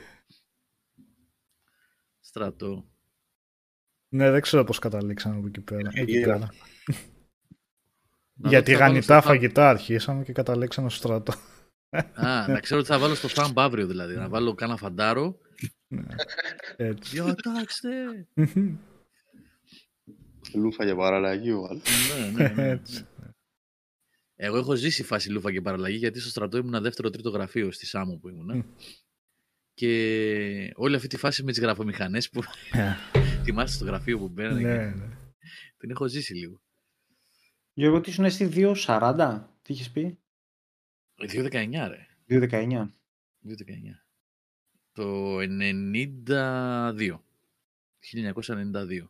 Στρατό. 2.21 2.85
Ναι, 4.09 4.31
δεν 4.31 4.41
ξέρω 4.41 4.65
πώς 4.65 4.79
καταλήξαμε 4.79 5.37
από 5.37 5.47
εκεί 5.47 5.61
πέρα. 5.61 5.91
Εκεί 5.93 6.11
γύρω. 6.13 6.33
πέρα. 6.33 6.39
Να 8.41 8.45
δω 8.45 8.49
Γιατί 8.49 8.65
τι 8.65 8.73
θα 8.73 8.79
βάλω 8.79 8.91
γανιτά 8.93 9.21
στο 9.21 9.29
fan- 9.31 9.33
φαγητά 9.33 9.69
αρχίσαμε 9.69 10.23
και 10.25 10.33
καταλήξαμε 10.33 10.91
στο 10.91 10.99
στρατό. 10.99 11.33
Α, 12.15 12.49
να 12.49 12.61
ξέρω 12.61 12.81
τι 12.81 12.87
θα 12.87 12.99
βάλω 12.99 13.15
στο 13.15 13.29
θάμπ 13.29 13.61
αύριο 13.61 13.87
δηλαδή. 13.87 14.15
Να 14.17 14.29
βάλω 14.29 14.55
κάνα 14.55 14.77
φαντάρο. 14.77 15.39
Ναι. 15.89 16.15
Έτσι. 16.77 17.11
Διατάξτε. 17.15 17.89
Λούφα 20.55 20.85
για 20.85 20.97
παραλλαγή 20.97 21.51
ο 21.51 21.65
άλλος. 21.71 21.83
ναι, 22.19 22.43
ναι, 22.43 22.49
ναι. 22.55 22.69
Έτσι. 22.69 23.07
Εγώ 24.41 24.57
έχω 24.57 24.75
ζήσει 24.75 25.03
φάση 25.03 25.31
λούφα 25.31 25.53
και 25.53 25.61
παραλλαγή 25.61 25.97
γιατί 25.97 26.21
στο 26.21 26.29
στρατό 26.29 26.57
ήμουν 26.57 26.83
δεύτερο-τρίτο 26.83 27.31
γραφείο 27.31 27.73
στη 27.73 27.87
Σάμο 27.87 28.17
που 28.17 28.29
ήμουν. 28.29 28.57
Μμ. 28.57 28.63
Και 29.75 30.73
όλη 30.75 30.95
αυτή 30.97 31.09
τη 31.09 31.17
φάση 31.17 31.43
με 31.43 31.51
τις 31.51 31.61
γραφομηχανές 31.61 32.31
που 32.31 32.43
Ε, 32.73 32.95
θυμάστε 33.45 33.77
στο 33.77 33.85
γραφείο 33.85 34.19
που 34.19 34.29
μπαίνανε. 34.29 34.61
Ναι, 34.61 34.77
και 34.77 34.97
ναι. 34.97 35.09
Την 35.77 35.91
έχω 35.91 36.09
ζήσει 36.09 36.35
λίγο. 36.35 36.61
Γιώργο, 37.73 38.01
τι 38.01 38.11
ήσουν 38.11 38.25
εσύ 38.25 38.51
2.40, 38.55 39.45
τι 39.63 39.73
είχες 39.73 39.91
πει, 39.91 40.19
2.19 41.21 41.71
ρε. 41.89 42.07
2.19. 42.29 42.49
2.19. 42.49 42.89
Το 44.99 45.39
92. 45.41 47.19
1992. 48.01 49.09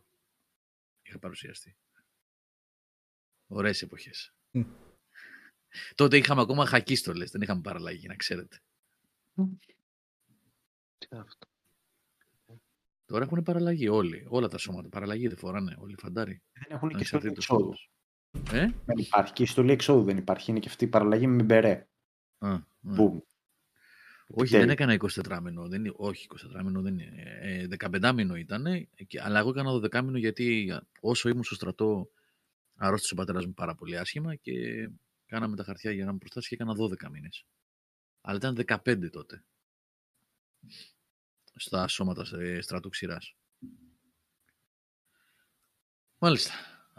Είχα 1.01 1.19
παρουσιαστεί. 1.19 1.75
Ωραίες 3.47 3.81
εποχές. 3.81 4.33
Μμ. 4.51 4.63
Τότε 5.95 6.17
είχαμε 6.17 6.41
ακόμα 6.41 6.65
χακίστολες, 6.65 7.31
δεν 7.31 7.41
είχαμε 7.41 7.61
παραλλαγή, 7.61 8.07
να 8.07 8.15
ξέρετε. 8.15 8.61
Τι 10.97 11.07
είναι 11.11 11.21
αυτό. 11.21 11.47
Τώρα 13.05 13.23
έχουν 13.23 13.43
παραλλαγή 13.43 13.87
όλοι. 13.87 14.25
Όλα 14.29 14.47
τα 14.47 14.57
σώματα. 14.57 14.89
Παραλλαγή 14.89 15.27
δεν 15.27 15.37
φοράνε 15.37 15.75
όλοι 15.79 15.95
φαντάρι. 15.99 16.41
Δεν 16.51 16.67
έχουν 16.69 16.89
και 16.89 17.03
στολή 17.03 17.23
Ανεξαρτήτως 17.23 17.45
εξόδου. 17.45 17.61
φόβος. 17.61 17.91
Ε; 18.51 18.67
Δεν 18.85 18.97
υπάρχει. 18.97 19.33
Και 19.33 19.43
η 19.43 19.45
στολή 19.45 19.71
εξόδου 19.71 20.03
δεν 20.03 20.17
υπάρχει. 20.17 20.51
Είναι 20.51 20.59
και 20.59 20.69
αυτή 20.69 20.83
η 20.83 20.87
παραλλαγή 20.87 21.27
με 21.27 21.43
μπερέ. 21.43 21.87
Α, 22.37 22.51
ναι. 22.53 22.63
Μπουμ. 22.79 23.19
Όχι, 24.31 24.51
Τέλει. 24.51 24.61
δεν 24.63 24.71
έκανα 24.71 24.93
24 24.93 25.39
μήνο. 25.41 25.67
Δεν, 25.67 25.79
είναι- 25.85 25.93
όχι, 25.97 26.27
24 26.59 26.63
μήνο 26.63 26.81
δεν 26.81 26.99
είναι. 26.99 27.23
Ε, 27.41 27.67
15 27.67 28.11
μήνο 28.13 28.35
ήταν. 28.35 28.65
Αλλά 29.21 29.39
εγώ 29.39 29.49
έκανα 29.49 29.71
12 29.71 30.01
μήνο 30.01 30.17
γιατί 30.17 30.73
όσο 30.99 31.29
ήμουν 31.29 31.43
στο 31.43 31.55
στρατό 31.55 32.09
αρρώστησε 32.75 33.13
ο 33.13 33.17
πατέρας 33.17 33.45
μου 33.45 33.53
πάρα 33.53 33.75
πολύ 33.75 33.97
άσχημα 33.97 34.35
και 34.35 34.89
κάναμε 35.25 35.55
τα 35.55 35.63
χαρτιά 35.63 35.91
για 35.91 36.05
να 36.05 36.11
μου 36.11 36.17
προστάσεις 36.17 36.49
και 36.49 36.55
έκανα 36.55 36.73
12 36.75 37.09
μήνες. 37.09 37.45
Αλλά 38.21 38.37
ήταν 38.37 38.55
15 38.55 39.09
τότε. 39.09 39.43
Στα 41.55 41.87
σώματα 41.87 42.25
σε 42.25 42.61
στρατού 42.61 42.89
ξηράς. 42.89 43.35
Μάλιστα. 46.17 46.51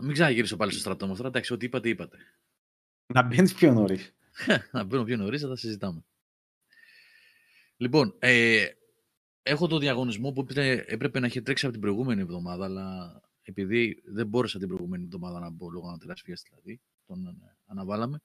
Μην 0.02 0.12
ξαναγυρίσω 0.12 0.56
πάλι 0.56 0.70
στο 0.70 0.80
στρατό 0.80 1.06
μου 1.06 1.14
τώρα. 1.16 1.28
Εντάξει, 1.28 1.52
ό,τι 1.52 1.66
είπατε, 1.66 1.88
είπατε. 1.88 2.18
Να 3.06 3.22
μπαίνεις 3.22 3.54
πιο 3.54 3.72
νωρίς. 3.72 4.14
να 4.72 4.84
μπαίνω 4.84 5.04
πιο 5.04 5.16
νωρίς, 5.16 5.40
θα 5.40 5.48
τα 5.48 5.56
συζητάμε. 5.56 6.04
Λοιπόν, 7.80 8.14
ε, 8.18 8.66
έχω 9.42 9.66
το 9.66 9.78
διαγωνισμό 9.78 10.32
που 10.32 10.40
έπρεπε, 10.40 10.84
έπρεπε 10.86 11.20
να 11.20 11.26
έχει 11.26 11.42
τρέξει 11.42 11.64
από 11.64 11.72
την 11.72 11.82
προηγούμενη 11.82 12.20
εβδομάδα, 12.20 12.64
αλλά 12.64 13.20
επειδή 13.42 14.02
δεν 14.04 14.26
μπόρεσα 14.26 14.58
την 14.58 14.68
προηγούμενη 14.68 15.04
εβδομάδα 15.04 15.40
να 15.40 15.50
μπω 15.50 15.70
λόγω 15.70 15.88
ανατεράσφυγας 15.88 16.42
δηλαδή, 16.42 16.80
τον 17.06 17.26
ε, 17.26 17.56
αναβάλαμε. 17.66 18.22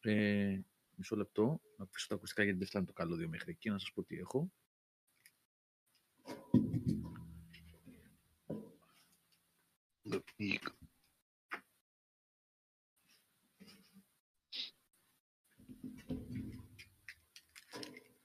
Ε, 0.00 0.60
μισό 0.94 1.16
λεπτό, 1.16 1.60
να 1.76 1.84
αφήσω 1.84 2.06
τα 2.08 2.14
ακουστικά 2.14 2.42
γιατί 2.42 2.58
δεν 2.58 2.66
φτάνει 2.66 2.86
το 2.86 2.92
καλώδιο 2.92 3.28
μέχρι 3.28 3.50
εκεί, 3.50 3.70
να 3.70 3.78
σας 3.78 3.92
πω 3.92 4.02
τι 4.02 4.16
έχω. 4.18 4.50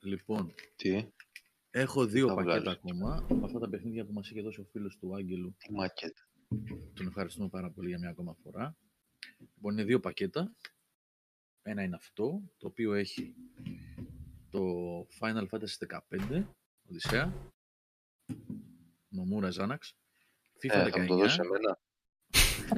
Λοιπόν, 0.06 0.54
Τι, 0.76 1.06
έχω 1.70 2.06
δύο 2.06 2.28
Θα 2.28 2.34
πακέτα 2.36 2.60
βγάλεις. 2.60 2.80
ακόμα 2.80 3.16
από 3.30 3.46
αυτά 3.46 3.60
τα 3.60 3.70
παιχνίδια 3.70 4.06
που 4.06 4.14
μας 4.14 4.30
είχε 4.30 4.42
δώσει 4.42 4.60
ο 4.62 4.64
φίλος 4.72 4.98
του 4.98 5.16
Άγγελου. 5.16 5.56
τι 5.58 5.72
μακέτα. 5.74 6.22
Τον 6.94 7.08
ευχαριστούμε 7.08 7.50
πάρα 7.50 7.72
πολύ 7.72 7.88
για 7.88 8.00
μια 8.00 8.10
ακόμα 8.10 8.36
φορά. 8.44 8.78
Λοιπόν, 9.56 9.74
είναι 9.74 9.84
δύο 9.84 10.00
πακέτα. 10.00 10.56
Ένα 11.62 11.84
είναι 11.84 11.96
αυτό, 11.96 12.42
το 12.58 12.68
οποίο 12.68 12.94
έχει 12.94 13.36
το 14.50 14.62
Final 15.20 15.48
Fantasy 15.50 16.00
15, 16.10 16.44
Οδυσσέα, 16.90 17.52
Νομούρα 19.10 19.50
Ζάναξ, 19.50 19.96
FIFA 20.64 20.70
Ε, 20.74 20.90
θα 20.90 21.00
μου 21.00 21.08
το 21.08 21.16
19, 21.16 21.18
δώσεις 21.18 21.38
εμένα. 21.38 21.80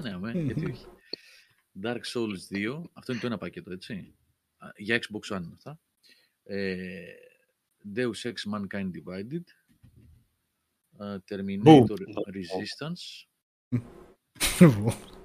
ναι, 0.02 0.10
αμέ, 0.14 0.32
γιατί 0.41 0.66
όχι. 0.72 0.86
Dark 1.84 2.02
Souls 2.14 2.54
2, 2.54 2.84
αυτό 2.94 3.12
είναι 3.12 3.22
το 3.22 3.28
ένα 3.28 3.38
πακέτο, 3.38 3.72
έτσι. 3.72 4.16
Α, 4.58 4.68
Για 4.78 4.99
Xbox 4.99 5.36
One 5.38 5.41
είναι 5.44 5.54
αυτά. 5.54 5.80
Ε, 6.49 7.14
Deus 7.95 8.22
Ex 8.24 8.34
Mankind 8.53 8.91
Divided, 8.91 9.44
ε, 10.99 11.18
Terminator 11.30 11.98
Resistance 12.34 13.26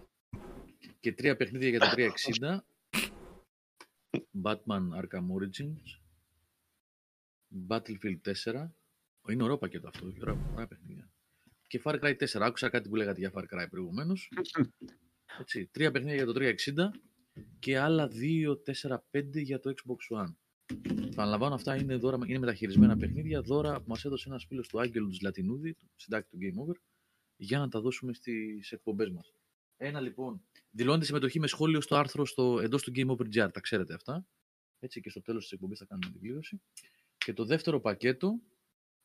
και 1.01 1.13
τρία 1.13 1.37
παιχνίδια 1.37 1.69
για 1.69 1.79
το 1.79 1.87
360. 1.97 2.59
Batman 4.43 4.89
Arkham 5.01 5.27
Origins, 5.39 6.01
Battlefield 7.69 8.21
4. 8.45 8.69
Είναι 9.29 9.43
ωραίο 9.43 9.59
πακέτο 9.59 9.89
αυτό, 9.89 10.07
έχει 10.07 10.19
ωραία, 10.21 10.51
ωραία 10.53 10.67
παιχνίδια. 10.67 11.11
Και 11.67 11.81
Far 11.85 12.01
Cry 12.01 12.17
4. 12.17 12.41
Άκουσα 12.41 12.69
κάτι 12.69 12.89
που 12.89 12.97
λέγατε 12.97 13.21
για 13.21 13.33
Far 13.35 13.43
Cry 13.43 13.67
προηγουμένως. 13.71 14.33
Έτσι, 15.41 15.67
τρία 15.67 15.91
παιχνίδια 15.91 16.17
για 16.17 16.27
το 16.27 16.33
360 16.37 16.89
και 17.59 17.79
άλλα 17.79 18.11
2, 18.13 18.57
4, 18.83 18.99
5 19.11 19.43
για 19.43 19.61
το 19.61 19.75
Xbox 19.77 20.23
One. 20.23 20.35
Παραλαμβάνω, 21.15 21.55
αυτά 21.55 21.77
είναι, 21.77 21.97
δώρα, 21.97 22.19
είναι 22.27 22.39
μεταχειρισμένα 22.39 22.97
παιχνίδια, 22.97 23.43
δώρα 23.43 23.77
που 23.77 23.85
μας 23.87 24.05
έδωσε 24.05 24.29
ένας 24.29 24.45
φίλος 24.45 24.69
του 24.69 24.81
Άγγελου 24.81 25.09
του 25.09 25.19
Λατινούδη, 25.23 25.75
του 25.75 25.91
συντάκτη 25.97 26.31
του 26.31 26.39
Game 26.41 26.67
Over, 26.67 26.75
για 27.37 27.59
να 27.59 27.69
τα 27.69 27.81
δώσουμε 27.81 28.13
στις 28.13 28.73
εκπομπές 28.73 29.11
μας. 29.11 29.35
Ένα 29.77 30.01
λοιπόν, 30.01 30.43
δηλώνεται 30.71 31.05
συμμετοχή 31.05 31.41
με 31.41 31.47
σχόλιο 31.47 31.81
στο 31.81 31.97
άρθρο 31.97 32.27
στο, 32.27 32.61
εντός 32.63 32.83
του 32.83 32.93
Game 32.95 33.07
Over 33.07 33.27
GR, 33.35 33.53
τα 33.53 33.61
ξέρετε 33.61 33.95
αυτά. 33.95 34.27
Έτσι 34.79 35.01
και 35.01 35.11
στο 35.11 35.23
τέλος 35.23 35.43
της 35.43 35.53
εκπομπής 35.53 35.79
θα 35.79 35.85
κάνουμε 35.85 36.11
την 36.11 36.21
κλήρωση. 36.21 36.61
Και 37.19 37.33
το 37.33 37.45
δεύτερο 37.45 37.81
πακέτο 37.81 38.41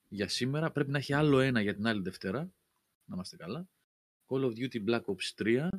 για 0.09 0.27
σήμερα 0.27 0.71
πρέπει 0.71 0.91
να 0.91 0.97
έχει 0.97 1.13
άλλο 1.13 1.39
ένα 1.39 1.61
για 1.61 1.75
την 1.75 1.87
άλλη 1.87 2.01
Δευτέρα. 2.01 2.39
Να 3.05 3.15
είμαστε 3.15 3.35
καλά. 3.35 3.69
Call 4.27 4.41
of 4.41 4.51
Duty 4.51 4.85
Black 4.85 5.01
Ops 5.01 5.33
3. 5.35 5.69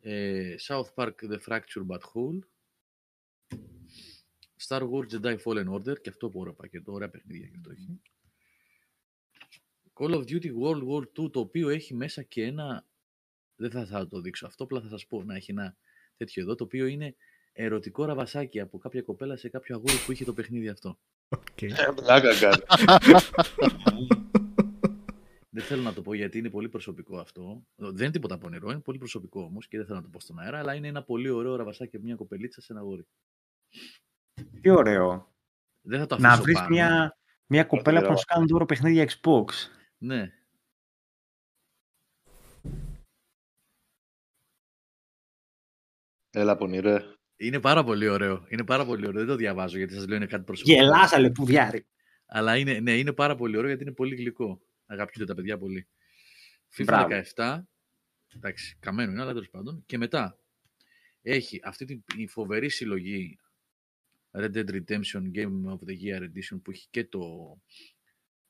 ε, 0.00 0.54
South 0.58 0.94
Park 0.94 1.12
The 1.30 1.38
Fracture 1.48 1.86
But 1.86 2.00
Whole. 2.00 2.38
Star 4.68 4.82
Wars 4.82 5.06
Jedi 5.12 5.36
Fallen 5.44 5.68
Order. 5.74 6.00
Και 6.00 6.08
αυτό 6.08 6.28
που 6.28 6.40
ωραίο 6.40 6.54
πακέτο. 6.54 6.92
Ωραία 6.92 7.10
παιχνίδια 7.10 7.46
και 7.48 7.56
αυτό 7.56 7.70
έχει. 7.70 8.00
Call 9.94 10.14
of 10.14 10.22
Duty 10.30 10.50
World 10.62 10.82
War 10.88 11.24
2 11.24 11.30
το 11.32 11.40
οποίο 11.40 11.68
έχει 11.68 11.94
μέσα 11.94 12.22
και 12.22 12.44
ένα 12.44 12.84
δεν 13.60 13.70
θα, 13.70 13.86
θα 13.86 14.08
το 14.08 14.20
δείξω 14.20 14.46
αυτό, 14.46 14.64
απλά 14.64 14.80
θα 14.80 14.88
σας 14.88 15.06
πω 15.06 15.22
να 15.22 15.34
έχει 15.34 15.50
ένα 15.50 15.76
τέτοιο 16.16 16.42
εδώ, 16.42 16.54
το 16.54 16.64
οποίο 16.64 16.86
είναι 16.86 17.14
ερωτικό 17.52 18.04
ραβασάκι 18.04 18.60
από 18.60 18.78
κάποια 18.78 19.02
κοπέλα 19.02 19.36
σε 19.36 19.48
κάποιο 19.48 19.74
αγόρι 19.76 19.96
που 20.06 20.12
είχε 20.12 20.24
το 20.24 20.32
παιχνίδι 20.32 20.68
αυτό. 20.68 20.98
Οκ. 21.28 21.62
Ε, 21.62 21.74
Πλάκα 21.94 22.38
κάνει. 22.38 22.62
Δεν 25.52 25.62
θέλω 25.62 25.82
να 25.82 25.92
το 25.92 26.02
πω 26.02 26.14
γιατί 26.14 26.38
είναι 26.38 26.50
πολύ 26.50 26.68
προσωπικό 26.68 27.18
αυτό. 27.18 27.66
Δεν 27.76 28.02
είναι 28.02 28.10
τίποτα 28.10 28.38
πονηρό, 28.38 28.70
είναι 28.70 28.80
πολύ 28.80 28.98
προσωπικό 28.98 29.42
όμως 29.42 29.68
και 29.68 29.76
δεν 29.76 29.86
θέλω 29.86 29.98
να 29.98 30.04
το 30.04 30.10
πω 30.10 30.20
στον 30.20 30.38
αέρα, 30.38 30.58
αλλά 30.58 30.74
είναι 30.74 30.88
ένα 30.88 31.02
πολύ 31.02 31.28
ωραίο 31.28 31.56
ραβασάκι 31.56 31.96
από 31.96 32.04
μια 32.04 32.14
κοπελίτσα 32.14 32.60
σε 32.60 32.72
ένα 32.72 32.80
αγόρι. 32.80 33.06
Τι 34.60 34.70
ωραίο. 34.70 35.32
Δεν 35.80 35.98
θα 35.98 36.06
το 36.06 36.14
αφήσω 36.14 36.28
Να 36.30 36.42
βρεις 36.42 36.54
πάνω. 36.54 36.68
μια, 36.68 37.16
μια 37.46 37.64
κοπέλα 37.64 38.00
που 38.02 38.10
να 38.10 38.16
σου 38.16 38.24
κάνει 38.24 38.46
δώρο 38.46 38.66
παιχνίδια 38.66 39.08
Xbox. 39.08 39.44
Ναι. 39.98 40.32
Έλα, 46.30 46.56
πονηρέ. 46.56 47.02
Είναι 47.36 47.60
πάρα 47.60 47.84
πολύ 47.84 48.08
ωραίο. 48.08 48.44
Είναι 48.48 48.64
πάρα 48.64 48.84
πολύ 48.84 49.06
ωραίο. 49.06 49.18
Δεν 49.18 49.28
το 49.28 49.36
διαβάζω 49.36 49.76
γιατί 49.76 49.94
σας 49.94 50.06
λέω 50.06 50.16
είναι 50.16 50.26
κάτι 50.26 50.44
προσωπικό. 50.44 50.76
Γελάσα 50.76 51.18
λεπουδιάρι. 51.18 51.86
Αλλά 52.26 52.56
είναι, 52.56 52.80
ναι, 52.80 52.92
είναι 52.98 53.12
πάρα 53.12 53.34
πολύ 53.34 53.56
ωραίο 53.56 53.68
γιατί 53.68 53.82
είναι 53.82 53.92
πολύ 53.92 54.14
γλυκό. 54.14 54.60
Αγαπιούνται 54.86 55.26
τα 55.26 55.34
παιδιά 55.34 55.58
πολύ. 55.58 55.88
FIFA 56.76 56.84
Μπράβο. 56.84 57.08
17. 57.36 57.60
Εντάξει, 58.36 58.76
καμένο 58.80 59.10
είναι, 59.10 59.20
αλλά 59.20 59.32
τέλος 59.32 59.50
πάντων. 59.50 59.82
Και 59.86 59.98
μετά 59.98 60.38
έχει 61.22 61.60
αυτή 61.64 61.84
την 61.84 62.02
η 62.16 62.26
φοβερή 62.26 62.68
συλλογή 62.68 63.38
Red 64.30 64.52
Dead 64.54 64.70
Redemption 64.70 65.30
Game 65.34 65.64
of 65.64 65.78
the 65.86 65.96
Year 66.02 66.20
Edition 66.22 66.60
που 66.62 66.70
έχει 66.70 66.86
και 66.90 67.04
το. 67.04 67.20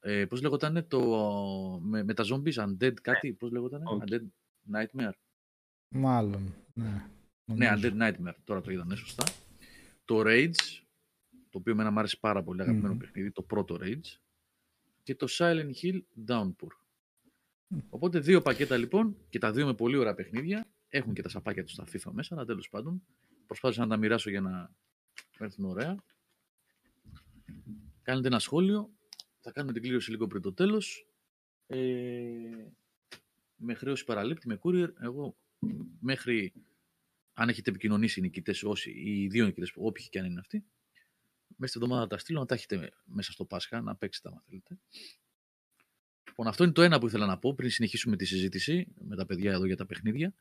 Ε, 0.01 0.27
πώς 0.27 0.43
λεγότανε 0.43 0.83
το. 0.83 1.01
Με, 1.83 2.03
με 2.05 2.15
τα 2.15 2.25
zombies, 2.33 2.55
Undead 2.55 2.95
κάτι, 3.03 3.33
πώς 3.33 3.51
λεγότανε. 3.51 3.85
Όχι. 3.87 4.03
Undead 4.07 4.23
Nightmare. 4.77 5.13
Μάλλον. 5.89 6.55
Ναι, 6.75 7.09
Ναι, 7.45 7.71
νομίζω. 7.71 7.89
Undead 7.91 8.01
Nightmare, 8.03 8.35
τώρα 8.45 8.61
το 8.61 8.71
είδανε 8.71 8.95
σωστά. 8.97 9.25
Το 10.05 10.21
Rage, 10.25 10.81
το 11.51 11.59
οποίο 11.59 11.73
εμένα 11.73 11.91
μου 11.91 11.99
άρεσε 11.99 12.17
πάρα 12.21 12.43
πολύ 12.43 12.63
αγαπημένο 12.63 12.93
Μμμ. 12.93 12.99
παιχνίδι, 12.99 13.31
το 13.31 13.43
πρώτο 13.43 13.79
Rage. 13.81 14.19
Και 15.03 15.15
το 15.15 15.27
Silent 15.31 15.71
Hill 15.83 16.01
Downpour. 16.27 16.71
Οπότε 17.89 18.19
δύο 18.19 18.43
πακέτα 18.43 18.77
λοιπόν 18.77 19.17
και 19.29 19.39
τα 19.39 19.53
δύο 19.53 19.67
με 19.67 19.75
πολύ 19.75 19.97
ωραία 19.97 20.15
παιχνίδια. 20.15 20.67
Έχουν 20.89 21.15
και 21.15 21.23
τα 21.23 21.29
σαπάκια 21.29 21.65
τους 21.65 21.73
στα 21.73 21.85
FIFA 21.93 22.11
μέσα, 22.13 22.35
αλλά 22.35 22.45
τέλος 22.45 22.69
πάντων 22.69 23.03
προσπάθησα 23.47 23.81
να 23.81 23.89
τα 23.89 23.97
μοιράσω 23.97 24.31
για 24.31 24.41
να 24.41 24.75
έρθουν 25.45 25.65
ωραία. 25.65 25.97
Κάνετε 28.03 28.27
ένα 28.27 28.39
σχόλιο. 28.39 28.91
Θα 29.41 29.53
κάνουμε 29.53 29.73
την 29.73 29.83
κλήρωση 29.83 30.11
λίγο 30.11 30.27
πριν 30.27 30.43
το 30.43 30.53
τέλος. 30.53 31.07
Ε, 31.67 31.79
με 33.57 33.75
χρέωση 33.75 34.05
παραλήπτη, 34.05 34.49
με 34.49 34.59
courier. 34.63 34.89
Εγώ 35.01 35.37
μέχρι 36.01 36.53
αν 37.33 37.49
έχετε 37.49 37.71
επικοινωνήσει 37.71 38.19
οι 38.19 38.23
νικητές, 38.23 38.63
όσοι, 38.63 38.91
οι 38.91 39.29
δύο 39.29 39.45
νικητές, 39.45 39.73
όποιοι 39.77 40.09
και 40.09 40.19
αν 40.19 40.25
είναι 40.25 40.41
αυτοί, 40.41 40.65
μέσα 41.57 41.73
στη 41.73 41.81
εβδομάδα 41.83 42.07
τα 42.07 42.19
στείλω 42.19 42.39
να 42.41 42.47
τα 42.47 42.55
έχετε 42.55 42.93
μέσα 43.05 43.33
στο 43.33 43.45
Πάσχα, 43.45 43.81
να 43.81 43.97
παίξετε 43.97 44.29
άμα 44.29 44.43
θέλετε. 44.47 44.79
Λοιπόν, 46.27 46.47
αυτό 46.47 46.65
είναι 46.65 46.73
το 46.73 46.83
ένα 46.83 46.99
που 46.99 47.07
ήθελα 47.07 47.27
να 47.27 47.39
πω 47.39 47.55
πριν 47.55 47.71
συνεχίσουμε 47.71 48.17
τη 48.17 48.25
συζήτηση 48.25 48.87
με 49.01 49.17
τα 49.17 49.27
παιδιά 49.27 49.53
εδώ 49.53 49.67
για 49.67 49.77
τα 49.77 49.87
παιχνίδια. 49.87 50.35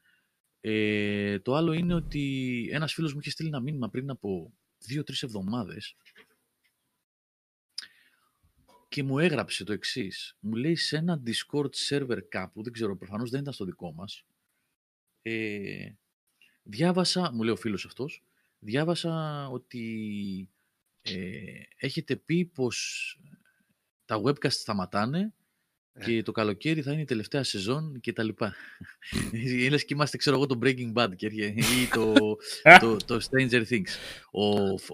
Ε, 0.61 1.39
το 1.39 1.55
άλλο 1.55 1.73
είναι 1.73 1.93
ότι 1.93 2.67
ένας 2.71 2.93
φίλος 2.93 3.13
μου 3.13 3.19
είχε 3.19 3.29
στείλει 3.29 3.47
ένα 3.47 3.59
μήνυμα 3.59 3.89
πριν 3.89 4.09
από 4.09 4.53
δύο-τρεις 4.79 5.23
εβδομάδες 5.23 5.95
και 8.89 9.03
μου 9.03 9.19
έγραψε 9.19 9.63
το 9.63 9.73
εξής. 9.73 10.37
Μου 10.39 10.55
λέει 10.55 10.75
σε 10.75 10.97
ένα 10.97 11.23
Discord 11.25 11.69
server 11.89 12.19
κάπου, 12.29 12.63
δεν 12.63 12.73
ξέρω, 12.73 12.97
προφανώς 12.97 13.29
δεν 13.29 13.41
ήταν 13.41 13.53
στο 13.53 13.65
δικό 13.65 13.93
μας, 13.93 14.25
ε, 15.21 15.91
διάβασα, 16.63 17.31
μου 17.33 17.43
λέει 17.43 17.53
ο 17.53 17.57
φίλος 17.57 17.85
αυτός, 17.85 18.23
διάβασα 18.59 19.47
ότι 19.47 20.49
ε, 21.01 21.61
έχετε 21.77 22.15
πει 22.15 22.45
πως 22.45 23.19
τα 24.05 24.21
webcast 24.23 24.51
σταματάνε 24.51 25.33
και 26.05 26.23
το 26.23 26.31
καλοκαίρι 26.31 26.81
θα 26.81 26.91
είναι 26.91 27.01
η 27.01 27.05
τελευταία 27.05 27.43
σεζόν 27.43 27.99
και 27.99 28.13
τα 28.13 28.23
λοιπά. 28.23 28.53
Λες 29.69 29.85
και 29.85 29.93
είμαστε, 29.93 30.17
ξέρω 30.17 30.35
εγώ, 30.35 30.45
το 30.45 30.59
Breaking 30.63 30.93
Bad 30.93 31.09
και 31.15 31.25
έρχε- 31.25 31.57
ή 31.57 31.87
το, 31.93 32.13
το, 32.79 32.97
το 32.97 33.19
Stranger 33.29 33.65
Things. 33.69 33.89
Ο, 34.31 34.47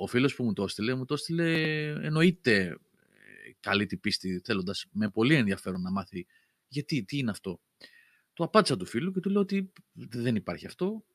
ο 0.03 0.07
φίλος 0.07 0.35
που 0.35 0.43
μου 0.43 0.53
το 0.53 0.63
έστειλε, 0.63 0.95
μου 0.95 1.05
το 1.05 1.13
έστειλε 1.13 1.51
εννοείται 1.89 2.55
ε, 2.65 3.51
καλή 3.59 3.85
την 3.85 3.99
πίστη, 3.99 4.41
θέλοντας 4.43 4.85
με 4.91 5.09
πολύ 5.09 5.35
ενδιαφέρον 5.35 5.81
να 5.81 5.91
μάθει 5.91 6.25
γιατί, 6.67 7.03
τι 7.03 7.17
είναι 7.17 7.31
αυτό. 7.31 7.59
Του 8.33 8.43
απάντησα 8.43 8.77
του 8.77 8.85
φίλου 8.85 9.11
και 9.11 9.19
του 9.19 9.29
λέω 9.29 9.41
ότι 9.41 9.71
δεν 9.93 10.35
υπάρχει 10.35 10.65
αυτό. 10.65 11.05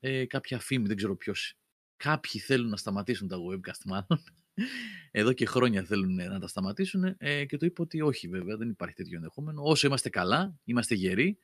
Ε, 0.00 0.26
κάποια 0.26 0.58
φήμη, 0.58 0.86
δεν 0.86 0.96
ξέρω 0.96 1.16
ποιος. 1.16 1.54
Κάποιοι 1.96 2.40
θέλουν 2.40 2.68
να 2.68 2.76
σταματήσουν 2.76 3.28
τα 3.28 3.36
webcast 3.36 3.82
μάλλον. 3.84 4.24
Εδώ 5.10 5.32
και 5.32 5.46
χρόνια 5.46 5.82
θέλουν 5.84 6.14
να 6.14 6.38
τα 6.40 6.48
σταματήσουν 6.48 7.14
ε, 7.18 7.44
και 7.44 7.56
του 7.56 7.64
είπα 7.64 7.82
ότι 7.82 8.00
όχι 8.00 8.28
βέβαια, 8.28 8.56
δεν 8.56 8.68
υπάρχει 8.68 8.94
τέτοιο 8.94 9.16
ενδεχόμενο. 9.16 9.62
Όσο 9.64 9.86
είμαστε 9.86 10.08
καλά, 10.08 10.54
είμαστε 10.64 10.94
γεροί 10.94 11.38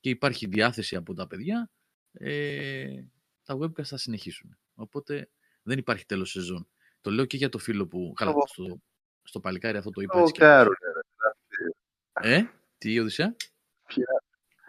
και 0.00 0.08
υπάρχει 0.10 0.46
διάθεση 0.46 0.96
από 0.96 1.14
τα 1.14 1.26
παιδιά, 1.26 1.70
ε, 2.12 3.02
τα 3.44 3.58
webcast 3.60 3.82
θα 3.84 3.96
συνεχίσουν. 3.96 4.58
Οπότε 4.74 5.30
δεν 5.62 5.78
υπάρχει 5.78 6.06
τέλος 6.06 6.30
σεζόν. 6.30 6.68
Το 7.00 7.10
λέω 7.10 7.24
και 7.24 7.36
για 7.36 7.48
το 7.48 7.58
φίλο 7.58 7.86
που... 7.86 8.12
Καλά, 8.16 8.30
Εγώ- 8.30 8.46
στο, 8.46 8.80
στο 9.22 9.40
παλικάρι 9.40 9.76
αυτό 9.78 9.90
το 9.90 10.00
είπα 10.00 10.18
έτσι 10.18 10.32
και 10.32 10.38
Προβοκάρουν. 10.38 10.74
Ε, 12.20 12.42
τι 12.78 12.98
Οδυσσέα; 12.98 13.36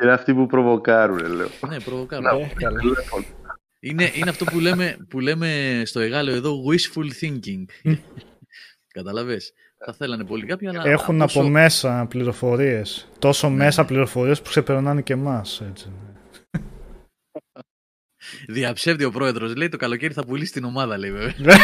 Είναι 0.02 0.12
αυτοί 0.12 0.34
που 0.34 0.46
προβοκάρουν, 0.48 1.18
λέω. 1.34 1.50
Ναι, 1.68 1.80
προβοκάρω. 1.82 2.22
Να, 2.22 2.40
Ε, 2.40 2.54
καλά. 2.56 2.82
Είναι, 3.86 4.12
είναι 4.16 4.30
αυτό 4.30 4.46
που 4.46 4.60
λέμε, 4.60 4.98
που 5.10 5.20
λέμε 5.20 5.82
στο 5.86 6.00
Εγάλεο 6.00 6.36
εδώ 6.36 6.64
wishful 6.70 7.08
thinking. 7.22 7.94
Καταλαβες. 8.94 9.54
Θα 9.86 9.94
θέλανε 9.94 10.26
πολύ 10.26 10.46
κάποιοι, 10.46 10.68
αλλά... 10.68 10.86
Έχουν 10.86 11.22
όσο- 11.22 11.40
από 11.40 11.50
μέσα 11.50 12.06
πληροφορίες. 12.10 13.08
Τόσο 13.20 13.50
Ναι. 13.50 13.56
μέσα 13.56 13.86
πληροφορίες 13.86 14.42
που 14.42 14.50
ξεπερνάνε 14.50 15.02
και 15.02 15.14
εμάς. 15.14 15.62
Έτσι. 15.70 15.92
Διαψεύδει 18.48 19.04
ο 19.04 19.12
πρόεδρος. 19.12 19.56
Λέει 19.56 19.70
το 19.70 19.78
καλοκαίρι 19.78 20.14
θα 20.14 20.26
πουλήσει 20.26 20.52
την 20.52 20.64
ομάδα, 20.64 20.98
λέει 20.98 21.12
βέβαια. 21.12 21.56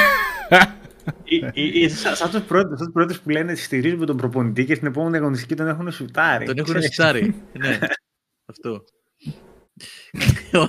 Ε, 1.23 1.83
ε, 1.83 1.89
Σαν 1.89 2.15
σαν 2.15 2.29
τους 2.31 2.41
πρώτους, 2.41 2.77
σαν 2.77 2.85
τους 2.85 2.93
πρώτους 2.93 3.19
που 3.19 3.29
λένε 3.29 3.55
στηρίζουμε 3.55 4.05
τον 4.05 4.17
προπονητή 4.17 4.65
και 4.65 4.75
στην 4.75 4.87
επόμενη 4.87 5.17
αγωνιστική 5.17 5.55
τον 5.55 5.67
έχουν 5.67 5.91
σουτάρει. 5.91 6.45
Τον 6.45 6.57
έχουν 6.57 6.69
Ξέρεις. 6.73 6.89
σιτάρει. 6.89 7.35
ναι, 7.59 7.79
αυτό. 8.45 8.83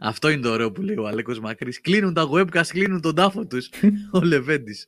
Αυτό 0.00 0.28
είναι 0.28 0.42
το 0.42 0.50
ωραίο 0.50 0.72
που 0.72 0.82
λέει 0.82 0.96
ο 0.96 1.06
Αλέκος 1.06 1.40
Μακρύς. 1.40 1.80
Κλείνουν 1.80 2.14
τα 2.14 2.28
webcast, 2.32 2.66
κλείνουν 2.66 3.00
τον 3.00 3.14
τάφο 3.14 3.46
τους. 3.46 3.70
ο 4.12 4.20
Λεβέντης. 4.20 4.86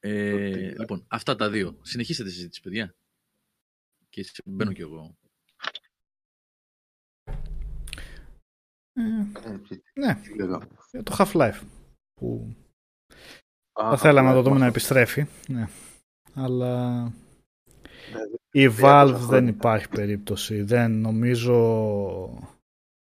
Ε, 0.00 0.74
λοιπόν, 0.78 1.04
αυτά 1.08 1.36
τα 1.36 1.50
δύο. 1.50 1.78
Συνεχίστε 1.82 2.24
τη 2.24 2.30
συζήτηση, 2.30 2.60
παιδιά. 2.62 2.94
Και 4.08 4.24
σε- 4.24 4.42
μπαίνω 4.44 4.72
κι 4.72 4.80
εγώ. 4.80 5.16
Ε, 8.92 9.02
Ε, 9.52 9.58
τι- 9.68 9.82
ναι, 10.00 10.14
τι 10.14 10.34
λέγαμε. 10.34 10.66
για 10.90 11.02
το 11.02 11.14
Half-Life. 11.18 11.60
Που 12.14 12.56
Α, 13.72 13.88
θα 13.90 13.96
θέλαμε 13.96 14.28
να 14.28 14.34
το 14.34 14.40
ναι, 14.40 14.44
δούμε 14.44 14.58
να 14.58 14.64
ναι. 14.64 14.70
επιστρέφει. 14.70 15.26
Ναι. 15.48 15.68
Αλλά 16.34 17.02
Ναι, 17.02 17.10
η 18.50 18.66
τόσα 18.66 19.04
Valve 19.04 19.14
δεν 19.14 19.22
χρόνια. 19.22 19.48
υπάρχει 19.50 19.88
περίπτωση. 19.88 20.62
Δεν 20.62 20.90
νομίζω 20.90 21.58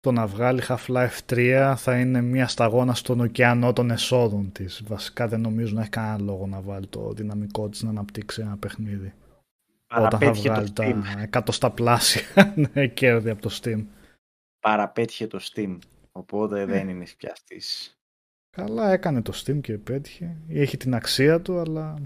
το 0.01 0.13
να 0.13 0.27
βγάλει 0.27 0.63
Half-Life 0.69 1.19
3 1.27 1.75
θα 1.77 1.99
είναι 2.01 2.21
μια 2.21 2.49
σταγόνα 2.49 2.95
στον 2.95 3.21
ωκεανό 3.21 3.73
των 3.73 3.91
εσόδων 3.91 4.53
της. 4.53 4.83
Βασικά 4.87 5.29
δεν 5.29 5.41
νομίζω 5.41 5.75
να 5.75 5.81
έχει 5.81 5.91
κανένα 5.91 6.19
λόγο 6.19 6.47
να 6.47 6.61
βάλει 6.61 6.87
το 6.87 7.13
δυναμικό 7.13 7.69
της 7.69 7.83
να 7.83 7.91
αναπτύξει 7.91 8.41
ένα 8.41 8.57
παιχνίδι. 8.57 9.15
Όταν 9.95 10.11
θα 10.11 10.19
Παραπέτυχε 10.19 10.49
το 10.49 10.55
βγάλει 10.55 10.69
Steam. 10.69 11.03
τα 11.15 11.21
εκατοστά 11.21 11.71
πλάσια 11.71 12.55
ναι, 12.73 12.87
κέρδη 12.87 13.31
από 13.31 13.43
το 13.43 13.59
Steam. 13.63 13.85
Παραπέτυχε 14.61 15.27
το 15.27 15.39
Steam. 15.43 15.79
Οπότε 16.13 16.65
δεν 16.65 16.89
είναι 16.89 17.05
πια 17.17 17.35
στις... 17.35 17.97
Καλά 18.57 18.93
έκανε 18.93 19.23
το 19.23 19.33
Steam 19.45 19.61
και 19.61 19.79
πέτυχε. 19.79 20.37
Έχει 20.49 20.77
την 20.77 20.95
αξία 20.95 21.41
του, 21.41 21.59
αλλά... 21.59 21.99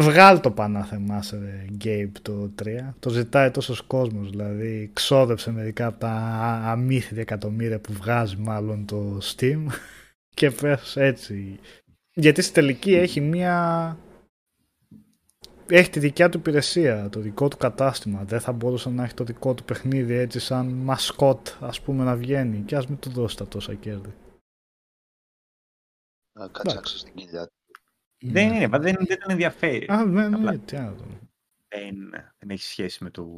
Βγάλ 0.00 0.40
το 0.40 0.50
πανάθεμά 0.50 1.22
σε 1.22 1.38
ρε, 1.38 1.64
Gabe 1.84 2.12
το 2.22 2.52
3. 2.62 2.92
Το 2.98 3.10
ζητάει 3.10 3.50
τόσος 3.50 3.80
κόσμος, 3.80 4.30
δηλαδή 4.30 4.90
ξόδεψε 4.92 5.50
μερικά 5.50 5.86
από 5.86 5.98
τα 5.98 6.10
αμύθια 6.64 7.20
εκατομμύρια 7.20 7.80
που 7.80 7.92
βγάζει 7.92 8.36
μάλλον 8.36 8.86
το 8.86 9.18
Steam 9.22 9.66
και 10.36 10.50
πες 10.50 10.96
έτσι. 10.96 11.58
Γιατί 12.12 12.42
στη 12.42 12.52
τελική 12.52 12.94
έχει 12.94 13.20
μία... 13.20 13.98
Έχει 15.68 15.90
τη 15.90 15.98
δικιά 15.98 16.28
του 16.28 16.38
υπηρεσία, 16.38 17.08
το 17.08 17.20
δικό 17.20 17.48
του 17.48 17.56
κατάστημα. 17.56 18.24
Δεν 18.24 18.40
θα 18.40 18.52
μπορούσε 18.52 18.90
να 18.90 19.04
έχει 19.04 19.14
το 19.14 19.24
δικό 19.24 19.54
του 19.54 19.64
παιχνίδι 19.64 20.14
έτσι 20.14 20.38
σαν 20.38 20.66
μασκότ 20.66 21.48
ας 21.60 21.80
πούμε 21.80 22.04
να 22.04 22.16
βγαίνει 22.16 22.60
και 22.60 22.76
ας 22.76 22.86
μην 22.86 22.98
του 22.98 23.10
δώσει 23.10 23.36
τα 23.36 23.48
τόσα 23.48 23.74
κέρδη. 23.74 24.14
Να 26.32 26.48
κατσάξει 26.48 26.98
στην 26.98 27.14
κοιλιά 27.14 27.46
του. 27.46 27.59
Δεν 28.22 28.52
είναι, 28.52 28.66
δεν, 28.78 28.96
δεν 29.06 29.18
τον 29.20 29.30
ενδιαφέρει. 29.30 29.86
Α, 29.90 30.04
ναι, 30.04 30.28
ναι, 30.28 30.36
Απλά. 30.36 30.58
τι 30.58 30.76
άλλο. 30.76 31.18
Δεν, 31.68 32.10
δεν 32.38 32.50
έχει 32.50 32.62
σχέση 32.62 33.04
με 33.04 33.10
το... 33.10 33.36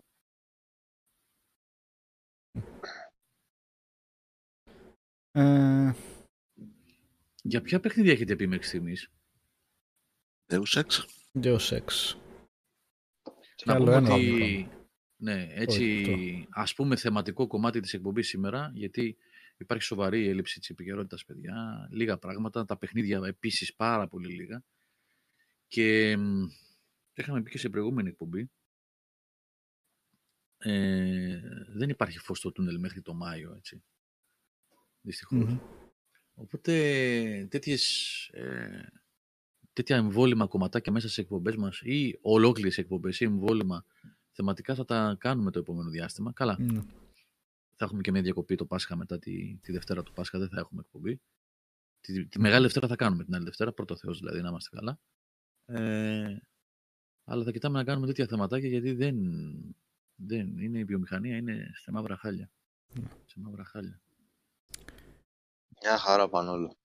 Ε, 5.33 5.93
Για 7.43 7.63
ποια 7.63 7.81
παιχνίδια 7.81 8.13
έχετε 8.13 8.37
πει 8.37 8.47
μέχρι 8.47 8.67
στιγμής; 8.67 9.11
Deus 10.53 10.83
Ex. 10.83 11.05
Deus 11.43 11.69
Ex. 11.79 12.17
Και 13.55 13.65
Να 13.67 13.75
άλλο 13.75 13.85
πούμε 13.85 13.97
ένα 13.97 14.15
ότι, 14.15 14.25
είχαμε. 14.25 14.87
ναι, 15.17 15.47
έτσι, 15.51 16.47
ας 16.51 16.75
πούμε 16.75 16.97
θεματικό 16.97 17.47
κομμάτι 17.47 17.81
της 17.81 17.95
εκπομπής 17.95 18.29
σήμερα, 18.29 18.71
γιατί 18.75 19.17
υπάρχει 19.63 19.85
σοβαρή 19.85 20.29
έλλειψη 20.29 20.61
της 20.61 20.71
επικαιρότητας, 20.71 21.25
παιδιά, 21.25 21.89
λίγα 21.91 22.19
πράγματα, 22.19 22.65
τα 22.65 22.77
παιχνίδια 22.77 23.21
επίσης 23.25 23.75
πάρα 23.75 24.09
πολύ 24.09 24.29
λίγα. 24.29 24.65
Και 25.67 26.17
μ, 26.17 26.47
το 27.13 27.23
είχαμε 27.23 27.43
πει 27.43 27.51
και 27.51 27.59
σε 27.59 27.69
προηγούμενη 27.69 28.09
εκπομπή, 28.09 28.51
ε, 30.59 31.41
δεν 31.69 31.89
υπάρχει 31.89 32.19
φως 32.19 32.39
στο 32.39 32.53
τούνελ 32.53 32.79
μέχρι 32.79 33.03
το 33.03 33.15
Μάιο, 33.15 33.55
έτσι. 33.57 33.83
Δυστυχώς. 35.01 35.45
Μμμ. 35.45 35.59
Οπότε 36.35 37.47
τέτοιες, 37.51 38.27
ε, 38.33 38.93
τέτοια 39.73 39.97
εμβόλυμα 39.97 40.47
κομματάκια 40.47 40.93
μέσα 40.93 41.09
σε 41.09 41.21
εκπομπές 41.21 41.57
μας 41.57 41.81
ή 41.81 42.19
ολόκληρες 42.21 42.79
εκπομπές 42.79 43.21
ή 43.21 43.25
εμβόλυμα 43.25 43.85
θεματικά 44.31 44.75
θα 44.75 44.85
τα 44.85 45.17
κάνουμε 45.19 45.51
το 45.51 45.59
επόμενο 45.59 45.91
διάστημα. 45.91 46.33
Καλά, 46.33 46.57
Ναι. 46.61 46.83
Θα 47.83 47.89
έχουμε 47.89 48.03
και 48.03 48.11
μια 48.11 48.23
διακοπή 48.23 48.55
το 48.55 48.67
Πάσχα 48.67 48.97
μετά 48.97 49.19
τη, 49.19 49.57
τη 49.57 49.73
Δευτέρα 49.73 50.03
του 50.03 50.13
Πάσχα, 50.13 50.39
δεν 50.39 50.49
θα 50.49 50.61
έχουμε 50.61 50.81
εκπομπή. 50.81 51.21
Τη, 52.01 52.27
τη 52.27 52.41
Μεγάλη 52.41 52.63
Δευτέρα 52.63 52.89
θα 52.89 52.97
κάνουμε 52.97 53.25
την 53.25 53.35
άλλη 53.35 53.45
Δευτέρα, 53.45 53.73
πρώτο 53.73 53.97
Θεός 53.97 54.19
δηλαδή, 54.19 54.41
να 54.41 54.49
είμαστε 54.49 54.77
καλά. 54.77 55.01
Ε, 55.65 56.37
αλλά 57.25 57.45
θα 57.45 57.51
κοιτάμε 57.51 57.79
να 57.79 57.85
κάνουμε 57.85 58.07
τέτοια 58.07 58.27
θεματάκια 58.27 58.69
γιατί 58.69 58.93
δεν, 58.93 59.17
δεν 60.15 60.59
είναι 60.59 60.79
η 60.79 60.85
βιομηχανία, 60.85 61.37
είναι 61.37 61.71
σε 61.75 61.91
μαύρα 61.91 62.17
χάλια. 62.17 62.51
Σε 63.25 63.41
μαύρα 63.41 63.65
χάλια. 63.65 64.03
Μια 65.83 65.99
χαρά 65.99 66.29
πάνε 66.29 66.51
όλα. 66.51 66.77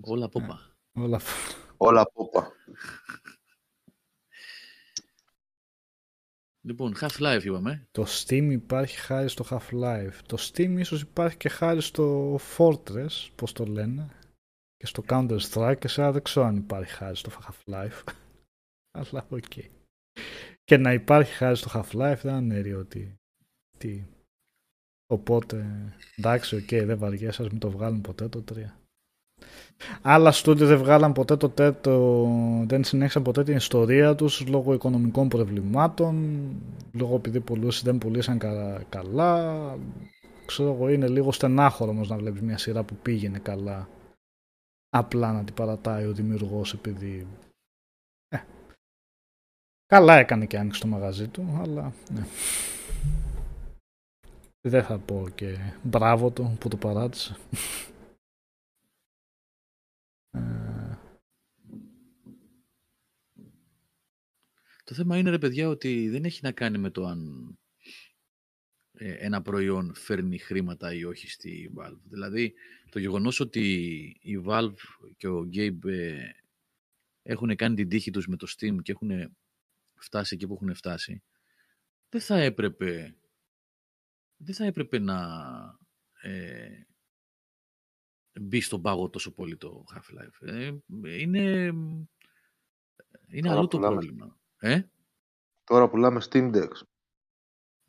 Όλα 0.00 0.28
πόπα. 0.28 0.76
Όλα 0.92 1.16
αυτά. 1.16 1.32
Όλα 1.76 2.06
πόπα. 2.12 2.52
Λοιπόν, 6.60 6.94
Half-Life 7.00 7.40
είπαμε. 7.44 7.88
Το 7.90 8.04
Steam 8.08 8.48
υπάρχει 8.50 8.96
χάρη 8.96 9.28
στο 9.28 9.44
Half-Life. 9.50 10.14
Το 10.26 10.36
Steam 10.40 10.74
ίσως 10.78 11.00
υπάρχει 11.00 11.36
και 11.36 11.48
χάρη 11.48 11.82
στο 11.82 12.38
Fortress, 12.56 13.28
πώς 13.34 13.52
το 13.52 13.64
λένε, 13.64 14.08
και 14.76 14.86
στο 14.86 15.04
Counter-Strike 15.08 15.76
και 15.78 15.88
σε 15.88 16.02
άλλα 16.02 16.12
δεν 16.12 16.22
ξέρω 16.22 16.46
αν 16.46 16.56
υπάρχει 16.56 16.92
χάρη 16.92 17.16
στο 17.16 17.30
Half-Life. 17.30 18.04
Αλλά 18.98 19.26
οκ. 19.28 19.52
Και 20.64 20.76
να 20.76 20.92
υπάρχει 20.92 21.32
χάρη 21.32 21.56
στο 21.56 21.70
Half-Life 21.74 22.20
δεν 22.22 22.50
είναι 22.50 22.74
ότι... 22.74 23.14
Τι. 23.78 24.04
Οπότε, 25.06 25.66
εντάξει, 26.16 26.56
οκ, 26.56 26.68
δεν 26.68 26.98
βαριέσαι, 26.98 27.42
ας 27.42 27.48
μην 27.48 27.58
το 27.58 27.70
βγάλουν 27.70 28.00
ποτέ 28.00 28.28
το 28.28 28.44
3. 28.52 28.54
Άλλα 30.02 30.32
στούντιο 30.32 30.66
δεν 30.66 30.78
βγάλαν 30.78 31.12
ποτέ 31.12 31.36
το 31.36 31.48
τέτοιο, 31.48 32.26
δεν 32.66 32.84
συνέχισαν 32.84 33.22
ποτέ 33.22 33.44
την 33.44 33.56
ιστορία 33.56 34.14
τους 34.14 34.46
λόγω 34.48 34.72
οικονομικών 34.72 35.28
προβλημάτων, 35.28 36.38
λόγω 36.92 37.14
επειδή 37.14 37.40
πολλούς 37.40 37.82
δεν 37.82 37.98
πουλήσαν 37.98 38.38
κα- 38.38 38.82
καλά. 38.88 39.76
Ξέρω 40.46 40.72
εγώ, 40.72 40.88
είναι 40.88 41.08
λίγο 41.08 41.32
στενάχωρο 41.32 41.90
όμως 41.90 42.08
να 42.08 42.16
βλέπεις 42.16 42.40
μια 42.40 42.58
σειρά 42.58 42.82
που 42.82 42.94
πήγαινε 43.02 43.38
καλά. 43.38 43.88
Απλά 44.90 45.32
να 45.32 45.44
την 45.44 45.54
παρατάει 45.54 46.06
ο 46.06 46.12
δημιουργός 46.12 46.72
επειδή... 46.72 47.26
Ε, 48.28 48.38
καλά 49.86 50.16
έκανε 50.16 50.46
και 50.46 50.58
άνοιξε 50.58 50.80
το 50.80 50.86
μαγαζί 50.86 51.28
του, 51.28 51.58
αλλά 51.62 51.92
ναι. 52.14 52.26
Δεν 54.68 54.82
θα 54.84 54.98
πω 54.98 55.28
και 55.34 55.56
μπράβο 55.82 56.30
του 56.30 56.56
που 56.60 56.68
το 56.68 56.76
παράτησε. 56.76 57.36
Ε, 60.30 60.38
Το 64.88 64.94
θέμα 64.94 65.18
είναι, 65.18 65.30
ρε 65.30 65.38
παιδιά, 65.38 65.68
ότι 65.68 66.08
δεν 66.08 66.24
έχει 66.24 66.40
να 66.42 66.52
κάνει 66.52 66.78
με 66.78 66.90
το 66.90 67.04
αν 67.04 67.52
ε, 68.92 69.12
ένα 69.12 69.42
προϊόν 69.42 69.94
φέρνει 69.94 70.38
χρήματα 70.38 70.92
ή 70.94 71.04
όχι 71.04 71.30
στη 71.30 71.72
Valve. 71.76 72.00
Δηλαδή, 72.04 72.54
το 72.90 72.98
γεγονός 72.98 73.40
ότι 73.40 73.62
η 74.20 74.42
Valve 74.46 74.74
και 75.16 75.28
ο 75.28 75.48
Gabe 75.52 75.84
ε, 75.84 76.30
έχουν 77.22 77.56
κάνει 77.56 77.74
την 77.74 77.88
τύχη 77.88 78.10
τους 78.10 78.26
με 78.26 78.36
το 78.36 78.46
Steam 78.56 78.76
και 78.82 78.92
έχουν 78.92 79.36
φτάσει 79.94 80.34
εκεί 80.34 80.46
που 80.46 80.54
έχουν 80.54 80.74
φτάσει, 80.74 81.22
δεν 82.08 82.20
θα 82.20 82.38
έπρεπε, 82.38 83.16
δεν 84.36 84.54
θα 84.54 84.64
έπρεπε 84.64 84.98
να 84.98 85.18
ε, 86.22 86.86
μπει 88.40 88.60
στον 88.60 88.82
πάγο 88.82 89.10
τόσο 89.10 89.34
πολύ 89.34 89.56
το 89.56 89.84
Half-Life. 89.94 90.48
Ε, 90.48 90.72
είναι 91.20 91.72
είναι 93.30 93.48
Τώρα 93.48 93.58
αλλού 93.58 93.68
το 93.68 93.76
πουλάμε. 93.76 93.94
πρόβλημα. 93.96 94.38
Ε, 94.58 94.82
Τώρα 95.64 95.88
πουλάμε 95.88 96.20
Steam 96.30 96.54
Decks. 96.54 96.82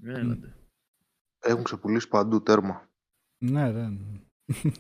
έλατε. 0.04 0.54
Έχουν 1.40 1.64
ξεπουλήσει 1.64 2.08
παντού 2.08 2.42
τέρμα. 2.44 2.90
ναι, 3.38 3.72
δεν. 3.72 4.00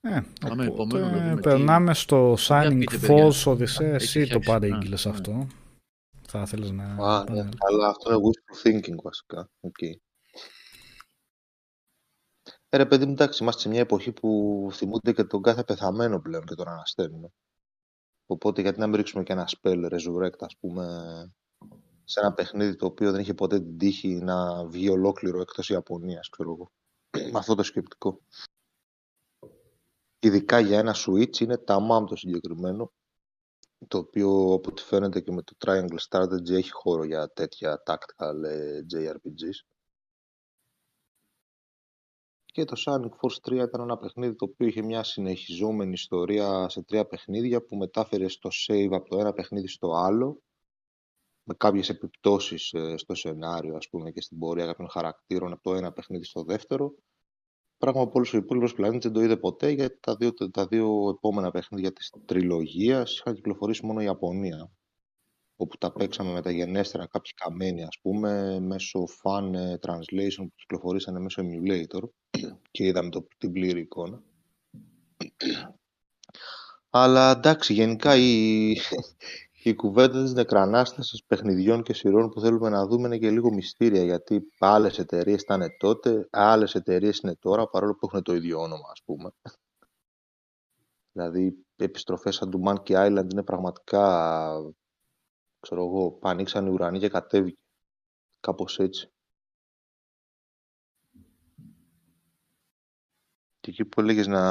Ε, 0.00 0.20
Πάμε 0.40 0.66
οπότε 0.66 0.98
επόμενο 0.98 1.06
να 1.06 1.28
δούμε 1.28 1.40
περνάμε 1.40 1.94
στο 1.94 2.34
Shining 2.38 2.76
πείτε, 2.78 2.98
παιδιά. 2.98 3.16
Falls 3.16 3.44
Odyssey. 3.44 3.80
Έχει 3.80 3.84
Εσύ 3.84 4.20
το 4.20 4.26
φτιάξει. 4.26 4.48
παρήγγειλες 4.50 5.06
Α, 5.06 5.10
ναι. 5.10 5.14
αυτό. 5.16 5.46
Θα 6.26 6.40
ήθελες 6.40 6.70
να... 6.70 6.84
Α, 6.84 7.18
ναι, 7.18 7.22
επανέλθεις. 7.22 7.58
αλλά 7.58 7.88
αυτό 7.88 8.12
είναι 8.12 8.20
wishful 8.22 8.66
thinking 8.66 9.02
βασικά. 9.02 9.50
Οκ. 9.60 9.82
Ε, 12.68 12.76
ρε 12.76 12.86
παιδί 12.86 13.04
μου, 13.06 13.12
εντάξει, 13.12 13.42
είμαστε 13.42 13.60
σε 13.60 13.68
μια 13.68 13.80
εποχή 13.80 14.12
που 14.12 14.68
θυμούνται 14.72 15.12
και 15.12 15.24
τον 15.24 15.42
κάθε 15.42 15.64
πεθαμένο 15.64 16.20
πλέον 16.20 16.44
και 16.44 16.54
τον 16.54 16.68
αναστέλνουν. 16.68 17.32
Οπότε 18.26 18.60
γιατί 18.60 18.78
να 18.78 18.86
μην 18.86 18.96
ρίξουμε 18.96 19.22
και 19.22 19.32
ένα 19.32 19.48
spell 19.48 19.90
resurrect, 19.92 20.38
ας 20.38 20.56
πούμε, 20.60 20.84
σε 22.04 22.20
ένα 22.20 22.32
παιχνίδι 22.32 22.76
το 22.76 22.86
οποίο 22.86 23.12
δεν 23.12 23.20
είχε 23.20 23.34
ποτέ 23.34 23.60
την 23.60 23.78
τύχη 23.78 24.08
να 24.08 24.66
βγει 24.66 24.88
ολόκληρο 24.88 25.40
εκτός 25.40 25.68
Ιαπωνίας, 25.70 26.28
ξέρω 26.28 26.50
εγώ. 26.50 26.70
Με 27.32 27.38
αυτό 27.38 27.54
το 27.54 27.62
σκεπτικό. 27.62 28.20
Ειδικά 30.22 30.60
για 30.60 30.78
ένα 30.78 30.94
Switch 30.96 31.40
είναι 31.40 31.58
τα 31.58 31.78
MAM 31.90 32.06
το 32.06 32.16
συγκεκριμένο, 32.16 32.92
το 33.88 33.98
οποίο 33.98 34.52
από 34.52 34.68
ό,τι 34.70 34.82
φαίνεται 34.82 35.20
και 35.20 35.32
με 35.32 35.42
το 35.42 35.56
Triangle 35.64 35.98
Strategy 36.08 36.50
έχει 36.50 36.70
χώρο 36.70 37.04
για 37.04 37.28
τέτοια 37.28 37.82
tactical 37.86 38.44
ε, 38.44 38.80
JRPGs. 38.94 39.66
Και 42.44 42.64
το 42.64 42.82
Sonic 42.86 43.10
Force 43.20 43.50
3 43.50 43.52
ήταν 43.52 43.80
ένα 43.80 43.98
παιχνίδι 43.98 44.34
το 44.34 44.44
οποίο 44.44 44.66
είχε 44.66 44.82
μια 44.82 45.02
συνεχιζόμενη 45.02 45.92
ιστορία 45.92 46.68
σε 46.68 46.82
τρία 46.82 47.06
παιχνίδια 47.06 47.62
που 47.62 47.76
μετάφερε 47.76 48.28
στο 48.28 48.50
save 48.66 48.90
από 48.90 49.08
το 49.08 49.18
ένα 49.18 49.32
παιχνίδι 49.32 49.68
στο 49.68 49.92
άλλο 49.92 50.42
με 51.42 51.54
κάποιες 51.54 51.88
επιπτώσεις 51.88 52.72
ε, 52.72 52.96
στο 52.96 53.14
σενάριο 53.14 53.76
ας 53.76 53.88
πούμε 53.88 54.10
και 54.10 54.20
στην 54.20 54.38
πορεία 54.38 54.66
κάποιων 54.66 54.88
χαρακτήρων 54.90 55.52
από 55.52 55.62
το 55.62 55.74
ένα 55.74 55.92
παιχνίδι 55.92 56.24
στο 56.24 56.42
δεύτερο 56.42 56.94
πράγμα 57.80 58.04
που 58.04 58.12
όλος 58.14 58.34
ο 58.34 58.36
υπόλοιπος 58.36 58.74
πλανήτης 58.74 59.04
δεν 59.04 59.12
το 59.12 59.22
είδε 59.22 59.36
ποτέ 59.36 59.68
γιατί 59.70 59.98
τα 60.00 60.16
δύο, 60.16 60.32
τα 60.50 60.66
δύο 60.66 61.08
επόμενα 61.08 61.50
παιχνίδια 61.50 61.92
της 61.92 62.12
τριλογίας 62.24 63.18
είχαν 63.18 63.34
κυκλοφορήσει 63.34 63.86
μόνο 63.86 64.00
η 64.00 64.04
Ιαπωνία 64.04 64.70
όπου 65.56 65.76
τα 65.78 65.92
παίξαμε 65.92 66.32
μεταγενέστερα 66.32 67.06
κάποιοι 67.06 67.32
καμένοι 67.32 67.82
ας 67.82 67.98
πούμε 68.02 68.60
μέσω 68.60 69.04
fan 69.22 69.52
ε, 69.54 69.74
translation 69.86 70.42
που 70.42 70.54
κυκλοφορήσανε 70.56 71.20
μέσω 71.20 71.42
emulator 71.44 72.02
και 72.70 72.84
είδαμε 72.84 73.10
το, 73.10 73.26
την 73.38 73.52
πλήρη 73.52 73.80
εικόνα. 73.80 74.22
Αλλά 76.90 77.30
εντάξει, 77.30 77.72
γενικά 77.72 78.16
η, 78.16 78.76
η 79.62 79.74
κουβέντα 79.74 80.22
της 80.22 80.32
νεκρανάστασης 80.32 81.24
παιχνιδιών 81.24 81.82
και 81.82 81.92
σειρών 81.92 82.28
που 82.28 82.40
θέλουμε 82.40 82.68
να 82.68 82.86
δούμε 82.86 83.06
είναι 83.06 83.18
και 83.18 83.30
λίγο 83.30 83.52
μυστήρια 83.52 84.04
γιατί 84.04 84.42
άλλες 84.58 84.98
εταιρείες 84.98 85.42
ήταν 85.42 85.62
τότε, 85.78 86.28
άλλες 86.30 86.74
εταιρείες 86.74 87.18
είναι 87.18 87.36
τώρα 87.36 87.68
παρόλο 87.68 87.94
που 87.94 88.06
έχουν 88.06 88.22
το 88.22 88.34
ίδιο 88.34 88.60
όνομα 88.60 88.88
ας 88.90 89.02
πούμε. 89.04 89.30
Δηλαδή 91.12 91.66
επιστροφές 91.76 92.34
σαν 92.34 92.50
του 92.50 92.62
Monkey 92.66 93.06
Island 93.06 93.26
είναι 93.32 93.42
πραγματικά 93.42 94.52
ξέρω 95.60 95.84
εγώ, 95.84 96.18
ανοίξαν 96.22 96.66
οι 96.66 96.70
ουρανοί 96.70 96.98
και 96.98 97.08
κατέβηκε. 97.08 97.58
Κάπως 98.40 98.78
έτσι. 98.78 99.10
Και 103.60 103.70
εκεί 103.70 103.84
που 103.84 104.00
έλεγες 104.00 104.26
να, 104.26 104.42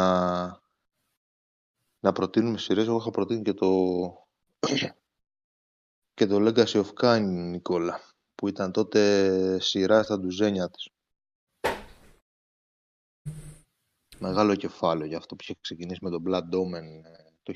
να 2.00 2.12
προτείνουμε 2.12 2.58
σειρές, 2.58 2.88
εγώ 2.88 2.98
είχα 2.98 3.12
προτείνει 3.12 3.42
και 3.42 3.54
το, 3.54 3.68
και 6.20 6.26
το 6.26 6.38
Legacy 6.40 6.84
of 6.84 6.90
Kain, 7.02 7.22
Νικόλα, 7.22 8.02
που 8.36 8.48
ήταν 8.48 8.72
τότε 8.72 9.60
σειρά 9.60 10.04
στα 10.04 10.20
ντουζένια 10.20 10.70
της. 10.70 10.90
Μεγάλο 14.20 14.56
κεφάλαιο 14.56 15.08
για 15.08 15.18
αυτό 15.18 15.36
που 15.36 15.44
είχε 15.44 15.56
ξεκινήσει 15.62 16.00
με 16.02 16.10
το 16.10 16.22
Blood 16.28 16.40
Omen 16.42 16.84
ε, 17.04 17.32
το 17.44 17.54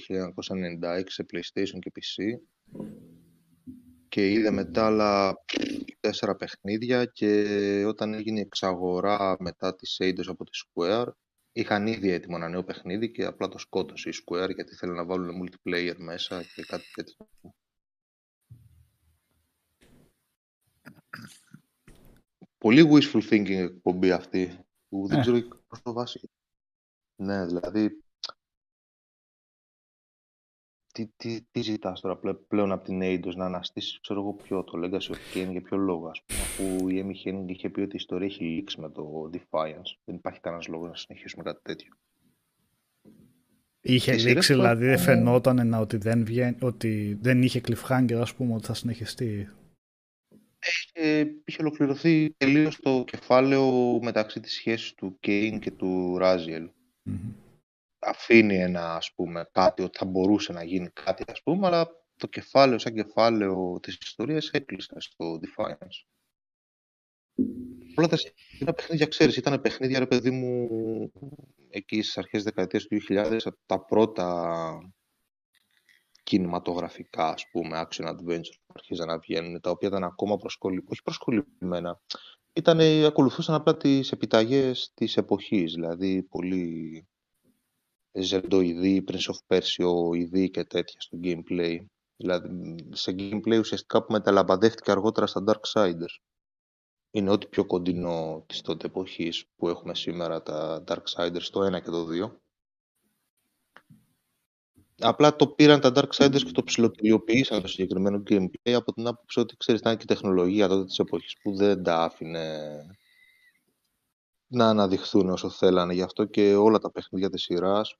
1996 1.00 1.04
σε 1.06 1.26
PlayStation 1.34 1.80
και 1.80 1.92
PC 1.96 2.40
και 4.10 4.32
είδε 4.32 4.52
μετά 4.52 4.86
άλλα 4.86 5.34
τέσσερα 6.00 6.36
παιχνίδια 6.36 7.06
και 7.06 7.84
όταν 7.88 8.14
έγινε 8.14 8.40
η 8.40 8.42
εξαγορά 8.42 9.36
μετά 9.40 9.76
τη 9.76 9.96
Eidos 9.98 10.28
από 10.28 10.44
τη 10.44 10.52
Square 10.66 11.08
είχαν 11.52 11.88
ήδη 11.88 12.12
έτοιμο 12.12 12.36
ένα 12.40 12.50
νέο 12.50 12.64
παιχνίδι 12.64 13.12
και 13.12 13.26
απλά 13.26 13.48
το 13.48 13.58
σκότωσε 13.58 14.10
η 14.10 14.14
Square 14.24 14.54
γιατί 14.56 14.76
θέλει 14.76 14.94
να 14.94 15.06
βάλουν 15.06 15.44
multiplayer 15.44 15.96
μέσα 15.98 16.44
και 16.56 16.64
κάτι 16.64 16.86
τέτοιο. 16.94 17.28
Πολύ 22.58 22.90
wishful 22.92 23.30
thinking 23.30 23.50
εκπομπή 23.50 24.12
αυτή 24.12 24.66
που 24.90 25.08
δεν 25.08 25.18
ε. 25.18 25.22
ξέρω 25.22 25.42
πώς 25.68 25.82
το 25.82 25.94
βάσει. 25.94 26.30
Ναι, 27.16 27.46
δηλαδή 27.46 28.04
τι, 30.94 31.08
τι, 31.16 31.42
τι 31.52 31.62
ζητάς 31.62 32.02
τώρα 32.02 32.20
πλέον 32.48 32.72
από 32.72 32.84
την 32.84 33.00
Eidos 33.04 33.36
να 33.36 33.46
αναστήσεις 33.46 34.00
ξέρω 34.00 34.20
εγώ 34.20 34.34
ποιο 34.34 34.64
το 34.64 34.74
Legacy 34.84 35.14
of 35.14 35.38
Kain 35.38 35.52
για 35.52 35.62
ποιο 35.62 35.78
λόγο 35.78 36.08
ας 36.08 36.24
πούμε 36.26 36.40
αφού 36.40 36.90
η 36.90 37.06
Amy 37.06 37.28
Henning 37.28 37.46
είχε 37.48 37.70
πει 37.70 37.82
ότι 37.82 37.94
η 37.94 38.00
ιστορία 38.00 38.28
έχει 38.28 38.44
λήξει 38.44 38.80
με 38.80 38.90
το 38.90 39.30
Defiance 39.34 39.98
δεν 40.04 40.16
υπάρχει 40.16 40.40
κανένας 40.40 40.68
λόγος 40.68 40.90
να 40.90 40.96
συνεχίσουμε 40.96 41.44
κάτι 41.44 41.60
τέτοιο 41.64 41.94
Είχε 43.86 44.14
λήξει 44.14 44.54
δηλαδή 44.54 44.86
δεν 44.86 44.98
φαινόταν 44.98 45.68
να 45.68 45.80
ότι 45.80 45.98
δεν, 45.98 46.26
βγαίνει, 46.26 46.58
ότι 46.62 47.18
δεν 47.22 47.42
είχε 47.42 47.62
cliffhanger 47.68 48.14
ας 48.14 48.34
πούμε 48.34 48.54
ότι 48.54 48.66
θα 48.66 48.74
συνεχιστεί 48.74 49.50
είχε, 50.66 51.36
είχε 51.46 51.62
ολοκληρωθεί 51.62 52.34
τελείως 52.38 52.80
το 52.80 53.04
κεφάλαιο 53.08 54.00
μεταξύ 54.02 54.40
της 54.40 54.54
σχέσης 54.54 54.94
του 54.94 55.18
Κέιν 55.20 55.60
και 55.60 55.72
του 55.72 56.18
Ράζιελ 56.18 56.70
αφήνει 58.06 58.56
ένα, 58.56 58.96
ας 58.96 59.14
πούμε, 59.16 59.50
κάτι, 59.52 59.82
ότι 59.84 59.98
θα 59.98 60.06
μπορούσε 60.06 60.54
να 60.54 60.64
γίνει 60.64 60.90
κάτι, 60.90 61.24
ας 61.28 61.42
πούμε, 61.44 61.68
αλλά 61.68 61.88
το 62.18 62.28
κεφάλαιο 62.28 62.80
σαν 62.80 62.94
κεφάλαιο 62.94 63.80
της 63.82 63.98
ιστορίας 64.02 64.50
έκλεισε 64.50 64.94
στο 64.98 65.40
Defiance. 65.40 66.06
Όλα 67.96 68.08
τα 68.66 68.74
παιχνίδια, 68.74 69.06
ξέρεις, 69.06 69.38
ήταν 69.38 69.62
παιχνίδια, 69.62 70.00
ρε 70.00 70.08
παιδί 70.08 70.32
μου, 70.32 70.68
εκεί 71.70 72.02
στις 72.02 72.18
αρχές 72.18 72.44
δεκαετίας 72.44 72.84
του 72.84 72.96
2000, 72.96 73.54
τα 73.66 73.86
πρώτα 73.86 74.94
κινηματογραφικά, 76.34 77.28
ας 77.28 77.50
πούμε, 77.52 77.88
action 77.88 78.06
adventure 78.08 78.58
που 78.66 78.74
αρχίζαν 78.74 79.08
να 79.08 79.18
βγαίνουν, 79.20 79.62
τα 79.62 79.70
οποία 79.70 79.88
ήταν 79.88 80.04
ακόμα 80.04 80.38
προσκολλημένα, 80.38 80.90
όχι 80.92 81.02
προσκολλημένα, 81.04 82.02
ήταν, 82.54 82.80
ακολουθούσαν 83.06 83.56
απλά 83.56 83.78
τις 83.78 84.12
επιταγές 84.12 84.92
της 84.94 85.18
εποχής, 85.18 85.74
δηλαδή 85.74 86.24
πολύ 86.24 87.08
ζερντοειδή, 88.12 89.04
Prince 89.08 89.34
of 89.34 89.56
Persia, 89.56 90.16
ειδή 90.16 90.50
και 90.50 90.64
τέτοια 90.64 91.02
στο 91.02 91.20
gameplay. 91.24 91.78
Δηλαδή, 92.16 92.76
σε 92.92 93.16
gameplay 93.18 93.60
ουσιαστικά 93.60 94.04
που 94.04 94.12
μεταλαμπαδεύτηκε 94.12 94.92
αργότερα 94.92 95.28
στα 95.28 95.44
Darksiders. 95.48 96.16
Είναι 97.12 97.30
ό,τι 97.30 97.48
πιο 97.48 97.66
κοντινό 97.66 98.44
της 98.48 98.62
τότε 98.62 98.88
εποχής 98.88 99.46
που 99.56 99.68
έχουμε 99.68 99.96
σήμερα 99.96 100.42
τα 100.42 100.84
Darksiders, 100.88 101.48
το 101.52 101.66
1 101.66 101.82
και 101.82 101.90
το 101.90 102.06
2. 102.06 102.43
Απλά 105.04 105.36
το 105.36 105.48
πήραν 105.48 105.80
τα 105.80 105.92
Darksiders 105.96 106.42
και 106.46 106.52
το 106.52 106.64
ψηλοτελειοποιήσαν 106.64 107.62
το 107.62 107.68
συγκεκριμένο 107.68 108.24
gameplay 108.30 108.72
από 108.72 108.94
την 108.94 109.08
άποψη 109.08 109.40
ότι 109.40 109.58
ξέρεις 109.58 109.82
ήταν 109.82 109.98
και 109.98 110.06
τεχνολογία 110.06 110.68
τότε 110.68 110.86
της 110.86 111.00
εποχής 111.00 111.36
που 111.42 111.56
δεν 111.56 111.84
τα 111.84 112.04
άφηνε 112.04 112.78
να 114.48 114.70
αναδειχθούν 114.70 115.30
όσο 115.30 115.50
θέλανε. 115.50 115.94
Γι' 115.94 116.02
αυτό 116.02 116.26
και 116.26 116.56
όλα 116.56 116.78
τα 116.80 116.92
παιχνίδια 116.92 117.30
της 117.30 117.42
σειράς, 117.42 117.96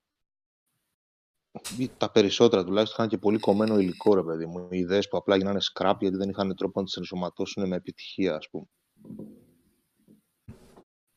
τα 1.98 2.12
περισσότερα 2.12 2.64
τουλάχιστον, 2.64 2.98
είχαν 2.98 3.18
και 3.18 3.26
πολύ 3.26 3.40
κομμένο 3.40 3.80
υλικό, 3.80 4.16
ρε 4.16 4.24
παιδί 4.24 4.46
μου. 4.46 4.68
Οι 4.72 4.78
ιδέες 4.78 5.08
που 5.08 5.18
απλά 5.18 5.36
γίνανε 5.36 5.60
scrap 5.74 5.96
γιατί 6.00 6.18
δεν 6.18 6.30
είχαν 6.30 6.56
τρόπο 6.56 6.80
να 6.80 6.86
τις 6.86 6.96
ενσωματώσουν 6.96 7.68
με 7.68 7.76
επιτυχία, 7.76 8.36
ας 8.36 8.50
πούμε. 8.50 8.66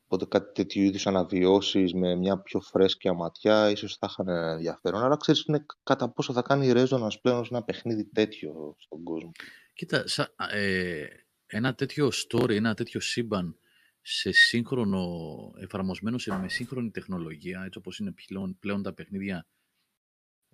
Οπότε 0.09 0.39
κάτι 0.39 0.53
τέτοιου 0.53 0.83
είδους 0.83 1.07
αναβιώσεις 1.07 1.95
με 1.95 2.15
μια 2.15 2.39
πιο 2.39 2.61
φρέσκια 2.61 3.13
ματιά 3.13 3.71
ίσως 3.71 3.97
θα 3.97 4.09
είχαν 4.11 4.29
ενδιαφέρον. 4.29 5.03
Αλλά 5.03 5.17
ξέρεις 5.17 5.45
κατά 5.83 6.09
πόσο 6.09 6.33
θα 6.33 6.43
κάνει 6.43 6.73
ρέζονα 6.73 7.13
πλέον 7.23 7.45
σε 7.45 7.55
ένα 7.55 7.65
παιχνίδι 7.65 8.05
τέτοιο 8.05 8.77
στον 8.79 9.03
κόσμο. 9.03 9.33
Κοίτα, 9.73 10.05
σα, 10.07 10.23
ε, 10.57 11.27
ένα 11.47 11.75
τέτοιο 11.75 12.11
story, 12.29 12.51
ένα 12.51 12.75
τέτοιο 12.75 13.01
σύμπαν 13.01 13.59
σε 14.01 14.33
σύγχρονο, 14.33 15.07
εφαρμοσμένο 15.59 16.19
σε, 16.19 16.39
με 16.39 16.49
σύγχρονη 16.49 16.91
τεχνολογία, 16.91 17.63
έτσι 17.65 17.79
όπως 17.79 17.99
είναι 17.99 18.13
πλέον, 18.13 18.59
πλέον 18.59 18.83
τα 18.83 18.93
παιχνίδια 18.93 19.47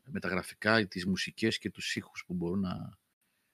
με 0.05 0.20
τα 0.20 0.29
γραφικά, 0.29 0.87
τις 0.87 1.07
μουσικές 1.07 1.59
και 1.59 1.70
τους 1.70 1.97
ήχους 1.97 2.24
που 2.27 2.35
μπορούν 2.35 2.61
να 2.61 2.99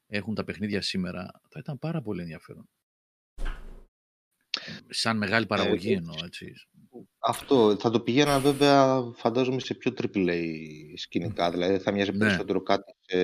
έχουν 0.06 0.34
τα 0.34 0.44
παιχνίδια 0.44 0.82
σήμερα, 0.82 1.40
θα 1.48 1.58
ήταν 1.58 1.78
πάρα 1.78 2.02
πολύ 2.02 2.20
ενδιαφέρον. 2.20 2.68
Σαν 4.88 5.16
μεγάλη 5.16 5.44
ε, 5.44 5.46
παραγωγή 5.46 5.92
ε, 5.92 5.96
εννοώ, 5.96 6.14
έτσι. 6.24 6.52
Αυτό. 7.18 7.76
Θα 7.76 7.90
το 7.90 8.00
πηγαίνα 8.00 8.38
βέβαια, 8.38 9.02
φαντάζομαι, 9.14 9.60
σε 9.60 9.74
πιο 9.74 9.92
AAA 9.96 10.42
σκηνικά. 10.96 11.50
Δηλαδή 11.50 11.78
θα 11.78 11.92
μοιάζει 11.92 12.10
ναι. 12.10 12.18
περισσότερο 12.18 12.62
κάτι 12.62 12.94
σε, 13.00 13.18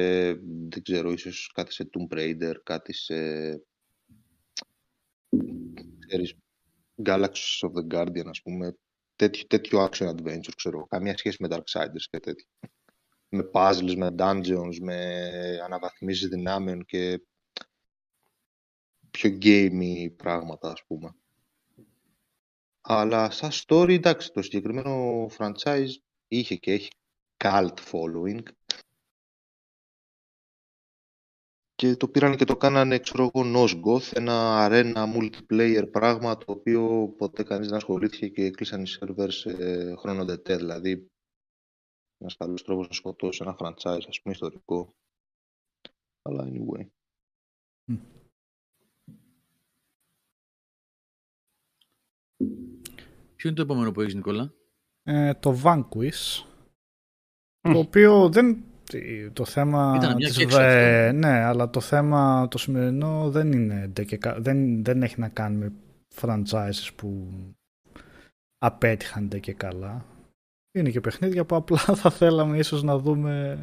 δεν 0.68 0.82
ξέρω, 0.82 1.10
ίσως 1.10 1.50
κάτι 1.54 1.72
σε 1.72 1.88
Tomb 1.92 2.16
Raider, 2.18 2.54
κάτι 2.62 2.92
σε... 2.92 3.14
Ξέρεις, 6.06 6.34
Galaxy 7.02 7.68
of 7.68 7.72
the 7.72 7.94
Guardian, 7.94 8.26
ας 8.26 8.42
πούμε, 8.42 8.76
τέτοιο, 9.16 9.46
τέτοιο 9.46 9.88
action 9.90 10.08
adventure, 10.08 10.54
ξέρω, 10.56 10.86
καμία 10.86 11.16
σχέση 11.16 11.36
με 11.40 11.48
Darksiders 11.50 12.06
και 12.10 12.20
τέτοιο. 12.20 12.46
Με 13.28 13.50
puzzles, 13.52 13.94
με 13.96 14.14
dungeons, 14.18 14.76
με 14.80 15.20
αναβαθμίσεις 15.64 16.28
δυνάμεων 16.28 16.84
και 16.84 17.20
πιο 19.10 19.38
gamey 19.42 20.16
πράγματα, 20.16 20.70
ας 20.70 20.84
πούμε. 20.86 21.14
Αλλά 22.86 23.31
σαν 23.31 23.51
story, 23.52 23.90
εντάξει, 23.90 24.32
το 24.32 24.43
συγκεκριμένο 24.43 25.27
franchise 25.39 25.90
είχε 26.28 26.56
και 26.56 26.73
έχει 26.73 26.90
cult 27.44 27.74
following. 27.90 28.43
Και 31.74 31.97
το 31.97 32.09
πήραν 32.09 32.36
και 32.36 32.44
το 32.44 32.56
κάνανε, 32.56 32.98
ξέρω 32.98 33.31
εγώ, 33.35 33.43
Nosgoth, 33.55 34.12
ένα 34.12 34.69
arena 34.69 35.15
multiplayer 35.16 35.89
πράγμα 35.90 36.36
το 36.36 36.52
οποίο 36.52 37.15
ποτέ 37.19 37.43
κανείς 37.43 37.66
δεν 37.66 37.77
ασχολήθηκε 37.77 38.28
και 38.28 38.51
κλείσαν 38.51 38.82
οι 38.82 38.86
servers 39.01 39.32
σε 39.32 39.94
χρόνο 39.94 40.24
τετέ. 40.24 40.56
Δηλαδή, 40.56 41.06
ένας 42.19 42.36
καλός 42.36 42.62
τρόπος 42.62 42.89
να 42.89 42.94
σκοτώσει 42.94 43.43
ένα 43.43 43.56
franchise, 43.59 44.05
ας 44.09 44.20
πούμε, 44.23 44.35
ιστορικό. 44.35 44.94
Αλλά 46.23 46.48
anyway. 46.48 46.86
Ποιο 53.44 53.52
είναι 53.52 53.64
το 53.64 53.72
επόμενο 53.72 53.92
που 53.92 54.00
έχεις, 54.00 54.14
Νικόλα; 54.14 54.52
Ε, 55.02 55.34
το 55.34 55.60
Vanquish, 55.62 56.44
το 57.60 57.78
οποίο 57.78 58.28
δεν... 58.28 58.64
Το 59.32 59.44
θέμα 59.44 59.94
Ήταν 59.96 60.16
μια 60.16 60.26
της 60.26 60.36
και 60.36 60.42
έξω 60.42 60.58
Ve- 60.60 61.04
αυτό. 61.06 61.16
ναι, 61.18 61.28
αλλά 61.28 61.70
το 61.70 61.80
θέμα 61.80 62.48
το 62.48 62.58
σημερινό 62.58 63.30
δεν 63.30 63.52
είναι 63.52 63.86
ντε 63.92 64.04
και 64.04 64.16
κα- 64.16 64.40
δεν, 64.40 64.84
δεν 64.84 65.02
έχει 65.02 65.20
να 65.20 65.28
κάνει 65.28 65.56
με 65.56 65.72
franchises 66.20 66.88
που 66.96 67.28
απέτυχαν 68.58 69.28
ντε 69.28 69.38
και 69.38 69.52
καλά. 69.52 70.04
Είναι 70.74 70.90
και 70.90 71.00
παιχνίδια 71.00 71.44
που 71.44 71.54
απλά 71.56 71.78
θα 72.02 72.10
θέλαμε 72.10 72.58
ίσως 72.58 72.82
να 72.82 72.98
δούμε 72.98 73.58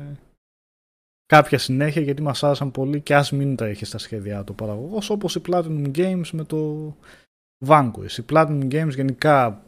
κάποια 1.26 1.58
συνέχεια 1.58 2.02
γιατί 2.02 2.22
μας 2.22 2.44
άρεσαν 2.44 2.72
πολύ 2.72 3.02
και 3.02 3.16
ας 3.16 3.32
μην 3.32 3.56
τα 3.56 3.66
έχεις 3.66 3.88
στα 3.88 3.98
σχέδιά 3.98 4.44
του 4.44 4.56
παραγωγός 4.56 5.10
όπως 5.10 5.36
η 5.36 5.42
Platinum 5.48 5.92
Games 5.96 6.30
με 6.32 6.44
το 6.44 6.96
Vanquish. 7.66 8.18
Η 8.18 8.24
Platinum 8.30 8.68
Games 8.72 8.90
γενικά 8.96 9.64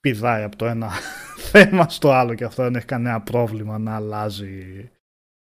πηδάει 0.00 0.42
από 0.42 0.56
το 0.56 0.66
ένα 0.66 0.90
θέμα 1.50 1.88
στο 1.88 2.10
άλλο 2.10 2.34
και 2.34 2.44
αυτό 2.44 2.62
δεν 2.62 2.74
έχει 2.74 2.86
κανένα 2.86 3.22
πρόβλημα 3.22 3.78
να 3.78 3.94
αλλάζει 3.94 4.90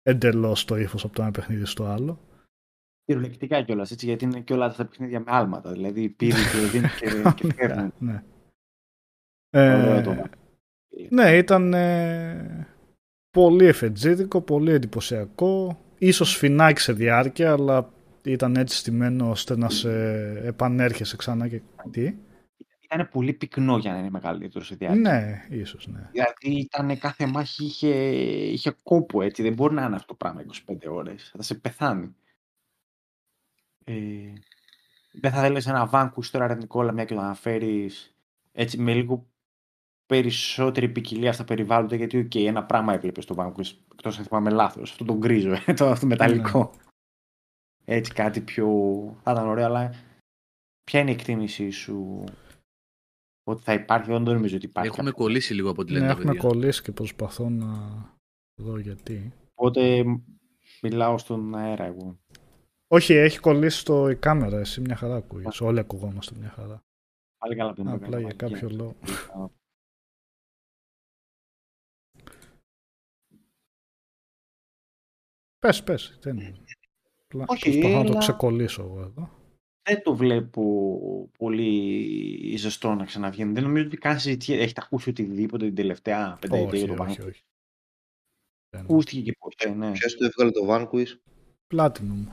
εντελώς 0.03 0.65
το 0.65 0.77
ύφος 0.77 1.05
από 1.05 1.15
το 1.15 1.23
ένα 1.23 1.31
παιχνίδι 1.31 1.65
στο 1.65 1.85
άλλο. 1.85 2.21
Κυριολεκτικά 3.05 3.63
κιόλας, 3.63 3.91
έτσι, 3.91 4.07
γιατί 4.07 4.25
είναι 4.25 4.41
και 4.41 4.53
όλα 4.53 4.65
αυτά 4.65 4.83
τα 4.83 4.89
παιχνίδια 4.89 5.21
με 5.21 5.27
άλματα. 5.29 5.73
Δηλαδή 5.73 6.09
πήρε 6.09 6.37
και 6.37 6.79
δίνει 6.79 6.89
και, 6.89 7.33
και 7.49 7.53
φέρνει. 7.55 7.91
ναι. 7.99 8.23
Ωραίο 9.51 9.97
Ε, 9.97 10.03
το 10.03 10.29
ναι, 11.11 11.37
ήταν 11.37 11.75
ε, 11.75 12.67
πολύ 13.31 13.65
εφετζίδικο, 13.65 14.41
πολύ 14.41 14.73
εντυπωσιακό. 14.73 15.79
Ίσως 15.99 16.37
φινάκι 16.37 16.81
σε 16.81 16.93
διάρκεια, 16.93 17.53
αλλά 17.53 17.93
ήταν 18.25 18.57
έτσι 18.57 18.77
στημένο 18.77 19.31
ώστε 19.31 19.57
να 19.57 19.69
σε 19.69 19.91
επανέρχεσαι 20.47 21.17
ξανά 21.17 21.49
και 21.49 21.61
τι. 21.91 22.15
Ήταν 22.91 23.09
πολύ 23.09 23.33
πυκνό 23.33 23.79
για 23.79 23.93
να 23.93 23.99
είναι 23.99 24.11
μεγαλύτερο 24.11 24.65
σε 24.65 24.75
διάρκεια. 24.75 25.01
Ναι, 25.01 25.47
ίσως 25.49 25.87
ναι. 25.87 26.09
Δηλαδή 26.13 26.59
ήταν 26.59 26.99
κάθε 26.99 27.27
μάχη 27.27 27.65
είχε, 27.65 28.11
είχε 28.53 28.77
κόπο 28.83 29.23
έτσι. 29.23 29.43
Δεν 29.43 29.53
μπορεί 29.53 29.75
να 29.75 29.85
είναι 29.85 29.95
αυτό 29.95 30.07
το 30.07 30.15
πράγμα 30.15 30.45
25 30.67 30.77
ώρες. 30.89 31.33
Θα 31.37 31.43
σε 31.43 31.55
πεθάνει. 31.55 32.15
Ε, 33.85 34.33
δεν 35.13 35.31
θα 35.33 35.41
θέλεις 35.41 35.67
ένα 35.67 35.87
Vanquish 35.87 36.31
τώρα 36.31 36.47
ρε 36.47 36.55
Νικόλα 36.55 36.93
μια 36.93 37.05
και 37.05 37.15
το 37.15 37.21
αναφέρεις 37.21 38.17
έτσι 38.53 38.79
με 38.79 38.95
λίγο 38.95 39.27
περισσότερη 40.07 40.89
ποικιλία 40.89 41.33
στα 41.33 41.45
περιβάλλοντα 41.45 41.97
γιατί 41.97 42.19
οκ, 42.19 42.35
ένα 42.35 42.65
πράγμα 42.65 42.95
έβλεπες 42.95 43.25
στο 43.25 43.35
Vanquish 43.35 43.61
εκτός 43.93 44.19
αν 44.19 44.25
θυμάμαι 44.25 44.51
λάθος. 44.51 44.91
Αυτό 44.91 45.05
το 45.05 45.17
γκρίζο, 45.17 45.57
ε, 45.67 45.73
το, 45.73 45.87
αυτό 45.87 46.07
μεταλλικό. 46.07 46.73
Έτσι 47.85 48.13
κάτι 48.13 48.41
πιο... 48.41 48.67
θα 49.23 49.33
ήταν 49.33 49.47
ωραίο 49.47 49.65
αλλά 49.65 49.95
ποια 50.85 51.01
είναι 51.01 51.11
η 51.11 51.15
εκτίμησή 51.15 51.71
σου 51.71 52.25
ότι 53.53 53.63
θα 53.63 53.73
υπάρχει, 53.73 54.11
δεν 54.11 54.25
το 54.25 54.33
νομίζω 54.33 54.57
ότι 54.57 54.67
υπάρχει. 54.67 54.89
Έχουμε 54.91 55.11
κάποιο. 55.11 55.25
κολλήσει 55.25 55.55
λίγο 55.55 55.71
από 55.71 55.81
ό,τι 55.81 55.93
Ναι, 55.93 55.99
λένε 55.99 56.13
τα 56.13 56.19
έχουμε 56.19 56.33
παιδιά. 56.33 56.49
κολλήσει 56.49 56.83
και 56.83 56.93
προσπαθώ 56.93 57.49
να 57.49 57.67
δω 58.61 58.79
γιατί. 58.79 59.33
Οπότε 59.55 60.05
μιλάω 60.83 61.19
στον 61.19 61.55
αέρα 61.55 61.85
εγώ. 61.85 62.19
Όχι, 62.89 63.13
έχει 63.15 63.39
κολλήσει 63.41 63.79
στο 63.79 64.11
η 64.11 64.17
κάμερα, 64.17 64.59
εσύ 64.59 64.81
μια 64.81 64.97
χαρά 64.97 65.15
ακούγεσαι. 65.17 65.65
Όλοι 65.65 65.79
ακουγόμαστε 65.79 66.35
μια 66.39 66.49
χαρά. 66.51 66.83
Πάλι 67.39 67.57
καλά 67.57 67.73
που 67.73 67.83
δεν 67.83 67.99
το 67.99 68.05
Απλά 68.05 68.19
έκανα, 68.19 68.21
για 68.35 68.37
μαλακία. 68.41 68.59
κάποιο 68.61 68.77
λόγο. 68.77 68.95
Πες, 75.59 75.83
πες. 75.83 76.19
Δεν... 76.23 76.39
Απλά 77.25 77.45
Όχι, 77.49 77.71
προσπαθώ 77.71 77.97
να 77.99 78.05
το 78.05 78.11
αλλά- 78.11 78.19
ξεκολλήσω 78.19 78.83
εγώ 78.83 79.01
εδώ. 79.01 79.31
Δεν 79.89 80.03
το 80.03 80.17
βλέπω 80.17 81.31
πολύ 81.39 82.55
ζεστό 82.57 82.95
να 82.95 83.05
ξαναβγαίνει. 83.05 83.53
Δεν 83.53 83.63
νομίζω 83.63 83.85
ότι 83.87 83.97
καν 83.97 84.21
συζητιέται. 84.21 84.63
Έχετε 84.63 84.81
ακούσει 84.85 85.09
οτιδήποτε 85.11 85.65
την 85.67 85.75
τελευταία 85.75 86.37
πενταετία 86.41 86.69
Όχι, 86.69 86.85
για 86.85 86.95
το 86.97 87.03
όχι, 87.03 87.17
Vanquish; 87.21 87.27
όχι. 87.27 87.43
Δεν- 88.71 88.81
Ακούστηκε 88.81 89.21
και 89.23 89.37
ποτέ, 89.39 89.75
ναι. 89.75 89.93
Ποιος 89.93 90.17
το 90.17 90.25
έβγαλε 90.25 90.51
το 90.51 90.67
Vanquish? 90.69 91.17
Platinum. 91.75 92.29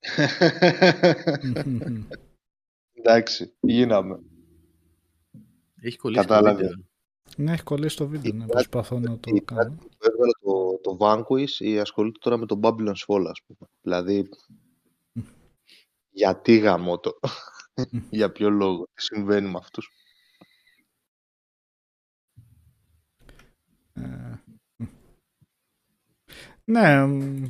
Εντάξει, 2.94 3.52
γίναμε. 3.60 4.20
Έχει 5.80 5.96
κολλήσει 5.96 6.22
το 6.26 6.28
Κατάλαβες. 6.28 6.66
βίντεο. 6.68 6.84
ναι, 7.36 7.52
έχει 7.52 7.62
κολλήσει 7.62 7.96
το 7.96 8.06
βίντεο. 8.08 8.32
Ναι, 8.32 8.44
Η 8.44 8.46
προσπαθώ 8.46 8.98
να 8.98 9.18
το 9.18 9.30
η 9.34 9.40
κάνω. 9.40 9.74
που 9.74 9.88
έβγαλε 10.00 10.32
το, 10.42 10.78
το 10.82 10.96
Vanquish 11.00 11.60
ή 11.64 11.78
ασχολείται 11.78 12.18
τώρα 12.22 12.36
με 12.36 12.46
το 12.46 12.60
Babylon's 12.62 13.04
Fall, 13.06 13.24
ας 13.28 13.40
πούμε. 13.46 13.70
Δηλαδή, 13.82 14.28
γιατί 16.12 16.58
γαμώ 16.58 16.98
το. 16.98 17.18
Για 18.10 18.32
ποιο 18.32 18.50
λόγο, 18.50 18.84
τι 18.94 19.02
συμβαίνει 19.02 19.48
με 19.48 19.58
αυτούς. 19.58 19.90
Ε, 23.92 24.34
μ. 24.76 24.84
Ναι, 26.64 27.06
μ, 27.06 27.44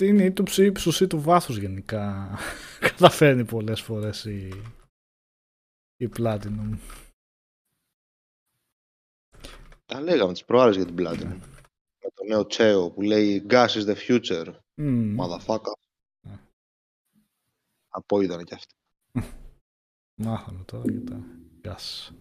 είναι 0.00 0.24
ή 0.24 0.32
του 0.32 0.62
ύψους 0.62 1.00
ή 1.00 1.06
του 1.06 1.20
βάθους 1.20 1.56
γενικά. 1.56 2.38
Καταφέρνει 2.80 3.44
πολλές 3.44 3.80
φορές 3.80 4.24
η, 4.24 4.48
η 5.96 6.10
Platinum. 6.16 6.78
Τα 9.86 10.00
λέγαμε 10.00 10.32
τις 10.32 10.44
προάλλες 10.44 10.76
για 10.76 10.84
την 10.84 10.94
Platinum. 10.98 11.38
Με 12.02 12.10
το 12.14 12.24
νέο 12.28 12.46
Τσέο 12.46 12.90
που 12.90 13.02
λέει 13.02 13.46
Gas 13.48 13.68
is 13.68 13.84
the 13.84 13.96
future, 14.08 14.54
Μμ, 14.74 15.16
motherfucker. 15.20 15.85
Ναι. 17.96 18.02
Από 18.02 18.20
ήταν 18.20 18.44
κι 18.44 18.54
αυτή. 18.54 18.74
Μάθαμε 20.14 20.64
τώρα 20.64 20.90
για 20.90 21.04
τα 21.04 21.20
gas. 21.62 22.14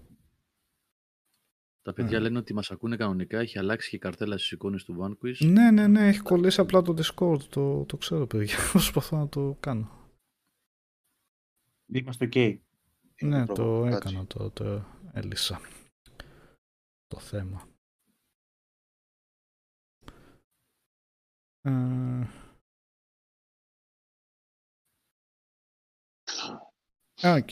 Τα 1.81 1.93
παιδιά 1.93 2.17
Mm. 2.17 2.21
λένε 2.21 2.37
ότι 2.37 2.53
μας 2.53 2.71
ακούνε 2.71 2.95
κανονικά, 2.95 3.39
έχει 3.39 3.59
αλλάξει 3.59 3.89
και 3.89 3.95
η 3.95 3.99
καρτέλα 3.99 4.37
στις 4.37 4.51
εικόνες 4.51 4.83
του 4.83 4.97
Vanquish. 4.99 5.45
Ναι, 5.45 5.71
ναι, 5.71 5.87
ναι, 5.87 6.07
έχει 6.07 6.19
κολλήσει 6.19 6.59
απλά 6.61 6.81
το 6.81 6.93
Discord. 6.97 7.43
Το, 7.43 7.85
το 7.85 7.97
ξέρω, 7.97 8.27
παιδιά. 8.27 8.55
Προσπαθώ 8.71 9.17
να 9.17 9.29
το 9.29 9.57
κάνω. 9.59 10.09
Είμαστε 11.85 12.29
ok. 12.31 12.59
Ναι, 13.21 13.45
το 13.45 13.53
πρόβλημα, 13.53 13.95
έκανα 13.95 14.25
το, 14.25 14.49
το 14.51 14.85
έλυσα. 15.13 15.59
Το 17.07 17.19
θέμα. 17.19 17.67
Ε, 21.61 22.27
OK. 27.23 27.49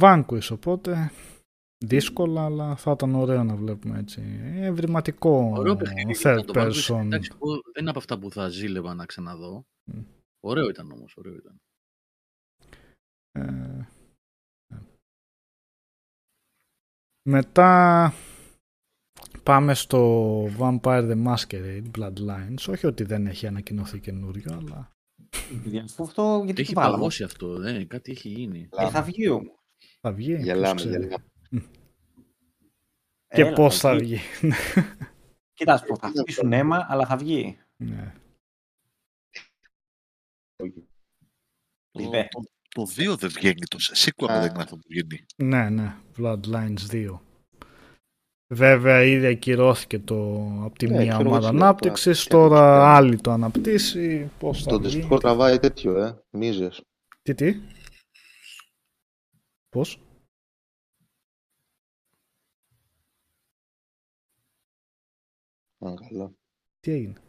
Vanquish, 0.00 0.48
οπότε 0.52 1.10
δύσκολα, 1.84 2.44
αλλά 2.44 2.76
θα 2.76 2.90
ήταν 2.92 3.14
ωραίο 3.14 3.44
να 3.44 3.56
βλέπουμε 3.56 3.98
έτσι. 3.98 4.20
Ευρηματικό 4.54 5.52
Ωραίο 5.56 5.76
παιχνίδι. 5.76 6.12
third 6.22 6.38
ήταν 6.42 6.46
το 6.46 6.52
Vanquish. 6.56 6.88
person. 6.90 7.00
Εντάξει, 7.04 7.30
εγώ 7.34 7.52
δεν 7.72 7.80
είναι 7.80 7.90
από 7.90 7.98
αυτά 7.98 8.18
που 8.18 8.30
θα 8.30 8.48
ζήλευα 8.48 8.94
να 8.94 9.06
ξαναδώ. 9.06 9.64
Μμ. 9.84 10.02
Ωραίο 10.40 10.68
ήταν 10.68 10.90
όμως, 10.90 11.16
ωραίο 11.16 11.34
ήταν. 11.34 11.56
Ε, 13.32 13.88
ναι. 14.72 14.80
Μετά 17.28 18.12
πάμε 19.48 19.74
στο 19.74 20.44
Vampire 20.58 21.10
the 21.12 21.24
Masquerade 21.26 21.90
Bloodlines. 21.98 22.64
Όχι 22.68 22.86
ότι 22.86 23.04
δεν 23.04 23.26
έχει 23.26 23.46
ανακοινωθεί 23.46 24.00
καινούριο, 24.00 24.54
αλλά 24.54 24.90
Παιδιά, 25.62 25.82
Αυτό, 25.82 26.02
αυτό 26.02 26.42
γιατί 26.44 26.60
Έχει 26.60 26.72
το 26.74 26.80
βάλαμε. 26.80 26.96
παγώσει 26.96 27.22
αυτό, 27.22 27.62
ε, 27.62 27.84
κάτι 27.84 28.10
έχει 28.10 28.28
γίνει. 28.28 28.68
Ε, 28.76 28.90
θα 28.90 29.02
βγει 29.02 29.28
όμως. 29.28 29.54
θα 30.00 30.12
βγει. 30.12 30.32
ποιος 30.32 30.44
Γελάμε, 30.44 30.74
ξέρει. 30.74 30.92
γελάμε. 31.02 31.24
Και 33.28 33.40
Έλα, 33.42 33.52
πώς 33.52 33.78
θα 33.78 33.94
βγει. 33.96 34.18
Κοίτα, 35.52 35.72
ας 35.72 35.82
πω, 35.84 35.96
θα 35.96 36.08
χτίσουν 36.08 36.52
αίμα, 36.52 36.86
αλλά 36.88 37.06
θα 37.06 37.16
βγει. 37.16 37.58
ναι. 37.76 38.14
Το, 41.90 42.08
Δε. 42.10 42.24
το, 42.28 42.40
το 42.68 42.82
2 43.12 43.16
δεν 43.18 43.30
βγαίνει 43.30 43.66
το 43.68 43.78
sequel 43.94 44.30
Α. 44.30 44.40
δεν 44.40 44.50
είναι 44.50 44.62
αυτό 44.62 44.76
που 44.76 44.82
βγαίνει. 44.88 45.24
ναι, 45.36 45.70
ναι. 45.70 45.96
Bloodlines 46.18 46.78
2. 46.90 47.18
Βέβαια 48.50 49.02
ήδη 49.04 49.26
ακυρώθηκε 49.26 49.98
το, 49.98 50.34
από 50.64 50.78
τη 50.78 50.86
Ναι, 50.86 50.92
μία 50.98 51.06
ξέρω 51.08 51.20
εγώ, 51.20 51.28
ομάδα 51.28 51.46
σου 51.48 51.54
λέω, 51.54 51.62
ανάπτυξης, 51.64 52.24
τώρα, 52.26 52.48
τώρα 52.48 52.70
πιάνει. 52.70 52.96
άλλη 52.96 53.20
το 53.20 53.30
αναπτύσσει, 53.30 54.30
πώς 54.38 54.62
θα 54.62 54.70
Το 54.70 54.80
βγει. 54.80 55.06
Discord 55.10 55.20
τραβάει 55.20 55.58
τέτοιο, 55.58 55.96
ε. 56.04 56.24
Μίζες. 56.30 56.82
Τι, 57.22 57.34
τι; 57.34 57.54
Πώς; 59.68 60.02
Αν 65.78 65.96
καλά. 65.96 66.32
Τι 66.80 66.90
έγινε; 66.92 67.20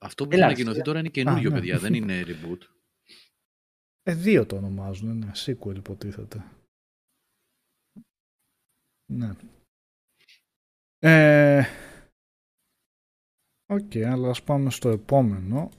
Αυτό 0.00 0.24
που 0.24 0.30
Έλα, 0.32 0.44
έχει 0.44 0.44
ανακοινωθεί 0.44 0.76
ρε. 0.78 0.82
τώρα 0.84 0.98
είναι 0.98 1.08
καινούριο, 1.08 1.48
Α, 1.48 1.52
ναι. 1.52 1.58
παιδιά. 1.58 1.78
Δεν 1.78 1.94
είναι 1.94 2.22
reboot. 2.26 2.58
Ε, 4.02 4.14
δύο 4.14 4.46
το 4.46 4.56
ονομάζουν, 4.56 5.18
ναι. 5.18 5.30
Sequel 5.34 5.76
υποτίθεται. 5.76 6.44
Ναι. 9.06 9.30
Ε, 10.98 11.64
Οκ, 13.66 13.96
αλλά 13.96 14.28
ας 14.28 14.42
πάμε 14.42 14.70
στο 14.70 14.88
επόμενο. 14.88 15.70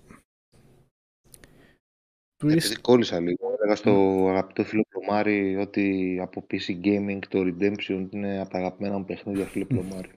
Twisted. 2.43 2.51
Επειδή 2.51 2.75
κόλλησα 2.75 3.19
λίγο. 3.19 3.53
Έλεγα 3.53 3.75
στο 3.75 3.91
αγαπητό 4.29 4.63
φίλο 4.63 4.83
Πλωμάρη 4.89 5.55
ότι 5.55 6.17
από 6.21 6.45
PC 6.51 6.83
Gaming 6.83 7.19
το 7.29 7.39
Redemption 7.39 8.07
είναι 8.11 8.39
από 8.39 8.49
τα 8.49 8.57
αγαπημένα 8.57 8.97
μου 8.97 9.05
παιχνίδια 9.05 9.45
φίλε 9.45 9.65
Πλωμάρη. 9.65 10.11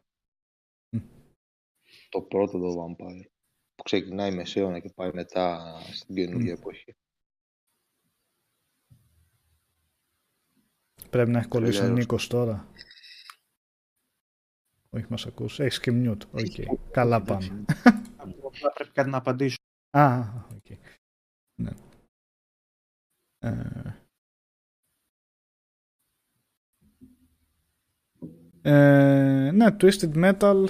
Μμ. 0.91 1.01
το 2.09 2.23
πρώτο 2.23 2.59
το 2.59 2.85
Vampire. 2.85 3.27
Που 3.75 3.83
ξεκινάει 3.83 4.35
μεσαίωνα 4.35 4.79
και 4.79 4.91
πάει 4.95 5.11
μετά 5.13 5.77
στην 5.93 6.15
καινούργια 6.15 6.53
εποχή. 6.53 6.95
Πρέπει 11.11 11.31
να 11.31 11.39
έχει 11.39 11.49
κολλήσει 11.49 11.77
ο 11.77 11.81
Τρελαίος. 11.81 11.99
Νίκος 11.99 12.27
τώρα. 12.27 12.69
Όχι, 14.91 15.07
μας 15.09 15.27
ακούς. 15.27 15.61
Έχεις 15.61 15.81
και 15.81 15.91
mute. 15.95 16.27
OK. 16.33 16.77
Καλά 16.91 17.17
Εντάξει, 17.17 17.49
πάμε. 17.49 17.65
Απλά 18.17 18.73
πρέπει 18.75 18.91
κάτι 18.93 19.11
να 19.11 19.17
απαντήσω. 19.17 19.57
Α, 19.91 20.21
οκ. 20.55 20.77
Ναι. 21.63 21.71
Ε, 23.39 23.95
ε, 28.63 29.51
ναι, 29.51 29.67
Twisted 29.81 30.15
Metal 30.15 30.65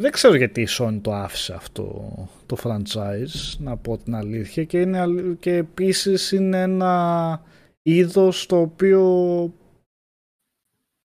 δεν 0.00 0.12
ξέρω 0.12 0.34
γιατί 0.34 0.60
η 0.60 0.66
Sony 0.70 0.98
το 1.02 1.14
άφησε 1.14 1.54
αυτό 1.54 2.12
το 2.46 2.56
franchise, 2.62 3.56
να 3.58 3.76
πω 3.76 3.98
την 3.98 4.14
αλήθεια 4.14 4.64
και, 4.64 4.80
είναι, 4.80 4.98
αλ- 4.98 5.38
και 5.38 5.54
επίσης 5.54 6.32
είναι 6.32 6.62
ένα 6.62 7.42
είδος 7.82 8.46
το 8.46 8.60
οποίο 8.60 9.02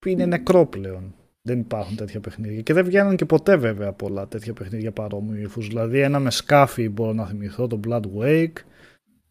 είναι 0.06 0.26
νεκρό 0.26 0.66
πλέον. 0.66 1.14
Δεν 1.42 1.58
υπάρχουν 1.58 1.96
τέτοια 1.96 2.20
παιχνίδια. 2.20 2.60
Και 2.60 2.72
δεν 2.72 2.84
βγαίνουν 2.84 3.16
και 3.16 3.24
ποτέ 3.24 3.56
βέβαια 3.56 3.92
πολλά 3.92 4.28
τέτοια 4.28 4.52
παιχνίδια 4.52 4.92
παρόμοιου 4.92 5.42
ύφους. 5.42 5.66
Δηλαδή 5.66 6.00
ένα 6.00 6.18
με 6.18 6.30
σκάφη 6.30 6.88
μπορώ 6.88 7.12
να 7.12 7.26
θυμηθώ, 7.26 7.66
το 7.66 7.80
Blood 7.86 8.02
Wake, 8.18 8.52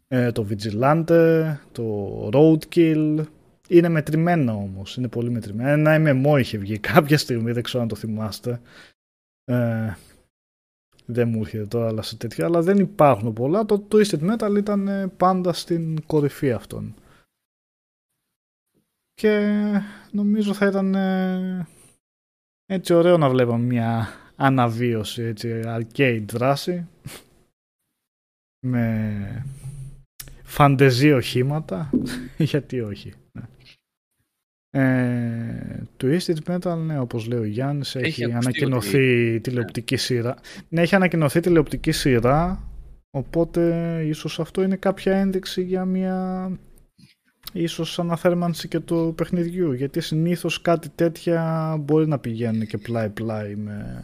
ε, 0.07 0.31
το 0.31 0.47
Vigilante, 0.49 1.57
το 1.71 2.29
Roadkill. 2.33 3.23
Είναι 3.67 3.89
μετρημένο 3.89 4.51
όμως, 4.51 4.97
είναι 4.97 5.07
πολύ 5.07 5.29
μετρημένο. 5.29 5.89
Ένα 5.89 6.23
MMO 6.23 6.39
είχε 6.39 6.57
βγει 6.57 6.77
κάποια 6.79 7.17
στιγμή, 7.17 7.51
δεν 7.51 7.63
ξέρω 7.63 7.81
αν 7.81 7.89
το 7.89 7.95
θυμάστε. 7.95 8.61
Ε, 9.45 9.93
δεν 11.05 11.29
μου 11.29 11.39
έρχεται 11.39 11.65
τώρα 11.65 11.87
αλλά 11.87 12.01
σε 12.01 12.17
τέτοια, 12.17 12.45
αλλά 12.45 12.61
δεν 12.61 12.77
υπάρχουν 12.77 13.33
πολλά. 13.33 13.65
Το 13.65 13.87
Twisted 13.91 14.31
Metal 14.31 14.57
ήταν 14.57 14.87
ε, 14.87 15.07
πάντα 15.17 15.53
στην 15.53 16.05
κορυφή 16.05 16.51
αυτών. 16.51 16.95
Και 19.19 19.61
νομίζω 20.11 20.53
θα 20.53 20.65
ήταν 20.65 20.95
ε, 20.95 21.67
έτσι 22.65 22.93
ωραίο 22.93 23.17
να 23.17 23.29
βλέπαμε 23.29 23.65
μια 23.65 24.07
αναβίωση, 24.35 25.21
έτσι, 25.21 25.61
arcade 25.65 26.23
δράση 26.31 26.87
με 28.65 29.45
φαντεζή 30.43 31.11
οχήματα, 31.11 31.89
γιατί 32.37 32.79
όχι. 32.81 33.13
Ναι. 33.31 33.43
Ε, 34.69 35.83
Twisted 36.01 36.37
Metal, 36.47 36.77
ναι, 36.77 36.99
όπως 36.99 37.27
λέει 37.27 37.39
ο 37.39 37.45
Γιάννης, 37.45 37.95
έχει, 37.95 38.05
Έχει 38.05 38.23
ακουστεί 38.23 38.47
ανακοινωθεί 38.47 39.39
τηλεοπτική 39.39 39.95
σειρά. 39.95 40.37
Ναι, 40.69 40.81
έχει 40.81 40.95
ανακοινωθεί 40.95 41.39
τηλεοπτική 41.39 41.91
σειρά, 41.91 42.69
οπότε 43.09 44.03
ίσως 44.05 44.39
αυτό 44.39 44.61
είναι 44.61 44.75
κάποια 44.75 45.15
ένδειξη 45.15 45.63
για 45.63 45.85
μια 45.85 46.49
ίσως 47.53 47.99
αναθέρμανση 47.99 48.67
και 48.67 48.79
του 48.79 49.13
παιχνιδιού, 49.17 49.71
γιατί 49.73 50.01
συνήθως 50.01 50.61
κάτι 50.61 50.89
τέτοια 50.89 51.75
μπορεί 51.79 52.07
να 52.07 52.19
πηγαίνουν 52.19 52.67
και 52.67 52.77
πλάι-πλάι 52.77 53.55
με 53.55 54.01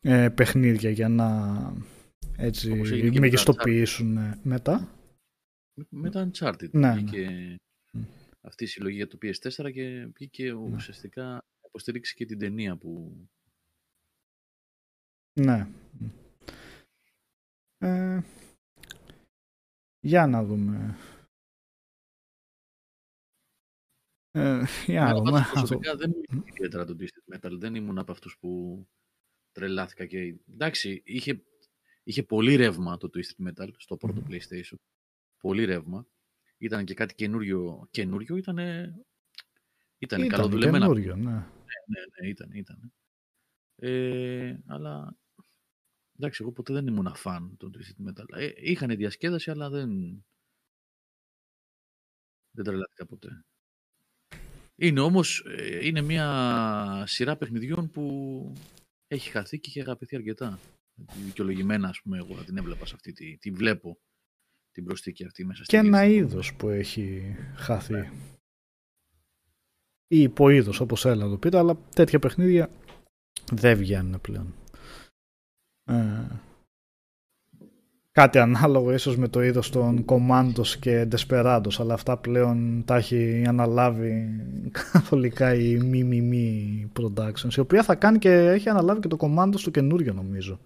ε, 0.00 0.28
παιχνίδια 0.28 0.90
για 0.90 1.08
να 1.08 1.26
έτσι 2.36 2.72
Όπως 2.72 2.90
έγινε 2.90 3.00
και 3.00 3.08
με 3.08 3.14
τα 3.14 3.20
μεγιστοποιήσουν 3.20 4.16
ε, 4.16 4.38
μετά; 4.42 4.88
Με 5.88 6.10
τα 6.10 6.30
Uncharted. 6.30 6.70
Ναι, 6.70 6.92
βγήκε 6.92 7.56
Μμ. 7.92 8.02
αυτή 8.40 8.64
η 8.64 8.66
συλλογή 8.66 8.96
για 8.96 9.06
το 9.06 9.18
PS4 9.22 9.72
και 9.72 10.06
βγήκε 10.14 10.44
Ναι. 10.44 10.52
ουσιαστικά 10.52 11.22
να 11.24 11.42
υποστηρίξει 11.66 12.14
και 12.14 12.26
την 12.26 12.38
ταινία 12.38 12.76
που 12.76 13.16
Ναι. 15.40 15.66
Ε, 17.78 18.20
για 20.00 20.26
να 20.26 20.44
δούμε. 20.44 20.96
Ε, 24.34 24.64
για 24.86 25.00
να 25.02 25.08
Εμένα 25.08 25.14
δούμε. 25.14 25.30
πάντως 25.30 25.40
Αυτό- 25.46 25.58
προσωπικά 25.58 25.96
δεν 25.96 26.10
μου 26.14 26.42
είχε 26.44 26.52
ιδιαίτερα 26.54 26.84
το 26.84 26.96
Twisted 27.00 27.36
Metal. 27.36 27.52
Δεν 27.58 27.74
ήμουν 27.74 27.98
από 27.98 28.12
αυτούς 28.12 28.36
που 28.40 28.84
τρελάθηκα 29.52 30.06
και... 30.06 30.36
Εντάξει, 30.52 31.02
είχε, 31.04 31.42
είχε 32.02 32.22
πολύ 32.22 32.54
ρεύμα 32.56 32.96
το 32.96 33.10
Twisted 33.14 33.48
Metal 33.48 33.68
στο 33.76 33.96
πρώτο 33.96 34.20
Μμμ. 34.20 34.26
PlayStation. 34.30 34.76
Πολύ 35.38 35.64
ρεύμα. 35.64 36.06
Ήταν 36.58 36.84
και 36.84 36.94
κάτι 36.94 37.14
καινούριο. 37.14 37.88
Καινούριο 37.90 38.36
ήταν... 38.36 38.58
Ήταν 38.58 40.22
Ήταν 40.22 40.28
καλοδουλεμένα. 40.28 40.78
καινούριο, 40.78 41.16
ναι. 41.16 41.30
Ναι, 41.32 42.00
ναι, 42.20 42.28
ήταν, 42.28 42.50
ήταν. 42.52 42.92
Ε, 43.76 44.56
αλλά 44.66 45.16
εντάξει, 46.16 46.42
εγώ 46.42 46.52
ποτέ 46.52 46.72
δεν 46.72 46.86
ήμουν 46.86 47.14
φαν 47.14 47.56
των 47.56 47.72
Twisted 47.76 48.08
Metal. 48.10 48.24
Ε, 48.36 48.50
είχαν 48.56 48.96
διασκέδαση, 48.96 49.50
αλλά 49.50 49.70
δεν, 49.70 49.90
δεν 52.50 52.64
τρελάθηκα 52.64 53.06
ποτέ. 53.06 53.44
Είναι 54.82 55.00
όμως, 55.00 55.44
ε, 55.56 55.86
είναι 55.86 56.00
μια 56.00 57.04
σειρά 57.06 57.36
παιχνιδιών 57.36 57.90
που 57.90 58.52
έχει 59.06 59.30
χαθεί 59.30 59.58
και 59.58 59.68
έχει 59.68 59.80
αγαπηθεί 59.80 60.16
αρκετά. 60.16 60.58
Δικαιολογημένα, 61.24 61.88
ας 61.88 62.00
πούμε, 62.02 62.16
εγώ 62.18 62.34
την 62.44 62.56
έβλεπα 62.56 62.86
σε 62.86 62.94
αυτή, 62.94 63.12
τη, 63.12 63.38
τη 63.38 63.50
βλέπω 63.50 63.98
την 64.70 64.84
προσθήκη 64.84 65.24
αυτή 65.24 65.44
μέσα 65.44 65.62
Και 65.66 65.76
στην 65.76 65.86
ένα 65.86 66.04
λίστα. 66.04 66.24
είδος 66.24 66.54
που 66.54 66.68
έχει 66.68 67.36
χαθεί. 67.56 68.10
Ή 70.06 70.20
υποείδος, 70.22 70.80
όπως 70.80 71.04
έλα 71.04 71.28
το 71.28 71.38
πείτε, 71.38 71.58
αλλά 71.58 71.76
τέτοια 71.94 72.18
παιχνίδια 72.18 72.70
δεν 73.52 73.78
βγαίνουν 73.78 74.20
πλέον. 74.20 74.54
Ε, 75.84 76.26
κάτι 78.12 78.38
ανάλογο 78.38 78.92
ίσως 78.92 79.16
με 79.16 79.28
το 79.28 79.42
είδος 79.42 79.70
των 79.70 80.04
Commandos 80.06 80.66
και 80.80 81.08
Desperados, 81.10 81.78
αλλά 81.78 81.94
αυτά 81.94 82.16
πλέον 82.16 82.82
τα 82.84 82.96
έχει 82.96 83.44
αναλάβει 83.48 84.28
καθολικά 84.92 85.54
η 85.54 85.76
μη 85.76 86.04
μη 86.04 86.20
μη 86.20 86.90
Productions, 87.00 87.54
η 87.56 87.60
οποία 87.60 87.82
θα 87.82 87.94
κάνει 87.94 88.18
και 88.18 88.32
έχει 88.32 88.68
αναλάβει 88.68 89.00
και 89.00 89.08
το 89.08 89.16
Commandos 89.20 89.60
το 89.64 89.70
καινούριο 89.70 90.12
νομίζω. 90.12 90.58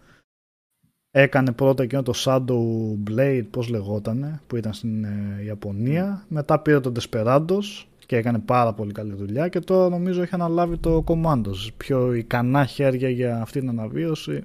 Έκανε 1.11 1.53
πρώτα 1.53 1.83
εκείνο 1.83 2.03
το 2.03 2.13
Shadow 2.17 3.11
Blade, 3.11 3.45
πώς 3.51 3.69
λεγότανε, 3.69 4.41
που 4.47 4.57
ήταν 4.57 4.73
στην 4.73 5.05
ε, 5.05 5.43
Ιαπωνία. 5.45 6.25
Μετά 6.29 6.59
πήρε 6.59 6.81
το 6.81 6.93
Desperados 7.01 7.85
και 8.07 8.17
έκανε 8.17 8.39
πάρα 8.39 8.73
πολύ 8.73 8.93
καλή 8.93 9.15
δουλειά 9.15 9.49
και 9.49 9.61
τώρα 9.61 9.89
νομίζω 9.89 10.23
έχει 10.23 10.35
αναλάβει 10.35 10.79
το 10.79 11.05
Commandos. 11.07 11.69
Πιο 11.77 12.13
ικανά 12.13 12.65
χέρια 12.65 13.09
για 13.09 13.41
αυτή 13.41 13.61
την 13.61 13.69
αναβίωση 13.69 14.43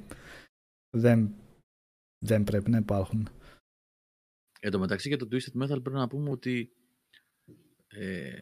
δεν, 0.97 1.29
δεν 2.23 2.43
πρέπει 2.43 2.69
να 2.69 2.77
υπάρχουν. 2.77 3.27
Εν 4.59 4.71
τω 4.71 4.79
μεταξύ 4.79 5.07
για 5.07 5.17
το 5.17 5.27
Twisted 5.31 5.63
Metal 5.63 5.67
πρέπει 5.67 5.91
να 5.91 6.07
πούμε 6.07 6.29
ότι 6.29 6.71
ε, 7.87 8.39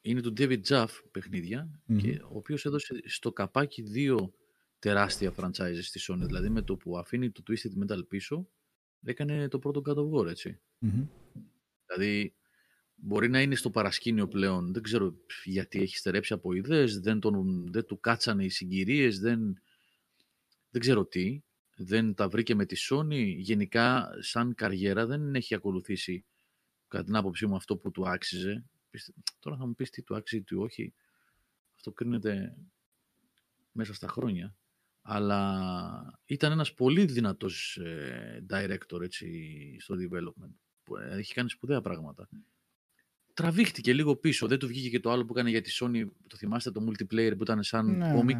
είναι 0.00 0.20
του 0.20 0.32
David 0.36 0.62
Jaff 0.62 0.88
παιχνίδια 1.10 1.80
Μμμ. 1.86 1.98
και 1.98 2.20
ο 2.22 2.36
οποίος 2.36 2.64
έδωσε 2.64 3.00
στο 3.04 3.32
καπάκι 3.32 3.82
δύο 3.82 4.34
τεράστια 4.78 5.34
franchises 5.36 5.82
στη 5.82 6.00
Sony. 6.08 6.24
Δηλαδή 6.26 6.48
με 6.48 6.62
το 6.62 6.76
που 6.76 6.98
αφήνει 6.98 7.30
το 7.30 7.42
Twisted 7.46 7.84
Metal 7.84 8.08
πίσω 8.08 8.48
έκανε 9.04 9.48
το 9.48 9.58
πρώτο 9.58 9.82
God 9.84 9.96
of 9.96 10.20
War, 10.20 10.30
έτσι. 10.30 10.60
Μμμ. 10.78 11.06
Δηλαδή 11.86 12.34
μπορεί 12.94 13.28
να 13.28 13.40
είναι 13.40 13.54
στο 13.54 13.70
παρασκήνιο 13.70 14.28
πλέον, 14.28 14.72
δεν 14.72 14.82
ξέρω 14.82 15.14
γιατί 15.44 15.80
έχει 15.80 15.96
στερέψει 15.96 16.32
από 16.32 16.52
ιδέες, 16.52 17.00
δεν, 17.00 17.20
τον, 17.20 17.66
δεν 17.72 17.84
του 17.84 18.00
κάτσανε 18.00 18.44
οι 18.44 18.48
συγκυρίες, 18.48 19.18
δεν, 19.18 19.60
δεν 20.70 20.80
ξέρω 20.80 21.06
τι. 21.06 21.42
Δεν 21.84 22.14
τα 22.14 22.28
βρήκε 22.28 22.54
με 22.54 22.66
τη 22.66 22.76
Sony. 22.90 23.34
Γενικά, 23.36 24.08
σαν 24.20 24.54
καριέρα, 24.54 25.06
δεν 25.06 25.34
έχει 25.34 25.54
ακολουθήσει, 25.54 26.24
κατά 26.88 27.04
την 27.04 27.16
άποψή 27.16 27.46
μου, 27.46 27.54
αυτό 27.56 27.76
που 27.76 27.90
του 27.90 28.08
άξιζε. 28.08 28.64
πιστε- 28.90 29.14
Τώρα 29.38 29.56
θα 29.56 29.66
μου 29.66 29.74
πεις 29.74 29.90
τι 29.90 30.02
του 30.02 30.16
άξιζε 30.16 30.40
ή 30.40 30.44
του 30.44 30.60
όχι. 30.60 30.94
Αυτό 31.74 31.92
κρίνεται 31.92 32.56
μέσα 33.72 33.94
στα 33.94 34.08
χρόνια. 34.08 34.56
Αλλά 35.02 36.20
ήταν 36.24 36.52
ένας 36.52 36.74
πολύ 36.74 37.04
δυνατός 37.04 37.76
ε, 37.76 38.44
director 38.50 39.00
έτσι, 39.02 39.26
στο 39.80 39.94
development. 39.98 40.52
Που 40.82 40.96
ε, 40.96 41.16
έχει 41.18 41.34
κάνει 41.34 41.48
σπουδαία 41.50 41.80
πράγματα. 41.80 42.28
Τραβήχτηκε 43.34 43.92
λίγο 43.94 44.16
πίσω. 44.16 44.46
Δεν 44.46 44.58
του 44.58 44.66
βγήκε 44.66 44.88
και 44.90 45.00
το 45.00 45.10
άλλο 45.10 45.24
που 45.24 45.32
έκανε 45.32 45.50
για 45.50 45.60
τη 45.60 45.70
Sony. 45.80 46.04
Το 46.26 46.36
θυμάστε 46.36 46.70
το 46.70 46.86
multiplayer 46.88 47.32
που 47.36 47.42
ήταν 47.42 47.62
σαν 47.62 47.96
Ναι, 47.96 48.12
comic 48.20 48.38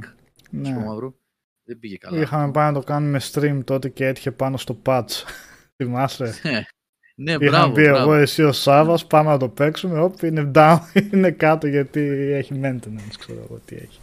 ναι. 0.51 0.64
στο 0.64 0.78
Ναι. 0.78 0.85
μαύρο; 0.85 1.19
Δεν 1.64 1.78
πήγε 1.78 1.97
καλά. 1.97 2.20
Είχαμε 2.20 2.51
πάει 2.51 2.66
να 2.66 2.80
το 2.80 2.84
κάνουμε 2.86 3.20
stream 3.32 3.60
τότε 3.64 3.89
και 3.89 4.06
έτυχε 4.06 4.30
πάνω 4.30 4.56
στο 4.56 4.80
patch. 4.86 5.09
Θυμάσαι; 5.76 6.34
ναι, 7.16 7.32
Είχαμε 7.32 7.48
μπράβο, 7.51 7.74
πει 7.74 7.82
μπράβο. 7.82 7.97
εγώ, 7.98 8.14
εσύ 8.14 8.43
ο 8.43 8.52
Σάβα, 8.52 8.98
πάμε 9.06 9.30
να 9.30 9.39
το 9.39 9.48
παίξουμε. 9.48 10.01
Όπ, 10.01 10.22
είναι 10.22 10.51
down, 10.55 10.78
είναι 11.12 11.30
κάτω 11.30 11.66
γιατί 11.66 12.01
έχει 12.32 12.60
maintenance, 12.64 13.14
ξέρω 13.18 13.40
εγώ 13.43 13.59
τι 13.64 13.76
έχει. 13.76 14.01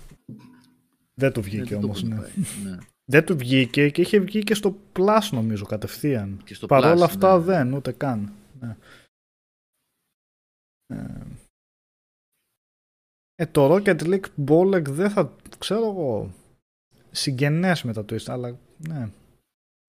Δεν 1.14 1.31
του 1.31 1.40
Ναι, 1.40 1.45
βγήκε 1.45 1.69
δεν 1.69 1.80
το 1.80 1.86
όμως, 1.86 2.03
έχουν 2.03 2.14
ναι. 2.15 2.22
πάει. 2.22 2.31
ναι. 2.64 2.77
Δεν 3.06 3.26
του 3.26 3.38
βγήκε 3.38 3.90
και 3.90 4.02
είχε 4.02 4.19
βγει 4.19 4.44
και 4.44 4.53
στο 4.53 4.76
Plus 4.94 5.30
νομίζω 5.31 5.65
κατευθείαν. 5.65 6.41
Και 6.44 6.53
στο 6.53 6.65
Παρ' 6.68 6.86
όλα 6.86 7.06
Plus, 7.06 7.10
αυτά 7.10 7.38
ναι. 7.38 7.44
δεν, 7.44 7.73
ούτε 7.73 7.91
καν. 7.91 8.31
Ναι. 8.60 8.76
Ε, 10.88 11.26
ε, 13.36 13.45
το 13.45 13.76
Rocket 13.76 13.99
League 14.02 14.48
Bolek 14.48 14.84
δεν 14.90 15.10
θα, 15.10 15.36
ξέρω 15.57 15.86
εγώ, 15.90 16.34
συγγενές 17.11 17.84
με 17.84 17.94
τα 17.94 18.02
twist, 18.02 18.26
αλλά 18.27 18.60
ναι. 18.88 19.11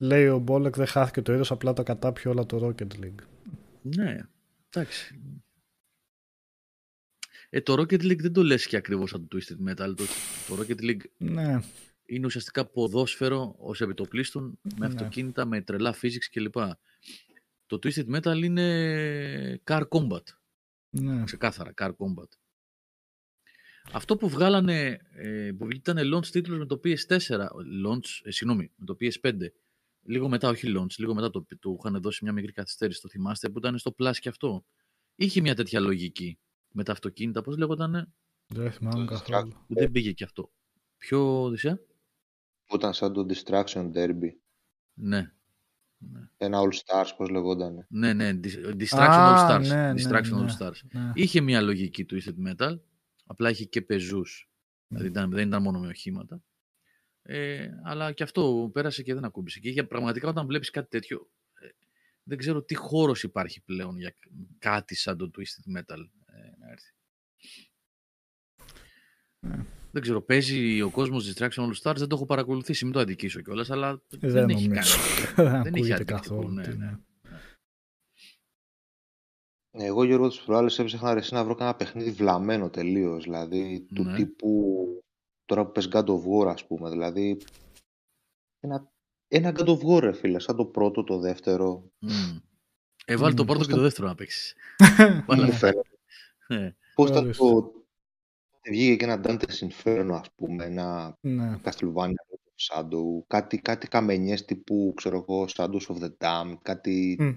Λέει 0.02 0.28
ο 0.28 0.44
Bolek 0.48 0.72
δεν 0.72 0.86
χάθηκε 0.86 1.22
το 1.22 1.32
είδος, 1.32 1.50
απλά 1.50 1.72
τα 1.72 1.82
κατάπιε 1.82 2.30
όλα 2.30 2.46
το 2.46 2.66
Rocket 2.66 2.94
League. 3.04 3.22
Ναι, 3.82 4.18
εντάξει. 4.68 5.20
Ε, 7.48 7.60
το 7.60 7.72
Rocket 7.72 8.02
League 8.02 8.18
δεν 8.20 8.32
το 8.32 8.42
λες 8.42 8.66
και 8.66 8.76
ακριβώς 8.76 9.10
σαν 9.10 9.28
το 9.28 9.38
Twisted 9.38 9.68
Metal. 9.70 9.94
Το, 9.96 10.04
το 10.48 10.58
Rocket 10.62 10.80
League 10.80 11.00
Ναι, 11.16 11.60
είναι 12.04 12.26
ουσιαστικά 12.26 12.66
ποδόσφαιρο 12.66 13.54
ως 13.58 13.80
επιτοπλίστων, 13.80 14.58
με 14.62 14.72
Ναι. 14.78 14.86
αυτοκίνητα, 14.86 15.44
με 15.44 15.60
τρελά 15.62 15.94
physics 16.02 16.26
κλπ. 16.30 16.54
Το 17.66 17.78
Twisted 17.82 18.16
Metal 18.16 18.42
είναι 18.42 19.60
car 19.64 19.82
combat. 19.88 20.22
ναι. 20.90 21.24
Ξεκάθαρα, 21.24 21.72
car 21.76 21.88
combat. 21.90 22.28
Αυτό 23.92 24.16
που 24.16 24.28
βγάλανε, 24.28 25.00
ε, 25.12 25.50
που 25.58 25.68
ήταν 25.70 25.96
launch 26.14 26.26
τίτλος 26.26 26.58
με 26.58 26.66
το 26.66 26.80
PS4, 26.84 27.18
launch, 27.86 28.20
ε, 28.22 28.30
συγγνώμη, 28.30 28.72
με 28.76 28.84
το 28.84 28.96
PS5, 29.00 29.32
λίγο 30.02 30.28
μετά, 30.28 30.48
όχι 30.48 30.72
launch, 30.76 30.94
λίγο 30.98 31.14
μετά 31.14 31.30
το, 31.30 31.46
του 31.60 31.76
είχαν 31.84 32.00
δώσει 32.02 32.24
μια 32.24 32.32
μικρή 32.32 32.52
καθυστέρηση, 32.52 33.00
το 33.00 33.08
θυμάστε, 33.08 33.48
που 33.48 33.58
ήταν 33.58 33.78
στο 33.78 33.94
Plus 33.98 34.12
και 34.20 34.28
αυτό. 34.28 34.64
Είχε 35.14 35.40
μια 35.40 35.54
τέτοια 35.54 35.80
λογική 35.80 36.38
με 36.72 36.84
τα 36.84 36.92
αυτοκίνητα, 36.92 37.42
πώς 37.42 37.56
λέγονταν, 37.56 38.12
Δεν 38.46 38.72
θυμάμαι 38.72 39.04
Το 39.04 39.10
καθόλου. 39.12 39.52
που 39.66 39.74
δεν 39.74 39.90
πήγε 39.90 40.12
και 40.12 40.24
αυτό. 40.24 40.52
Ποιο, 40.96 41.42
Οδυσσέα; 41.42 41.78
Που 42.66 42.76
ήταν 42.76 42.92
σαν 42.92 43.12
το 43.12 43.26
Distraction 43.28 43.90
Derby. 43.94 44.30
Ναι. 44.94 45.32
Ναι, 46.02 46.20
Ένα 46.36 46.58
All 46.60 46.72
Stars, 46.74 47.08
πώς 47.16 47.28
λεγόταν. 47.28 47.86
ναι, 47.88 48.12
ναι, 48.12 48.40
Dis- 48.44 48.74
Distraction 48.80 48.98
Α, 48.98 49.48
All 49.48 49.50
Stars. 49.60 49.66
ναι, 49.68 49.92
ναι, 49.92 50.02
Distraction 50.02 50.30
ναι. 50.38 50.46
All 50.58 50.62
Stars. 50.66 50.80
Ναι. 50.92 51.10
Είχε 51.14 51.40
μια 51.40 51.60
λογική 51.60 52.06
Twisted 52.10 52.48
Metal, 52.48 52.78
απλά 53.30 53.50
είχε 53.50 53.64
και 53.64 53.82
πεζούς. 53.82 54.50
Δηλαδή 54.86 55.08
ήταν, 55.08 55.30
δεν 55.30 55.46
ήταν 55.48 55.62
μόνο 55.62 55.80
με 55.80 55.86
οχήματα. 55.86 56.42
Ε, 57.22 57.68
αλλά 57.84 58.12
και 58.12 58.22
αυτό 58.22 58.70
πέρασε 58.72 59.02
και 59.02 59.14
δεν 59.14 59.24
ακούμπησε. 59.24 59.60
Και 59.60 59.70
για 59.70 59.86
πραγματικά 59.86 60.28
όταν 60.28 60.46
βλέπεις 60.46 60.70
κάτι 60.70 60.88
τέτοιο, 60.88 61.30
ε, 61.60 61.68
δεν 62.22 62.38
ξέρω 62.38 62.62
τι 62.62 62.74
χώρος 62.74 63.22
υπάρχει 63.22 63.60
πλέον 63.60 63.98
για 63.98 64.14
κάτι 64.58 64.94
σαν 64.94 65.16
το 65.16 65.30
Twisted 65.36 65.78
Metal 65.78 65.98
ε, 66.26 66.56
να 66.58 66.70
έρθει. 66.70 66.92
Ναι. 69.38 69.64
Δεν 69.92 70.02
ξέρω, 70.02 70.22
παίζει 70.22 70.80
ο 70.80 70.90
κόσμος 70.90 71.32
Distraction 71.34 71.48
All 71.48 71.74
Stars, 71.82 71.96
δεν 71.96 72.08
το 72.08 72.14
έχω 72.14 72.26
παρακολουθήσει, 72.26 72.84
μην 72.84 72.92
το 72.92 73.00
αντικήσω 73.00 73.40
κιόλας, 73.40 73.70
αλλά 73.70 74.02
δεν, 74.08 74.30
Δεν 74.30 74.48
έχει 74.48 74.68
νομίζω. 74.68 74.96
κάνει. 75.36 75.62
Δεν 75.62 75.62
δεν 75.62 75.74
είχε 75.74 75.92
ακούγεται 75.92 75.94
αντίκτυπο, 75.94 76.14
καθόλου. 76.16 76.50
ναι, 76.52 76.62
τι 76.62 76.76
ναι. 76.76 76.98
Είναι. 79.72 79.84
Εγώ 79.84 80.04
Γιώργο 80.04 80.28
τις 80.28 80.40
προάλλες 80.40 80.78
έψαχνα 80.78 81.12
ρε, 81.14 81.18
εσύ 81.20 81.34
να 81.34 81.44
βρω 81.44 81.54
κανένα 81.54 81.76
παιχνίδι 81.76 82.10
βλαμμένο 82.10 82.70
τελείως. 82.70 83.24
Δηλαδή 83.24 83.86
του 83.94 84.02
Ναι. 84.04 84.16
τύπου 84.16 84.74
τώρα 85.44 85.64
που 85.66 85.72
πες 85.72 85.88
God 85.92 86.04
of 86.06 86.20
War 86.26 86.46
ας 86.46 86.66
πούμε. 86.66 86.90
Δηλαδή 86.90 87.38
ένα, 88.60 88.90
ένα 89.28 89.52
God 89.56 89.66
of 89.66 89.78
War 89.78 90.00
ρε 90.00 90.12
φίλε, 90.12 90.38
σαν 90.38 90.56
το 90.56 90.64
πρώτο, 90.64 91.04
το 91.04 91.18
δεύτερο. 91.18 91.90
Μμ. 91.98 92.10
Ε, 93.04 93.16
βάλει 93.16 93.34
το 93.34 93.42
Μμ, 93.42 93.46
πρώτο 93.46 93.58
πώς 93.58 93.66
και 93.66 93.72
το- 93.72 93.78
το 93.78 93.82
δεύτερο 93.84 94.08
να 94.08 94.14
παίξεις. 94.14 94.54
Μου 95.26 95.52
φαίνεται. 95.52 95.88
Ε, 96.46 96.70
Πώς 96.94 97.10
ήταν 97.10 97.24
Ορίστε. 97.24 97.44
το... 97.44 97.72
Βγήκε 98.70 98.96
και 98.96 99.04
ένα 99.04 99.20
Dante's 99.24 99.68
Inferno 99.68 100.10
ας 100.20 100.30
πούμε, 100.34 100.64
ένα 100.64 101.16
Ναι. 101.20 101.58
Castlevania 101.64 102.12
Shadow, 102.68 103.24
κάτι, 103.26 103.58
κάτι 103.58 103.88
καμενιές 103.88 104.44
τύπου, 104.44 104.92
ξέρω 104.96 105.16
εγώ, 105.16 105.46
Shadows 105.54 105.86
of 105.88 105.96
the 106.02 106.10
Dam, 106.18 106.54
κάτι 106.62 107.16
Μμ. 107.20 107.32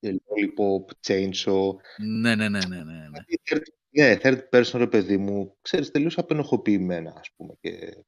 Ε, 0.00 0.10
Lollipop, 0.10 0.90
Chainsaw, 1.06 1.74
ναι, 2.00 2.34
ναι, 2.34 2.48
ναι, 2.48 2.58
ναι, 2.68 2.82
ναι, 2.82 3.08
ναι. 3.08 3.10
κάτι 3.12 3.40
third, 3.44 3.62
ναι, 3.90 4.16
third 4.22 4.48
person 4.50 4.78
ρε 4.78 4.86
παιδί 4.86 5.16
μου, 5.16 5.56
ξέρεις, 5.60 5.90
τελείως 5.90 6.18
απενοχοποιημένα 6.18 7.14
ας 7.18 7.30
πούμε 7.36 7.54
και 7.60 8.04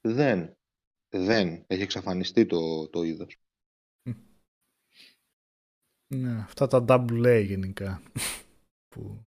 δεν, 0.00 0.56
δεν, 1.08 1.64
έχει 1.66 1.82
εξαφανιστεί 1.82 2.46
το, 2.46 2.88
το 2.88 3.02
είδος. 3.02 3.36
ναι. 6.14 6.30
Αυτά 6.30 6.66
τα 6.66 6.84
double 6.88 7.40
A 7.40 7.44
γενικά. 7.46 8.02
Που... 8.94 9.24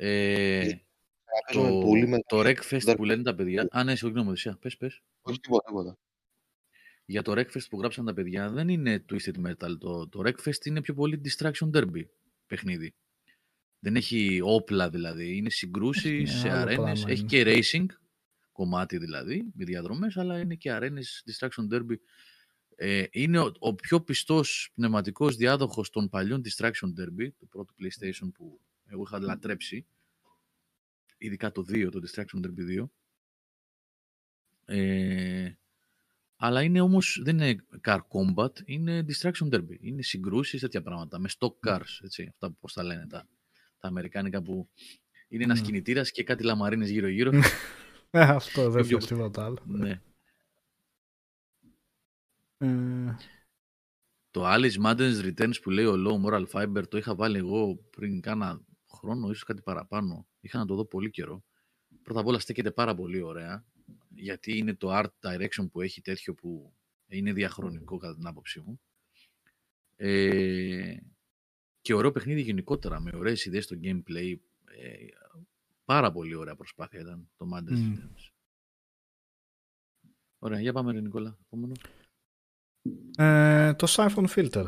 Ε, 0.00 0.68
Παίζουμε 1.46 1.70
το, 1.70 1.86
πολύ 1.86 2.06
με... 2.06 2.18
το 2.26 2.40
Wreckfest 2.40 2.80
δεν- 2.82 2.96
που 2.96 3.04
λένε 3.04 3.22
τα 3.22 3.34
παιδιά. 3.34 3.68
Α, 3.70 3.84
ναι, 3.84 3.96
συγγνώμη, 3.96 4.28
Οδυσσέα. 4.28 4.56
Πες, 4.56 4.76
πες. 4.76 5.02
Όχι 5.22 5.40
τίποτα, 5.40 5.64
τίποτα. 5.66 5.96
Για 7.10 7.22
το 7.22 7.32
Wreckfest 7.32 7.68
που 7.70 7.78
γράψαν 7.78 8.04
τα 8.04 8.14
παιδιά 8.14 8.50
δεν 8.50 8.68
είναι 8.68 9.04
Twisted 9.10 9.46
Metal. 9.46 9.78
Το, 9.78 10.08
το 10.08 10.22
Wreckfest 10.24 10.64
είναι 10.66 10.80
πιο 10.80 10.94
πολύ 10.94 11.20
Distraction 11.24 11.70
Derby 11.72 12.02
παιχνίδι. 12.46 12.94
Δεν 13.78 13.96
έχει 13.96 14.40
όπλα 14.42 14.90
δηλαδή. 14.90 15.36
Είναι 15.36 15.50
συγκρούσεις 15.50 16.04
Έχει 16.04 16.26
σε 16.38 16.48
άλλο 16.50 16.60
αρένες. 16.60 16.76
πράγμα 17.02 17.10
Έχει 17.10 17.20
είναι. 17.20 17.28
και 17.28 17.44
racing 17.46 17.86
κομμάτι 18.52 18.98
δηλαδή, 18.98 19.50
με 19.54 19.64
διαδρομές, 19.64 20.16
αλλά 20.16 20.40
είναι 20.40 20.54
και 20.54 20.72
αρένες 20.72 21.24
Distraction 21.26 21.72
Derby. 21.74 21.94
Ε, 22.76 23.04
είναι 23.10 23.38
ο, 23.38 23.52
ο 23.58 23.74
πιο 23.74 24.00
πιστός 24.00 24.70
πνευματικός 24.74 25.36
διάδοχος 25.36 25.90
των 25.90 26.08
παλιών 26.08 26.42
Distraction 26.44 26.88
Derby, 27.00 27.28
του 27.38 27.48
πρώτου 27.48 27.74
PlayStation 27.80 28.28
που 28.34 28.60
εγώ 28.86 29.02
είχα 29.06 29.20
λατρέψει, 29.20 29.86
ειδικά 31.18 31.52
το 31.52 31.64
2, 31.68 31.88
το 31.90 32.00
Distraction 32.06 32.46
Derby 32.46 32.80
2. 32.80 32.88
Ε, 34.64 35.52
αλλά 36.40 36.62
είναι 36.62 36.80
όμως, 36.80 37.20
δεν 37.24 37.38
είναι 37.38 37.64
car 37.84 37.98
combat, 37.98 38.50
είναι 38.64 39.04
distraction 39.08 39.54
derby. 39.54 39.76
Είναι 39.80 40.02
συγκρούσεις, 40.02 40.60
τέτοια 40.60 40.82
πράγματα, 40.82 41.18
με 41.18 41.28
stock 41.38 41.68
cars, 41.68 41.98
έτσι, 42.02 42.26
αυτά 42.30 42.48
που 42.50 42.56
πώς 42.60 42.72
τα 42.72 42.82
λένε 42.82 43.06
τα, 43.06 43.28
τα 43.78 43.88
αμερικάνικα 43.88 44.42
που 44.42 44.68
είναι 45.28 45.44
ένας 45.44 45.60
Ναι. 45.60 45.66
κινητήρας 45.66 46.10
και 46.10 46.24
κάτι 46.24 46.44
λαμαρίνες 46.44 46.90
γύρω-γύρω. 46.90 47.30
Ε, 48.10 48.20
αυτό 48.20 48.70
δεν 48.70 48.86
πιο- 48.86 48.98
θες 49.00 49.08
τίποτα 49.08 49.44
άλλο. 49.44 49.58
ναι. 49.66 50.00
Ε, 52.58 53.16
Το 54.30 54.44
Alice 54.54 54.82
Madden's 54.84 55.20
Returns 55.24 55.62
που 55.62 55.70
λέει 55.70 55.84
ο 55.84 55.94
Low 55.96 56.24
Moral 56.26 56.46
Fiber 56.52 56.82
το 56.88 56.98
είχα 56.98 57.14
βάλει 57.14 57.38
εγώ 57.38 57.76
πριν 57.90 58.20
κάνα 58.20 58.60
χρόνο, 58.90 59.26
ίσως 59.30 59.44
κάτι 59.44 59.62
παραπάνω. 59.62 60.26
Είχα 60.40 60.58
να 60.58 60.66
το 60.66 60.74
δω 60.74 60.84
πολύ 60.84 61.10
καιρό. 61.10 61.44
Πρώτα 62.02 62.20
απ' 62.20 62.26
όλα 62.26 62.38
στέκεται 62.38 62.70
πάρα 62.70 62.94
πολύ 62.94 63.22
ωραία, 63.22 63.64
γιατί 64.18 64.58
είναι 64.58 64.74
το 64.74 64.88
art 64.98 65.10
direction 65.20 65.70
που 65.70 65.80
έχει 65.80 66.00
τέτοιο 66.00 66.34
που 66.34 66.72
είναι 67.08 67.32
διαχρονικό 67.32 67.96
κατά 67.96 68.14
την 68.14 68.26
άποψή 68.26 68.60
μου. 68.60 68.80
Ε, 69.96 70.96
και 71.80 71.94
ωραίο 71.94 72.10
παιχνίδι 72.10 72.40
γενικότερα, 72.40 73.00
με 73.00 73.10
ωραίες 73.14 73.44
ιδέες 73.44 73.64
στο 73.64 73.76
gameplay. 73.82 74.36
Ε, 74.64 75.06
πάρα 75.84 76.12
πολύ 76.12 76.34
ωραία 76.34 76.54
προσπάθεια 76.56 77.00
ήταν 77.00 77.30
το 77.36 77.48
Madden's 77.54 77.78
Μμ. 77.78 77.94
Returns. 77.94 78.30
Ωραία, 80.38 80.60
για 80.60 80.72
πάμε 80.72 80.92
ρε 80.92 81.00
Νικόλα. 81.00 81.38
Επόμενο. 81.46 81.72
ε, 83.16 83.74
το 83.74 83.86
Siphon 83.90 84.26
Filter 84.28 84.66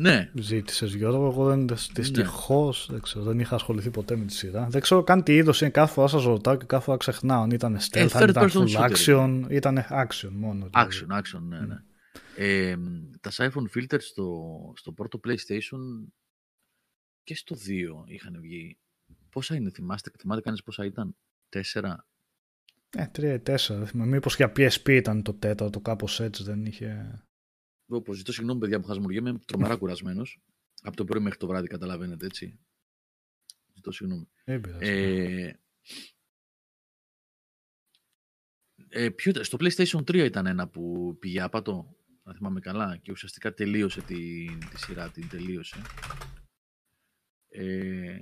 Ναι, 0.00 0.30
ζήτησες 0.34 0.94
Γιώργο. 0.94 1.26
Εγώ 1.26 1.46
δεν 1.48 1.58
Ναι. 1.58 1.74
δυστυχώς 1.94 2.88
δεν, 2.90 3.00
ξέρω, 3.00 3.24
δεν 3.24 3.38
είχα 3.40 3.54
ασχοληθεί 3.54 3.90
ποτέ 3.90 4.16
με 4.16 4.24
τη 4.24 4.32
σειρά. 4.32 4.66
Δεν 4.70 4.80
ξέρω 4.80 5.02
καν 5.02 5.22
τι 5.22 5.34
είδος 5.36 5.60
είναι. 5.60 5.70
Κάθε 5.70 5.92
φορά 5.92 6.06
σας 6.06 6.24
ρωτάω 6.24 6.56
και 6.56 6.64
κάθε 6.64 6.84
φορά 6.84 6.96
ξεχνάω. 6.96 7.42
Αν 7.42 7.50
ήταν 7.50 7.78
stealth, 7.80 8.08
αν 8.12 8.22
third 8.22 8.28
ήταν 8.28 8.48
person 8.48 8.66
full 8.66 8.68
shooter 8.68 8.90
action, 8.90 9.46
ήταν 9.50 9.78
action 9.90 10.30
μόνο. 10.32 10.68
δηλαδή. 10.68 10.88
Action, 10.90 11.18
action, 11.18 11.40
ναι, 11.42 11.60
ναι. 11.60 11.76
Ε, 12.36 12.76
τα 13.20 13.30
Siphon 13.32 13.64
Filters 13.78 14.00
στο, 14.00 14.48
στο 14.76 14.92
πρώτο 14.92 15.20
PlayStation 15.24 16.08
και 17.22 17.34
στο 17.34 17.56
2 17.56 18.04
είχαν 18.06 18.38
βγει. 18.40 18.78
Πόσα 19.30 19.54
είναι, 19.54 19.70
θυμάστε, 19.70 20.10
θυμάται 20.18 20.40
κανείς 20.40 20.62
πόσα 20.62 20.84
ήταν; 20.84 21.16
Τέσσερα; 21.48 22.06
Ε, 22.96 23.06
3-4. 23.16 23.38
δεν 23.76 23.86
θυμάμαι. 23.86 24.10
Μήπως 24.10 24.36
για 24.36 24.52
PSP 24.56 24.88
ήταν 24.88 25.22
το 25.22 25.34
τέταρτο, 25.34 25.80
κάπως 25.80 26.20
έτσι 26.20 26.42
δεν 26.42 26.64
είχε. 26.64 27.22
Όπως 27.96 28.16
ζητώ 28.16 28.32
συγγνώμη 28.32 28.60
παιδιά 28.60 28.80
που 28.80 28.86
χασμουριέμαι, 28.86 29.28
είμαι 29.30 29.38
τρομερά 29.46 29.76
κουρασμένος. 29.76 30.40
Από 30.82 30.96
το 30.96 31.04
πρωί 31.04 31.22
μέχρι 31.22 31.38
το 31.38 31.46
βράδυ 31.46 31.66
καταλαβαίνετε 31.66 32.26
έτσι. 32.26 32.58
Ζητώ 33.74 33.92
συγγνώμη. 33.92 34.28
Δεν 34.44 34.60
πειράζει. 34.60 34.90
Ε, 34.90 35.52
ε, 38.88 39.10
ποιο, 39.10 39.44
στο 39.44 39.58
PlayStation 39.60 39.98
3 39.98 40.14
ήταν 40.14 40.46
ένα 40.46 40.68
που 40.68 41.16
πήγε 41.18 41.40
άπατο, 41.40 41.96
αν 42.22 42.34
θυμάμαι 42.34 42.60
καλά, 42.60 42.96
και 42.96 43.12
ουσιαστικά 43.12 43.54
τελείωσε 43.54 44.00
τη, 44.02 44.46
τη 44.70 44.78
σειρά, 44.78 45.10
την 45.10 45.28
τελείωσε. 45.28 45.76
Ε, 47.48 48.18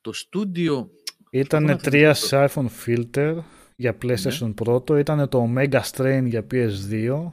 το 0.00 0.12
στούντιο... 0.12 0.90
Ήταν 1.30 1.64
να 1.64 1.76
τρία 1.76 2.14
θυμηθώ. 2.14 2.48
σε 2.48 2.52
iPhone 2.54 2.68
filter 2.84 3.42
για 3.76 3.92
Ναι. 3.92 3.98
PlayStation 4.02 4.54
πρώτο, 4.54 4.96
ήταν 4.96 5.28
το 5.28 5.52
Omega 5.54 5.80
Strain 5.80 6.24
για 6.26 6.46
PS2, 6.50 7.28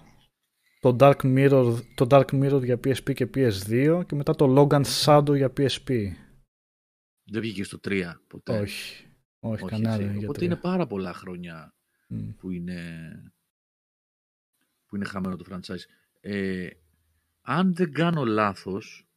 το 0.85 0.95
Dark 0.99 1.21
Mirror, 1.23 1.79
το 1.95 2.07
Dark 2.09 2.25
Mirror 2.25 2.63
για 2.63 2.75
PSP 2.75 3.13
και 3.13 3.29
PS2 3.33 4.03
και 4.07 4.15
μετά 4.15 4.35
το 4.35 4.55
Logan 4.57 4.83
Shadow 4.85 5.35
για 5.35 5.53
PSP. 5.57 6.11
Δεν 7.23 7.41
βγήκε 7.41 7.63
στο 7.63 7.79
3 7.87 8.13
ποτέ. 8.27 8.59
Όχι, 8.59 9.05
όχι, 9.39 9.63
Όχι, 9.63 9.65
κανένα 9.65 9.93
έτσι. 9.93 10.03
δεν 10.03 10.11
για 10.11 10.21
Οπότε 10.23 10.37
τρία. 10.37 10.47
είναι 10.51 10.59
πάρα 10.61 10.87
πολλά 10.87 11.13
χρόνια 11.13 11.75
Μμ. 12.07 12.29
που 12.29 12.51
είναι, 12.51 12.79
που 14.85 14.95
είναι 14.95 15.05
χαμένο 15.05 15.35
το 15.35 15.45
franchise. 15.49 15.83
Ε, 16.19 16.69
αν 17.41 17.75
δεν 17.75 17.91
κάνω 17.91 18.23
λάθος, 18.23 19.07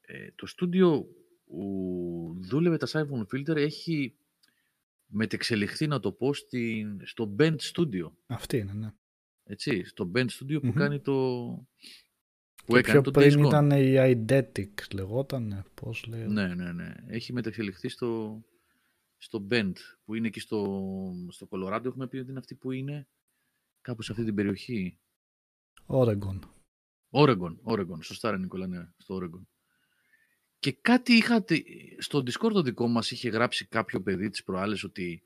ε, 0.00 0.28
το 0.34 0.46
στούντιο 0.46 1.06
που 1.44 2.36
δούλευε 2.40 2.76
τα 2.76 2.86
Siphon 2.86 3.26
Filter 3.34 3.56
έχει 3.56 4.16
μετεξελιχθεί, 5.06 5.86
να 5.86 6.00
το 6.00 6.12
πω, 6.12 6.34
στην, 6.34 7.00
στο 7.04 7.34
Bend 7.38 7.56
Studio. 7.74 8.10
Αυτή 8.26 8.56
είναι, 8.58 8.72
ναι. 8.72 8.92
Έτσι, 9.50 9.84
στο 9.84 10.10
Bend 10.14 10.26
Studio 10.26 10.60
που 10.60 10.66
Μμμ. 10.66 10.72
κάνει 10.72 11.00
το... 11.00 11.12
που 12.64 12.72
Και 12.72 12.78
έκανε 12.78 12.92
πιο 12.92 13.00
το 13.00 13.10
πριν 13.10 13.32
Days 13.32 13.42
Gone. 13.42 13.46
ήταν 13.46 13.70
η 13.70 13.94
Eidetic, 13.96 14.72
λεγόταν, 14.92 15.64
πώς 15.74 16.06
λέει. 16.06 16.26
Ναι, 16.26 16.54
ναι, 16.54 16.72
ναι. 16.72 16.94
Έχει 17.06 17.32
μεταξελιχθεί 17.32 17.88
στο, 17.88 18.40
στο 19.16 19.46
Bend, 19.50 19.72
που 20.04 20.14
είναι 20.14 20.26
εκεί 20.26 20.40
στο, 20.40 20.82
στο 21.28 21.48
Colorado. 21.50 21.84
Έχουμε 21.84 22.08
πει 22.08 22.16
ότι 22.16 22.30
είναι 22.30 22.38
αυτή 22.38 22.54
που 22.54 22.72
είναι 22.72 23.08
κάπου 23.80 24.02
σε 24.02 24.12
αυτή 24.12 24.24
την 24.24 24.34
περιοχή. 24.34 24.98
Oregon. 25.86 26.38
Oregon, 27.10 27.56
Oregon. 27.64 27.98
Σωστά, 28.02 28.30
ρε 28.30 28.38
Νικόλα, 28.38 28.66
ναι, 28.66 28.88
στο 28.96 29.18
Oregon. 29.22 29.46
Και 30.58 30.72
κάτι 30.72 31.12
είχατε, 31.12 31.62
στο 31.98 32.18
Discord 32.18 32.52
το 32.52 32.62
δικό 32.62 32.88
μας 32.88 33.10
είχε 33.10 33.28
γράψει 33.28 33.66
κάποιο 33.66 34.02
παιδί 34.02 34.28
τις 34.28 34.42
προάλλες 34.42 34.84
ότι 34.84 35.22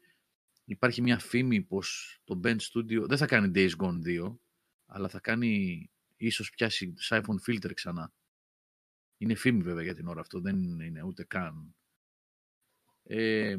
υπάρχει 0.65 1.03
μια 1.03 1.19
φήμη 1.19 1.63
πως 1.63 2.19
το 2.25 2.41
Bend 2.45 2.59
Studio 2.61 3.03
δεν 3.07 3.17
θα 3.19 3.27
κάνει 3.27 3.51
Days 3.55 3.71
Gone 3.77 4.03
2, 4.07 4.37
αλλά 4.87 5.09
θα 5.09 5.21
κάνει, 5.21 5.91
ίσως 6.17 6.51
πιάσει 6.51 6.95
Siphon 7.09 7.37
Filter 7.47 7.71
ξανά. 7.75 8.13
Είναι 9.17 9.35
φήμη 9.35 9.63
βέβαια 9.63 9.83
για 9.83 9.95
την 9.95 10.07
ώρα 10.07 10.21
αυτό, 10.21 10.41
δεν 10.41 10.81
είναι 10.81 11.03
ούτε 11.03 11.25
καν. 11.25 11.75
Ε, 13.03 13.57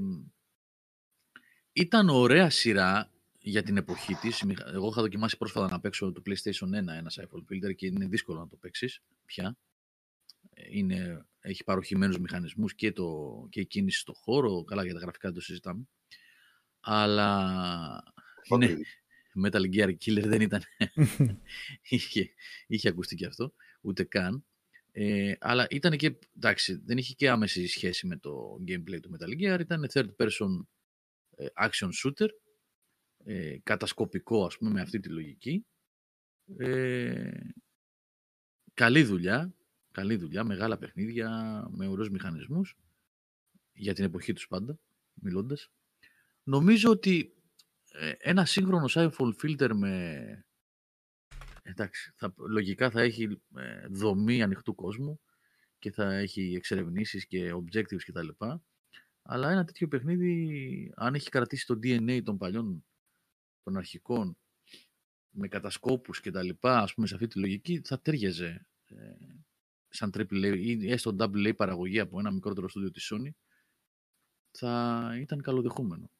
ήταν 1.74 2.10
ωραία 2.10 2.50
σειρά 2.50 3.12
για 3.40 3.64
την 3.64 3.78
εποχή 3.78 4.14
της. 4.14 4.44
Μιχα- 4.44 4.68
Εγώ 4.74 4.88
είχα 4.88 5.02
δοκιμάσει 5.02 5.38
πρόσφατα 5.38 5.68
να 5.70 5.80
παίξω 5.80 6.12
το 6.12 6.22
PlayStation 6.26 6.68
1 6.68 6.74
ένα 6.74 7.12
Siphon 7.12 7.44
Filter 7.50 7.76
και 7.76 7.86
είναι 7.86 8.08
δύσκολο 8.08 8.40
να 8.40 8.48
το 8.48 8.56
παίξεις 8.56 9.00
πια. 9.26 9.58
Ε, 10.50 10.64
Είναι, 10.78 11.26
έχει 11.40 11.64
παροχημένους 11.64 12.20
μηχανισμούς 12.20 12.76
και, 12.76 12.92
το, 12.92 13.48
και 13.50 13.60
η 13.60 13.66
κίνηση 13.66 14.00
στο 14.00 14.14
χώρο. 14.14 14.64
Καλά 14.64 14.84
για 14.84 14.94
τα 14.94 15.00
γραφικά 15.00 15.28
δεν 15.28 15.38
το 15.38 15.44
συζητάμε. 15.44 15.88
Αλλά 16.86 18.14
ναι, 18.58 18.76
Metal 19.46 19.74
Gear 19.74 19.96
Killer 20.06 20.24
δεν 20.26 20.42
ήταν. 20.42 20.62
είχε, 21.90 22.30
είχε 22.68 22.90
ακουστεί 22.90 23.16
και 23.16 23.26
αυτό, 23.26 23.54
ούτε 23.82 24.04
καν. 24.04 24.46
Ε, 24.92 25.34
αλλά 25.40 25.68
ήταν 25.70 25.98
και, 25.98 26.20
εντάξει, 26.36 26.82
δεν 26.86 26.98
είχε 26.98 27.14
και 27.14 27.30
άμεση 27.30 27.68
σχέση 27.68 28.08
με 28.08 28.18
το 28.18 28.58
gameplay 28.68 29.00
του 29.02 29.18
Metal 29.18 29.42
Gear. 29.42 29.60
Ήταν 29.60 29.90
third 29.94 30.16
person 30.16 30.66
ε, 31.36 31.46
action 31.56 31.90
shooter, 32.04 32.28
ε, 33.24 33.58
κατασκοπικό 33.64 34.46
ας 34.46 34.58
πούμε 34.58 34.72
με 34.72 34.82
αυτή 34.82 35.00
τη 35.00 35.10
λογική. 35.10 35.66
Ε, 36.58 37.32
καλή 38.74 39.04
δουλειά, 39.04 39.54
καλή 39.92 40.16
δουλειά, 40.16 40.44
μεγάλα 40.44 40.78
παιχνίδια, 40.78 41.30
με 41.72 41.88
ωραίους 41.88 42.10
μηχανισμούς, 42.10 42.78
για 43.74 43.94
την 43.94 44.04
εποχή 44.04 44.34
τους 44.34 44.48
πάντα, 44.48 44.80
μιλώντας. 45.14 45.72
Νομίζω 46.44 46.90
ότι 46.90 47.34
ε, 47.92 48.14
ένα 48.18 48.46
σύγχρονο 48.46 48.86
iPhone 48.94 49.34
filter 49.44 49.72
με... 49.74 50.46
Εντάξει, 51.62 52.12
θα, 52.16 52.34
λογικά 52.38 52.90
θα 52.90 53.02
έχει 53.02 53.42
ε, 53.56 53.88
δομή 53.88 54.44
ανοιχτού 54.44 54.76
κόσμου 54.76 55.22
και 55.80 55.92
θα 55.92 56.14
έχει 56.14 56.54
εξερευνήσεις 56.56 57.28
και 57.28 57.54
objectives 57.54 58.04
κτλ. 58.06 58.28
Αλλά 59.22 59.52
ένα 59.52 59.66
τέτοιο 59.66 59.88
παιχνίδι, 59.88 60.94
αν 60.96 61.16
έχει 61.16 61.30
κρατήσει 61.30 61.66
το 61.66 61.80
DNA 61.84 62.22
των 62.24 62.38
παλιών, 62.38 62.86
των 63.64 63.78
αρχικών, 63.78 64.38
με 65.30 65.48
κατασκόπους 65.48 66.22
και 66.22 66.32
τα 66.32 66.44
λοιπά, 66.44 66.80
ας 66.80 66.94
πούμε, 66.94 67.08
σε 67.08 67.14
αυτή 67.14 67.28
τη 67.28 67.40
λογική, 67.40 67.82
θα 67.84 68.02
τέριαζε 68.02 68.68
ε, 68.86 69.16
σαν 69.90 70.12
AAA 70.14 70.58
ή 70.58 70.92
έστω 70.92 71.16
AA 71.20 71.56
παραγωγή 71.56 72.00
από 72.00 72.20
ένα 72.20 72.32
μικρότερο 72.32 72.70
στούντιο 72.70 72.92
της 72.92 73.12
Sony, 73.14 73.30
θα 74.52 75.12
ήταν 75.20 75.42
καλοδεχούμενο. 75.42 76.12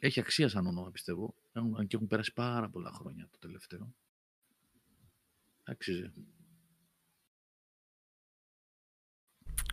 Έχει 0.00 0.20
αξία 0.20 0.48
σαν 0.48 0.66
όνομα, 0.66 0.90
πιστεύω. 0.90 1.34
Έχουν- 1.52 1.76
Αν 1.78 1.86
και 1.86 1.96
έχουν 1.96 2.08
περάσει 2.08 2.32
πάρα 2.32 2.68
πολλά 2.68 2.90
χρόνια 2.92 3.28
το 3.30 3.38
τελευταίο. 3.38 3.94
Άξιζε. 5.64 6.12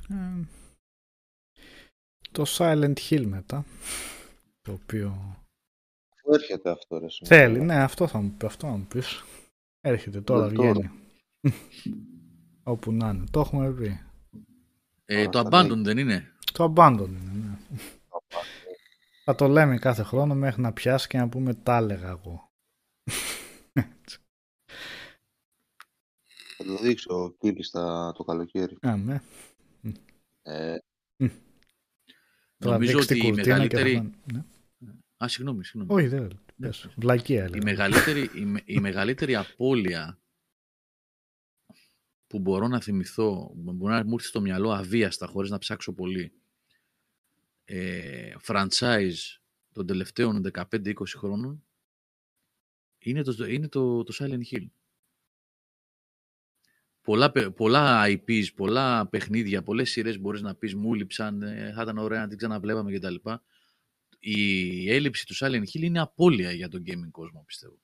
Ε, 0.10 0.44
το 2.32 2.44
Silent 2.48 2.94
Hill 3.10 3.26
μετά, 3.26 3.66
το 4.62 4.72
οποίο 4.72 5.36
Πού 6.24 6.34
έρχεται 6.34 6.70
αυτό, 6.70 6.98
ρε. 7.00 7.10
συνάδελφε; 7.10 7.46
θέλει, 7.54 7.66
ναι, 7.66 7.76
αυτό 7.76 8.08
θα 8.08 8.22
μου, 8.22 8.32
πει, 8.32 8.46
αυτό 8.46 8.68
θα 8.68 8.74
μου 8.78 8.86
πεις. 8.86 9.24
Έρχεται 9.82 10.22
τώρα, 10.22 10.48
Ναι, 10.48 10.54
τώρα. 10.54 10.72
βγαίνει. 10.72 10.92
Όπου 12.64 12.92
να 12.92 13.10
είναι, 13.10 13.24
το 13.32 13.40
έχουμε 13.40 13.72
πει. 13.74 14.00
Ε, 15.06 15.28
Τώρα 15.28 15.50
το 15.50 15.58
θα 15.58 15.64
Abandon 15.64 15.78
δεν 15.84 15.98
είναι; 15.98 16.32
Το 16.54 16.74
Abandon 16.76 17.08
είναι, 17.08 17.32
ναι. 17.34 17.58
Θα 19.28 19.36
το 19.36 19.48
λέμε 19.48 19.78
κάθε 19.78 20.04
χρόνο 20.04 20.36
μέχρι 20.36 20.62
να 20.62 20.74
πιάσει 20.74 21.08
και 21.08 21.18
να 21.18 21.30
πούμε 21.30 21.54
τα 21.54 21.76
έλεγα 21.78 22.10
εγώ. 22.10 22.50
Θα 26.58 26.64
το 26.64 26.78
δείξω 26.82 27.24
ο 27.24 27.32
Κίλης 27.32 27.70
τα- 27.70 28.12
το 28.16 28.24
καλοκαίρι. 28.24 28.78
Α, 28.82 28.98
ναι. 28.98 29.22
Ε, 30.42 30.78
Τώρα 32.58 32.74
Νομίζω 32.78 32.92
δείξει 32.98 33.14
ότι 33.14 33.22
την 33.22 33.30
η 33.30 33.34
κουρτίνα 33.34 33.68
και 33.68 33.76
θα 33.78 33.84
μεγαλύτερη... 33.84 33.96
πάνε. 33.96 34.46
Ναι. 34.78 34.94
Α, 35.24 35.28
συγγνώμη, 35.28 35.66
συγγνώμη. 35.66 36.02
Όχι, 36.02 36.08
δεν. 36.08 36.40
Πες. 36.58 36.90
Βλακία 36.98 37.42
Η 37.42 37.44
έλεγα. 37.46 37.64
μεγαλύτερη, 37.64 38.30
η, 38.36 38.46
με- 38.46 38.62
η 38.66 38.80
μεγαλύτερη 38.80 39.36
απώλεια 39.36 40.20
που 42.28 42.40
μπορώ 42.40 42.68
να 42.68 42.82
θυμηθώ, 42.82 43.48
που 43.64 43.74
μπορεί 43.74 43.94
να 43.94 44.04
μου 44.06 44.14
έρθει 44.14 44.28
στο 44.28 44.42
μυαλό 44.42 44.72
αβίαστα 44.72 45.28
χωρίς 45.28 45.50
να 45.50 45.58
ψάξω 45.58 45.94
πολύ, 45.94 46.34
ε, 47.66 48.34
franchise 48.48 49.14
των 49.72 49.86
τελευταίων 49.86 50.52
15-20 50.54 50.94
χρόνων, 51.08 51.66
είναι 52.98 53.22
το, 53.22 53.46
είναι 53.46 53.68
το, 53.68 54.04
το 54.04 54.14
Silent 54.20 54.42
Hill. 54.52 54.68
Πολλά, 57.02 57.32
παι- 57.32 57.50
πολλά 57.50 58.04
IPs, 58.08 58.54
πολλά 58.56 59.08
παιχνίδια, 59.08 59.64
πολλές 59.64 59.90
σειρές 59.92 60.20
μπορείς 60.20 60.42
να 60.42 60.56
πεις 60.56 60.76
μου 60.76 60.94
λείψαν, 60.94 61.42
ε, 61.42 61.72
θα 61.76 61.82
ήταν 61.82 61.98
ωραία 61.98 62.20
να 62.20 62.28
την 62.28 62.38
ξαναβλέπαμε 62.38 62.92
κτλ. 62.98 63.16
Η 64.20 64.92
έλλειψη 64.94 65.26
του 65.26 65.36
Silent 65.36 65.64
Hill 65.64 65.82
είναι 65.82 66.00
απώλεια 66.00 66.52
για 66.52 66.70
τον 66.70 66.84
gaming 66.86 67.12
κόσμο, 67.12 67.44
πιστεύω. 67.46 67.80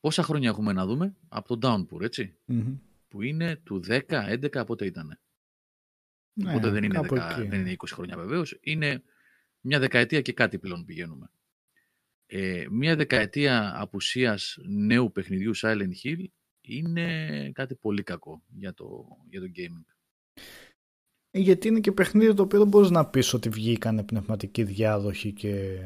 Πόσα 0.00 0.22
χρόνια 0.22 0.48
έχουμε 0.48 0.72
να 0.72 0.86
δούμε; 0.86 1.16
Από 1.28 1.56
το 1.56 1.68
Downpour, 1.68 2.00
έτσι, 2.02 2.36
Μμμ. 2.44 2.78
που 3.08 3.22
είναι 3.22 3.56
του 3.56 3.82
10, 3.86 4.00
11, 4.08 4.66
πότε 4.66 4.86
ήτανε. 4.86 5.20
Ναι, 6.42 6.50
Οπότε 6.50 6.70
δεν 6.70 6.84
είναι, 6.84 6.94
κάπου 6.94 7.14
10, 7.14 7.18
εκεί. 7.38 7.48
δεν 7.48 7.60
είναι 7.60 7.74
20 7.76 7.84
χρόνια 7.92 8.16
βεβαίως. 8.16 8.58
Είναι 8.60 9.02
μια 9.60 9.78
δεκαετία 9.78 10.20
και 10.20 10.32
κάτι 10.32 10.58
πλέον 10.58 10.84
πηγαίνουμε. 10.84 11.30
Ε, 12.26 12.64
μια 12.70 12.96
δεκαετία 12.96 13.72
απουσίας 13.80 14.58
νέου 14.68 15.12
παιχνιδιού 15.12 15.56
Silent 15.56 15.92
Hill 16.04 16.24
είναι 16.60 17.50
κάτι 17.54 17.74
πολύ 17.74 18.02
κακό 18.02 18.42
για 18.48 18.74
το, 18.74 19.06
για 19.28 19.40
το 19.40 19.46
gaming. 19.56 19.94
Ε, 21.30 21.38
Γιατί 21.38 21.68
είναι 21.68 21.80
και 21.80 21.92
παιχνίδι 21.92 22.34
το 22.34 22.42
οποίο 22.42 22.58
δεν 22.58 22.68
μπορείς 22.68 22.90
να 22.90 23.06
πεις 23.06 23.32
ότι 23.32 23.48
βγήκανε 23.48 24.04
πνευματικοί 24.04 24.62
διάδοχοι 24.64 25.32
και 25.32 25.78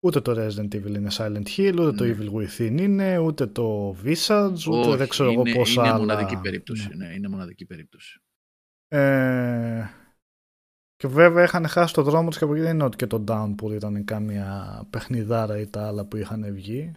ούτε 0.00 0.20
το 0.20 0.32
Resident 0.36 0.74
Evil 0.74 0.94
είναι 0.94 1.08
Silent 1.12 1.46
Hill, 1.56 1.74
ούτε 1.78 1.92
το 1.92 2.04
Ναι. 2.04 2.16
Evil 2.18 2.32
Within 2.32 2.80
είναι, 2.80 3.18
ούτε 3.18 3.46
το 3.46 3.90
Visage, 4.04 4.66
ούτε 4.68 4.88
Όχι, 4.88 4.96
δεν 4.96 5.08
ξέρω 5.08 5.30
εγώ 5.32 5.40
είναι, 5.46 5.54
πόσα 5.58 5.80
είναι 5.80 5.88
άλλα. 5.90 5.98
μοναδική 5.98 6.36
περίπτωση. 6.36 6.88
Ναι. 6.88 7.06
Ναι. 7.06 7.14
είναι 7.14 7.28
μοναδική 7.28 7.64
περίπτωση. 7.66 8.20
Ε, 8.88 9.84
και 10.96 11.08
βέβαια 11.08 11.44
είχαν 11.44 11.66
χάσει 11.66 11.94
το 11.94 12.02
δρόμο 12.02 12.28
τους 12.28 12.38
και 12.38 12.44
από 12.44 12.54
εκεί 12.54 12.62
δεν 12.62 12.74
είναι 12.74 12.84
ότι 12.84 12.96
και 12.96 13.06
το 13.06 13.24
Downpour 13.28 13.70
ήταν 13.72 14.04
κάμια 14.04 14.82
παιχνιδάρα 14.90 15.58
ή 15.58 15.66
τα 15.66 15.86
άλλα 15.86 16.04
που 16.04 16.16
είχαν 16.16 16.54
βγει. 16.54 16.92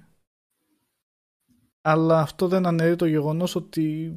αλλά 1.81 2.19
αυτό 2.19 2.47
δεν 2.47 2.65
αναιρεί 2.65 2.95
το 2.95 3.05
γεγονός 3.05 3.55
ότι 3.55 4.15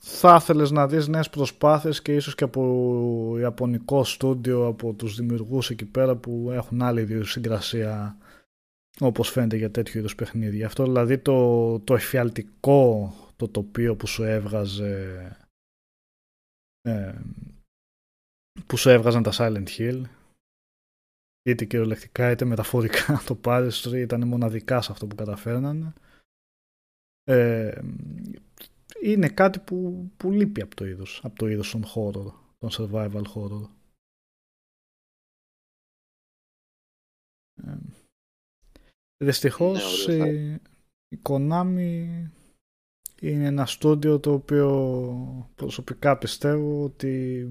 θα 0.00 0.36
ήθελες 0.40 0.70
να 0.70 0.86
δεις 0.86 1.08
νέες 1.08 1.30
προσπάθειες 1.30 2.02
και 2.02 2.14
ίσως 2.14 2.34
και 2.34 2.44
από 2.44 3.36
ιαπωνικό 3.38 4.04
στούντιο, 4.04 4.66
από 4.66 4.92
τους 4.92 5.16
δημιουργούς 5.16 5.70
εκεί 5.70 5.84
πέρα 5.84 6.16
που 6.16 6.50
έχουν 6.52 6.82
άλλη 6.82 7.00
ιδιοσυγκρασία 7.00 8.16
όπως 9.00 9.30
φαίνεται 9.30 9.56
για 9.56 9.70
τέτοιου 9.70 9.98
είδους 9.98 10.14
παιχνίδια. 10.14 10.66
Αυτό 10.66 10.82
δηλαδή 10.84 11.18
το, 11.18 11.78
το 11.80 11.94
εφιαλτικό 11.94 13.14
το 13.36 13.48
τοπίο 13.48 13.96
που 13.96 14.06
σου 14.06 14.22
έβγαζε 14.22 15.43
ε, 16.84 17.20
που 18.66 18.76
σου 18.76 18.88
έβγαζαν 18.88 19.22
τα 19.22 19.32
Silent 19.34 19.68
Hill. 19.68 20.02
Είτε 21.42 21.64
κυριολεκτικά 21.64 22.30
είτε 22.30 22.44
μεταφορικά 22.44 23.22
το 23.26 23.34
πάρεις 23.34 23.84
ήταν 23.84 24.28
μοναδικά 24.28 24.82
σε 24.82 24.92
αυτό 24.92 25.06
που 25.06 25.14
καταφέρνανε. 25.14 25.92
Ε, 27.24 27.80
είναι 29.02 29.28
κάτι 29.28 29.58
που, 29.58 30.10
που 30.16 30.30
λείπει 30.30 30.62
από 30.62 30.74
το 30.74 30.86
είδος 30.86 31.20
από 31.24 31.36
το 31.36 31.48
είδος 31.48 31.70
των 31.70 31.84
horror 31.84 32.32
των 32.58 32.70
survival 32.72 33.24
horror. 33.34 33.68
Ε, 37.62 37.76
δυστυχώς 39.24 40.06
Ναι, 40.06 40.14
η, 40.14 40.60
η 41.08 41.20
Konami 41.22 42.24
είναι 43.30 43.46
ένα 43.46 43.66
στούντιο 43.66 44.18
το 44.18 44.32
οποίο 44.32 45.52
προσωπικά 45.54 46.18
πιστεύω 46.18 46.84
ότι 46.84 47.46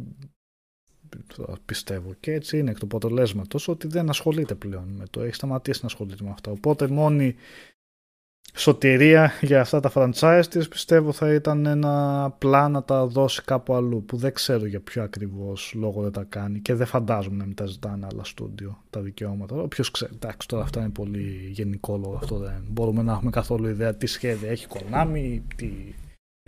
πιστεύω 1.66 2.14
και 2.20 2.32
έτσι 2.32 2.58
είναι 2.58 2.72
εκ 2.72 2.78
του 2.78 2.86
αποτελέσματος 2.86 3.68
ότι 3.68 3.88
δεν 3.88 4.10
ασχολείται 4.10 4.56
πλέον 4.56 4.88
με 4.90 5.06
το. 5.10 5.22
Έχει 5.22 5.36
σταματήσει 5.36 5.80
να 5.82 5.88
ασχολείται 5.88 6.24
με 6.24 6.30
αυτά. 6.30 6.52
Οπότε 6.52 6.88
μόνη 6.88 7.36
σωτηρία 8.56 9.32
για 9.42 9.62
αυτά 9.62 9.80
τα 9.80 9.92
franchise 9.94 10.44
της 10.50 10.68
πιστεύω 10.68 11.12
θα 11.12 11.34
ήταν 11.34 11.66
ένα 11.66 12.24
απλά 12.24 12.70
να 12.70 12.84
τα 12.84 13.06
δώσει 13.06 13.44
κάπου 13.44 13.74
αλλού 13.74 14.04
που 14.06 14.18
δεν 14.18 14.34
ξέρω 14.34 14.66
για 14.66 14.82
ποιο 14.82 15.04
ακριβώς 15.04 15.74
λόγο 15.74 16.02
δεν 16.02 16.12
τα 16.12 16.24
κάνει 16.24 16.60
και 16.60 16.74
δεν 16.74 16.88
φαντάζομαι 16.88 17.36
να 17.36 17.46
μην 17.46 17.56
τα 17.56 17.66
ζητάνε 17.66 18.08
άλλα 18.12 18.24
στούντιο 18.24 18.84
τα 18.90 19.02
δικαιώματα. 19.02 19.56
Όποιος 19.56 19.92
ξέρει, 19.92 20.14
εντάξει 20.14 20.48
τώρα 20.48 20.64
αυτά 20.64 20.80
είναι 20.80 20.90
πολύ 20.90 21.50
γενικό 21.50 21.98
λόγο 21.98 22.16
αυτό 22.16 22.38
δεν 22.38 22.66
μπορούμε 22.70 23.02
να 23.02 23.12
έχουμε 23.14 23.32
καθόλου 23.32 23.68
ιδέα 23.68 23.96
τι 23.96 24.06
σχέδια 24.06 24.50
έχει 24.50 24.68
Konami, 24.70 25.42
τι 25.56 25.94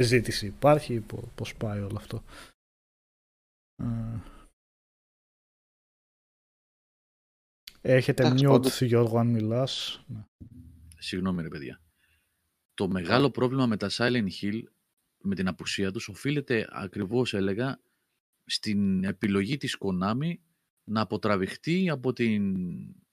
ζήτηση 0.04 0.46
υπάρχει, 0.46 1.06
πώς 1.36 1.56
πάει 1.56 1.80
όλο 1.80 1.96
αυτό. 1.98 2.24
Ε, 3.84 4.20
Έχετε 7.82 8.26
Εντάξει, 8.26 8.46
mute, 8.48 8.52
πάντως- 8.52 8.82
Γιώργο, 8.82 9.18
αν 9.20 9.28
μιλάς. 9.28 10.04
Ναι. 10.08 10.26
Συγγνώμη 10.98 11.42
ρε 11.42 11.48
παιδιά. 11.48 11.80
Το 12.76 12.90
μεγάλο 12.90 13.32
πρόβλημα 13.32 13.66
με 13.66 13.78
τα 13.78 13.90
Silent 13.92 14.28
Hill, 14.42 14.64
με 15.18 15.36
την 15.36 15.48
απουσία 15.48 15.92
τους, 15.92 16.08
οφείλεται 16.08 16.68
ακριβώς 16.72 17.34
έλεγα 17.34 17.82
στην 18.46 19.04
επιλογή 19.04 19.58
της 19.58 19.78
Konami 19.80 20.34
να 20.84 21.02
αποτραβηχτεί 21.02 21.90
από, 21.90 22.14
την, 22.14 22.56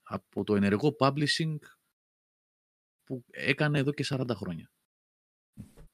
από 0.03 0.43
το 0.43 0.55
ενεργό 0.55 0.95
publishing 0.99 1.55
που 3.03 3.25
έκανε 3.29 3.79
εδώ 3.79 3.91
και 3.91 4.05
40 4.07 4.29
χρόνια. 4.33 4.71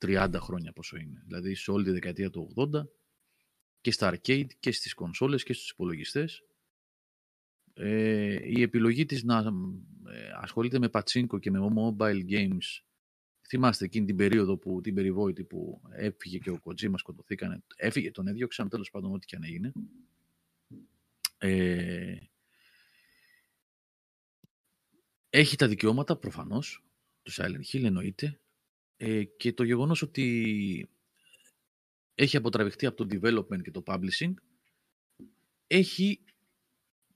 30 0.06 0.36
χρόνια 0.40 0.74
πόσο 0.74 0.98
είναι. 0.98 1.22
Δηλαδή 1.26 1.56
σε 1.56 1.72
όλη 1.72 1.84
τη 1.84 1.91
δεκαετία 1.91 2.30
του 2.30 2.54
80 2.56 2.84
και 3.82 3.91
στα 3.91 4.14
arcade 4.14 4.48
και 4.60 4.72
στις 4.72 4.94
κονσόλες 4.94 5.44
και 5.44 5.54
στους 5.54 5.70
υπολογιστές 5.70 6.44
ε, 7.74 8.50
η 8.50 8.62
επιλογή 8.62 9.06
της 9.06 9.24
να 9.24 9.38
ε, 10.10 10.30
ασχολείται 10.36 10.80
με 10.80 10.90
πατσίνκο 10.90 11.40
και 11.40 11.52
με 11.52 11.60
mobile 11.76 12.30
games 12.30 12.82
θυμάστε 13.50 13.86
εκείνη 13.86 14.06
την 14.06 14.16
περίοδο 14.16 14.58
που 14.58 14.82
την 14.82 14.94
περιβόητη 14.94 15.44
που 15.44 15.82
έφυγε 15.92 16.38
και 16.38 16.50
ο 16.50 16.60
Kojima 16.64 16.94
σκοτωθήκανε 16.96 17.64
έφυγε 17.76 18.12
τον 18.12 18.28
έδιωξαν 18.28 18.70
τέλος 18.70 18.90
πάντων 18.90 19.14
ό,τι 19.14 19.26
και 19.26 19.36
αν 19.36 19.44
έγινε 19.44 19.72
ε, 21.38 22.18
έχει 25.30 25.56
τα 25.56 25.68
δικαιώματα 25.68 26.18
προφανώς 26.18 26.84
του 27.24 27.32
Silent 27.32 27.64
Hill 27.72 27.84
εννοείται 27.84 28.40
ε, 28.98 29.24
και 29.24 29.54
το 29.54 29.64
γεγονός 29.64 30.02
ότι 30.02 30.90
έχει 32.16 32.38
αποτραβηχτεί 32.38 32.86
από 32.86 33.06
το 33.06 33.20
development 33.22 33.62
και 33.62 33.72
το 33.72 33.84
publishing 33.86 34.34
έχει 35.68 36.24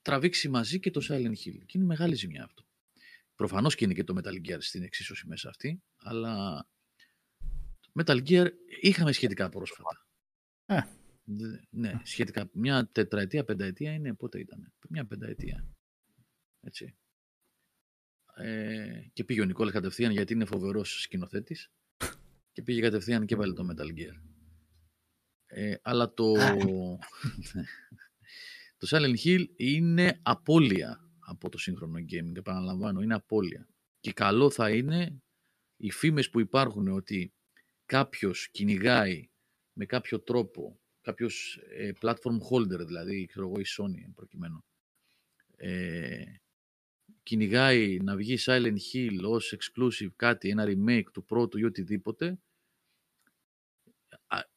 τραβήξει 0.01 0.49
μαζί 0.49 0.79
και 0.79 0.91
το 0.91 1.01
Silent 1.09 1.35
Hill. 1.45 1.61
Και 1.65 1.77
είναι 1.77 1.85
μεγάλη 1.85 2.15
ζημιά 2.15 2.43
αυτό. 2.43 2.62
Προφανώς 3.43 3.75
και 3.75 3.85
είναι 3.85 3.93
και 3.93 4.03
το 4.03 4.15
Metal 4.17 4.47
Gear 4.49 4.57
στην 4.59 4.83
εξίσωση 4.83 5.27
μέσα 5.27 5.49
αυτή, 5.49 5.83
αλλά 5.97 6.65
Metal 7.99 8.27
Gear 8.27 8.47
είχαμε 8.81 9.11
σχετικά 9.11 9.49
πρόσφατα. 9.49 10.07
Ε. 10.65 10.79
Δε- 11.23 11.57
Ναι, 11.69 11.99
σχετικά. 12.03 12.49
Μια 12.53 12.89
τετραετία, 12.91 13.43
πενταετία 13.43 13.93
είναι, 13.93 14.13
πότε 14.13 14.39
ήταν. 14.39 14.73
Μια 14.89 15.05
πενταετία. 15.05 15.67
Έτσι. 16.61 16.95
Ε, 18.35 19.01
και 19.13 19.23
πήγε 19.23 19.41
ο 19.41 19.45
Νικόλας 19.45 19.73
κατευθείαν 19.73 20.11
γιατί 20.11 20.33
είναι 20.33 20.45
φοβερός 20.45 21.01
σκηνοθέτης 21.01 21.71
και 22.51 22.61
πήγε 22.61 22.81
κατευθείαν 22.81 23.25
και 23.25 23.35
βάλε 23.35 23.53
το 23.53 23.67
Metal 23.71 23.99
Gear. 23.99 24.15
Ε, 25.45 25.75
αλλά 25.81 26.13
το, 26.13 26.33
το 28.77 28.87
Silent 28.89 29.15
Hill 29.23 29.45
είναι 29.55 30.19
απώλεια 30.23 31.07
από 31.33 31.49
το 31.49 31.57
σύγχρονο 31.57 31.99
gaming, 31.99 32.35
επαναλαμβάνω, 32.35 33.01
είναι 33.01 33.13
απώλεια. 33.13 33.67
Και 33.99 34.13
καλό 34.13 34.49
θα 34.49 34.69
είναι 34.69 35.21
οι 35.77 35.91
φήμες 35.91 36.29
που 36.29 36.39
υπάρχουν 36.39 36.87
ότι 36.87 37.33
κάποιος 37.85 38.49
κυνηγάει 38.49 39.29
με 39.73 39.85
κάποιο 39.85 40.19
τρόπο, 40.19 40.79
κάποιος 41.01 41.59
ε, 41.69 41.91
platform 42.01 42.37
holder, 42.51 42.85
δηλαδή 42.85 43.25
ξέρω 43.25 43.47
εγώ 43.47 43.59
η 43.59 43.65
Sony 43.77 44.03
εν 44.05 44.13
προκειμένου, 44.13 44.63
ε, 45.55 46.23
κυνηγάει 47.23 47.99
να 47.99 48.15
βγει 48.15 48.37
Silent 48.39 48.77
Hill 48.93 49.19
ως 49.23 49.55
exclusive 49.57 50.11
κάτι, 50.15 50.49
ένα 50.49 50.65
remake 50.67 51.11
του 51.13 51.23
πρώτου 51.25 51.57
ή 51.57 51.63
οτιδήποτε, 51.63 52.27
α- 52.27 52.37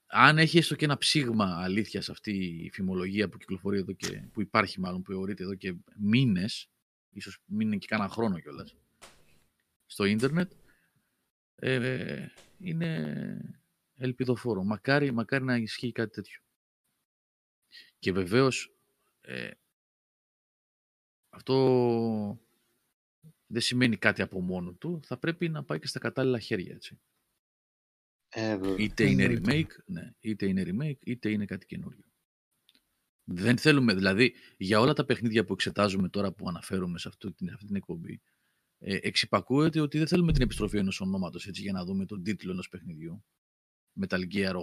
αν 0.06 0.38
έχει 0.38 0.58
έστω 0.58 0.74
και 0.74 0.84
ένα 0.84 0.98
ψήγμα 0.98 1.62
αλήθειας 1.62 2.04
σε 2.04 2.10
αυτή 2.10 2.32
η 2.64 2.70
φημολογία 2.72 3.28
που 3.28 3.38
κυκλοφορεί 3.38 3.78
εδώ 3.78 3.92
και 3.92 4.28
που 4.32 4.40
υπάρχει 4.40 4.80
μάλλον, 4.80 5.02
που 5.02 5.12
θεωρείται 5.12 5.42
εδώ 5.42 5.54
και 5.54 5.74
μήνες, 5.96 6.68
ίσως 7.10 7.38
μείνει 7.44 7.78
και 7.78 7.86
κάνα 7.86 8.08
χρόνο 8.08 8.38
κιόλας 8.38 8.76
στο 9.86 10.04
ίντερνετ, 10.04 10.52
ε, 11.54 12.26
είναι 12.58 13.60
ελπιδοφόρο. 13.96 14.64
Μακάρι, 14.64 15.12
μακάρι 15.12 15.44
να 15.44 15.56
ισχύει 15.56 15.92
κάτι 15.92 16.10
τέτοιο. 16.10 16.40
Και 17.98 18.12
βεβαίως 18.12 18.76
ε, 19.20 19.50
αυτό 21.28 22.40
δεν 23.46 23.60
σημαίνει 23.60 23.96
κάτι 23.96 24.22
από 24.22 24.40
μόνο 24.40 24.72
του, 24.72 25.00
θα 25.04 25.16
πρέπει 25.16 25.48
να 25.48 25.64
πάει 25.64 25.78
και 25.78 25.86
στα 25.86 25.98
κατάλληλα 25.98 26.38
χέρια, 26.38 26.74
έτσι. 26.74 27.00
Ε, 28.28 28.56
βέβαια. 28.56 28.76
Είτε 28.78 29.04
είναι 29.10 29.22
Εννοείται. 29.24 29.52
remake, 29.52 29.82
ναι, 29.86 30.10
είτε 30.20 30.46
είναι 30.46 30.62
remake, 30.66 30.98
είτε 31.04 31.30
είναι 31.30 31.44
κάτι 31.44 31.66
καινούριο. 31.66 32.04
Δεν 33.28 33.58
θέλουμε, 33.58 33.94
δηλαδή, 33.94 34.34
για 34.56 34.80
όλα 34.80 34.92
τα 34.92 35.04
παιχνίδια 35.04 35.44
που 35.44 35.52
εξετάζουμε 35.52 36.08
τώρα 36.08 36.32
που 36.32 36.48
αναφέρουμε 36.48 36.98
σε 36.98 37.08
αυτή 37.08 37.32
την, 37.32 37.50
αυτή 37.52 37.66
την 37.66 37.76
εκπομπή, 37.76 38.20
ε, 38.78 38.98
εξυπακούεται 39.02 39.80
ότι 39.80 39.98
δεν 39.98 40.06
θέλουμε 40.06 40.32
την 40.32 40.42
επιστροφή 40.42 40.78
ενός 40.78 41.00
ονόματος 41.00 41.46
έτσι, 41.46 41.62
για 41.62 41.72
να 41.72 41.84
δούμε 41.84 42.06
τον 42.06 42.22
τίτλο 42.22 42.52
ενός 42.52 42.68
παιχνιδιού. 42.68 43.24
Metal 44.00 44.20
Gear 44.34 44.54
8, 44.54 44.62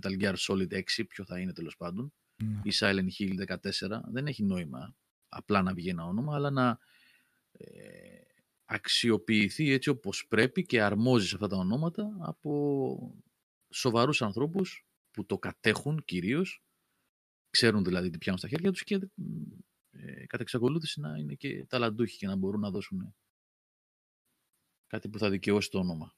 Metal 0.00 0.20
Gear 0.20 0.34
Solid 0.48 0.72
6, 0.72 1.04
ποιο 1.08 1.24
θα 1.24 1.38
είναι 1.40 1.52
τέλος 1.52 1.76
πάντων, 1.76 2.12
Ναι. 2.42 2.60
ή 2.64 2.70
Silent 2.74 3.08
Hill 3.18 3.44
14, 3.46 4.00
δεν 4.10 4.26
έχει 4.26 4.42
νόημα 4.42 4.96
απλά 5.28 5.62
να 5.62 5.74
βγει 5.74 5.88
ένα 5.88 6.04
όνομα, 6.04 6.34
αλλά 6.34 6.50
να 6.50 6.78
ε, 7.52 7.66
αξιοποιηθεί 8.74 9.70
έτσι 9.70 9.88
όπως 9.88 10.26
πρέπει 10.26 10.66
και 10.66 10.82
αρμόζει 10.82 11.26
σε 11.26 11.34
αυτά 11.34 11.46
τα 11.46 11.56
ονόματα 11.56 12.16
από 12.20 13.22
σοβαρούς 13.72 14.22
ανθρώπους 14.22 14.86
που 15.10 15.26
το 15.26 15.38
κατέχουν 15.38 16.04
κυρίως, 16.04 16.64
ξέρουν 17.50 17.84
δηλαδή 17.84 18.10
τι 18.10 18.18
πιάνουν 18.18 18.38
στα 18.38 18.48
χέρια 18.48 18.70
τους 18.70 18.84
και 18.84 18.94
ε, 19.90 20.26
κατά 20.26 20.42
εξακολούθηση 20.42 21.00
να 21.00 21.16
είναι 21.16 21.34
και 21.34 21.64
ταλαντούχοι 21.64 22.16
και 22.16 22.26
να 22.26 22.36
μπορούν 22.36 22.60
να 22.60 22.70
δώσουν 22.70 23.14
κάτι 24.86 25.08
που 25.08 25.18
θα 25.18 25.30
δικαιώσει 25.30 25.70
το 25.70 25.78
όνομα. 25.78 26.14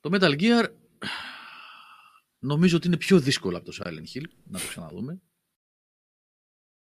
Το 0.00 0.10
Metal 0.12 0.40
Gear 0.40 0.74
νομίζω 2.38 2.76
ότι 2.76 2.86
είναι 2.86 2.96
πιο 2.96 3.20
δύσκολο 3.20 3.56
από 3.56 3.70
το 3.70 3.76
Silent 3.80 4.06
Hill, 4.14 4.24
να 4.44 4.58
το 4.58 4.66
ξαναδούμε. 4.68 5.22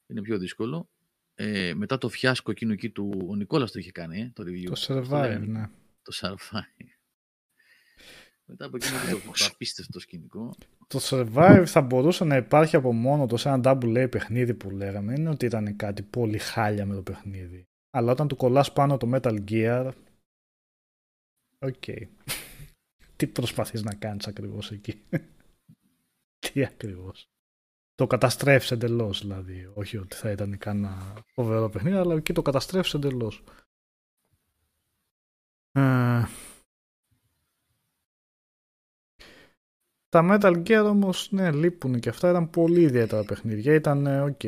Είναι 0.07 0.23
πιο 0.23 0.39
δύσκολο. 0.39 0.92
Ε, 1.35 1.75
μετά 1.75 1.99
το 1.99 2.09
φιάσκο 2.09 2.51
εκείνο 2.51 2.73
εκεί 2.73 2.91
του, 2.91 3.27
ο 3.29 3.35
Νικόλας 3.35 3.73
το 3.73 3.79
είχε 3.79 3.93
κάνει, 3.93 4.21
ε, 4.21 4.31
το 4.35 4.43
review. 4.43 4.65
Το 4.65 4.71
Πώς 4.71 4.87
το 4.87 4.99
Survive, 4.99 5.11
λέγανε; 5.11 5.47
ναι. 5.47 5.67
Το 6.03 6.13
Survive. 6.21 6.87
Μετά 8.45 8.65
από 8.65 8.77
εκείνο 8.77 8.99
το, 9.11 9.31
το 9.39 9.49
απίστευτο 9.53 10.01
σκηνικό. 10.01 10.55
Το 10.87 10.99
Survive 11.03 11.65
θα 11.67 11.81
μπορούσε 11.81 12.25
να 12.25 12.37
υπάρχει 12.37 12.77
από 12.77 12.93
μόνο 12.93 13.27
το 13.27 13.37
σε 13.37 13.49
ένα 13.49 13.61
double 13.65 14.05
A 14.05 14.11
παιχνίδι 14.11 14.55
που 14.55 14.71
λέγαμε. 14.71 15.15
Είναι 15.15 15.29
ότι 15.29 15.47
ήταν 15.47 15.77
κάτι 15.77 16.03
πολύ 16.03 16.39
χάλια 16.39 16.87
με 16.87 16.95
το 16.95 17.03
παιχνίδι. 17.03 17.67
Αλλά 17.91 18.13
όταν 18.13 18.29
του 18.29 18.37
κολλάς 18.37 18.73
πάνω 18.73 18.97
το 18.97 19.11
Metal 19.15 19.45
Gear, 19.51 19.93
οκ. 21.59 21.85
Τι 23.17 23.27
προσπαθείς 23.27 23.83
να 23.83 23.95
κάνεις 23.95 24.27
ακριβώς 24.27 24.71
εκεί; 24.71 25.03
Τι 26.53 26.65
ακριβώς; 26.65 27.32
Το 28.03 28.09
καταστρέφεις 28.09 28.71
εντελώς 28.71 29.21
δηλαδή. 29.21 29.71
Όχι 29.75 29.97
ότι 29.97 30.17
θα 30.17 30.31
ήταν 30.31 30.59
κανένα 30.59 31.15
φοβερό 31.35 31.69
παιχνίδι, 31.69 31.97
αλλά 31.97 32.15
εκεί 32.15 32.33
το 32.33 32.43
καταστρέφεις 32.43 32.95
εντελώς. 32.95 33.43
Ε, 35.73 36.23
Τα 40.09 40.29
Metal 40.31 40.63
Gear 40.67 40.85
όμως, 40.87 41.29
ναι, 41.31 41.53
λείπουν 41.53 42.01
και 42.01 42.09
αυτά. 42.09 42.31
Ήταν 42.31 42.51
πολύ 42.51 42.81
ιδιαίτερα 42.81 43.25
παιχνίδια. 43.25 43.75
Ήταν, 43.75 44.07
ε, 44.07 44.21
OK, 44.21 44.41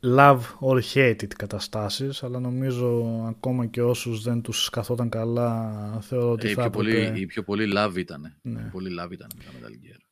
love 0.00 0.42
or 0.60 0.82
hate 0.94 1.22
it 1.22 1.34
καταστάσεις, 1.36 2.22
αλλά 2.22 2.40
νομίζω 2.40 3.02
ακόμα 3.28 3.66
και 3.66 3.82
όσους 3.82 4.22
δεν 4.22 4.42
τους 4.42 4.70
καθόταν 4.70 5.08
καλά 5.08 6.00
θεωρώ 6.00 6.30
ότι 6.30 6.46
Ε, 6.46 6.50
οι, 6.50 6.54
θα 6.54 6.70
πιο 6.70 6.80
έπρεπε... 6.80 7.06
πολύ, 7.06 7.20
οι 7.20 7.26
πιο 7.26 7.42
πολύ 7.42 7.72
love 7.76 7.96
ήταν. 7.96 8.36
Ναι. 8.42 8.68
Πολύ 8.72 8.90
love 9.00 9.10
ήταν 9.12 9.28
τα 9.28 9.50
Metal 9.50 9.72
Gear. 9.72 10.09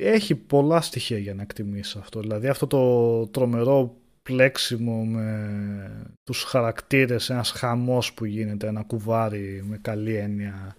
Έχει 0.00 0.34
πολλά 0.34 0.80
στοιχεία 0.80 1.18
για 1.18 1.34
να 1.34 1.42
εκτιμήσει 1.42 1.98
αυτό. 2.00 2.20
Δηλαδή 2.20 2.48
αυτό 2.48 2.66
το 2.66 3.26
τρομερό 3.26 3.96
πλέξιμο 4.22 5.04
με 5.04 6.16
τους 6.24 6.42
χαρακτήρες, 6.42 7.30
ένας 7.30 7.50
χαμός 7.50 8.12
που 8.12 8.24
γίνεται, 8.24 8.66
ένα 8.66 8.82
κουβάρι 8.82 9.64
με 9.68 9.78
καλή 9.82 10.14
έννοια 10.14 10.76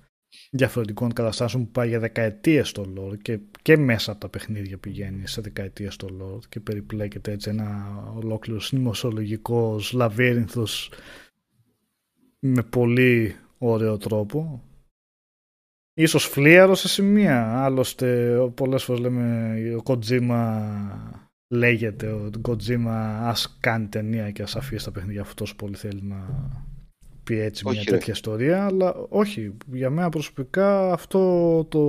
διαφορετικών 0.51 1.13
καταστάσεων 1.13 1.65
που 1.65 1.71
πάει 1.71 1.87
για 1.87 1.99
δεκαετίες 1.99 2.69
στο 2.69 2.93
lore 2.97 3.17
και, 3.21 3.39
και 3.61 3.77
μέσα 3.77 4.11
από 4.11 4.19
τα 4.19 4.29
παιχνίδια 4.29 4.77
πηγαίνει 4.77 5.27
σε 5.27 5.41
δεκαετίες 5.41 5.93
στο 5.93 6.07
lore 6.21 6.45
και 6.49 6.59
περιπλέκεται 6.59 7.31
έτσι 7.31 7.49
ένα 7.49 7.97
ολόκληρο 8.15 8.59
νημοσιολογικός 8.71 9.91
λαβύρινθος 9.91 10.91
με 12.39 12.63
πολύ 12.63 13.35
ωραίο 13.57 13.97
τρόπο 13.97 14.63
Ίσως 15.99 16.25
φλίαρο 16.25 16.75
σε 16.75 16.87
σημεία. 16.87 17.63
Άλλωστε, 17.63 18.37
πολλές 18.53 18.83
φορές 18.83 19.01
λέμε 19.01 19.55
ο 19.77 19.81
Kojima 19.85 20.61
λέγεται 21.53 22.11
ο 22.11 22.29
Kojima 22.47 23.17
ας 23.21 23.57
κάνει 23.59 23.87
ταινία 23.87 24.31
και 24.31 24.41
ας 24.41 24.55
αφήσει 24.55 24.85
τα 24.85 24.91
παιχνίδια 24.91 25.21
αυτός 25.21 25.35
τόσο 25.37 25.55
πολύ 25.55 25.75
θέλει 25.75 26.01
να 26.03 26.17
πει 27.23 27.39
έτσι 27.39 27.63
Όχι, 27.67 27.75
μια 27.75 27.85
ρε. 27.89 27.91
τέτοια 27.91 28.13
ιστορία. 28.13 28.65
Αλλά 28.65 28.95
όχι, 29.09 29.57
για 29.71 29.89
μένα 29.89 30.09
προσωπικά 30.09 30.91
αυτό 30.91 31.63
το 31.65 31.81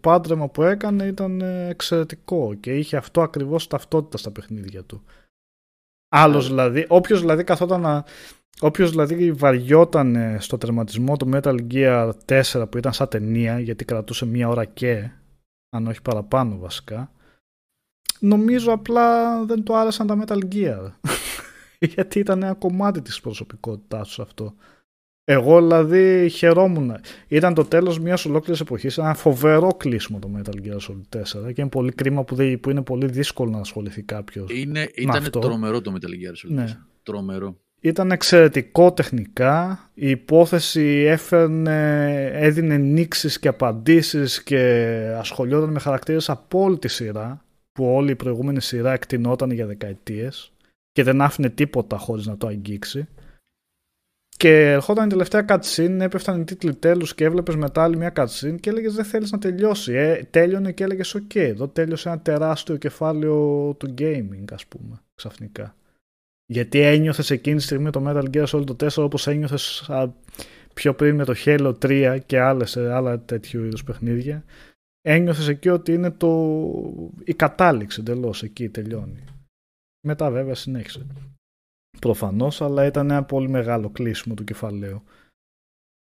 πάντρεμα 0.00 0.48
που 0.48 0.62
έκανε 0.62 1.04
ήταν 1.04 1.40
ε, 1.40 1.68
εξαιρετικό 1.68 2.54
και 2.54 2.76
είχε 2.76 2.96
αυτό 2.96 3.20
ακριβώς 3.22 3.66
ταυτότητα 3.66 4.16
στα 4.18 4.30
παιχνίδια 4.30 4.82
του. 4.82 5.02
Άλλος 6.08 6.46
δηλαδή, 6.46 6.86
όποιος 6.88 7.20
δηλαδή 7.20 7.44
καθόταν 7.44 7.80
να, 7.80 8.04
Όποιος 8.60 8.90
δηλαδή 8.90 9.32
βαριόταν 9.32 10.16
ε, 10.16 10.36
στο 10.40 10.58
τερματισμό 10.58 11.16
του 11.16 11.30
Metal 11.32 11.56
Gear 11.72 12.10
4 12.52 12.70
που 12.70 12.78
ήταν 12.78 12.92
σαν 12.92 13.08
ταινία 13.08 13.60
γιατί 13.60 13.84
κρατούσε 13.84 14.26
μία 14.26 14.48
ώρα 14.48 14.64
και 14.64 15.10
αν 15.70 15.86
όχι 15.86 16.02
παραπάνω 16.02 16.58
βασικά 16.58 17.12
νομίζω 18.18 18.72
απλά 18.72 19.38
δεν 19.44 19.62
του 19.62 19.76
άρεσαν 19.76 20.06
τα 20.06 20.24
Metal 20.24 20.38
Gear 20.54 20.90
γιατί 21.94 22.18
ήταν 22.18 22.42
ένα 22.42 22.54
κομμάτι 22.54 23.02
της 23.02 23.20
προσωπικότητάς 23.20 24.06
τους 24.06 24.18
αυτό 24.18 24.54
εγώ 25.24 25.60
δηλαδή 25.60 26.28
χαιρόμουν 26.28 26.96
ήταν 27.28 27.54
το 27.54 27.64
τέλος 27.64 27.98
μιας 27.98 28.24
ολόκληρης 28.24 28.60
εποχής 28.60 28.98
ένα 28.98 29.14
φοβερό 29.14 29.68
κλείσιμο 29.68 30.18
το 30.18 30.30
Metal 30.36 30.66
Gear 30.66 30.78
Solid 30.78 31.18
4 31.18 31.52
και 31.52 31.60
είναι 31.60 31.70
πολύ 31.70 31.92
κρίμα 31.92 32.24
που, 32.24 32.34
δεν, 32.34 32.60
που 32.60 32.70
είναι 32.70 32.82
πολύ 32.82 33.06
δύσκολο 33.06 33.50
να 33.50 33.58
ασχοληθεί 33.58 34.02
κάποιος 34.02 34.50
Είναι, 34.50 34.90
ήταν 34.94 35.16
αυτό. 35.16 35.38
τρομερό 35.38 35.80
το 35.80 35.92
Metal 35.94 36.08
Gear 36.08 36.48
Solid. 36.48 36.54
Ναι. 36.54 36.64
4. 36.68 36.76
Τρομερό. 37.02 37.63
Ήταν 37.84 38.10
εξαιρετικό 38.10 38.92
τεχνικά. 38.92 39.88
Η 39.94 40.10
υπόθεση 40.10 41.04
έφερνε, 41.06 42.12
έδινε 42.32 42.76
νήξεις 42.76 43.38
και 43.38 43.48
απαντήσεις 43.48 44.42
και 44.42 44.60
ασχολιόταν 45.18 45.70
με 45.70 45.78
χαρακτήρες 45.78 46.30
από 46.30 46.62
όλη 46.62 46.78
τη 46.78 46.88
σειρά 46.88 47.44
που 47.72 47.94
όλη 47.94 48.10
η 48.10 48.14
προηγούμενη 48.14 48.60
σειρά 48.60 48.92
εκτινόταν 48.92 49.50
για 49.50 49.66
δεκαετίες 49.66 50.52
και 50.92 51.02
δεν 51.02 51.20
άφηνε 51.20 51.48
τίποτα 51.48 51.96
χωρίς 51.96 52.26
να 52.26 52.36
το 52.36 52.46
αγγίξει. 52.46 53.08
Και 54.36 54.70
ερχόταν 54.70 55.06
η 55.06 55.08
τελευταία 55.08 55.44
cutscene, 55.48 55.98
έπεφταν 56.00 56.40
οι 56.40 56.44
τίτλοι 56.44 56.74
τέλους 56.74 57.14
και 57.14 57.24
έβλεπες 57.24 57.56
μετά 57.56 57.82
άλλη 57.82 57.96
μια 57.96 58.12
cutscene 58.16 58.56
και 58.60 58.70
έλεγες 58.70 58.94
δεν 58.94 59.04
θέλεις 59.04 59.32
να 59.32 59.38
τελειώσει. 59.38 59.92
Ε, 59.92 60.22
τέλειωνε 60.30 60.72
και 60.72 60.84
έλεγες 60.84 61.16
ok, 61.16 61.36
εδώ 61.36 61.68
τέλειωσε 61.68 62.08
ένα 62.08 62.20
τεράστιο 62.20 62.76
κεφάλαιο 62.76 63.74
του 63.78 63.94
gaming 63.98 64.44
ας 64.52 64.66
πούμε 64.66 65.00
ξαφνικά. 65.14 65.74
Γιατί 66.46 66.80
ένιωθες 66.80 67.30
εκείνη 67.30 67.56
τη 67.56 67.62
στιγμή 67.62 67.90
το 67.90 68.02
Metal 68.06 68.24
Gear 68.34 68.46
Solid 68.46 68.76
το 68.76 68.86
4 68.86 69.04
όπως 69.04 69.26
ένιωθες 69.26 69.90
πιο 70.74 70.94
πριν 70.94 71.14
με 71.14 71.24
το 71.24 71.34
Halo 71.44 71.74
3 71.82 72.18
και 72.26 72.40
άλλες, 72.40 72.76
ε, 72.76 72.92
άλλα 72.92 73.20
τέτοιου 73.20 73.64
είδους 73.64 73.84
παιχνίδια. 73.84 74.44
Ένιωθες 75.00 75.48
εκεί 75.48 75.68
ότι 75.68 75.92
είναι 75.92 76.10
το... 76.10 76.60
η 77.24 77.34
κατάληξη 77.34 78.00
εντελώς 78.00 78.42
εκεί 78.42 78.68
τελειώνει. 78.68 79.24
Μετά 80.06 80.30
βέβαια 80.30 80.54
συνέχισε. 80.54 81.06
Προφανώς, 82.00 82.62
αλλά 82.62 82.84
ήταν 82.84 83.10
ένα 83.10 83.24
πολύ 83.24 83.48
μεγάλο 83.48 83.90
κλείσιμο 83.90 84.34
του 84.34 84.44
κεφαλαίου. 84.44 85.02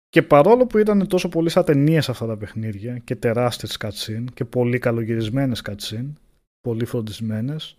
Και 0.09 0.23
παρόλο 0.23 0.66
που 0.66 0.78
ήταν 0.78 1.06
τόσο 1.09 1.28
πολύ 1.28 1.48
σαν 1.48 1.65
ταινίες 1.65 2.09
αυτά 2.09 2.27
τα 2.27 2.36
παιχνίδια 2.36 2.98
και 2.98 3.16
τεράστιες 3.16 3.77
cutscene 3.81 4.24
και 4.35 4.44
πολύ 4.44 4.78
καλογυρισμένες 4.78 5.62
cutscene, 5.69 6.12
πολύ 6.60 6.85
φροντισμένες, 6.85 7.78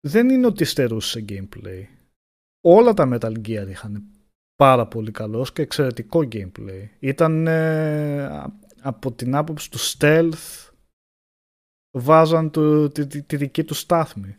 δεν 0.00 0.28
είναι 0.28 0.46
ότι 0.46 0.64
στερούσε 0.64 1.18
σε 1.18 1.24
gameplay. 1.28 1.84
Όλα 2.64 2.94
τα 2.94 3.08
Metal 3.12 3.36
Gear 3.48 3.66
είχαν 3.68 4.10
πάρα 4.56 4.86
πολύ 4.88 5.10
καλός 5.10 5.52
και 5.52 5.62
εξαιρετικό 5.62 6.18
gameplay. 6.32 6.88
Ήταν 6.98 7.46
ε, 7.46 8.22
α- 8.24 8.58
από 8.80 9.12
την 9.12 9.34
άποψη 9.34 9.70
του 9.70 9.78
stealth 9.78 10.70
βάζαν 11.98 12.50
το, 12.50 12.88
τη, 12.88 13.06
τη- 13.06 13.22
τη 13.22 13.36
δική 13.36 13.64
του 13.64 13.74
στάθμη. 13.74 14.36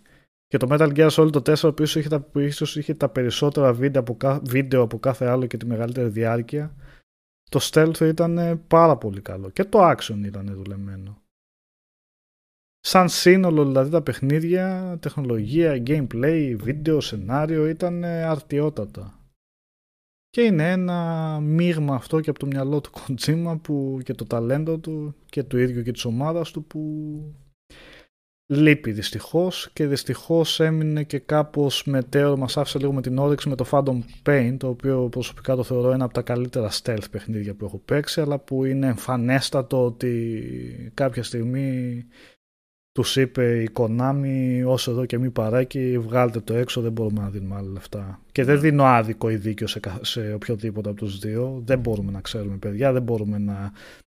Και 0.48 0.58
το 0.58 0.68
Metal 0.70 0.94
Gear 0.96 1.10
Solid 1.10 1.32
το 1.42 1.54
4 1.70 1.76
που 1.76 1.82
ίσως 1.84 1.96
είχε, 1.96 2.10
τα, 2.10 2.20
που 2.22 2.40
ίσως 2.40 2.76
είχε 2.76 2.94
τα 2.94 3.10
περισσότερα 3.10 3.74
βίντεο 3.74 4.02
από, 4.02 4.16
κα- 4.18 4.42
βίντεο 4.44 4.82
από 4.82 5.00
κάθε 5.00 5.26
άλλο 5.26 5.46
και 5.46 5.58
τη 5.58 5.66
μεγαλύτερη 5.66 6.10
διάρκεια 6.10 6.76
το 7.50 7.60
stealth 7.72 8.00
ήταν 8.02 8.38
ε, 8.38 8.56
πάρα 8.56 8.98
πολύ 8.98 9.22
καλό. 9.22 9.50
Και 9.50 9.64
το 9.64 9.90
action 9.90 10.22
ήταν 10.26 10.54
δουλεμένο 10.54 11.22
σαν 12.82 13.10
σύνολο 13.10 13.66
δηλαδή 13.66 13.90
τα 13.90 14.02
παιχνίδια, 14.02 14.98
τεχνολογία, 15.02 15.84
gameplay, 15.88 16.56
βίντεο, 16.60 17.02
σενάριο 17.02 17.68
ήταν 17.68 18.04
ε, 18.04 18.24
αρτιότατα. 18.24 19.16
Και 20.30 20.42
είναι 20.42 20.72
ένα 20.72 21.40
μείγμα 21.40 21.96
αυτό 21.96 22.20
και 22.20 22.30
από 22.30 22.40
το 22.40 22.46
μυαλό 22.46 22.82
του 22.82 22.92
Kojima 22.94 23.60
που 23.62 24.00
και 24.04 24.14
το 24.14 24.26
ταλέντο 24.26 24.78
του 24.78 25.16
και 25.26 25.44
του 25.44 25.58
ίδιου 25.58 25.84
και 25.84 25.92
της 25.92 26.06
ομάδας 26.06 26.52
του 26.52 26.64
που 26.64 26.82
λείπει 28.52 28.92
δυστυχώς 28.92 29.70
και 29.74 29.88
δυστυχώς 29.88 30.60
έμεινε 30.60 31.04
και 31.04 31.20
κάπως 31.20 31.84
μετέωρο 31.86 32.38
μας 32.38 32.58
άφησε 32.58 32.80
λίγο 32.80 32.94
με 32.94 33.02
την 33.02 33.18
όρεξη 33.18 33.50
με 33.50 33.56
το 33.56 33.66
Phantom 33.72 34.00
Pain 34.26 34.56
το 34.58 34.68
οποίο 34.68 35.10
προσωπικά 35.10 35.56
το 35.56 35.64
θεωρώ 35.64 35.92
ένα 35.92 36.04
από 36.04 36.14
τα 36.14 36.22
καλύτερα 36.22 36.70
stealth 36.72 37.06
παιχνίδια 37.12 37.56
που 37.56 37.66
έχω 37.66 37.78
παίξει 37.78 38.22
αλλά 38.22 38.40
που 38.40 38.66
είναι 38.66 38.88
εμφανέστατο 38.88 39.86
ότι 39.86 40.92
κάποια 40.94 41.24
στιγμή 41.24 42.06
τους 42.92 43.16
είπε 43.16 43.62
η 43.62 43.70
Konami 43.74 44.64
όσο 44.66 44.92
εδώ 44.92 45.06
και 45.06 45.18
μη 45.18 45.30
παράκι 45.30 45.98
βγάλτε 46.00 46.40
το 46.40 46.54
έξω 46.54 46.82
δεν 46.82 46.92
μπορούμε 46.92 47.22
να 47.22 47.30
δίνουμε 47.30 47.56
άλλα 47.56 47.70
λεφτά 47.72 48.20
και 48.32 48.44
δεν 48.44 48.60
δίνω 48.60 48.84
άδικο 48.86 49.30
ή 49.30 49.36
δίκιο 49.36 49.68
σε, 49.68 49.80
κα- 49.80 50.00
σε 50.02 50.34
οποιοδήποτε 50.34 50.90
από 50.90 50.98
τους 50.98 51.20
δύο. 51.20 51.62
Δεν 51.66 51.80
μπορούμε 51.80 52.12
να 52.12 52.22
ξέρουμε 52.22 52.56
παιδιά 52.58 52.92
δεν 52.92 53.02
μπορούμε 53.02 53.38
να 53.38 53.72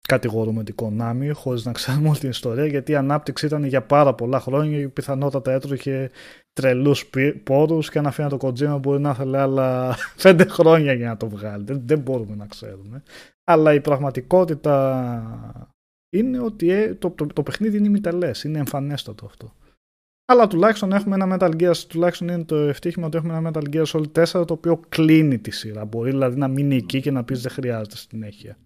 κατηγορούμε 0.08 0.64
την 0.64 0.74
Konami 0.82 1.30
χωρίς 1.32 1.64
να 1.64 1.72
ξέρουμε 1.72 2.08
όλη 2.08 2.18
την 2.18 2.28
ιστορία 2.28 2.66
γιατί 2.66 2.92
η 2.92 2.94
ανάπτυξη 2.96 3.46
ήταν 3.46 3.64
για 3.64 3.82
πάρα 3.82 4.14
πολλά 4.14 4.40
χρόνια 4.40 4.78
και 4.80 4.88
πιθανότατα 4.88 5.52
έτρωχε 5.52 6.10
τρελούς 6.52 7.06
πι- 7.06 7.42
πόρους 7.42 7.90
και 7.90 7.98
αν 7.98 8.06
αφήνει 8.06 8.28
το 8.28 8.38
Kojima 8.40 8.78
μπορεί 8.80 9.00
να 9.00 9.10
ήθελε 9.10 9.38
άλλα 9.38 9.94
πέντε 10.22 10.44
χρόνια 10.44 10.92
για 10.92 11.08
να 11.08 11.16
το 11.16 11.28
βγάλει. 11.28 11.64
Δεν, 11.64 11.82
δεν 11.84 11.98
μπορούμε 11.98 12.34
να 12.36 12.46
ξέρουμε. 12.46 13.02
Αλλά 13.44 13.74
η 13.74 13.80
πραγματικότητα 13.80 15.74
είναι 16.10 16.40
ότι 16.40 16.70
ε, 16.70 16.94
το, 16.94 17.10
το, 17.10 17.26
το 17.26 17.42
παιχνίδι 17.42 17.76
είναι 17.76 17.86
ημιτελές, 17.86 18.44
είναι 18.44 18.58
εμφανέστατο 18.58 19.26
αυτό. 19.26 19.54
Αλλά 20.28 20.46
τουλάχιστον 20.46 20.92
έχουμε 20.92 21.14
ένα 21.14 21.36
Metal 21.38 21.62
Gear, 21.62 21.76
τουλάχιστον 21.76 22.28
είναι 22.28 22.44
το 22.44 22.56
ευτύχημα 22.56 23.06
ότι 23.06 23.16
έχουμε 23.16 23.36
ένα 23.36 23.50
Metal 23.50 23.74
Gear 23.74 23.84
Solid 23.84 24.24
4 24.24 24.46
το 24.46 24.52
οποίο 24.52 24.76
κλείνει 24.88 25.38
τη 25.38 25.50
σειρά. 25.50 25.84
Μπορεί 25.84 26.10
δηλαδή 26.10 26.38
να 26.38 26.48
μείνει 26.48 26.76
εκεί 26.76 27.00
και 27.00 27.10
να 27.10 27.24
πεις 27.24 27.40
δεν 27.40 27.52
χρειάζεται 27.52 27.96
συνέχεια. 27.96 28.58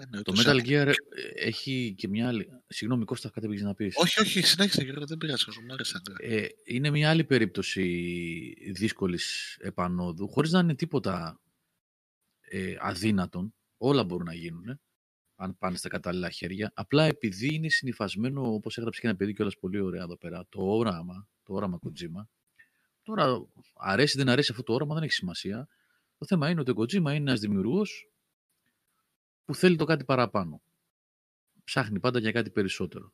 Ε, 0.00 0.04
ναι, 0.10 0.22
Το 0.22 0.32
ούτως 0.32 0.44
Metal 0.44 0.46
ή 0.46 0.50
άλλως. 0.50 0.62
Gear 0.68 0.86
ε, 0.86 1.46
έχει 1.46 1.94
και 1.96 2.08
μια 2.08 2.28
άλλη. 2.28 2.48
Συγγνώμη, 2.66 3.04
Κώστα, 3.04 3.30
κάτι 3.30 3.48
πήγες 3.48 3.62
να 3.62 3.74
πεις. 3.74 3.96
Όχι, 3.96 4.20
όχι, 4.20 4.42
συνέχισε 4.42 4.82
Γιώργο, 4.82 5.06
δεν 5.06 5.18
πειράζει, 5.18 5.44
μου 5.66 5.72
άρεσαν. 5.72 6.02
Ε, 6.18 6.46
είναι 6.64 6.90
μια 6.90 7.10
άλλη 7.10 7.24
περίπτωση 7.24 7.82
δύσκολης 8.72 9.56
επανόδου, 9.60 10.28
χωρίς 10.28 10.50
να 10.50 10.58
είναι 10.58 10.74
τίποτα 10.74 11.40
ε, 12.40 12.74
αδύνατον. 12.78 13.54
Όλα 13.76 14.04
μπορούν 14.04 14.26
να 14.26 14.34
γίνουν, 14.34 14.68
ε, 14.68 14.80
αν 15.40 15.58
πάνε 15.58 15.76
στα 15.76 15.88
κατάλληλα 15.88 16.30
χέρια. 16.30 16.72
Απλά 16.74 17.04
επειδή 17.04 17.54
είναι 17.54 17.68
συνυφασμένο, 17.68 18.52
όπως 18.54 18.78
έγραψε 18.78 19.00
και 19.00 19.06
ένα 19.06 19.16
παιδί 19.16 19.34
κιόλας 19.34 19.58
πολύ 19.58 19.80
ωραία 19.80 20.02
εδώ 20.02 20.16
πέρα, 20.16 20.46
το 20.48 20.62
όραμα, 20.62 21.28
το 21.42 21.54
όραμα 21.54 21.78
Kojima, 21.82 22.26
Τώρα, 23.02 23.46
αρέσει 23.76 24.16
δεν 24.16 24.28
αρέσει 24.28 24.50
αυτό 24.50 24.62
το 24.62 24.72
όραμα, 24.72 24.94
δεν 24.94 25.02
έχει 25.02 25.12
σημασία. 25.12 25.68
Το 26.18 26.26
θέμα 26.26 26.50
είναι 26.50 26.60
ότι 26.60 26.70
ο 26.70 26.74
Kojima 26.76 26.94
είναι 26.94 27.16
ένας 27.16 27.40
δημιουργός 27.40 28.10
που 29.44 29.54
θέλει 29.54 29.76
το 29.76 29.84
κάτι 29.84 30.04
παραπάνω. 30.04 30.62
Ψάχνει 31.64 32.00
πάντα 32.00 32.18
για 32.18 32.32
κάτι 32.32 32.50
περισσότερο. 32.50 33.12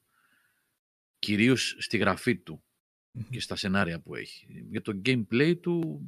Κυρίως 1.18 1.76
στη 1.78 1.96
γραφή 1.96 2.36
του 2.36 2.62
και 3.30 3.40
στα 3.40 3.56
σενάρια 3.56 4.00
που 4.00 4.14
έχει. 4.14 4.46
Για 4.70 4.82
το 4.82 5.00
gameplay 5.04 5.60
του, 5.60 6.00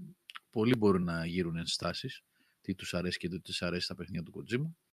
πολλοί 0.51 0.77
μπορούν 0.77 1.05
να 1.05 1.27
γύρουν 1.27 1.57
ενστάσεις. 1.57 2.23
Τι 2.61 2.75
τους 2.75 2.95
αρέσει 2.95 3.19
και 3.19 3.29
τι 3.29 3.41
τους 3.41 3.63
αρέσει 3.63 3.85
στα 3.85 3.95
παιχνίδια 3.95 4.23
του 4.23 4.33
Kojima. 4.33 4.88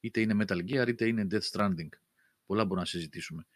Είτε 0.00 0.20
είναι 0.20 0.44
Metal 0.44 0.58
Gear, 0.70 0.88
είτε 0.88 1.06
είναι 1.06 1.26
Death 1.30 1.50
Stranding. 1.52 1.88
Πολλά 2.46 2.62
μπορούμε 2.62 2.80
να 2.80 2.86
συζητήσουμε. 2.86 3.46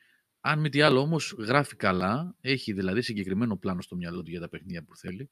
Αν 0.41 0.61
μη 0.61 0.69
τι 0.69 0.81
άλλο 0.81 1.01
όμως 1.01 1.35
γράφει 1.39 1.77
καλά, 1.77 2.37
έχει 2.41 2.73
δηλαδή 2.73 3.03
συγκεκριμένο 3.03 3.57
πλάνο 3.57 3.81
στο 3.83 3.97
μυαλό 3.97 4.23
του 4.23 4.31
για 4.31 4.41
τα 4.41 4.49
παιχνίδια 4.49 4.85
που 4.85 4.97
θέλει 4.97 5.31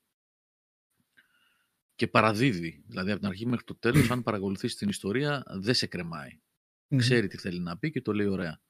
και 1.95 2.09
παραδίδει. 2.09 2.85
Δηλαδή 2.87 3.11
από 3.11 3.21
την 3.21 3.29
αρχή 3.29 3.47
μέχρι 3.47 3.65
το 3.65 3.75
τέλος, 3.75 4.11
αν 4.11 4.23
παρακολουθήσει 4.23 4.77
την 4.77 4.89
ιστορία, 4.89 5.43
δεν 5.47 5.75
σε 5.75 5.87
κρεμάει. 5.87 6.41
Μμμ. 6.89 6.99
Ξέρει 6.99 7.27
τι 7.29 7.37
θέλει 7.37 7.61
να 7.61 7.79
πει 7.79 7.91
και 7.91 8.01
το 8.01 8.13
λέει 8.13 8.27
ωραία. 8.27 8.61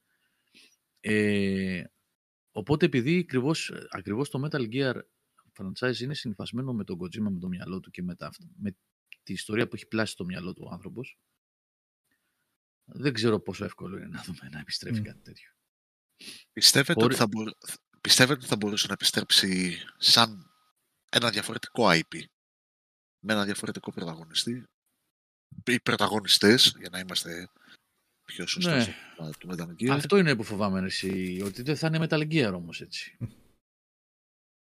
Ε, 1.01 1.85
οπότε 2.51 2.87
επειδή 2.87 3.19
ακριβώς, 3.19 3.73
ακριβώς 3.91 4.31
το 4.31 4.49
Metal 4.49 4.69
Gear 4.73 5.01
franchise 5.55 5.99
είναι 5.99 6.15
συνυφασμένο 6.15 6.73
με 6.73 6.85
τον 6.85 6.99
Kojima, 7.01 7.31
με 7.31 7.39
το 7.39 7.49
μυαλό 7.49 7.81
του 7.81 7.91
και 7.91 8.03
με, 8.03 8.15
τα, 8.15 8.27
αυτά- 8.27 8.51
με 8.57 8.77
τη 9.23 9.33
ιστορία 9.33 9.69
που 9.69 9.75
έχει 9.75 9.87
πλάσει 9.87 10.13
στο 10.13 10.25
μυαλό 10.25 10.53
του 10.53 10.63
ο 10.67 10.73
άνθρωπος, 10.73 11.19
δεν 12.93 13.13
ξέρω 13.13 13.41
πόσο 13.41 13.65
εύκολο 13.65 13.97
είναι 13.97 14.07
να 14.07 14.23
δούμε 14.23 14.49
να 14.51 14.59
επιστρέφει 14.59 15.01
Μμ. 15.01 15.03
κάτι 15.05 15.21
τέτοιο. 15.21 15.51
Πιστεύετε, 16.53 16.93
Χωρί- 16.93 17.07
ότι 17.07 17.17
θα 17.17 17.27
μπορ... 17.27 17.51
Πιστεύετε 18.01 18.39
ότι 18.39 18.49
θα 18.49 18.57
μπορούσε 18.57 18.87
να 18.87 18.93
επιστρέψει 18.93 19.79
σαν 19.97 20.51
ένα 21.11 21.31
διαφορετικό 21.31 21.85
IP 21.89 22.23
με 23.25 23.33
ένα 23.33 23.45
διαφορετικό 23.45 23.93
πρωταγωνιστή; 23.93 24.65
Ή 25.67 25.81
πρωταγωνιστές 25.81 26.75
για 26.79 26.89
να 26.91 26.99
είμαστε 26.99 27.51
πιο 28.25 28.47
σωστοί 28.47 28.71
Ναι. 28.71 28.83
στο 28.83 28.93
θέμα 29.17 29.31
του 29.31 29.49
Metal 29.51 29.83
Gear. 29.83 29.89
Αυτό 29.89 30.17
είναι 30.17 30.37
που 30.37 30.43
φοβάμαι 30.43 30.81
εσύ, 30.81 31.41
ότι 31.45 31.63
δεν 31.63 31.77
θα 31.77 31.87
είναι 31.87 32.07
Metal 32.09 32.33
Gear 32.33 32.53
όμως 32.55 32.81
έτσι. 32.81 33.17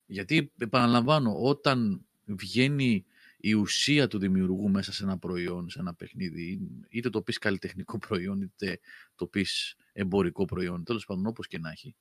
Γιατί, 0.05 0.51
επαναλαμβάνω, 0.57 1.41
όταν 1.41 2.05
βγαίνει 2.25 3.05
η 3.41 3.53
ουσία 3.53 4.07
του 4.07 4.19
δημιουργού 4.19 4.69
μέσα 4.69 4.93
σε 4.93 5.03
ένα 5.03 5.17
προϊόν, 5.17 5.69
σε 5.69 5.79
ένα 5.79 5.93
παιχνίδι, 5.93 6.59
είτε 6.89 7.09
το 7.09 7.21
πεις 7.21 7.37
καλλιτεχνικό 7.37 7.97
προϊόν, 8.07 8.41
είτε 8.41 8.79
το 9.15 9.27
πεις 9.27 9.75
εμπορικό 9.93 10.45
προϊόν, 10.45 10.83
τέλος 10.83 11.05
πάντων 11.05 11.25
όπως 11.25 11.47
και 11.47 11.59
να 11.59 11.69
έχει, 11.69 11.95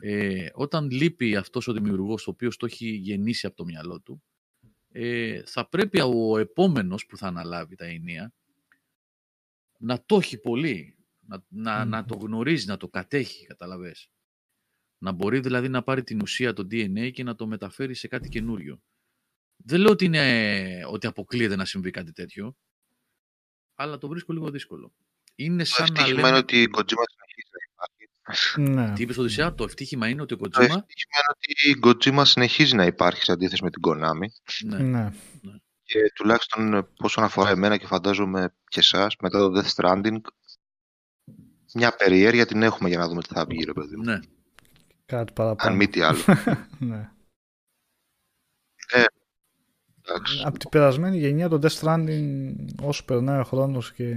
ε, 0.00 0.48
όταν 0.52 0.90
λείπει 0.90 1.36
αυτός 1.36 1.68
ο 1.68 1.72
δημιουργός, 1.72 2.26
ο 2.26 2.30
οποίος 2.30 2.56
το 2.56 2.66
έχει 2.66 2.88
γεννήσει 2.88 3.46
από 3.46 3.56
το 3.56 3.64
μυαλό 3.64 4.00
του, 4.00 4.22
ε, 4.88 5.42
θα 5.46 5.68
πρέπει 5.68 6.00
ο 6.00 6.38
επόμενος 6.38 7.06
που 7.06 7.16
θα 7.16 7.26
αναλάβει 7.26 7.74
τα 7.74 7.84
ενία 7.84 8.34
να 9.78 10.04
το 10.06 10.16
έχει 10.16 10.38
πολύ, 10.38 10.96
να, 11.20 11.44
να, 11.48 11.84
Μμμ. 11.84 11.88
να 11.90 12.04
το 12.04 12.16
γνωρίζει, 12.16 12.66
να 12.66 12.76
το 12.76 12.88
κατέχει, 12.88 13.46
καταλαβες. 13.46 14.10
Να 14.98 15.12
μπορεί 15.12 15.40
δηλαδή 15.40 15.68
να 15.68 15.82
πάρει 15.82 16.02
την 16.02 16.20
ουσία, 16.20 16.52
το 16.52 16.66
DNA 16.70 17.10
και 17.12 17.22
να 17.22 17.34
το 17.34 17.46
μεταφέρει 17.46 17.94
σε 17.94 18.08
κάτι 18.08 18.28
καινούριο. 18.28 18.82
Δεν 19.56 19.80
λέω 19.80 19.90
ότι, 19.90 20.04
είναι, 20.04 20.80
ότι 20.90 21.06
αποκλείεται 21.06 21.56
να 21.56 21.64
συμβεί 21.64 21.90
κάτι 21.90 22.12
τέτοιο, 22.12 22.56
αλλά 23.74 23.98
το 23.98 24.08
βρίσκω 24.08 24.32
λίγο 24.32 24.50
δύσκολο. 24.50 24.92
Είναι 25.34 25.62
Το 25.62 25.68
σαν 25.68 25.86
να 25.92 26.00
ευτύχημα 26.00 26.16
λέμε... 26.16 26.28
είναι 26.28 26.38
ότι 26.38 26.62
η 26.62 26.68
Kojima 26.72 27.04
συνεχίζει 27.12 27.50
να 27.50 27.64
υπάρχει. 27.72 28.60
Ναι. 28.60 28.92
Τι 28.92 29.02
είπες 29.02 29.16
Οδυσσέα, 29.16 29.54
το 29.54 29.64
ευτύχημα 29.64 30.08
είναι 30.08 30.22
ότι 30.22 30.34
ο 30.34 30.36
Το 30.36 30.44
Kojima... 30.44 30.60
ευτύχημα 30.60 31.16
είναι 31.18 31.30
ότι 31.30 31.70
η 31.70 31.80
Kojima 31.82 32.22
συνεχίζει 32.26 32.74
να 32.74 32.84
υπάρχει 32.84 33.22
σε 33.22 33.32
αντίθεση 33.32 33.64
με 33.64 33.70
την 33.70 33.82
Konami. 33.86 34.26
Ναι, 34.64 34.78
Ναι. 34.78 35.10
Και 35.82 36.12
τουλάχιστον 36.14 36.74
ε, 36.74 36.88
όσον 36.98 37.24
αφορά 37.24 37.50
εμένα 37.50 37.76
και 37.76 37.86
φαντάζομαι 37.86 38.54
και 38.68 38.78
εσάς, 38.78 39.16
μετά 39.20 39.38
το 39.38 39.60
Death 39.60 39.74
Stranding, 39.74 40.20
μια 41.74 41.96
περιέργεια 41.96 42.46
την 42.46 42.62
έχουμε 42.62 42.88
για 42.88 42.98
να 42.98 43.08
δούμε 43.08 43.22
τι 43.22 43.28
θα 43.34 43.44
βγει, 43.44 43.64
ρε 43.64 43.72
παιδί 43.72 43.96
μου. 43.96 44.02
ναι. 44.02 44.20
Κάτι 45.06 45.28
Αν 45.28 45.34
παραπάνω. 45.34 45.76
μη 45.76 45.88
τι 45.88 46.00
άλλο. 46.02 46.24
ναι. 46.78 47.10
Εντάξει. 48.88 49.24
Από 50.44 50.58
την 50.58 50.68
περασμένη 50.68 51.18
γενιά 51.18 51.48
το 51.48 51.58
Death 51.62 51.80
Stranding 51.80 52.54
όσο 52.82 53.04
περνάει 53.04 53.40
ο 53.40 53.44
χρόνος 53.44 53.92
και 53.92 54.16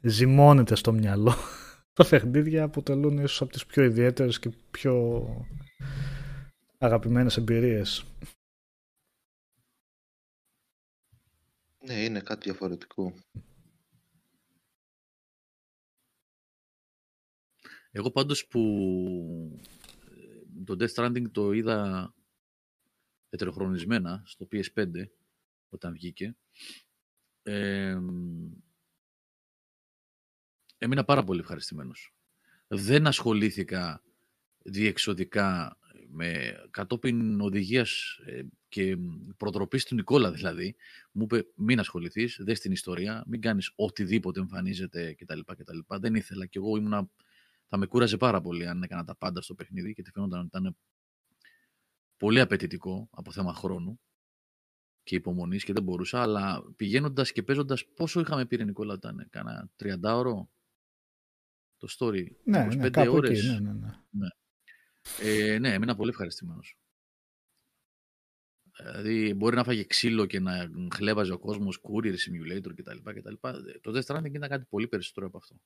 ζυμώνεται 0.00 0.74
στο 0.74 0.92
μυαλό 0.92 1.34
τα 1.96 2.06
παιχνίδια 2.08 2.64
αποτελούν 2.64 3.18
ίσως 3.18 3.40
από 3.40 3.52
τις 3.52 3.66
πιο 3.66 3.82
ιδιαίτερες 3.82 4.38
και 4.38 4.50
πιο 4.70 5.26
αγαπημένες 6.78 7.36
εμπειρίες. 7.36 8.04
Ναι, 11.78 12.04
είναι 12.04 12.20
κάτι 12.20 12.50
διαφορετικό. 12.50 13.12
Εγώ 17.90 18.10
πάντως 18.10 18.46
που 18.46 18.60
ε, 20.10 20.64
το 20.64 20.76
Death 20.78 20.94
Stranding 20.94 21.30
το 21.32 21.52
είδα 21.52 22.14
ετεροχρονισμένα 23.28 24.22
στο 24.26 24.48
PS5 24.52 24.88
όταν 25.76 25.92
βγήκε. 25.92 26.36
Ε, 27.42 27.98
έμεινα 30.78 31.04
πάρα 31.04 31.24
πολύ 31.24 31.40
ευχαριστημένος. 31.40 32.14
Δεν 32.66 33.06
ασχολήθηκα 33.06 34.02
διεξοδικά 34.58 35.78
με 36.08 36.56
κατόπιν 36.70 37.40
οδηγίας 37.40 38.18
ε, 38.24 38.42
και 38.68 38.96
προτροπής 39.36 39.84
του 39.84 39.94
Νικόλα 39.94 40.32
δηλαδή. 40.32 40.76
Μου 41.12 41.22
είπε 41.22 41.46
μην 41.54 41.78
ασχοληθείς, 41.78 42.38
δες 42.40 42.60
την 42.60 42.72
ιστορία, 42.72 43.24
μην 43.26 43.40
κάνεις 43.40 43.72
οτιδήποτε 43.74 44.40
εμφανίζεται 44.40 45.14
κτλ. 45.14 45.40
κτλ. 45.46 45.78
Δεν 45.88 46.14
ήθελα 46.14 46.46
και 46.46 46.58
εγώ 46.58 46.76
ήμουνα 46.76 47.10
θα 47.68 47.76
με 47.76 47.86
κούραζε 47.86 48.16
πάρα 48.16 48.40
πολύ 48.40 48.66
αν 48.66 48.82
έκανα 48.82 49.04
τα 49.04 49.16
πάντα 49.16 49.42
στο 49.42 49.54
παιχνίδι 49.54 49.90
γιατί 49.90 50.10
φαίνονταν 50.10 50.38
ότι 50.38 50.46
ήταν 50.46 50.76
πολύ 52.16 52.40
απαιτητικό 52.40 53.08
από 53.10 53.32
θέμα 53.32 53.54
χρόνου 53.54 54.00
και 55.06 55.14
υπομονής 55.16 55.64
και 55.64 55.72
δεν 55.72 55.82
μπορούσα, 55.82 56.22
αλλά 56.22 56.64
πηγαίνοντας 56.76 57.32
και 57.32 57.42
παίζοντας 57.42 57.86
πόσο 57.86 58.20
είχαμε 58.20 58.46
πει 58.46 58.56
ρε 58.56 58.64
Νικόλα 58.64 58.94
ήταν, 58.94 59.26
κάνα 59.30 59.70
30 59.76 59.98
ώρο 60.02 60.50
το 61.76 61.88
story, 61.98 62.26
Ναι, 62.44 62.66
25 62.70 62.76
ναι, 62.76 62.90
κάπου 62.90 63.12
ώρες. 63.12 63.38
εκεί. 63.38 63.62
Ναι, 63.62 63.72
ναι, 63.72 64.02
ναι. 64.10 64.28
Ε, 65.20 65.58
ναι, 65.58 65.72
έμεινα 65.72 65.96
πολύ 65.96 66.10
ευχαριστημένος. 66.10 66.78
Δηλαδή, 68.78 69.34
μπορεί 69.34 69.56
να 69.56 69.64
φάγε 69.64 69.84
ξύλο 69.84 70.26
και 70.26 70.40
να 70.40 70.70
χλέβαζε 70.94 71.32
ο 71.32 71.38
κόσμος, 71.38 71.80
courier 71.82 72.14
simulator 72.14 72.74
κτλ. 72.74 72.98
κτλ. 73.02 73.34
Το 73.80 73.92
Death 73.92 74.02
Stranding 74.04 74.34
ήταν 74.34 74.48
κάτι 74.48 74.64
πολύ 74.68 74.88
περισσότερο 74.88 75.26
από 75.26 75.36
αυτό. 75.36 75.60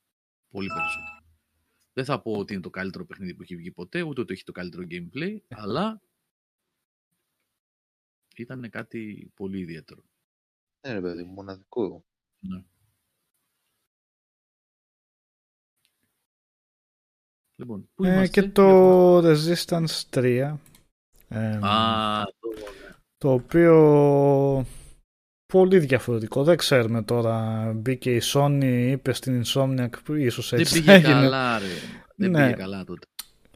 Πολύ 0.51 0.69
περισσότερο. 0.69 1.25
Δεν 1.93 2.05
θα 2.05 2.23
πω 2.23 2.33
ότι 2.33 2.53
είναι 2.53 2.63
το 2.63 2.71
καλύτερο 2.71 3.07
παιχνίδι 3.07 3.35
που 3.35 3.43
έχει 3.43 3.57
βγει 3.57 3.71
ποτέ, 3.71 4.03
ούτε 4.03 4.21
ότι 4.21 4.33
έχει 4.33 4.45
το 4.45 4.53
καλύτερο 4.53 4.87
gameplay, 4.91 5.37
αλλά 5.49 6.03
ήταν 8.41 8.71
κάτι 8.71 9.31
πολύ 9.35 9.59
ιδιαίτερο. 9.59 10.03
Ναι, 10.87 10.93
ρε 10.93 11.01
παιδί 11.01 11.23
μου, 11.23 11.33
μοναδικό. 11.33 12.05
Ναι. 12.39 12.63
Λοιπόν, 17.57 17.91
πού 17.95 18.05
Ε, 18.05 18.13
είμαστε; 18.13 18.41
και 18.41 18.49
το 18.49 19.19
Resistance 19.19 20.03
3 20.11 20.57
ε, 21.29 21.59
Α, 21.63 22.25
το, 22.25 22.49
ναι. 22.49 22.95
το 23.19 23.33
οποίο 23.33 24.67
πολύ 25.47 25.79
διαφορετικό. 25.79 26.45
Δεν 26.45 26.57
ξέρουμε 26.57 27.03
τώρα. 27.03 27.73
Μπήκε 27.73 28.15
η 28.15 28.21
Sony, 28.25 28.89
είπε 28.91 29.13
στην 29.13 29.43
Insomniac 29.45 29.91
που 30.05 30.15
ίσως 30.15 30.51
Δεν 30.51 30.61
έτσι 30.61 30.75
πήγε 30.79 30.93
έγινε. 30.93 31.13
καλά, 31.13 31.59
ρε. 31.59 31.65
Δεν 32.17 32.31
Ναι. 32.31 32.45
πήγε 32.45 32.57
καλά 32.57 32.85
τότε. 32.85 33.07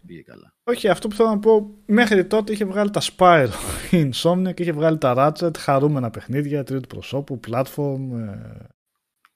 Δεν 0.04 0.16
πήγε 0.16 0.22
καλά. 0.22 0.54
Όχι, 0.64 0.88
αυτό 0.88 1.08
που 1.08 1.14
θέλω 1.14 1.28
να 1.28 1.38
πω, 1.38 1.70
μέχρι 1.86 2.26
τότε 2.26 2.52
είχε 2.52 2.64
βγάλει 2.64 2.90
τα 2.90 3.00
Spyro 3.00 3.48
η 3.90 4.10
Insomniac, 4.12 4.60
είχε 4.60 4.72
βγάλει 4.72 4.98
τα 4.98 5.14
Ratchet, 5.16 5.56
χαρούμενα 5.58 6.10
παιχνίδια, 6.10 6.64
τρίτου 6.64 6.88
προσώπου, 6.88 7.40
platform, 7.48 8.10
ε, 8.12 8.66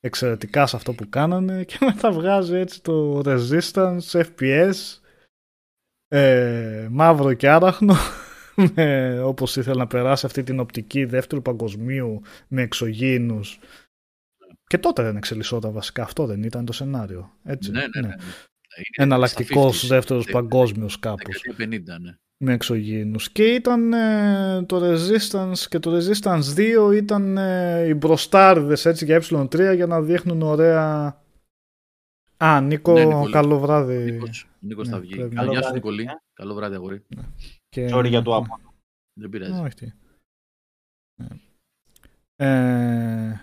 εξαιρετικά 0.01 0.66
σε 0.66 0.77
αυτό 0.77 0.93
που 0.95 1.09
κάνανε 1.09 1.62
και 1.69 1.78
μετά 1.81 2.12
βγάζει 2.12 2.57
έτσι 2.57 2.82
το 2.82 3.23
Resistance, 3.24 4.11
FPS, 4.11 4.74
ε, 6.09 6.89
μαύρο 6.90 7.32
και 7.32 7.49
άραχνο, 7.49 7.95
με, 8.74 9.20
όπως 9.20 9.57
ήθελε 9.57 9.78
να 9.78 9.86
περάσει 9.86 10.27
αυτή 10.27 10.43
την 10.43 10.61
οπτική 10.61 11.05
δεύτερου 11.05 11.43
παγκοσμίου 11.43 12.23
με 12.49 12.62
εξωγήινους. 12.62 13.59
Και 14.66 14.78
τότε 14.78 15.03
δεν 15.03 15.16
εξελισσόταν 15.16 15.73
βασικά, 15.73 16.03
αυτό 16.03 16.27
δεν 16.27 16.43
ήταν 16.43 16.65
το 16.65 16.73
σενάριο. 16.73 17.32
Έτσι, 17.45 17.70
Ναι, 17.70 17.81
ναι, 17.81 18.07
ναι. 18.07 18.15
Ναι. 18.78 19.05
Είναι 19.05 19.14
Εναλλακτικός 19.14 19.76
στα 19.78 19.86
50s, 19.86 19.88
δεύτερος 19.88 20.24
δε- 20.24 20.32
παγκόσμιος 20.32 20.98
κάπως 20.98 21.40
Δεκαετία 21.46 21.94
50, 21.96 22.00
ναι. 22.00 22.14
με 22.44 22.52
εξωγήινους. 22.52 23.30
Και 23.30 23.44
ήταν 23.55 23.92
ε, 23.92 24.62
το 24.66 24.80
Resistance 24.92 25.59
και 25.68 25.78
το 25.78 25.96
Resistance 25.96 26.42
2 26.56 26.92
ήταν 26.96 27.36
ε, 27.36 27.86
οι 27.88 27.94
μπροστάριδες 27.94 28.84
έτσι 28.86 29.05
για 29.05 29.22
ε3 29.30 29.74
για 29.74 29.86
να 29.86 30.02
δείχνουν 30.02 30.42
ωραία... 30.42 31.22
Α, 32.44 32.60
Νίκο, 32.60 32.92
Ναι, 32.92 33.05
Νικόλη. 33.05 33.32
καλό 33.32 33.59
βράδυ. 33.59 34.10
Νίκος, 34.12 34.48
Νίκος 34.60 34.86
ναι, 34.88 34.92
θα 34.94 35.00
βγει. 35.00 35.14
πρέπει 35.16 35.34
να- 35.34 35.42
Γεια 35.44 35.52
σου 35.55 35.60
Καλό 35.60 35.74
Νικολή. 35.74 36.02
βράδυ. 36.02 36.18
Καλό 36.32 36.55
βράδυ 36.55 36.74
αγόρι. 36.74 37.05
Και... 37.68 37.88
Sorry 37.92 38.09
για 38.09 38.22
το 38.22 38.36
άπονο. 38.36 38.74
Δεν 39.20 39.30
πειράζει. 39.30 39.52
Όχι. 39.60 39.74
τι. 39.74 39.92
Ναι. 41.22 41.26
Ε, 42.36 43.40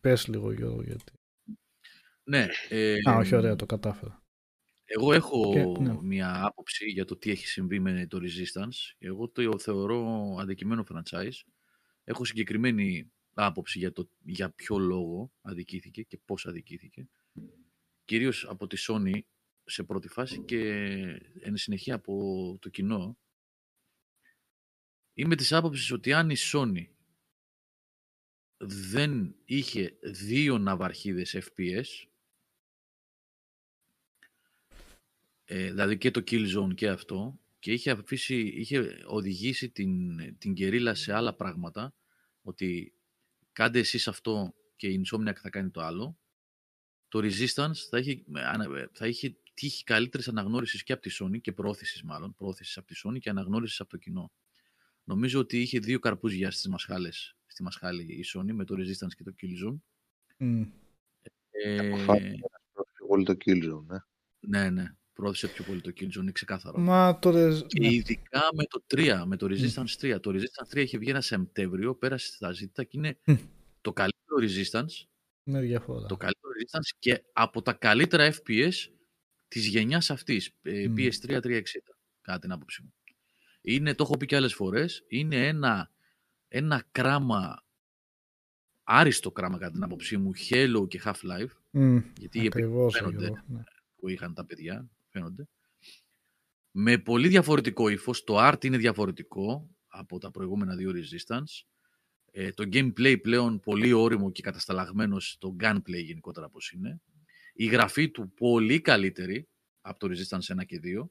πες 0.00 0.26
λίγο 0.26 0.52
Γιώργο 0.52 0.82
γιατί. 0.82 1.12
Ναι. 2.24 2.46
Ε, 2.68 2.96
Α, 3.10 3.16
όχι 3.16 3.34
ωραία, 3.34 3.56
το 3.56 3.66
κατάφερα. 3.66 4.22
Εγώ 4.84 5.12
έχω 5.12 5.52
Και- 5.52 5.82
ναι. 5.82 5.96
μια 6.02 6.44
άποψη 6.44 6.84
για 6.90 7.04
το 7.04 7.16
τι 7.16 7.30
έχει 7.30 7.46
συμβεί 7.46 7.78
με 7.80 8.06
το 8.06 8.18
Resistance. 8.22 8.94
Εγώ 8.98 9.28
το 9.28 9.58
θεωρώ 9.58 10.34
αδικημένο 10.40 10.84
franchise. 10.92 11.32
Έχω 12.04 12.24
συγκεκριμένη 12.24 13.12
άποψη 13.34 13.78
για, 13.78 13.92
το, 13.92 14.08
για 14.24 14.50
ποιο 14.50 14.78
λόγο 14.78 15.32
αδικήθηκε 15.42 16.02
και 16.02 16.18
πώς 16.24 16.46
αδικήθηκε. 16.46 17.08
Κυρίως 18.04 18.44
από 18.48 18.66
τη 18.66 18.76
Sony 18.88 19.18
σε 19.64 19.82
πρώτη 19.84 20.08
φάση 20.08 20.40
και 20.40 20.60
εν 21.40 21.56
συνεχεία 21.56 21.94
από 21.94 22.56
το 22.60 22.68
κοινό. 22.68 23.18
Είμαι 25.14 25.34
της 25.36 25.52
άποψης 25.52 25.90
ότι 25.92 26.12
αν 26.12 26.30
η 26.30 26.36
Sony 26.52 26.86
δεν 28.56 29.36
είχε 29.44 29.98
δύο 30.02 30.58
ναυαρχίδες 30.58 31.36
FPS, 31.40 31.84
ε, 35.44 35.64
δηλαδή 35.70 35.98
και 35.98 36.10
το 36.10 36.20
Killzone 36.20 36.74
και 36.74 36.88
αυτό, 36.88 37.38
και 37.58 37.72
είχε, 37.72 37.90
αφήσει, 37.90 38.36
είχε 38.40 39.02
οδηγήσει 39.06 39.70
την, 39.70 40.18
την 40.38 40.54
κερίλα 40.54 40.94
σε 40.94 41.12
άλλα 41.12 41.34
πράγματα, 41.34 41.94
ότι 42.42 42.94
κάντε 43.52 43.78
εσείς 43.78 44.08
αυτό 44.08 44.54
και 44.76 44.88
η 44.88 45.04
Insomniac 45.04 45.34
θα 45.34 45.50
κάνει 45.50 45.70
το 45.70 45.80
άλλο, 45.80 46.18
το 47.08 47.18
Resistance 47.18 47.74
θα 47.90 47.98
είχε, 47.98 48.24
ανα- 48.32 48.90
θα 48.92 49.06
είχε 49.06 49.36
τύχει 49.54 49.84
καλύτερης 49.84 50.28
αναγνώρισης 50.28 50.82
και 50.82 50.92
από 50.92 51.02
τη 51.02 51.16
Sony 51.20 51.40
και 51.40 51.52
προώθησης 51.52 52.02
μάλλον, 52.02 52.34
προώθησης 52.34 52.76
από 52.76 52.86
τη 52.86 52.94
Sony 53.04 53.18
και 53.18 53.30
αναγνώρισης 53.30 53.80
από 53.80 53.90
το 53.90 53.96
κοινό. 53.96 54.32
Νομίζω 55.04 55.40
ότι 55.40 55.60
είχε 55.60 55.78
δύο 55.78 55.98
καρπούζια 55.98 56.50
στις 56.50 56.68
μασχάλες, 56.68 57.36
στη 57.46 57.62
μασχάλη 57.62 58.02
η 58.02 58.24
Sony 58.34 58.52
με 58.52 58.64
το 58.64 58.74
Resistance 58.74 59.14
και 59.16 59.22
το 59.22 59.34
Killzone. 59.42 59.76
Μμ. 60.38 60.62
Ε, 61.50 61.78
Αποφάσισε 61.78 62.36
πιο 62.92 63.06
πολύ 63.06 63.24
το 63.24 63.36
Killzone. 63.44 63.86
Ναι. 63.86 63.98
ναι, 64.40 64.70
ναι. 64.70 64.84
Πρόθεσε 65.14 65.48
πιο 65.48 65.64
πολύ 65.64 65.80
το 65.80 65.92
Killzone, 66.00 66.14
είναι 66.16 66.32
ξεκάθαρο. 66.32 66.78
Μα 66.78 67.18
το 67.18 67.30
Res- 67.30 67.66
Και 67.66 67.80
ναι. 67.80 67.92
ειδικά 67.94 68.40
με 68.54 68.64
το 68.64 68.82
3, 68.86 69.22
με 69.26 69.36
το 69.36 69.46
Resistance 69.50 69.96
3. 70.00 70.20
Το 70.20 70.30
Resistance 70.34 70.74
3 70.74 70.76
είχε 70.82 70.98
βγει 70.98 71.10
ένα 71.10 71.20
Σεπτέμβριο, 71.20 71.94
πέρασε 71.94 72.26
στα 72.26 72.52
ζήτητα 72.52 72.84
και 72.84 72.96
είναι 72.98 73.18
Μμ. 73.24 73.34
το 73.80 73.92
καλύτερο 73.92 74.36
Resistance, 74.40 75.06
με 75.42 75.60
διαφορά. 75.60 76.06
το 76.06 76.16
καλύτερο 76.16 76.48
Resistance 76.60 76.96
και 76.98 77.22
από 77.32 77.62
τα 77.62 77.72
καλύτερα 77.72 78.32
FPS 78.32 78.72
της 79.48 79.66
γενιάς 79.66 80.10
αυτής, 80.10 80.50
ε, 80.62 80.88
Μμ. 80.88 80.94
PS3 80.96 81.40
360, 81.40 81.96
κατά 82.20 82.38
την 82.38 82.52
άποψή 82.52 82.82
μου. 82.82 82.94
Είναι, 83.60 83.94
το 83.94 84.02
έχω 84.04 84.16
πει 84.16 84.26
και 84.26 84.36
άλλες 84.36 84.54
φορές, 84.54 85.04
είναι 85.08 85.46
ένα, 85.46 85.90
ένα 86.48 86.84
κράμα, 86.92 87.64
άριστο 88.84 89.30
κράμα 89.32 89.58
κατά 89.58 89.72
την 89.72 89.82
άποψή 89.82 90.16
μου, 90.16 90.30
Halo 90.50 90.88
και 90.88 91.00
Half-Life, 91.04 91.50
Μμ, 91.70 91.98
γιατί 92.18 92.42
οι 92.42 92.46
Ακριβώς, 92.46 92.94
φαίνονται. 92.94 93.16
Γιώργο, 93.26 93.44
ναι. 93.46 93.62
που 93.96 94.08
είχαν 94.08 94.34
τα 94.34 94.44
παιδιά, 94.44 94.88
φαίνονται. 95.14 95.48
Με 96.70 96.98
πολύ 96.98 97.28
διαφορετικό 97.28 97.88
ύφος. 97.88 98.24
Το 98.24 98.48
art 98.48 98.64
είναι 98.64 98.76
διαφορετικό 98.76 99.70
από 99.88 100.18
τα 100.18 100.30
προηγούμενα 100.30 100.76
δύο 100.76 100.92
Resistance. 100.94 101.62
Ε, 102.30 102.50
το 102.50 102.68
gameplay 102.72 103.16
πλέον 103.22 103.60
πολύ 103.60 103.92
όριμο 103.92 104.30
και 104.30 104.42
κατασταλαγμένο 104.42 105.20
στο 105.20 105.56
gunplay 105.60 106.02
γενικότερα 106.04 106.46
όπως 106.46 106.70
είναι. 106.72 107.00
Η 107.52 107.64
γραφή 107.66 108.10
του 108.10 108.32
πολύ 108.32 108.80
καλύτερη 108.80 109.48
από 109.80 109.98
το 109.98 110.08
Resistance 110.08 110.54
1 110.60 110.64
και 110.66 110.80
2. 110.84 111.08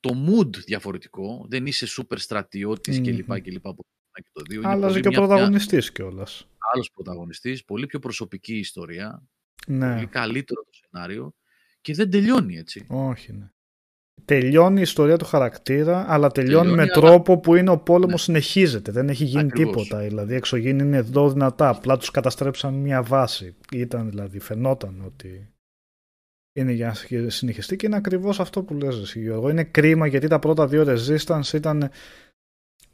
Το 0.00 0.10
mood 0.28 0.56
διαφορετικό. 0.56 1.46
Δεν 1.48 1.66
είσαι 1.66 1.86
super 1.96 2.18
στρατιώτης 2.18 2.98
Μμμ. 3.00 3.04
κλπ. 3.04 3.40
κλπ 3.40 3.66
από 3.66 3.82
το 3.82 3.88
1 4.12 4.22
και 4.22 4.30
το 4.32 4.42
2. 4.48 4.52
Είναι 4.54 4.68
Άλλαζε 4.68 4.88
πολύ 4.88 5.00
και 5.00 5.08
ο 5.08 5.10
μια- 5.10 5.20
μια- 5.20 5.28
πρωταγωνιστής 5.28 5.92
κιόλας. 5.92 6.48
άλλος 6.74 6.90
πρωταγωνιστής, 6.90 7.64
πολύ 7.64 7.86
πιο 7.86 7.98
προσωπική 7.98 8.58
ιστορία, 8.58 9.22
Ναι, 9.66 9.94
πολύ 9.94 10.06
καλύτερο 10.06 10.62
το 10.62 10.70
σενάριο 10.72 11.34
και 11.80 11.94
δεν 11.94 12.10
τελειώνει 12.10 12.56
έτσι. 12.56 12.84
όχι, 12.88 13.32
ναι. 13.32 13.48
Τελειώνει 14.24 14.78
η 14.78 14.82
ιστορία 14.82 15.16
του 15.16 15.24
χαρακτήρα, 15.24 16.04
αλλά 16.08 16.28
τελειώνει, 16.30 16.56
Τελειώνει, 16.56 16.76
με 16.76 16.82
αλλά- 16.82 16.92
τρόπο 16.92 17.38
που 17.38 17.54
είναι 17.54 17.70
ο 17.70 17.78
πόλεμος 17.78 18.28
Ναι. 18.28 18.38
συνεχίζεται. 18.40 18.92
Δεν 18.92 19.08
έχει 19.08 19.24
γίνει 19.24 19.48
Ακριβώς. 19.50 19.82
τίποτα. 19.82 20.02
Δηλαδή, 20.06 20.32
οι 20.32 20.36
εξωγήινοι 20.36 20.82
είναι 20.82 20.96
εδώ 20.96 21.30
δυνατά. 21.30 21.68
Απλά 21.68 21.96
τους 21.96 22.10
καταστρέψαν 22.10 22.74
μια 22.74 23.02
βάση. 23.02 23.54
Ήταν 23.72 24.08
δηλαδή, 24.10 24.38
φαινόταν 24.38 25.02
ότι 25.06 25.48
είναι 26.52 26.72
για 26.72 26.94
να 27.10 27.30
συνεχιστεί 27.30 27.76
και 27.76 27.86
είναι 27.86 27.96
ακριβώς 27.96 28.40
αυτό 28.40 28.62
που 28.62 28.74
λες 28.74 28.96
εσύ 28.96 29.20
Γιώργο. 29.20 29.48
Είναι 29.48 29.64
κρίμα 29.64 30.06
γιατί 30.06 30.26
τα 30.26 30.38
πρώτα 30.38 30.66
δύο 30.66 30.84
Resistance 30.86 31.52
ήταν 31.54 31.90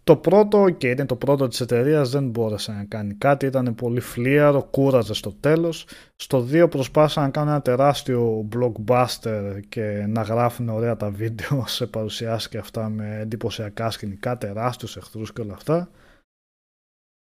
το 0.07 0.17
πρώτο 0.17 0.71
και 0.71 0.89
είναι 0.89 1.07
το 1.07 1.17
πρώτο 1.17 1.49
της 1.49 1.61
εταιρείας 1.61 2.11
δεν 2.11 2.29
μπόρεσε 2.29 2.73
να 2.73 2.85
κάνει 2.85 3.15
κάτι, 3.15 3.47
ήταν 3.47 3.75
πολύ 3.75 4.01
φλίαρο, 4.01 4.63
κούραζε 4.63 5.15
στο 5.15 5.33
τέλος. 5.33 5.87
Στο 6.17 6.47
2 6.53 6.71
προσπάθησαν 6.71 7.23
να 7.23 7.31
κάνουν 7.31 7.49
ένα 7.49 7.63
τεράστιο 7.63 8.49
blockbuster 8.53 9.61
και 9.69 10.05
να 10.09 10.23
γράφουν 10.23 10.69
ωραία 10.69 10.97
τα 10.97 11.11
βίντεο 11.11 11.67
σε 11.77 11.87
παρουσιάσεις 11.87 12.49
και 12.49 12.59
αυτά 12.59 12.89
με 12.89 13.19
εντυπωσιακά 13.21 13.91
σκηνικά, 13.91 14.39
τεράστιους 14.39 14.97
εχθρούς 14.97 15.33
και 15.33 15.41
όλα 15.41 15.55
αυτά. 15.55 15.91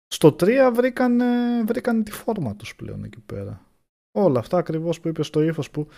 Στο 0.06 0.28
3 0.28 0.72
βρήκαν, 0.74 1.20
βρήκαν 1.66 2.02
τη 2.02 2.10
φόρμα 2.12 2.56
τους 2.56 2.74
πλέον 2.74 3.04
εκεί 3.04 3.20
πέρα. 3.20 3.66
Όλα 4.18 4.38
αυτά 4.38 4.56
ακριβώς 4.58 5.00
που 5.00 5.08
είπες 5.08 5.26
στο 5.26 5.42
ύφος 5.42 5.70
που 5.70 5.88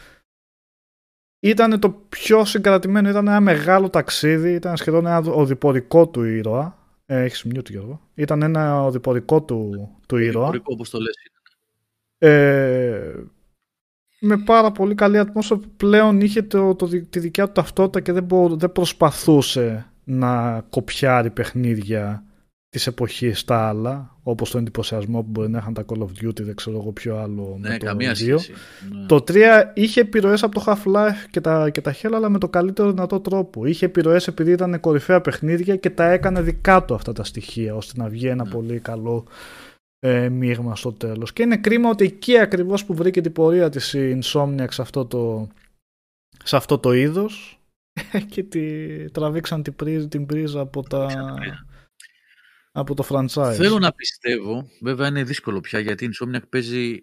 ήταν 1.48 1.80
το 1.80 1.90
πιο 2.08 2.44
συγκρατημένο, 2.44 3.08
ήταν 3.08 3.28
ένα 3.28 3.40
μεγάλο 3.40 3.90
ταξίδι, 3.90 4.52
ήταν 4.52 4.76
σχεδόν 4.76 5.06
ένα 5.06 5.18
οδηπορικό 5.18 6.08
του 6.08 6.24
ήρωα. 6.24 6.78
Ε, 7.06 7.22
έχεις 7.22 7.46
mute 7.48 7.70
Γιώργο. 7.70 8.00
Ήταν 8.14 8.42
ένα 8.42 8.82
οδηπορικό 8.84 9.42
του, 9.42 9.88
του 10.08 10.16
ήρωα. 10.16 10.44
Ιστορικό, 10.44 10.72
όπως 10.72 10.90
το 10.90 10.98
λες. 10.98 11.14
Ε, 12.18 13.14
με 14.20 14.36
πάρα 14.36 14.72
πολύ 14.72 14.94
καλή 14.94 15.18
ατμόσφαιρα 15.18 15.60
που 15.60 15.68
πλέον 15.76 16.20
είχε 16.20 16.42
το, 16.42 16.74
το, 16.74 16.88
τη 17.10 17.18
δικιά 17.18 17.46
του 17.46 17.52
ταυτότητα 17.52 18.00
και 18.00 18.12
δεν, 18.12 18.24
μπο- 18.24 18.56
δεν 18.56 18.72
προσπαθούσε 18.72 19.86
να 20.04 20.60
κοπιάρει 20.60 21.30
παιχνίδια 21.30 22.24
της 22.74 22.86
εποχής 22.86 23.38
στα 23.38 23.68
άλλα 23.68 24.16
όπως 24.22 24.50
τον 24.50 24.60
εντυπωσιασμό 24.60 25.22
που 25.22 25.28
μπορεί 25.30 25.50
να 25.50 25.58
είχαν 25.58 25.74
τα 25.74 25.84
Call 25.86 25.98
of 25.98 26.24
Duty 26.24 26.40
δεν 26.42 26.54
ξέρω 26.54 26.76
εγώ 26.76 26.92
ποιο 26.92 27.16
άλλο 27.16 27.56
Ναι, 27.60 27.68
με 27.68 27.78
το 27.78 27.86
καμία 27.86 28.12
2. 28.12 28.14
σχέση. 28.16 28.52
Ναι. 28.92 29.06
Το 29.06 29.24
3 29.28 29.34
είχε 29.74 30.00
επιρροές 30.00 30.42
από 30.42 30.54
το 30.54 30.64
Half-Life 30.66 31.26
και 31.30 31.40
τα, 31.40 31.70
και 31.70 31.80
τα 31.80 31.94
Hell, 32.02 32.10
αλλά 32.14 32.28
με 32.28 32.38
το 32.38 32.48
καλύτερο 32.48 32.90
δυνατό 32.90 33.20
τρόπο. 33.20 33.66
Είχε 33.66 33.84
επιρροές 33.86 34.26
επειδή 34.26 34.52
ήταν 34.52 34.80
κορυφαία 34.80 35.20
παιχνίδια 35.20 35.76
και 35.76 35.90
τα 35.90 36.10
έκανε 36.10 36.40
δικά 36.42 36.84
του 36.84 36.94
αυτά 36.94 37.12
τα 37.12 37.24
στοιχεία, 37.24 37.74
ώστε 37.74 38.02
να 38.02 38.08
βγει 38.08 38.26
ένα 38.26 38.44
Ναι. 38.44 38.50
πολύ 38.50 38.78
καλό 38.78 39.24
ε, 39.98 40.28
μείγμα 40.28 40.76
στο 40.76 40.92
τέλος. 40.92 41.32
Και 41.32 41.42
είναι 41.42 41.56
κρίμα 41.56 41.88
ότι 41.90 42.04
εκεί 42.04 42.38
ακριβώς 42.38 42.84
που 42.84 42.94
βρήκε 42.94 43.20
την 43.20 43.32
πορεία 43.32 43.68
της 43.68 43.92
η 43.92 44.18
Insomniac 44.22 44.66
σε 44.70 44.82
αυτό 44.82 45.04
το, 45.04 45.48
σε 46.44 46.56
αυτό 46.56 46.78
το 46.78 46.92
είδος 46.92 47.60
και 48.30 48.42
τη, 48.42 48.86
τραβήξαν 49.10 49.62
την, 49.62 49.74
πρίζ, 49.76 50.04
την 50.04 50.26
πρίζα 50.26 50.60
από, 50.60 50.82
τα, 50.82 51.06
από 52.76 52.94
το 52.94 53.04
franchise. 53.08 53.52
Θέλω 53.56 53.78
να 53.78 53.92
πιστεύω, 53.92 54.68
βέβαια 54.80 55.08
είναι 55.08 55.22
δύσκολο 55.24 55.60
πια 55.60 55.78
γιατί 55.78 56.04
η 56.04 56.08
Insomniac 56.12 56.48
παίζει 56.48 56.98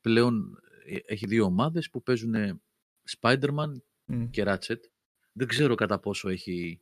πλέον, 0.00 0.58
ε, 0.86 0.96
έχει 1.12 1.26
δύο 1.26 1.44
ομάδες 1.44 1.90
που 1.90 2.02
παίζουν 2.02 2.34
Spider-Man 3.20 3.70
Μμ. 4.04 4.24
και 4.30 4.44
Ratchet. 4.46 4.76
Δεν 5.32 5.46
ξέρω 5.46 5.74
κατά 5.74 5.98
πόσο 5.98 6.28
έχει 6.28 6.80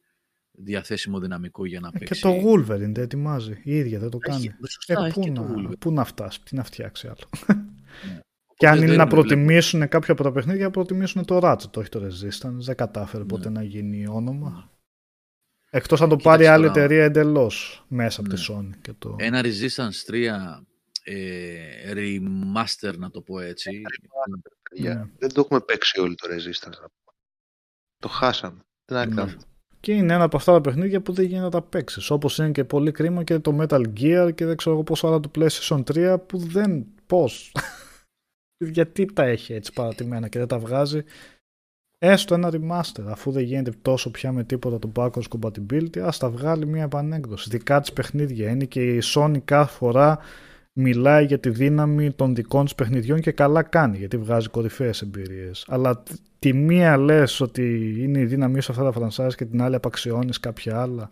διαθέσιμο 0.51 1.19
δυναμικό 1.21 1.67
για 1.67 1.81
να 1.81 1.89
Ε, 1.89 1.99
Και 1.99 2.05
παίξει. 2.05 2.23
το 2.23 2.31
Wolverine 2.51 2.67
δεν 2.93 2.95
ετοιμάζει. 2.97 3.61
Η 3.65 3.77
ίδια 3.77 3.99
δεν 3.99 4.11
το 4.11 4.19
Έχει- 4.27 4.49
κάνει. 4.49 4.59
σωστά, 4.69 5.05
Ε, 5.05 5.07
έχει 5.07 5.15
πού, 5.15 5.21
και 5.21 5.33
το 5.33 5.43
να, 5.43 5.55
Wolverine. 5.55 5.79
πού 5.79 5.93
να 5.93 6.05
φτάσει, 6.05 6.43
τι 6.43 6.55
να 6.55 6.65
φτιάξει 6.65 7.07
άλλο. 7.07 7.29
Ναι. 7.49 7.55
Και 8.57 8.67
αν 8.69 8.73
Οπότε 8.73 8.87
είναι 8.87 8.97
δεν 8.97 9.05
να 9.05 9.07
βλέπω. 9.11 9.27
προτιμήσουν 9.27 9.89
κάποιο 9.89 10.13
από 10.15 10.23
τα 10.23 10.33
παιχνίδια, 10.33 10.65
να 10.65 10.71
προτιμήσουν 10.71 11.25
το 11.25 11.39
Ratchet, 11.43 11.77
όχι 11.77 11.89
το 11.89 12.01
Resistance. 12.07 12.51
Δεν 12.53 12.77
κατάφερε 12.77 13.23
Ναι. 13.23 13.29
ποτέ 13.29 13.51
να 13.51 13.63
γίνει 13.63 14.07
όνομα. 14.09 14.71
Εκτός 15.77 16.01
αν 16.03 16.09
το 16.09 16.17
Κοίταξε 16.17 16.37
πάρει 16.39 16.53
άλλη 16.53 16.67
τώρα. 16.67 16.79
εταιρεία 16.81 17.05
εντελώς 17.05 17.85
μέσα 17.89 18.21
από 18.21 18.29
Ναι. 18.29 18.35
τη 18.35 18.47
Sony. 18.51 18.71
Και 18.83 18.93
το... 18.99 19.17
Ένα 19.19 19.41
Resistance 19.45 20.13
3 20.13 20.29
ε, 21.05 21.93
remaster 21.95 22.97
να 22.99 23.11
το 23.11 23.21
πω 23.21 23.39
έτσι. 23.41 23.83
παιδιά. 24.71 24.95
Ναι. 24.95 25.05
Δεν 25.19 25.33
το 25.33 25.41
έχουμε 25.41 25.61
παίξει 25.61 26.01
όλοι 26.01 26.15
το 26.15 26.29
Resistance. 26.31 26.71
να 26.81 26.89
πούμε. 26.89 27.17
Το 27.99 28.09
χάσαμε. 28.09 28.59
Τι 28.85 28.95
να 28.95 29.07
Ναι. 29.07 29.15
κάνουμε. 29.15 29.37
Και 29.81 29.93
είναι 29.93 30.15
ένα 30.15 30.25
από 30.25 30.37
αυτά 30.37 30.53
τα 30.53 30.61
παιχνίδια 30.61 31.01
που 31.01 31.13
δεν 31.13 31.25
γίνεται 31.25 31.45
να 31.45 31.51
τα 31.51 31.63
παίξεις. 31.63 32.11
Όπως 32.11 32.39
είναι 32.39 32.51
και 32.51 32.65
πολύ 32.65 32.93
κρίμα 32.93 33.25
και 33.25 33.39
το 33.39 33.57
Metal 33.61 33.83
Gear 34.01 34.31
και 34.35 34.45
δεν 34.47 34.57
ξέρω 34.57 34.75
εγώ 34.75 34.85
πόσο 34.85 35.07
άλλα 35.07 35.21
του 35.21 35.31
PlayStation 35.35 35.83
3 35.95 36.17
που 36.27 36.39
δεν. 36.39 36.87
Πώς; 37.07 37.53
Γιατί 38.77 39.13
τα 39.13 39.23
έχει 39.25 39.53
έτσι 39.53 39.73
παρατημένα 39.73 40.29
και 40.29 40.39
δεν 40.39 40.49
τα 40.49 40.59
βγάζει. 40.59 41.05
Έστω 42.07 42.35
ένα 42.35 42.51
remaster, 42.53 43.05
αφού 43.07 43.31
δεν 43.31 43.43
γίνεται 43.43 43.73
τόσο 43.83 44.11
πια 44.11 44.33
με 44.33 44.45
τίποτα 44.45 44.79
το 44.79 44.93
backwards 44.95 45.39
compatibility, 45.39 45.99
ας 45.99 46.19
τα 46.19 46.31
βγάλει 46.31 46.67
μια 46.67 46.83
επανέκδοση. 46.83 47.49
Δικά 47.51 47.81
της 47.81 47.93
παιχνίδια 47.93 48.51
είναι 48.51 48.65
και 48.65 48.83
η 48.95 49.03
Sony 49.15 49.39
κάθε 49.45 49.73
φορά 49.73 50.19
μιλάει 50.73 51.25
για 51.25 51.39
τη 51.39 51.51
δύναμη 51.51 52.13
των 52.13 52.35
δικών 52.35 52.65
της 52.65 52.75
παιχνιδιών 52.75 53.21
και 53.21 53.33
καλά 53.33 53.63
κάνει 53.63 53.97
γιατί 53.97 54.17
βγάζει 54.17 54.49
κορυφαίες 54.49 55.03
εμπειρίες. 55.03 55.65
Αλλά 55.69 56.03
τ- 56.03 56.11
τη 56.39 56.53
μία 56.53 56.97
λες 56.97 57.41
ότι 57.41 57.95
είναι 57.99 58.19
η 58.19 58.25
δύναμή 58.25 58.61
σου 58.61 58.73
αυτά 58.73 58.91
τα 58.91 59.01
franchise 59.01 59.35
και 59.35 59.45
την 59.45 59.63
άλλη 59.63 59.75
απαξιώνεις 59.75 60.41
κάποια 60.41 60.81
άλλα; 60.81 61.09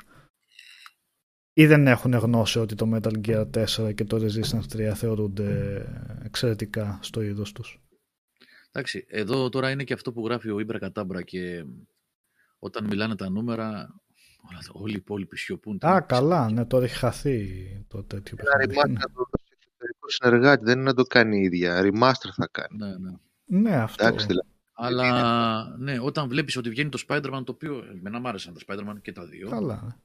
Ή 1.53 1.67
δεν 1.67 1.87
έχουν 1.87 2.13
γνώση 2.13 2.59
ότι 2.59 2.75
το 2.75 2.91
Metal 2.95 3.27
Gear 3.29 3.45
4 3.51 3.93
και 3.95 4.05
το 4.05 4.17
Resistance 4.17 4.77
3 4.91 4.93
θεωρούνται 4.95 5.83
εξαιρετικά 6.25 6.99
στο 7.03 7.23
είδος 7.23 7.53
τους; 7.53 7.81
Εντάξει, 8.73 9.05
εδώ 9.09 9.49
τώρα 9.49 9.71
είναι 9.71 9.85
και 9.85 9.93
αυτό 9.93 10.13
που 10.13 10.25
γράφει 10.27 10.51
ο 10.51 10.61
Ήμπρα 10.61 10.79
Κατάμπρα 10.79 11.23
και 11.23 11.65
όταν 12.59 12.85
μιλάνε 12.85 13.17
τα 13.17 13.31
νούμερα, 13.31 13.95
όλα, 14.51 14.59
όλοι 14.73 14.93
οι 14.93 14.97
υπόλοιποι 14.97 15.37
σιωπούν. 15.37 15.79
Τι 15.79 15.87
Α, 15.87 15.91
να 15.91 15.99
πεις. 15.99 16.07
καλά, 16.19 16.51
ναι, 16.51 16.65
τώρα 16.65 16.85
έχει 16.85 16.95
χαθεί 16.97 17.49
το 17.89 18.03
τέτοιο 18.05 18.37
Ένα 18.41 18.51
παιχνίδι. 18.57 18.81
remaster 18.81 18.91
να 18.93 19.01
το 19.01 19.27
δώσει 19.31 19.53
εξωτερικό 19.59 20.09
συνεργάτη, 20.09 20.65
δεν 20.65 20.75
είναι 20.79 20.85
να 20.89 20.95
το 20.95 21.03
κάνει 21.03 21.39
η 21.39 21.43
ίδια. 21.43 21.81
Remaster 21.83 22.31
θα 22.37 22.49
κάνει. 22.51 22.77
Ναι, 22.79 22.97
ναι. 22.99 23.17
Ναι, 23.45 23.77
αυτό. 23.77 24.07
Εντάξει, 24.07 24.27
δηλαδή. 24.27 24.49
Αλλά 24.75 25.77
ναι, 25.79 25.99
όταν 26.01 26.29
βλέπεις 26.29 26.57
ότι 26.57 26.71
βγαίνει 26.71 26.89
το 26.91 27.05
Spider-Man, 27.09 27.43
το 27.45 27.53
οποίο 27.53 27.85
εμένα 27.97 28.21
μου 28.21 28.29
άρεσαν 28.29 28.55
τα 28.55 28.61
Spider-Man 28.67 28.95
και 29.03 29.13
τα 29.13 29.25
δύο. 29.27 29.49
Καλά. 29.49 30.01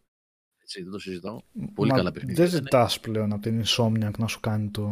Έτσι, 0.61 0.81
δεν 0.83 0.91
το 0.91 0.99
συζητάω. 0.99 1.39
Πολύ 1.73 1.89
Μα 1.91 1.97
καλά 1.97 2.11
παιχνίδια 2.11 2.43
Δεν 2.43 2.53
ήταν. 2.53 2.63
ζητάς 2.63 2.99
πλέον 2.99 3.31
από 3.33 3.41
την 3.41 3.63
Insomniac 3.65 4.11
να 4.17 4.27
σου 4.27 4.39
κάνει 4.39 4.69
το. 4.69 4.89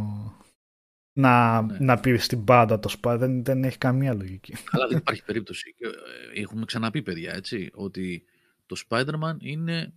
Να, 1.17 1.61
Ναι. 1.61 1.77
να 1.79 1.99
πει 1.99 2.17
στην 2.17 2.43
πάντα 2.43 2.79
το 2.79 2.89
σπα. 2.89 3.17
Δεν, 3.17 3.43
δεν 3.43 3.63
έχει 3.63 3.77
καμία 3.77 4.13
λογική. 4.13 4.53
Αλλά 4.71 4.87
δεν 4.87 4.97
υπάρχει 4.97 5.23
περίπτωση. 5.23 5.73
Και, 5.77 5.85
ε, 5.85 6.41
Έχουμε 6.41 6.65
ξαναπεί, 6.65 7.01
παιδιά, 7.01 7.33
έτσι, 7.33 7.69
ότι 7.73 8.25
το 8.65 8.75
Spider-Man 8.87 9.35
είναι 9.39 9.93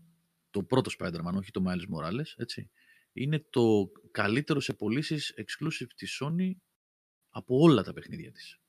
το 0.51 0.63
πρώτο 0.63 0.91
Spider-Man, 0.99 1.33
όχι 1.35 1.51
το 1.51 1.63
Miles 1.67 1.95
Morales, 1.97 2.33
έτσι. 2.37 2.71
Είναι 3.13 3.45
το 3.51 3.91
καλύτερο 4.11 4.61
σε 4.61 4.73
πωλήσεις 4.73 5.35
exclusive 5.37 5.87
της 5.97 6.23
Sony 6.23 6.51
από 7.31 7.59
όλα 7.59 7.83
τα 7.83 7.93
παιχνίδια 7.93 8.33
της. 8.33 8.61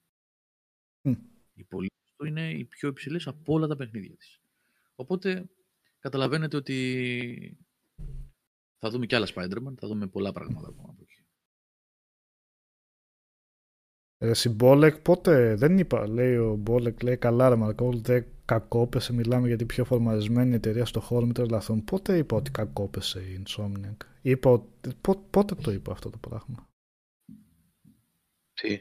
Μμ. 1.02 1.14
Οι 1.54 1.64
πωλήσεις 1.64 2.14
του 2.16 2.26
είναι 2.26 2.52
οι 2.52 2.66
πιο 2.66 2.90
υψηλές 2.90 3.28
από 3.28 3.54
όλα 3.54 3.68
τα 3.68 3.76
παιχνίδια 3.76 4.16
της. 4.16 4.40
Οπότε 4.96 5.50
καταλαβαίνετε 6.00 6.58
ότι 6.58 7.58
θα 8.78 8.90
δούμε 8.90 9.06
και 9.06 9.16
άλλα 9.16 9.28
Spider-Man, 9.36 9.74
θα 9.78 9.88
δούμε 9.88 10.08
πολλά 10.08 10.32
πράγματα 10.32 10.68
ακόμα 10.68 10.90
από 10.90 11.06
εκεί. 14.20 14.30
Ε, 14.30 14.34
Συμπόλεκ, 14.34 14.98
πότε 14.98 15.56
δεν 15.56 15.78
είπα, 15.78 16.08
λέει 16.08 16.36
ο 16.36 16.56
Μπόλεκ, 16.56 17.04
λέει 17.04 17.18
καλά 17.18 17.50
ρε 17.50 17.56
Μαρκόλ, 17.56 18.00
δεν 18.02 18.26
κακόπεσε, 18.46 19.14
μιλάμε 19.14 19.48
για 19.48 19.58
την 19.58 19.68
πιο 19.68 19.86
φορμαρισμένη 19.86 20.56
εταιρεία 20.56 20.86
στο 20.86 21.00
χώρο, 21.00 21.26
μην 21.26 21.34
τρελαθούν. 21.34 21.84
Πότε 21.84 22.18
είπα 22.18 22.36
ότι 22.36 22.52
κακόπεσε 22.52 23.20
η 23.20 23.44
Insomniac; 23.46 24.06
Είπα 24.22 24.50
ότι, 24.52 24.90
πό- 25.02 25.24
πότε 25.30 25.56
το 25.56 25.72
είπα 25.72 25.91
αυτό 25.91 26.10
το 26.10 26.18
πράγμα; 26.18 26.68
Τι; 28.54 28.78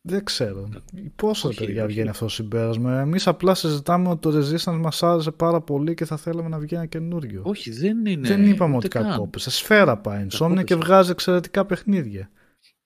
Δεν 0.00 0.24
ξέρω. 0.24 0.68
Πόσο 1.16 1.48
Όχι, 1.48 1.64
παιδιά 1.64 1.84
όχι. 1.84 1.92
βγαίνει 1.92 2.08
αυτό 2.08 2.24
το 2.24 2.30
συμπέρασμα; 2.30 3.00
Εμείς 3.00 3.26
απλά 3.26 3.54
συζητάμε 3.54 4.08
ότι 4.08 4.20
το 4.20 4.30
Resistance 4.38 4.78
μας 4.80 5.02
άρεσε 5.02 5.30
πάρα 5.30 5.60
πολύ 5.60 5.94
και 5.94 6.04
θα 6.04 6.16
θέλαμε 6.16 6.48
να 6.48 6.58
βγει 6.58 6.74
ένα 6.74 6.86
καινούριο. 6.86 7.42
Όχι, 7.44 7.70
δεν 7.70 8.06
είναι. 8.06 8.28
δεν 8.28 8.46
είπαμε 8.46 8.76
ούτε 8.76 8.86
ότι 8.86 8.98
καν. 8.98 9.10
κακόπεσε. 9.10 9.50
Σφαίρα 9.50 9.96
πάει 9.98 10.22
η 10.22 10.26
Insomniac 10.30 10.48
και 10.48 10.54
Κακόπεσε. 10.54 10.76
βγάζει 10.76 11.10
εξαιρετικά 11.10 11.66
παιχνίδια. 11.66 12.30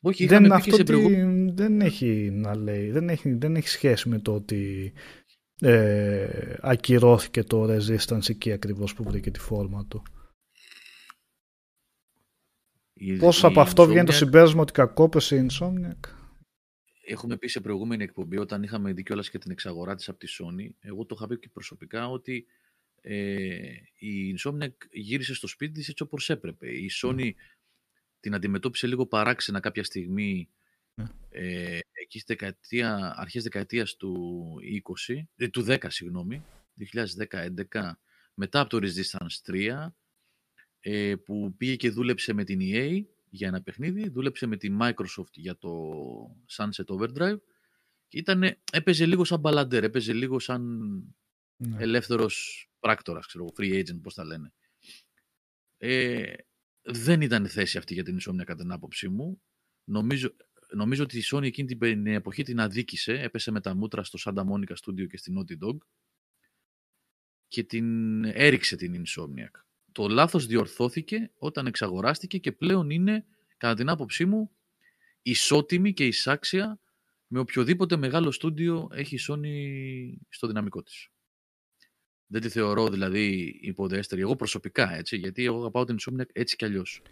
Όχι, 0.04 0.26
δεν, 0.26 0.44
είχαμε 0.44 0.56
πει 0.56 0.62
και 0.62 0.70
αυτό 0.70 0.76
σε 0.76 0.82
τι- 0.84 0.92
προηγούμενο. 0.92 1.52
δεν 1.54 1.80
έχει 1.80 2.30
να 2.32 2.56
λέει. 2.56 2.90
Δεν 2.90 3.08
έχει, 3.08 3.32
δεν 3.34 3.56
έχει 3.56 3.68
σχέση 3.68 4.08
με 4.08 4.18
το 4.20 4.34
ότι 4.34 4.92
ε, 5.60 6.54
ακυρώθηκε 6.60 7.42
το 7.44 7.64
Resistance 7.64 8.28
εκεί 8.28 8.52
ακριβώς 8.52 8.94
που 8.94 9.02
βρήκε 9.02 9.30
τη 9.30 9.38
φόρμα 9.38 9.86
του. 9.86 10.02
Η- 12.92 13.16
Πώς 13.16 13.42
η 13.42 13.46
από 13.46 13.60
αυτό 13.60 13.86
βγαίνει 13.86 14.04
το 14.06 14.12
Insomniac- 14.12 14.16
συμπέρασμα 14.16 14.60
ότι 14.60 14.72
κακόπεσε 14.72 15.36
η 15.36 15.46
Insomniac; 15.50 16.00
Έχουμε 17.06 17.36
πει 17.36 17.48
σε 17.48 17.60
προηγούμενη 17.60 18.02
εκπομπή, 18.02 18.36
όταν 18.38 18.62
είχαμε 18.62 18.92
δει 18.92 19.02
κιόλας 19.02 19.30
και 19.30 19.38
την 19.38 19.50
εξαγορά 19.50 19.94
της 19.94 20.08
από 20.08 20.18
τη 20.18 20.26
Sony, 20.38 20.70
εγώ 20.80 21.06
το 21.06 21.14
είχα 21.18 21.26
πει 21.26 21.38
και 21.38 21.48
προσωπικά 21.52 22.08
ότι 22.08 22.46
ε, 23.00 23.56
η 23.98 24.34
Insomniac 24.38 24.72
γύρισε 24.90 25.34
στο 25.34 25.46
σπίτι 25.46 25.72
της 25.72 25.88
έτσι 25.88 26.02
όπως 26.02 26.30
έπρεπε. 26.30 26.70
Η 26.70 26.90
Sony 27.02 27.30
την 28.22 28.34
αντιμετώπισε 28.34 28.86
λίγο 28.86 29.06
παράξενα 29.06 29.60
κάποια 29.60 29.84
στιγμή 29.84 30.48
Ναι. 30.94 31.04
ε, 31.28 31.78
εκεί 31.92 32.18
στη 32.18 32.32
δεκαετία, 32.34 33.14
αρχές 33.16 33.42
δεκαετίας 33.42 33.96
του 33.96 34.54
20, 35.08 35.28
ε, 35.36 35.48
του 35.48 35.62
10 35.68 35.78
συγγνώμη, 35.90 36.42
2010-2011, 36.74 38.00
μετά 38.34 38.60
από 38.60 38.68
το 38.70 38.86
Resistance 38.86 39.40
3, 39.52 39.94
ε, 40.80 41.14
που 41.24 41.54
πήγε 41.56 41.76
και 41.76 41.90
δούλεψε 41.90 42.32
με 42.32 42.44
την 42.44 42.58
EA 42.62 43.02
για 43.30 43.48
ένα 43.48 43.62
παιχνίδι, 43.62 44.08
δούλεψε 44.08 44.46
με 44.46 44.56
τη 44.56 44.76
Microsoft 44.80 45.32
για 45.32 45.58
το 45.58 45.70
Sunset 46.56 46.84
Overdrive 46.96 47.40
και 48.08 48.18
ήτανε, 48.18 48.60
έπαιζε 48.72 49.06
λίγο 49.06 49.24
σαν 49.24 49.40
μπαλαντέρ, 49.40 49.84
έπαιζε 49.84 50.12
λίγο 50.12 50.38
σαν 50.38 50.62
Ναι. 51.56 51.82
ελεύθερος 51.82 52.66
πράκτορας, 52.80 53.26
ξέρω, 53.26 53.44
εγώ, 53.44 53.52
free 53.58 53.78
agent, 53.80 54.00
πώς 54.02 54.14
τα 54.14 54.24
λένε. 54.24 54.52
Ε, 55.78 56.32
δεν 56.82 57.20
ήταν 57.20 57.48
θέση 57.48 57.78
αυτή 57.78 57.94
για 57.94 58.02
την 58.02 58.18
Insomnia 58.20 58.44
κατά 58.44 58.62
την 58.62 58.72
άποψή 58.72 59.08
μου. 59.08 59.42
Νομίζω, 59.84 60.34
νομίζω 60.74 61.02
ότι 61.02 61.18
η 61.18 61.22
Sony 61.30 61.42
εκείνη 61.42 61.68
την 61.68 61.78
πε- 61.78 62.06
εποχή 62.06 62.42
την 62.42 62.60
αδίκησε, 62.60 63.12
έπεσε 63.12 63.50
με 63.50 63.60
τα 63.60 63.74
μούτρα 63.74 64.04
στο 64.04 64.18
Santa 64.24 64.44
Monica 64.44 64.74
Studio 64.84 65.06
και 65.06 65.16
στη 65.16 65.34
Naughty 65.38 65.66
Dog 65.66 65.76
και 67.48 67.62
την 67.62 68.24
έριξε 68.24 68.76
την 68.76 69.04
Insomniac. 69.04 69.60
Το 69.92 70.08
λάθος 70.08 70.46
διορθώθηκε 70.46 71.30
όταν 71.34 71.66
εξαγοράστηκε 71.66 72.38
και 72.38 72.52
πλέον 72.52 72.90
είναι, 72.90 73.26
κατά 73.56 73.74
την 73.74 73.88
άποψή 73.88 74.24
μου, 74.24 74.50
ισότιμη 75.22 75.92
και 75.92 76.06
εισάξια 76.06 76.80
με 77.26 77.38
οποιοδήποτε 77.38 77.96
μεγάλο 77.96 78.30
στούντιο 78.30 78.88
έχει 78.92 79.14
η 79.14 79.18
Sony 79.28 80.24
στο 80.28 80.46
δυναμικό 80.46 80.82
της. 80.82 81.11
Δεν 82.32 82.40
τη 82.40 82.48
θεωρώ 82.48 82.88
δηλαδή 82.88 83.58
υποδέστερη, 83.60 84.20
εγώ 84.20 84.36
προσωπικά 84.36 84.94
έτσι, 84.96 85.16
γιατί 85.16 85.44
εγώ 85.44 85.58
αγαπάω 85.58 85.84
την 85.84 85.96
Insomniac 86.00 86.24
έτσι 86.32 86.56
κι 86.56 86.64
αλλιώς. 86.64 87.02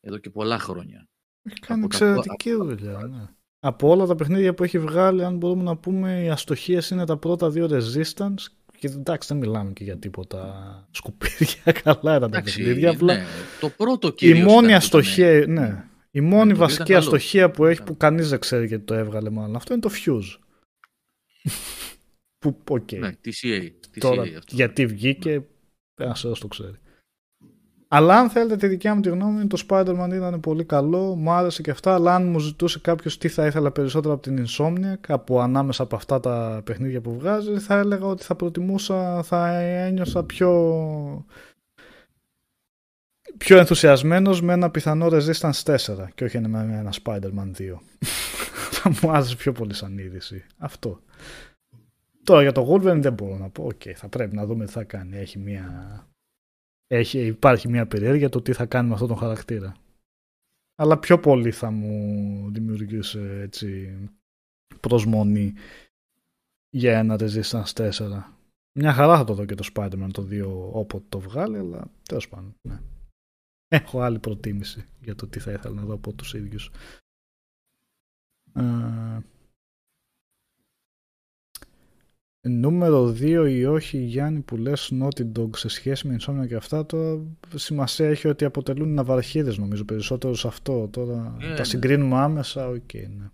Εδώ 0.00 0.18
και 0.18 0.30
πολλά 0.30 0.58
χρόνια. 0.58 1.08
Έχει 1.42 1.58
κάνει 1.58 1.82
από 1.84 1.96
τα- 1.98 2.06
εξαιρετική 2.06 2.52
δουλειά. 2.54 3.06
Ναι. 3.10 3.26
Από 3.60 3.88
όλα 3.88 4.06
τα 4.06 4.14
παιχνίδια 4.14 4.54
που 4.54 4.64
έχει 4.64 4.78
βγάλει, 4.78 5.24
αν 5.24 5.36
μπορούμε 5.36 5.62
να 5.62 5.76
πούμε, 5.76 6.22
οι 6.22 6.28
αστοχίες 6.28 6.90
είναι 6.90 7.04
τα 7.06 7.16
πρώτα 7.16 7.50
δύο 7.50 7.68
Resistance. 7.70 8.34
Και 8.78 8.86
εντάξει, 8.86 9.28
δεν 9.28 9.36
μιλάμε 9.36 9.72
και 9.72 9.84
για 9.84 9.98
τίποτα 9.98 10.88
σκουπίδια. 10.90 11.72
Καλά 11.82 12.16
ήταν 12.16 12.30
τα 12.30 12.36
Εντάξει, 12.38 12.56
παιχνίδια. 12.58 12.90
Απλά 12.90 13.14
ναι, 13.14 13.24
το 13.60 13.68
πρώτο 13.68 14.08
η 14.08 14.12
κυρίως 14.12 14.38
μόνη 14.38 14.48
ήταν 14.50 14.60
που 14.62 14.64
ήταν- 14.66 14.76
αστοχία, 14.76 15.44
ναι. 15.48 15.84
Η 16.10 16.20
μόνη 16.20 16.34
το 16.34 16.42
οποίο 16.44 16.56
βασική 16.56 16.82
ήταν 16.92 17.02
καλό. 17.02 17.14
αστοχία 17.16 17.50
που 17.50 17.64
έχει 17.66 17.80
Ναι. 17.80 17.86
που 17.86 17.96
κανείς 17.96 18.28
δεν 18.28 18.38
ξέρει 18.38 18.66
γιατί 18.66 18.84
το 18.84 18.94
έβγαλε 18.94 19.30
μάλλον 19.30 19.56
αυτό 19.56 19.72
είναι 19.72 19.82
το 19.82 19.90
Fuse. 20.04 20.38
Που, 22.38 22.56
οκ. 22.68 22.92
Ναι, 22.92 23.10
TCA. 23.24 23.62
TCA 23.62 23.98
Τώρα, 23.98 24.22
αυτό. 24.22 24.54
γιατί 24.54 24.86
βγήκε, 24.86 25.46
ένας 26.00 26.20
το 26.20 26.48
ξέρει. 26.48 26.76
Αλλά 27.90 28.18
αν 28.18 28.30
θέλετε 28.30 28.56
τη 28.56 28.66
δικιά 28.66 28.94
μου 28.94 29.00
τη 29.00 29.08
γνώμη, 29.08 29.46
το 29.46 29.62
Spider-Man 29.68 30.10
ήταν 30.12 30.40
πολύ 30.40 30.64
καλό, 30.64 31.14
μου 31.16 31.30
άρεσε 31.30 31.62
και 31.62 31.70
αυτά, 31.70 31.94
αλλά 31.94 32.14
αν 32.14 32.26
μου 32.26 32.38
ζητούσε 32.38 32.78
κάποιος 32.78 33.18
τι 33.18 33.28
θα 33.28 33.46
ήθελα 33.46 33.70
περισσότερο 33.70 34.14
από 34.14 34.22
την 34.22 34.46
Insomniac, 34.46 35.00
από 35.08 35.40
ανάμεσα 35.40 35.82
από 35.82 35.96
αυτά 35.96 36.20
τα 36.20 36.62
παιχνίδια 36.64 37.00
που 37.00 37.18
βγάζει, 37.18 37.58
θα 37.58 37.78
έλεγα 37.78 38.06
ότι 38.06 38.24
θα 38.24 38.34
προτιμούσα, 38.34 39.22
θα 39.22 39.58
ένιωσα 39.58 40.24
πιο 40.24 40.50
πιο 43.36 43.58
ενθουσιασμένος 43.58 44.42
με 44.42 44.52
ένα 44.52 44.70
πιθανό 44.70 45.06
Resistance 45.10 45.62
4 45.62 45.76
και 46.14 46.24
όχι 46.24 46.38
με 46.38 46.58
ένα 46.58 46.92
Spider-Man 47.04 47.50
2. 47.58 47.78
θα 48.76 48.92
μου 49.02 49.10
άρεσε 49.10 49.36
πιο 49.36 49.52
πολύ 49.52 49.74
σαν 49.74 49.98
είδηση. 49.98 50.44
Αυτό. 50.58 51.00
Τώρα 52.28 52.42
για 52.42 52.52
το 52.52 52.72
Wolverine 52.72 53.00
δεν 53.00 53.12
μπορώ 53.12 53.36
να 53.36 53.50
πω. 53.50 53.64
Οκ, 53.64 53.82
θα 53.94 54.08
πρέπει 54.08 54.34
να 54.34 54.46
δούμε 54.46 54.64
τι 54.64 54.72
θα 54.72 54.84
κάνει. 54.84 55.16
Έχει 55.16 55.38
μια... 55.38 56.08
Έχει, 56.86 57.26
υπάρχει 57.26 57.68
μια 57.68 57.86
περιέργεια 57.86 58.28
το 58.28 58.42
τι 58.42 58.52
θα 58.52 58.66
κάνει 58.66 58.88
με 58.88 58.94
αυτόν 58.94 59.08
τον 59.08 59.16
χαρακτήρα. 59.16 59.76
Αλλά 60.74 60.98
πιο 60.98 61.18
πολύ 61.18 61.50
θα 61.50 61.70
μου 61.70 62.50
δημιουργήσει 62.50 63.18
έτσι 63.18 63.98
προσμονή 64.80 65.54
για 66.70 66.98
ένα 66.98 67.16
Resistance 67.18 67.72
4. 67.72 68.22
Μια 68.78 68.92
χαρά 68.92 69.16
θα 69.16 69.24
το 69.24 69.34
δω 69.34 69.44
και 69.44 69.54
το 69.54 69.68
Spider-Man 69.74 70.08
το 70.12 70.26
2 70.30 70.72
όποτε 70.72 71.04
το 71.08 71.20
βγάλει, 71.20 71.58
αλλά 71.58 71.90
τέλος 72.02 72.28
πάντων. 72.28 72.54
Ναι. 72.68 72.80
Έχω 73.68 74.00
άλλη 74.00 74.18
προτίμηση 74.18 74.86
για 75.00 75.14
το 75.14 75.26
τι 75.26 75.38
θα 75.38 75.52
ήθελα 75.52 75.74
να 75.74 75.84
δω 75.84 75.94
από 75.94 76.12
τους 76.12 76.34
ίδιους. 76.34 76.70
Ε, 78.54 79.18
Νούμερο 82.48 83.06
2 83.20 83.46
ή 83.50 83.64
όχι 83.64 83.98
Γιάννη 83.98 84.40
που 84.40 84.56
λες 84.56 84.92
Naughty 85.02 85.32
Dog 85.38 85.56
σε 85.56 85.68
σχέση 85.68 86.06
με 86.08 86.16
Insomniac 86.20 86.46
και 86.48 86.54
αυτά 86.54 86.86
το 86.86 87.26
σημασία 87.54 88.08
έχει 88.08 88.28
ότι 88.28 88.44
αποτελούν 88.44 88.94
ναυαρχίδες 88.94 89.58
νομίζω 89.58 89.84
περισσότερο 89.84 90.34
σε 90.34 90.46
αυτό 90.46 90.88
τώρα 90.92 91.36
Ε, 91.40 91.48
τα 91.48 91.54
ναι. 91.58 91.64
συγκρίνουμε 91.64 92.16
άμεσα 92.16 92.68
οκ 92.68 92.94
ναι. 92.94 93.30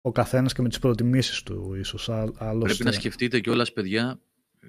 ο 0.00 0.12
καθένας 0.12 0.52
και 0.52 0.62
με 0.62 0.68
τις 0.68 0.78
προτιμήσεις 0.78 1.42
του 1.42 1.74
ίσως 1.74 2.08
α- 2.08 2.32
άλλωστε 2.38 2.66
Πρέπει 2.74 2.84
να 2.84 2.92
σκεφτείτε 2.92 3.40
κιόλας, 3.40 3.72
παιδιά, 3.72 4.20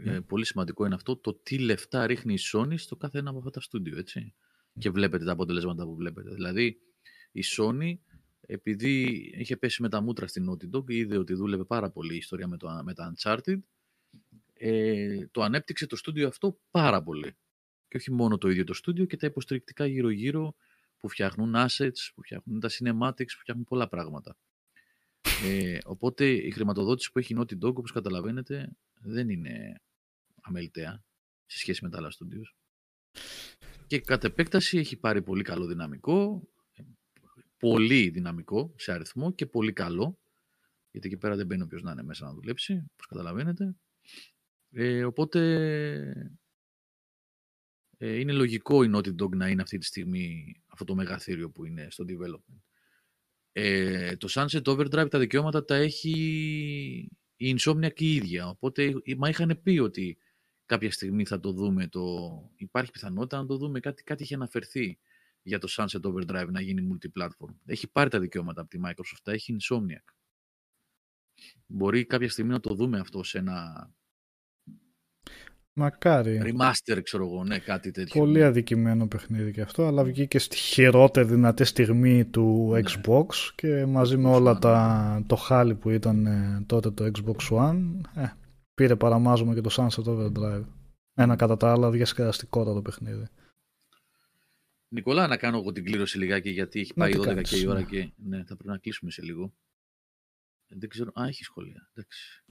Ναι. 0.04 0.14
ε, 0.14 0.20
πολύ 0.20 0.46
σημαντικό 0.46 0.86
είναι 0.86 0.96
αυτό, 0.96 1.16
το 1.18 1.34
τι 1.44 1.58
λεφτά 1.58 2.06
ρίχνει 2.08 2.34
η 2.34 2.40
Sony 2.54 2.74
στο 2.78 2.96
κάθε 2.96 3.18
ένα 3.20 3.30
από 3.30 3.38
αυτά 3.40 3.50
τα 3.50 3.62
στούντιο, 3.62 3.98
έτσι. 3.98 4.34
Και 4.80 4.90
βλέπετε 4.90 5.26
τα 5.26 5.32
αποτελέσματα 5.32 5.86
που 5.86 5.96
βλέπετε. 5.96 6.30
Δηλαδή, 6.34 6.78
η 7.32 7.42
Sony, 7.58 7.94
επειδή 8.48 9.04
είχε 9.38 9.58
πέσει 9.58 9.82
με 9.82 9.90
τα 9.90 10.02
μούτρα 10.02 10.28
στην 10.28 10.46
Naughty 10.50 10.78
Dog, 10.78 10.84
είδε 10.92 11.18
ότι 11.18 11.34
δούλευε 11.34 11.64
πάρα 11.64 11.90
πολύ 11.92 12.14
η 12.14 12.18
ιστορία 12.18 12.48
με, 12.48 12.58
το, 12.58 12.68
με 12.84 12.94
τα 12.94 13.14
Uncharted, 13.16 13.58
ε, 14.58 15.27
το 15.32 15.42
ανέπτυξε 15.42 15.85
το 15.85 15.95
στούντιο 15.95 16.27
αυτό 16.27 16.59
πάρα 16.72 17.03
πολύ. 17.03 17.35
Και 17.88 17.98
όχι 17.98 18.11
μόνο 18.11 18.38
το 18.38 18.50
ίδιο 18.50 18.64
το 18.64 18.74
στούντιο 18.74 19.06
και 19.06 19.17
τα 19.17 19.27
υποστηρικτικά 19.27 19.85
γύρω-γύρω 19.85 20.56
που 20.98 21.09
φτιάχνουν 21.09 21.53
assets, 21.56 22.11
που 22.16 22.22
φτιάχνουν 22.22 22.59
τα 22.59 22.69
cinematics, 22.69 23.32
που 23.34 23.40
φτιάχνουν 23.40 23.66
πολλά 23.66 23.88
πράγματα. 23.88 24.38
Ε, 25.43 25.77
οπότε 25.85 26.30
η 26.30 26.51
χρηματοδότηση 26.51 27.11
που 27.11 27.19
έχει 27.19 27.34
η 27.34 27.38
Naughty 27.40 27.66
Dog, 27.66 27.74
όπως 27.74 27.92
καταλαβαίνετε, 27.92 28.69
δεν 28.93 29.30
είναι 29.30 29.82
αμεληταία 30.42 31.03
σε 31.45 31.58
σχέση 31.58 31.84
με 31.84 31.90
τα 31.90 31.98
άλλα 31.98 32.11
studios. 32.11 32.56
Και 33.88 34.00
κατ' 34.00 34.24
επέκταση 34.24 34.77
έχει 34.77 34.95
πάρει 34.95 35.22
πολύ 35.22 35.43
καλό 35.43 35.66
δυναμικό, 35.66 36.48
πολύ 37.58 38.09
δυναμικό 38.09 38.74
σε 38.77 38.92
αριθμό 38.92 39.32
και 39.32 39.45
πολύ 39.45 39.74
καλό, 39.74 40.19
γιατί 40.92 41.08
εκεί 41.08 41.17
πέρα 41.17 41.35
δεν 41.35 41.45
μπαίνει 41.45 41.61
όποιος 41.61 41.82
να 41.82 41.92
είναι 41.92 42.03
μέσα 42.03 42.25
να 42.25 42.34
δουλέψει, 42.34 42.74
όπως 42.74 43.06
καταλαβαίνετε. 43.08 43.75
Ε, 44.78 45.04
οπότε 45.04 45.40
ε, 47.98 48.20
είναι 48.20 48.32
λογικό 48.32 48.84
η 48.84 48.92
Naughty 48.94 49.16
Dog 49.22 49.30
να 49.30 49.48
είναι 49.50 49.62
αυτή 49.62 49.78
τη 49.78 49.86
στιγμή 49.86 50.56
αυτό 50.68 50.86
το 50.86 50.95
μεγαθύριο 50.95 51.50
που 51.50 51.66
είναι 51.66 51.88
στο 51.90 52.06
development. 52.08 52.62
Ε, 53.52 54.16
το 54.18 54.28
Sunset 54.32 54.64
Overdrive 54.64 55.10
τα 55.10 55.20
δικαιώματα 55.20 55.66
τα 55.66 55.76
έχει 55.76 56.12
η 57.36 57.56
Insomnia 57.58 57.94
και 57.94 58.06
η 58.06 58.16
ίδια. 58.16 58.48
Οπότε 58.48 58.94
μα 59.18 59.30
είχαν 59.30 59.60
πει 59.64 59.80
ότι 59.80 60.18
κάποια 60.66 60.92
στιγμή 60.92 61.26
θα 61.26 61.40
το 61.40 61.52
δούμε. 61.52 61.88
Το... 61.88 62.30
Υπάρχει 62.56 62.92
πιθανότητα 62.92 63.38
να 63.38 63.45
το 63.45 63.58
δούμε. 63.58 63.80
Κάτι, 63.80 64.04
κάτι 64.04 64.24
είχε 64.24 64.36
αναφερθεί 64.36 65.00
για 65.42 65.60
το 65.60 65.68
Sunset 65.72 66.02
Overdrive 66.02 66.50
να 66.52 66.62
γίνει 66.62 66.88
multiplatform. 66.92 67.56
Έχει 67.66 67.88
πάρει 67.92 68.10
τα 68.10 68.20
δικαιώματα 68.20 68.62
από 68.62 68.70
τη 68.70 68.80
Microsoft. 68.86 69.20
Τα 69.24 69.32
έχει 69.32 69.56
Insomniac. 69.60 70.14
Μπορεί 71.66 72.06
κάποια 72.06 72.30
στιγμή 72.30 72.52
να 72.52 72.60
το 72.60 72.74
δούμε 72.74 73.00
αυτό 73.00 73.24
σε 73.24 73.38
ένα 73.38 73.90
Μακάρι. 75.78 76.42
remaster, 76.44 77.00
ξέρω 77.04 77.26
εγώ, 77.26 77.44
ναι, 77.44 77.60
κάτι 77.60 77.92
τέτοιο. 77.92 78.22
Πολύ 78.22 78.44
αδικημένο 78.44 79.08
παιχνίδι 79.08 79.52
και 79.52 79.62
αυτό, 79.62 79.86
αλλά 79.86 80.04
βγήκε 80.04 80.40
στη 80.40 80.56
χειρότερη 80.56 81.28
δυνατή 81.28 81.64
στιγμή 81.64 82.26
του 82.26 82.70
Ναι. 82.72 82.82
Xbox 82.84 83.28
και 83.56 83.86
μαζί 83.86 84.18
με 84.18 84.30
όλα 84.30 84.60
τα, 84.60 85.24
το 85.28 85.36
χάλι 85.36 85.76
που 85.76 85.90
ήταν 85.90 86.26
ε, 86.26 86.64
τότε 86.66 86.92
το 86.92 87.12
Xbox 87.16 87.58
One, 87.58 88.02
ε, 88.16 88.26
πήρε 88.74 88.95
παραμάζωμα 88.95 89.54
και 89.54 89.62
το 89.62 89.70
Sunset 89.72 90.04
Overdrive. 90.04 90.66
Ένα 91.14 91.36
κατά 91.36 91.58
τα 91.58 91.72
άλλα 91.72 91.92
διασκεδαστικότατο 91.92 92.82
παιχνίδι. 92.82 93.28
Νικολά, 94.88 95.28
να 95.28 95.38
κάνω 95.38 95.58
εγώ 95.58 95.72
την 95.72 95.84
κλήρωση 95.84 96.18
λιγάκι 96.18 96.50
γιατί 96.50 96.80
έχει 96.80 96.94
πάει 96.94 97.12
τι 97.12 97.20
12 97.20 97.24
κάνεις, 97.26 97.50
και 97.50 97.58
η 97.58 97.68
ώρα 97.68 97.80
ναι. 97.80 97.86
και 97.86 98.12
ναι, 98.16 98.38
θα 98.38 98.56
πρέπει 98.56 98.68
να 98.68 98.78
κλείσουμε 98.78 99.12
σε 99.12 99.22
λίγο. 99.22 99.54
Ε, 100.68 100.76
Δεν 100.78 100.90
ξέρω. 100.90 101.12
Α, 101.14 101.28
έχει 101.28 101.44
σχόλια. 101.44 101.90
Εντάξει. 101.94 102.44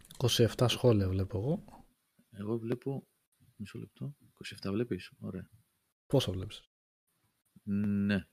27 0.58 0.64
σχόλια 0.68 1.08
βλέπω 1.08 1.38
εγώ. 1.38 1.64
Εγώ 2.30 2.58
βλέπω. 2.58 3.06
Μισό 3.56 3.78
λεπτό. 3.78 4.16
27 4.62 4.70
βλέπεις. 4.70 5.12
Ωραία. 5.18 5.50
Πόσα 6.06 6.32
βλέπεις; 6.32 6.62
Ναι, 7.62 8.26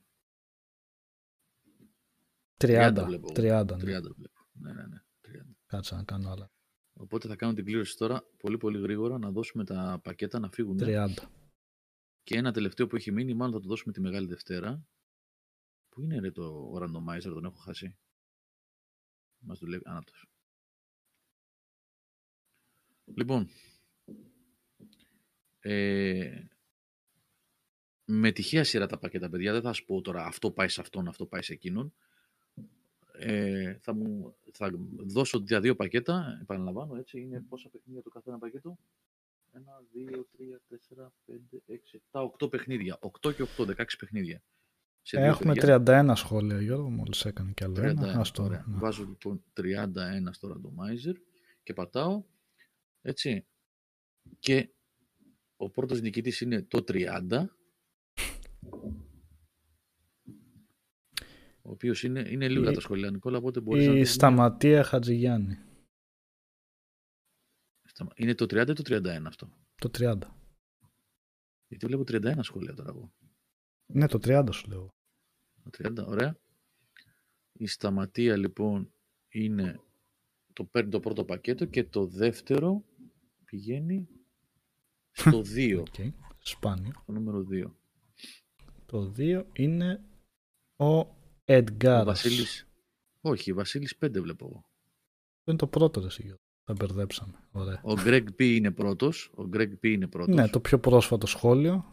30. 2.56 2.94
30 2.96 3.04
βλέπω. 3.06 3.28
30, 3.28 3.62
30 3.62 3.66
ναι. 3.66 3.76
βλέπω. 3.76 4.40
Ναι, 4.52 4.72
ναι, 4.72 4.86
ναι. 4.86 5.04
30. 5.20 5.30
Κάτσε 5.66 5.94
να 5.94 6.04
κάνω 6.04 6.30
άλλα. 6.30 6.50
Οπότε 6.92 7.28
θα 7.28 7.36
κάνω 7.36 7.52
την 7.52 7.64
κλήρωση 7.64 7.96
τώρα 7.96 8.22
πολύ 8.38 8.58
πολύ 8.58 8.80
γρήγορα 8.80 9.18
να 9.18 9.30
δώσουμε 9.30 9.64
τα 9.64 10.00
πακέτα 10.02 10.38
να 10.38 10.50
φύγουν. 10.50 10.78
30. 10.80 11.08
Και 12.22 12.36
ένα 12.36 12.52
τελευταίο 12.52 12.86
που 12.86 12.96
έχει 12.96 13.12
μείνει, 13.12 13.34
μάλλον 13.34 13.54
θα 13.54 13.60
το 13.60 13.68
δώσουμε 13.68 13.92
τη 13.92 14.00
Μεγάλη 14.00 14.26
Δευτέρα. 14.26 14.86
Πού 15.88 16.02
είναι 16.02 16.18
ρε 16.18 16.30
το 16.30 16.74
randomizer, 16.76 17.22
τον 17.22 17.44
έχω 17.44 17.56
χάσει; 17.56 17.96
Μας 19.38 19.58
δουλεύει, 19.58 19.82
ανάπτωση. 19.86 20.26
Λοιπόν, 23.04 23.48
ε, 25.62 26.46
με 28.04 28.32
τυχαία 28.32 28.64
σειρά 28.64 28.86
τα 28.86 28.98
πακέτα, 28.98 29.28
παιδιά, 29.28 29.52
δεν 29.52 29.62
θα 29.62 29.72
σου 29.72 29.84
πω 29.84 30.00
τώρα 30.00 30.24
αυτό 30.24 30.50
πάει 30.50 30.68
σε 30.68 30.80
αυτόν, 30.80 31.08
αυτό 31.08 31.26
πάει 31.26 31.42
σε 31.42 31.52
εκείνον. 31.52 31.92
Ε, 33.12 33.76
θα, 33.80 33.94
μου, 33.94 34.34
θα 34.52 34.70
δώσω 35.06 35.38
για 35.38 35.60
δύο 35.60 35.74
πακέτα, 35.74 36.38
επαναλαμβάνω, 36.42 36.96
έτσι, 36.96 37.20
είναι 37.20 37.44
πόσα 37.48 37.68
παιχνίδια 37.68 38.02
το 38.02 38.10
καθένα 38.10 38.38
πακέτο; 38.38 38.78
Ένα, 39.52 39.82
δύο, 39.92 40.26
τρία, 40.36 40.60
τέσσερα, 40.68 41.12
πέντε, 41.24 41.62
έξι, 41.66 41.96
επτά, 41.96 42.20
οκτώ 42.20 42.48
παιχνίδια. 42.48 42.96
Οκτώ 43.00 43.32
και 43.32 43.42
οκτώ, 43.42 43.64
δεκάξι 43.64 43.96
παιχνίδια. 43.96 44.42
Σε 45.02 45.18
δύο 45.18 45.26
Έχουμε 45.26 45.54
παιδιά. 45.54 45.82
31 46.10 46.12
σχόλια, 46.14 46.60
Γιώργο, 46.60 46.90
μόλις 46.90 47.24
έκανε 47.24 47.52
κι 47.52 47.64
άλλο 47.64 47.74
31, 47.74 47.82
ένα. 47.82 48.20
Ας 48.20 48.30
το, 48.30 48.42
ωραία. 48.42 48.64
ναι. 48.68 48.78
Βάζω 48.78 49.04
λοιπόν 49.04 49.44
31 49.56 49.84
στο 50.30 50.48
randomizer 50.48 51.14
και 51.62 51.72
πατάω, 51.72 52.24
έτσι. 53.02 53.46
Και 54.38 54.68
ο 55.62 55.70
πρώτος 55.70 56.00
νικητής 56.00 56.40
είναι 56.40 56.62
το 56.62 56.84
30, 56.88 57.46
ο 61.62 61.70
οποίος 61.70 62.02
είναι, 62.02 62.28
είναι 62.28 62.48
λίγα 62.48 62.70
Η- 62.70 62.74
τα 62.74 62.80
σχόλια, 62.80 63.10
Νικόλα, 63.10 63.38
οπότε 63.38 63.60
μπορείς 63.60 63.86
να... 63.86 63.92
Η 63.98 64.04
Σταματία 64.04 64.84
Χατζηγιάννη. 64.84 65.58
Σταμα- 67.82 68.12
Είναι 68.16 68.34
το 68.34 68.44
30 68.44 68.68
ή 68.68 68.72
το 68.72 68.82
31 68.86 69.22
αυτό; 69.26 69.52
Το 69.74 69.90
30. 69.98 70.18
Γιατί 71.68 71.86
βλέπω 71.86 72.02
31 72.06 72.38
σχόλια 72.42 72.74
τώρα 72.74 72.88
εγώ. 72.88 73.12
Ναι, 73.92 74.06
το 74.06 74.18
30 74.22 74.48
σου 74.52 74.68
λέω. 74.68 74.94
Το 75.62 75.70
30, 75.78 76.06
ωραία. 76.06 76.36
Η 77.52 77.66
Σταματία 77.66 78.36
λοιπόν 78.36 78.94
είναι 79.28 79.80
το 80.52 80.64
παίρνει 80.64 80.90
το 80.90 81.00
πρώτο 81.00 81.24
πακέτο 81.24 81.64
και 81.64 81.84
το 81.84 82.06
δεύτερο 82.06 82.84
πηγαίνει 83.44 84.08
στο 85.12 85.42
2, 85.54 85.76
Οκ. 85.78 86.14
Σπάνιο. 86.38 86.92
το 87.06 87.12
νούμερο 87.12 87.46
2. 87.50 87.70
Το 88.86 89.12
2 89.16 89.44
είναι 89.52 90.04
ο 90.76 90.84
Ο 90.84 91.16
Edgar. 91.44 92.02
Βασίλης, 92.04 92.66
όχι, 93.20 93.52
Βασίλης 93.52 93.96
5 93.98 94.20
βλέπω 94.20 94.46
εγώ. 94.46 94.64
είναι 95.44 95.56
το 95.56 95.66
πρώτο, 95.66 96.00
ρε 96.00 96.10
συ 96.10 96.17
Γιώργο. 96.17 96.40
Τα 96.64 96.72
μπερδέψαμε. 96.72 97.48
Ωραία. 97.52 97.80
Ο 97.84 97.92
Greg 97.96 98.24
P 98.38 98.40
είναι 98.40 98.70
πρώτος, 98.70 99.30
ο 99.36 99.48
Greg 99.52 99.72
P 99.72 99.82
είναι 99.84 100.06
πρώτος. 100.08 100.34
Ναι, 100.34 100.48
το 100.48 100.60
πιο 100.60 100.78
πρόσφατο 100.78 101.26
σχόλιο. 101.26 101.84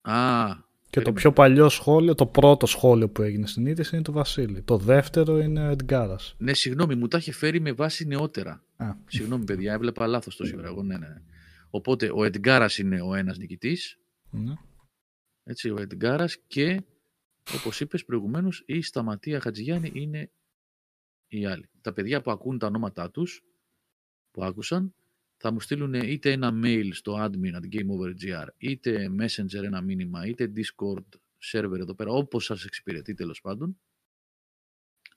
Α, 0.00 0.50
Και 0.92 0.98
το 1.00 1.12
περίμενε. 1.12 1.20
πιο 1.20 1.42
παλιό 1.42 1.68
σχόλιο, 1.68 2.14
το 2.14 2.26
πρώτο 2.26 2.66
σχόλιο 2.66 3.08
που 3.08 3.22
έγινε 3.22 3.46
στην 3.46 3.66
είδηση 3.66 3.94
είναι 3.94 4.04
το 4.04 4.12
Βασίλη. 4.12 4.62
Το 4.62 4.76
δεύτερο 4.76 5.38
είναι 5.38 5.66
ο 5.66 5.70
Εντγκάρας. 5.70 6.34
Ναι, 6.38 6.54
συγγνώμη, 6.54 6.94
μου 6.94 7.08
τα 7.08 7.18
είχε 7.18 7.32
φέρει 7.32 7.60
με 7.60 7.72
βάση 7.72 8.06
νεότερα. 8.06 8.64
Α, 8.76 8.94
Συγγνώμη, 9.06 9.44
παιδιά, 9.44 9.72
έβλεπα 9.72 10.06
λάθος 10.06 10.36
τόση 10.36 10.56
ώρα. 10.56 10.66
Εγώ, 10.66 10.82
ναι, 10.82 10.98
ναι, 10.98 11.08
ναι. 11.08 11.22
Οπότε 11.70 12.10
ο 12.14 12.24
Εντγκάρας 12.24 12.78
είναι 12.78 13.00
ο 13.02 13.14
ένας 13.14 13.38
νικητής, 13.38 13.98
ναι. 14.30 14.54
έτσι, 15.42 15.70
ο 15.70 15.80
Εντγκάρας 15.80 16.38
και, 16.46 16.82
όπως 17.54 17.80
είπες 17.80 18.04
προηγουμένως, 18.04 18.62
η 18.66 18.82
Σταματία 18.82 19.40
Χατζηγιάννη 19.40 19.90
είναι 19.94 20.30
οι 21.28 21.46
άλλοι. 21.46 21.68
Τα 21.80 21.92
παιδιά 21.92 22.20
που 22.20 22.30
ακούν 22.30 22.58
τα 22.58 22.66
ονόματά 22.66 23.10
τους, 23.10 23.42
που 24.30 24.44
άκουσαν, 24.44 24.94
θα 25.44 25.52
μου 25.52 25.60
στείλουν 25.60 25.94
είτε 25.94 26.32
ένα 26.32 26.52
mail 26.64 26.88
στο 26.92 27.16
admin 27.24 27.54
at 27.54 27.74
gameover.gr, 27.74 28.46
είτε 28.56 29.10
messenger 29.20 29.62
ένα 29.62 29.80
μήνυμα, 29.80 30.26
είτε 30.26 30.52
discord 30.56 31.08
server 31.52 31.78
εδώ 31.78 31.94
πέρα, 31.94 32.10
όπως 32.10 32.44
σας 32.44 32.64
εξυπηρετεί 32.64 33.14
τέλος 33.14 33.40
πάντων, 33.40 33.78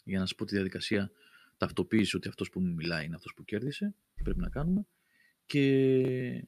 για 0.03 0.19
να 0.19 0.25
σας 0.25 0.35
πω 0.35 0.45
τη 0.45 0.53
διαδικασία 0.53 1.11
ταυτοποίηση 1.57 2.15
ότι 2.15 2.27
αυτός 2.27 2.49
που 2.49 2.59
μου 2.59 2.73
μιλάει 2.73 3.05
είναι 3.05 3.15
αυτός 3.15 3.33
που 3.33 3.43
κέρδισε, 3.43 3.95
τι 4.15 4.23
πρέπει 4.23 4.39
να 4.39 4.49
κάνουμε. 4.49 4.87
Και 5.45 6.47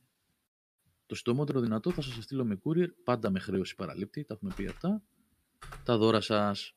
το 1.05 1.15
συντομότερο 1.15 1.59
δυνατό 1.59 1.91
θα 1.91 2.01
σας 2.01 2.23
στείλω 2.23 2.45
με 2.45 2.59
courier, 2.63 2.89
πάντα 3.03 3.29
με 3.29 3.39
χρέωση 3.39 3.75
παραλήπτη, 3.75 4.23
τα 4.23 4.33
έχουμε 4.33 4.53
πει 4.55 4.65
αυτά, 4.65 5.03
τα 5.83 5.97
δώρα 5.97 6.21
σας. 6.21 6.73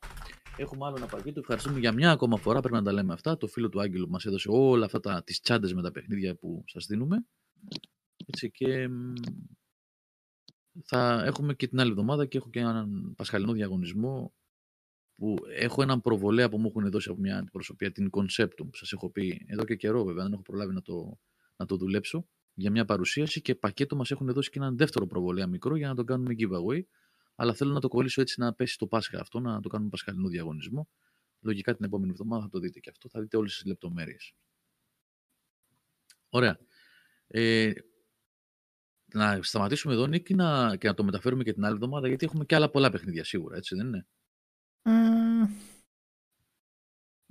Έχουμε 0.57 0.85
άλλο 0.85 0.95
ένα 0.97 1.05
πακέτο. 1.05 1.39
Ευχαριστούμε 1.39 1.79
για 1.79 1.91
μια 1.91 2.11
ακόμα 2.11 2.37
φορά. 2.37 2.59
Πρέπει 2.59 2.75
να 2.75 2.83
τα 2.83 2.91
λέμε 2.91 3.13
αυτά. 3.13 3.37
Το 3.37 3.47
φίλο 3.47 3.69
του 3.69 3.81
Άγγελου 3.81 4.09
μας 4.09 4.25
έδωσε 4.25 4.47
όλα 4.51 4.85
αυτά 4.85 4.99
τα, 4.99 5.23
τις 5.23 5.41
τσάντες 5.41 5.73
με 5.73 5.81
τα 5.81 5.91
παιχνίδια 5.91 6.35
που 6.35 6.63
σας 6.67 6.85
δίνουμε. 6.85 7.25
Έτσι 8.25 8.51
και 8.51 8.87
μ, 8.87 9.13
θα 10.83 11.23
έχουμε 11.25 11.53
και 11.53 11.67
την 11.67 11.79
άλλη 11.79 11.89
εβδομάδα 11.89 12.25
και 12.25 12.37
έχω 12.37 12.49
και 12.49 12.59
έναν 12.59 13.13
πασχαλινό 13.15 13.51
διαγωνισμό 13.51 14.33
που 15.15 15.35
έχω 15.55 15.81
έναν 15.81 16.01
προβολέα 16.01 16.49
που 16.49 16.57
μου 16.57 16.67
έχουν 16.67 16.91
δώσει 16.91 17.09
από 17.09 17.19
μια 17.19 17.37
αντιπροσωπεία, 17.37 17.91
την 17.91 18.09
Conceptum, 18.11 18.55
που 18.55 18.75
σας 18.75 18.91
έχω 18.91 19.09
πει 19.09 19.45
εδώ 19.47 19.63
και 19.63 19.75
καιρό 19.75 20.03
βέβαια, 20.03 20.23
δεν 20.23 20.33
έχω 20.33 20.41
προλάβει 20.41 20.73
να 20.73 20.81
το, 20.81 21.19
να 21.55 21.65
το 21.65 21.75
δουλέψω, 21.75 22.27
για 22.53 22.71
μια 22.71 22.85
παρουσίαση 22.85 23.41
και 23.41 23.55
πακέτο 23.55 23.95
μας 23.95 24.11
έχουν 24.11 24.27
δώσει 24.33 24.49
και 24.49 24.59
έναν 24.59 24.77
δεύτερο 24.77 25.05
προβολέα 25.05 25.47
μικρό 25.47 25.75
για 25.75 25.87
να 25.87 25.95
το 25.95 26.03
κάνουμε 26.03 26.35
giveaway, 26.37 26.81
αλλά 27.35 27.53
θέλω 27.53 27.71
να 27.71 27.79
το 27.79 27.87
κολλήσω 27.87 28.21
έτσι 28.21 28.39
να 28.39 28.53
πέσει 28.53 28.77
το 28.77 28.87
Πάσχα 28.87 29.19
αυτό, 29.19 29.39
να 29.39 29.59
το 29.59 29.69
κάνουμε 29.69 29.89
πασχαλινό 29.89 30.27
διαγωνισμό. 30.27 30.89
Λογικά 31.39 31.75
την 31.75 31.85
επόμενη 31.85 32.11
εβδομάδα 32.11 32.43
θα 32.43 32.49
το 32.49 32.59
δείτε 32.59 32.79
και 32.79 32.89
αυτό, 32.89 33.09
θα 33.09 33.21
δείτε 33.21 33.37
όλες 33.37 33.53
τις 33.53 33.65
λεπτομέρειες. 33.65 34.33
Ωραία. 36.29 36.59
Ε, 37.27 37.71
να 39.13 39.39
σταματήσουμε 39.41 39.93
εδώ, 39.93 40.07
Νίκη, 40.07 40.33
να, 40.33 40.75
και 40.75 40.87
να 40.87 40.93
το 40.93 41.03
μεταφέρουμε 41.03 41.43
και 41.43 41.53
την 41.53 41.65
άλλη 41.65 41.73
εβδομάδα, 41.73 42.07
γιατί 42.07 42.25
έχουμε 42.25 42.45
και 42.45 42.55
άλλα 42.55 42.69
πολλά 42.69 42.89
παιχνίδια 42.91 43.23
σίγουρα, 43.23 43.57
έτσι 43.57 43.75
δεν 43.75 43.87
είναι; 43.87 44.07
Ε, 44.81 44.91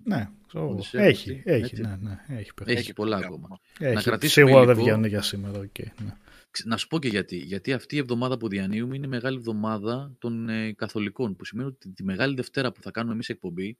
ναι, 0.04 0.30
ξέρω 0.46 0.64
εγώ. 0.64 0.72
Οδυσσέα, 0.72 1.02
Έχει, 1.04 1.30
αυτή, 1.30 1.42
έχει, 1.50 1.62
έτσι. 1.64 1.82
ναι, 1.82 1.96
ναι, 1.96 2.24
έχει 2.28 2.54
παιχνίδια. 2.54 2.80
Έχει 2.80 2.92
πολλά 2.92 3.16
ακόμα. 3.16 3.58
Έχει. 3.78 4.04
κρατήσουμε 4.04 4.46
Σίγουρα 4.46 4.64
δεν 4.66 4.74
υλικό. 4.76 4.82
βγαίνουν 4.90 5.04
για 5.08 5.22
σήμερα, 5.22 5.58
οκ. 5.58 5.78
ναι. 5.78 6.16
Ξε- 6.50 6.66
Να 6.68 6.76
σου 6.76 6.86
πω 6.86 6.98
και 6.98 7.08
γιατί. 7.08 7.36
Γιατί 7.36 7.72
αυτή 7.72 7.94
η 7.94 7.98
εβδομάδα 7.98 8.36
που 8.36 8.48
διανύουμε 8.48 8.96
είναι 8.96 9.06
η 9.06 9.08
μεγάλη 9.08 9.36
εβδομάδα 9.36 10.16
των 10.18 10.48
ε, 10.48 10.72
Καθολικών. 10.72 11.36
Που 11.36 11.44
σημαίνει 11.44 11.68
ότι 11.68 11.88
τη 11.92 12.04
Μεγάλη 12.04 12.34
Δευτέρα 12.34 12.72
που 12.72 12.82
θα 12.82 12.90
κάνουμε 12.90 13.14
εμείς 13.14 13.28
εκπομπή, 13.28 13.78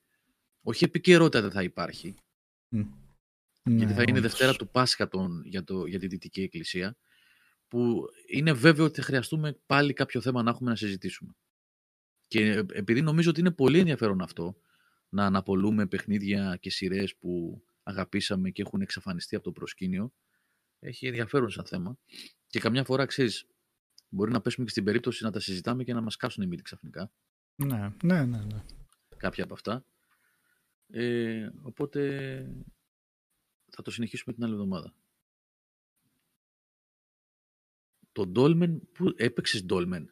όχι 0.62 0.84
επικαιρότητα 0.84 1.40
δεν 1.42 1.50
θα 1.50 1.62
υπάρχει. 1.62 2.15
Μμ. 2.68 2.81
γιατί 3.65 3.84
Ναι, 3.84 3.92
θα 3.92 4.02
είναι 4.02 4.10
η 4.10 4.18
όντως. 4.18 4.20
Δευτέρα 4.23 4.55
του 4.55 4.68
Πάσχα 4.68 5.08
των, 5.08 5.42
για, 5.44 5.65
το, 5.65 5.86
για 5.86 5.99
τη 5.99 6.07
Δυτική 6.07 6.42
Εκκλησία. 6.42 6.97
Που 7.68 8.05
είναι 8.26 8.52
βέβαιο 8.52 8.84
ότι 8.84 9.00
θα 9.00 9.07
χρειαστούμε 9.07 9.58
πάλι 9.66 9.92
κάποιο 9.92 10.20
θέμα 10.20 10.42
να 10.42 10.50
έχουμε 10.50 10.70
να 10.70 10.76
συζητήσουμε. 10.76 11.32
Και 12.28 12.50
ε, 12.50 12.65
επειδή 12.73 13.02
νομίζω 13.02 13.31
ότι 13.31 13.40
είναι 13.40 13.50
πολύ 13.50 13.78
ενδιαφέρον 13.78 14.20
αυτό, 14.23 14.57
να 15.08 15.26
αναπολούμε 15.26 15.86
παιχνίδια 15.86 16.57
και 16.60 16.70
σειρές 16.70 17.16
που 17.16 17.62
αγαπήσαμε 17.82 18.50
και 18.50 18.62
έχουν 18.62 18.81
εξαφανιστεί 18.81 19.34
από 19.34 19.44
το 19.44 19.52
προσκήνιο, 19.52 20.12
έχει 20.81 21.07
ενδιαφέρον 21.07 21.50
σαν 21.50 21.65
θέμα. 21.65 21.99
Και 22.47 22.60
καμιά 22.60 22.84
φορά, 22.84 23.07
ξέρεις, 23.07 23.47
μπορεί 24.09 24.33
να 24.33 24.41
πέσουμε 24.41 24.65
και 24.65 24.70
στην 24.70 24.84
περίπτωση 24.84 25.25
να 25.25 25.31
τα 25.31 25.41
συζητάμε 25.41 25.84
και 25.84 25.92
να 25.92 26.00
μας 26.00 26.17
κάσουν 26.17 26.42
οι 26.42 26.47
μύτοι 26.47 26.62
ξαφνικά, 26.62 27.12
Ναι, 27.55 27.94
ναι, 28.02 28.25
ναι. 28.25 28.44
ναι. 28.44 28.65
κάποια 29.17 29.44
από 29.44 29.55
αυτά. 29.55 29.84
Ε, 30.86 31.50
οπότε 31.62 32.00
θα 33.70 33.83
το 33.83 33.91
συνεχίσουμε 33.91 34.34
την 34.34 34.44
άλλη 34.44 34.52
εβδομάδα. 34.52 34.94
Το 38.12 38.33
Dolmen, 38.34 38.78
πού 38.92 39.12
έπαιξες 39.17 39.67
Dolmen; 39.68 40.05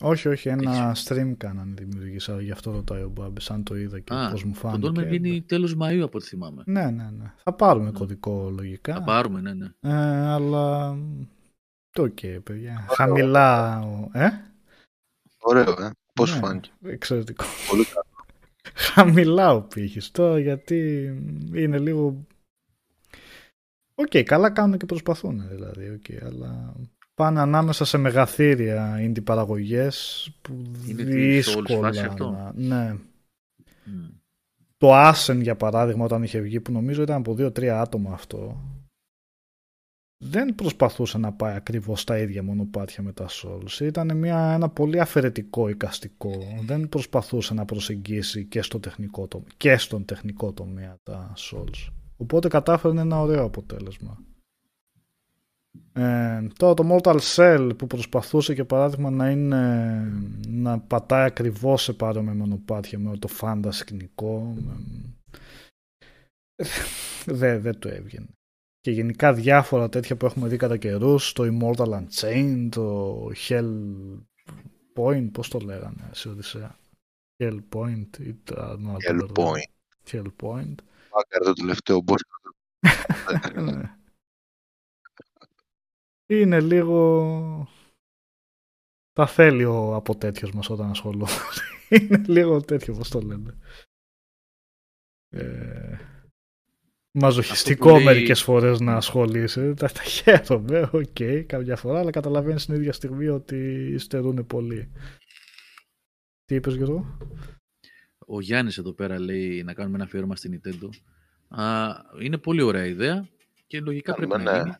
Όχι, 0.00 0.28
όχι, 0.28 0.48
ένα 0.48 0.96
stream 1.04 1.32
κάνανε 1.36 1.74
δημιουργήσα, 1.78 2.40
γι' 2.40 2.50
αυτό 2.50 2.70
ρωτάει 2.70 3.02
ο 3.02 3.08
Μπάμπης, 3.08 3.50
αν 3.50 3.62
το 3.62 3.76
είδα 3.76 4.00
και 4.00 4.14
Α, 4.14 4.30
πώς 4.30 4.44
μου 4.44 4.52
το 4.52 4.58
φάνηκε. 4.58 4.88
Dolmen 4.88 5.06
βγαίνει 5.06 5.42
τέλος 5.42 5.76
Μαΐου 5.80 6.00
από 6.02 6.18
ό,τι 6.18 6.26
θυμάμαι. 6.26 6.62
Ναι, 6.66 6.90
ναι, 6.90 7.10
ναι. 7.10 7.32
Θα 7.42 7.52
πάρουμε 7.52 7.84
Ναι. 7.84 7.98
κωδικό 7.98 8.50
λογικά. 8.56 8.94
Θα 8.94 9.02
πάρουμε, 9.02 9.40
ναι, 9.40 9.54
ναι. 9.54 9.66
Ε, 9.80 9.92
αλλά 10.30 10.96
το 11.90 12.02
οκ, 12.02 12.18
παιδιά. 12.44 12.86
Χαμηλά. 12.90 13.80
ο- 13.82 14.08
Ε, 14.12 14.28
Ωραίο, 15.40 15.70
ε. 15.82 15.90
Πώς 16.14 16.32
Ναι. 16.32 16.38
φάνηκε. 16.38 16.70
εξαιρετικό. 16.84 17.44
Πολύ 17.70 17.84
καλό. 17.84 18.06
Χαμηλά 18.94 19.52
ο 19.54 19.62
πήχης 19.62 20.10
τώρα 20.10 20.38
γιατί 20.38 21.04
είναι 21.54 21.78
λίγο... 21.78 22.26
Οκ, 23.94 24.16
καλά 24.24 24.50
κάνουν 24.50 24.78
και 24.78 24.86
προσπαθούν 24.86 25.48
δηλαδή, 25.48 25.88
οκ, 25.90 26.22
αλλά 26.26 26.74
πάνε 27.18 27.40
ανάμεσα 27.40 27.84
σε 27.84 27.98
μεγαθήρια 27.98 28.96
indie 29.00 29.24
παραγωγές 29.24 30.28
που 30.42 30.52
Είναι 30.88 31.02
τη 31.04 31.10
Souls 31.10 31.14
δύσκολα 31.14 31.78
φάση 31.80 32.00
αυτό; 32.00 32.30
να- 32.30 32.52
Ναι. 32.54 32.92
Μμ. 33.84 34.06
Το 34.76 34.88
Ascen 34.92 35.38
για 35.42 35.56
παράδειγμα 35.56 36.04
όταν 36.04 36.22
είχε 36.22 36.40
βγει 36.40 36.60
που 36.60 36.72
νομίζω 36.72 37.02
ήταν 37.02 37.16
από 37.16 37.34
δύο-τρία 37.34 37.80
άτομα 37.80 38.12
αυτό 38.12 38.60
δεν 40.24 40.54
προσπαθούσε 40.54 41.18
να 41.18 41.32
πάει 41.32 41.54
ακριβώς 41.54 42.00
στα 42.00 42.18
ίδια 42.18 42.42
μονοπάτια 42.42 43.02
με 43.02 43.12
τα 43.12 43.26
Souls. 43.30 43.80
Ήταν 43.80 44.16
μια, 44.16 44.38
ένα 44.52 44.68
πολύ 44.68 45.00
αφαιρετικό 45.00 45.68
εικαστικό. 45.68 46.30
Δεν 46.64 46.88
προσπαθούσε 46.88 47.54
να 47.54 47.64
προσεγγίσει 47.64 48.44
και, 48.44 48.62
στο 48.62 48.80
τεχνικό, 48.80 49.26
τομέα, 49.28 49.48
και 49.56 49.76
στον 49.76 50.04
τεχνικό 50.04 50.52
τομέα 50.52 50.96
τα 51.02 51.32
Souls. 51.36 51.92
Οπότε 52.16 52.48
κατάφερε 52.48 53.00
ένα 53.00 53.20
ωραίο 53.20 53.44
αποτέλεσμα. 53.44 54.18
Ε, 55.92 56.46
τώρα 56.56 56.74
το 56.74 56.96
Mortal 56.96 57.18
Cell 57.34 57.70
που 57.78 57.86
προσπαθούσε 57.86 58.54
και 58.54 58.64
παράδειγμα 58.64 59.10
να 59.10 59.30
είναι 59.30 60.02
να 60.48 60.80
πατάει 60.80 61.26
ακριβώς 61.26 61.82
σε 61.82 61.92
παρόμοια 61.92 62.34
μονοπάτια 62.34 62.98
με 62.98 63.16
το 63.16 63.28
φάντα 63.28 63.72
σκηνικό 63.72 64.54
ε, 66.54 66.64
δεν 67.26 67.60
δεν 67.60 67.78
του 67.78 67.88
έβγαινε 67.88 68.28
και 68.80 68.90
γενικά 68.90 69.34
διάφορα 69.34 69.88
τέτοια 69.88 70.16
που 70.16 70.26
έχουμε 70.26 70.48
δει 70.48 70.56
κατά 70.56 70.76
καιρούς 70.76 71.32
το 71.32 71.44
Immortal 71.44 72.00
Unchained 72.00 72.68
το 72.70 73.30
Hell 73.48 73.74
Point 74.94 75.28
πώς 75.32 75.48
το 75.48 75.58
λέγανε 75.58 76.10
σε 76.10 76.28
Οδυσσέα 76.28 76.76
Hell 77.42 77.58
Point 77.74 78.18
ή 78.18 78.34
τα 78.34 78.78
no, 78.78 79.10
Hell 79.10 79.26
Point. 79.34 79.70
Hell 80.10 80.26
Point 80.42 80.74
Μάκαρ 81.12 81.42
το 81.44 81.52
τελευταίο 81.52 82.04
boss. 82.06 82.16
Ναι. 86.28 86.36
Είναι 86.36 86.60
λίγο... 86.60 87.68
Τα 89.12 89.26
θέλει 89.26 89.64
ο 89.64 89.94
αποτέτοιος 89.94 90.52
μας 90.52 90.70
όταν 90.70 90.90
ασχολούμαστε. 90.90 91.40
Είναι 92.00 92.22
λίγο 92.26 92.60
τέτοιο, 92.60 92.94
πώς 92.94 93.08
το 93.08 93.20
λένε. 93.20 93.58
Ε... 95.28 95.96
Μαζοχιστικό 97.12 97.84
Αυτό 97.88 97.98
που 97.98 98.04
λέει- 98.04 98.14
μερικές 98.14 98.42
φορές 98.42 98.80
να 98.80 98.94
ασχολείσαι. 98.96 99.74
Τα, 99.74 99.88
τα 99.88 100.02
χαίρομαι, 100.02 100.90
οκ, 100.92 101.44
κάποια 101.46 101.76
φορά, 101.76 101.98
αλλά 101.98 102.10
καταλαβαίνεις 102.10 102.66
την 102.66 102.74
ίδια 102.74 102.92
στιγμή 102.92 103.28
ότι 103.28 103.94
στερούν 103.98 104.46
πολύ. 104.46 104.92
Τι 106.44 106.54
είπες 106.54 106.74
Γιώργο; 106.74 107.18
Ο 108.18 108.40
Γιάννης 108.40 108.78
εδώ 108.78 108.92
πέρα 108.92 109.18
λέει 109.20 109.62
να 109.62 109.74
κάνουμε 109.74 109.94
ένα 109.96 110.04
αφιέρωμα 110.04 110.36
στην 110.36 110.60
Nintendo. 110.60 110.88
Α, 111.48 111.90
είναι 112.22 112.38
πολύ 112.38 112.62
ωραία 112.62 112.86
ιδέα 112.86 113.28
και 113.66 113.80
λογικά 113.80 114.14
πρέπει 114.14 114.30
Κάνουμε, 114.30 114.50
να 114.50 114.56
ναι. 114.56 114.62
γίνει. 114.62 114.76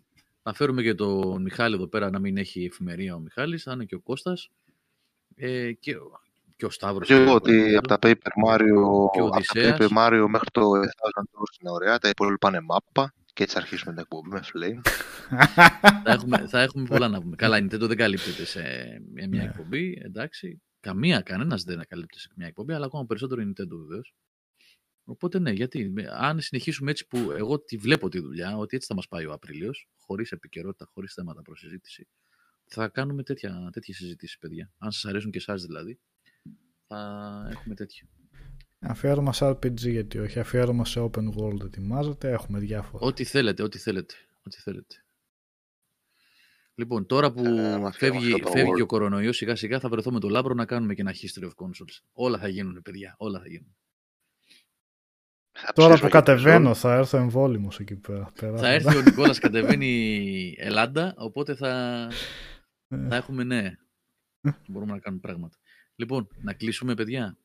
Να 0.48 0.54
φέρουμε 0.54 0.82
και 0.82 0.94
τον 0.94 1.42
Μιχάλη 1.42 1.74
εδώ 1.74 1.86
πέρα 1.86 2.10
να 2.10 2.18
μην 2.18 2.36
έχει 2.36 2.64
εφημερία 2.64 3.14
ο 3.14 3.18
Μιχάλης, 3.18 3.62
θα 3.62 3.72
είναι 3.72 3.84
και 3.84 3.94
ο 3.94 4.00
Κώστας 4.00 4.50
ε, 5.34 5.72
και, 5.72 5.94
και 6.56 6.64
ο 6.66 6.70
Σταύρος. 6.70 7.06
Και 7.06 7.14
εγώ 7.14 7.30
ο 7.30 7.34
ότι 7.34 7.52
Νίκος. 7.52 7.76
από 7.76 7.88
τα 7.88 7.98
Paper 8.02 8.48
Mario, 8.48 8.58
Και 9.12 9.20
ο 9.20 9.26
από 9.26 9.30
τα 9.30 9.36
Οδυσσέας. 9.36 9.76
Paper 9.80 9.88
Mario 9.96 10.26
μέχρι 10.28 10.50
το 10.52 10.70
1000 10.70 10.80
Doors 10.80 11.60
είναι 11.60 11.70
ωραία, 11.70 11.98
τα 11.98 12.08
υπόλοιπα 12.08 12.48
είναι 12.48 12.60
μάπα 12.60 13.14
και 13.32 13.42
έτσι 13.42 13.54
θα 13.54 13.60
αρχίσουμε 13.60 13.92
την 13.92 14.00
εκπομπή 14.02 14.28
με 14.28 14.40
Flame. 14.52 14.80
θα, 16.04 16.12
έχουμε, 16.12 16.46
θα 16.46 16.60
έχουμε 16.60 16.84
πολλά 16.88 17.08
να 17.08 17.20
πούμε. 17.22 17.36
Καλά, 17.36 17.58
η 17.58 17.62
Nintendo 17.70 17.80
δεν 17.88 17.96
καλύπτεται 17.96 18.44
σε 18.44 18.62
μια 19.12 19.26
Ναι. 19.26 19.42
εκπομπή, 19.42 20.00
εντάξει. 20.04 20.62
Καμία, 20.80 21.20
κανένας 21.20 21.62
δεν 21.62 21.80
καλύπτεται 21.88 22.20
σε 22.20 22.28
μια 22.36 22.46
εκπομπή, 22.46 22.72
αλλά 22.72 22.86
ακόμα 22.86 23.06
περισσότερο 23.06 23.40
η 23.40 23.52
Nintendo 23.52 23.76
βεβαίως. 23.86 24.14
Οπότε 25.04 25.38
ναι, 25.38 25.50
γιατί 25.50 25.88
με- 25.90 26.08
αν 26.12 26.40
συνεχίσουμε 26.40 26.90
έτσι 26.90 27.06
που 27.06 27.30
εγώ 27.36 27.60
τη 27.60 27.76
βλέπω 27.76 28.08
τη 28.08 28.18
δουλειά, 28.20 28.56
ότι 28.56 28.76
έτσι 28.76 28.88
θα 28.88 28.94
μας 28.94 29.08
πάει 29.08 29.26
ο 29.26 29.32
Απρίλιος, 29.32 29.88
χωρίς 30.08 30.32
επικαιρότητα, 30.32 30.90
χωρίς 30.92 31.12
θέματα 31.14 31.42
προς 31.42 31.58
συζήτηση, 31.58 32.08
θα 32.66 32.88
κάνουμε 32.88 33.22
τέτοια, 33.22 33.68
τέτοια 33.72 33.94
συζήτηση, 33.94 34.38
παιδιά. 34.38 34.72
Αν 34.78 34.90
σας 34.92 35.04
αρέσουν 35.04 35.30
και 35.30 35.38
εσάς 35.38 35.62
δηλαδή, 35.62 35.98
θα 36.86 36.98
έχουμε 37.50 37.74
τέτοια. 37.74 38.08
Αφιέρωμα 38.80 39.32
σε 39.32 39.48
RPG 39.50 39.90
γιατί 39.90 40.18
όχι, 40.18 40.38
αφιέρωμα 40.38 40.84
σε 40.84 41.00
open 41.00 41.34
world 41.38 41.64
ετοιμάζεται, 41.64 42.30
έχουμε 42.30 42.58
διάφορα. 42.58 43.06
Ό,τι 43.06 43.24
θέλετε, 43.24 43.62
ό,τι 43.62 43.78
θέλετε. 43.78 44.14
Ό,τι 44.42 44.56
θέλετε. 44.60 44.94
Λοιπόν, 46.74 47.06
τώρα 47.06 47.32
που 47.32 47.44
Ε, 47.44 47.72
άμα 47.72 47.92
φεύγει, 47.92 48.18
φτιάχνω 48.18 48.44
το 48.44 48.50
φεύγει 48.50 48.70
Word. 48.72 48.76
και 48.76 48.82
ο 48.82 48.86
κορονοϊός 48.86 49.36
σιγά 49.36 49.56
σιγά 49.56 49.80
θα 49.80 49.88
βρεθώ 49.88 50.12
με 50.12 50.20
το 50.20 50.28
Λάμπρο 50.28 50.54
να 50.54 50.64
κάνουμε 50.66 50.94
και 50.94 51.00
ένα 51.00 51.12
history 51.14 51.44
of 51.44 51.48
consoles. 51.64 52.02
Όλα 52.12 52.38
θα 52.38 52.48
γίνουν, 52.48 52.82
παιδιά. 52.82 53.14
Όλα 53.18 53.38
θα 53.40 53.48
γίνουν. 53.48 53.76
Θα 55.64 55.72
Τώρα 55.72 55.88
ψήσω 55.94 56.02
που 56.04 56.10
για 56.10 56.20
κατεβαίνω 56.20 56.74
θα 56.74 56.94
έρθω 56.94 57.16
εμβόλιμος 57.16 57.80
εκεί 57.80 57.94
πέρα. 57.96 58.32
πέρα. 58.40 58.56
Θα 58.56 58.68
έρθει 58.68 58.96
ο 58.96 59.02
Νικόλας 59.02 59.38
κατεβαίνει 59.38 60.54
Ελλάδα, 60.58 61.14
οπότε 61.16 61.54
θα, 61.54 62.02
Ε, 62.88 63.06
θα 63.08 63.16
έχουμε 63.16 63.44
ναι. 63.44 63.72
Μπορούμε 64.68 64.92
να 64.92 64.98
κάνουμε 64.98 65.20
πράγματα. 65.22 65.56
Λοιπόν, 65.96 66.28
να 66.42 66.52
κλείσουμε, 66.52 66.94
παιδιά, 66.94 67.36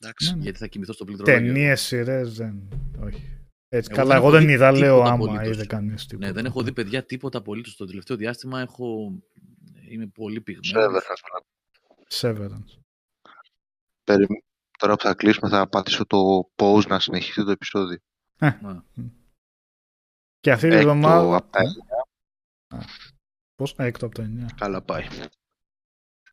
Εντάξει. 0.00 0.30
Ναι, 0.30 0.36
ναι. 0.36 0.42
γιατί 0.42 0.58
θα 0.58 0.66
κοιμηθώ 0.66 0.92
στο 0.92 1.04
πληκτρολόγιο. 1.04 1.46
Ταινίες, 1.52 1.80
σειρές, 1.80 2.34
δεν... 2.34 2.68
Όχι. 3.04 3.38
Έτσι, 3.68 3.88
Εγώ 3.92 4.00
καλά, 4.00 4.08
δεν 4.14 4.16
εγώ 4.16 4.26
έχω 4.28 4.36
δεν 4.36 4.46
δει 4.46 4.52
είδα, 4.52 4.72
λέω 4.72 4.94
τίποτα 4.94 5.10
άμα 5.12 5.24
απολύτως. 5.24 5.56
είδε 5.56 5.66
κανείς 5.66 6.06
τίποτα. 6.06 6.26
Ναι, 6.26 6.32
δεν 6.32 6.44
έχω 6.44 6.62
δει 6.62 6.72
παιδιά 6.72 7.04
τίποτα 7.04 7.38
απολύτως 7.38 7.76
το 7.76 7.84
τελευταίο 7.86 8.16
διάστημα. 8.16 8.60
Έχω... 8.60 9.12
Είμαι 9.90 10.06
πολύ 10.06 10.40
πυγμένος. 10.40 11.02
Severance. 12.10 12.20
Severance. 12.20 12.78
Περι- 14.04 14.26
Τώρα 14.84 14.96
που 14.96 15.02
θα 15.02 15.14
κλείσουμε 15.14 15.48
θα 15.50 15.68
πατήσω 15.68 16.06
το 16.06 16.18
pause 16.56 16.86
να 16.88 17.00
συνεχίσει 17.00 17.44
το 17.44 17.50
επεισόδιο. 17.50 17.98
Και 20.40 20.52
αυτή 20.52 20.68
τη 20.68 20.74
Έκτο 20.74 20.88
εβδομάδα... 20.88 21.36
απ' 21.36 21.50
τα 21.50 21.60
Πώς, 23.54 23.74
έκτο 23.78 24.06
από 24.06 24.14
τα 24.14 24.22
9. 24.22 24.46
Καλά 24.56 24.82
πάει. 24.82 25.04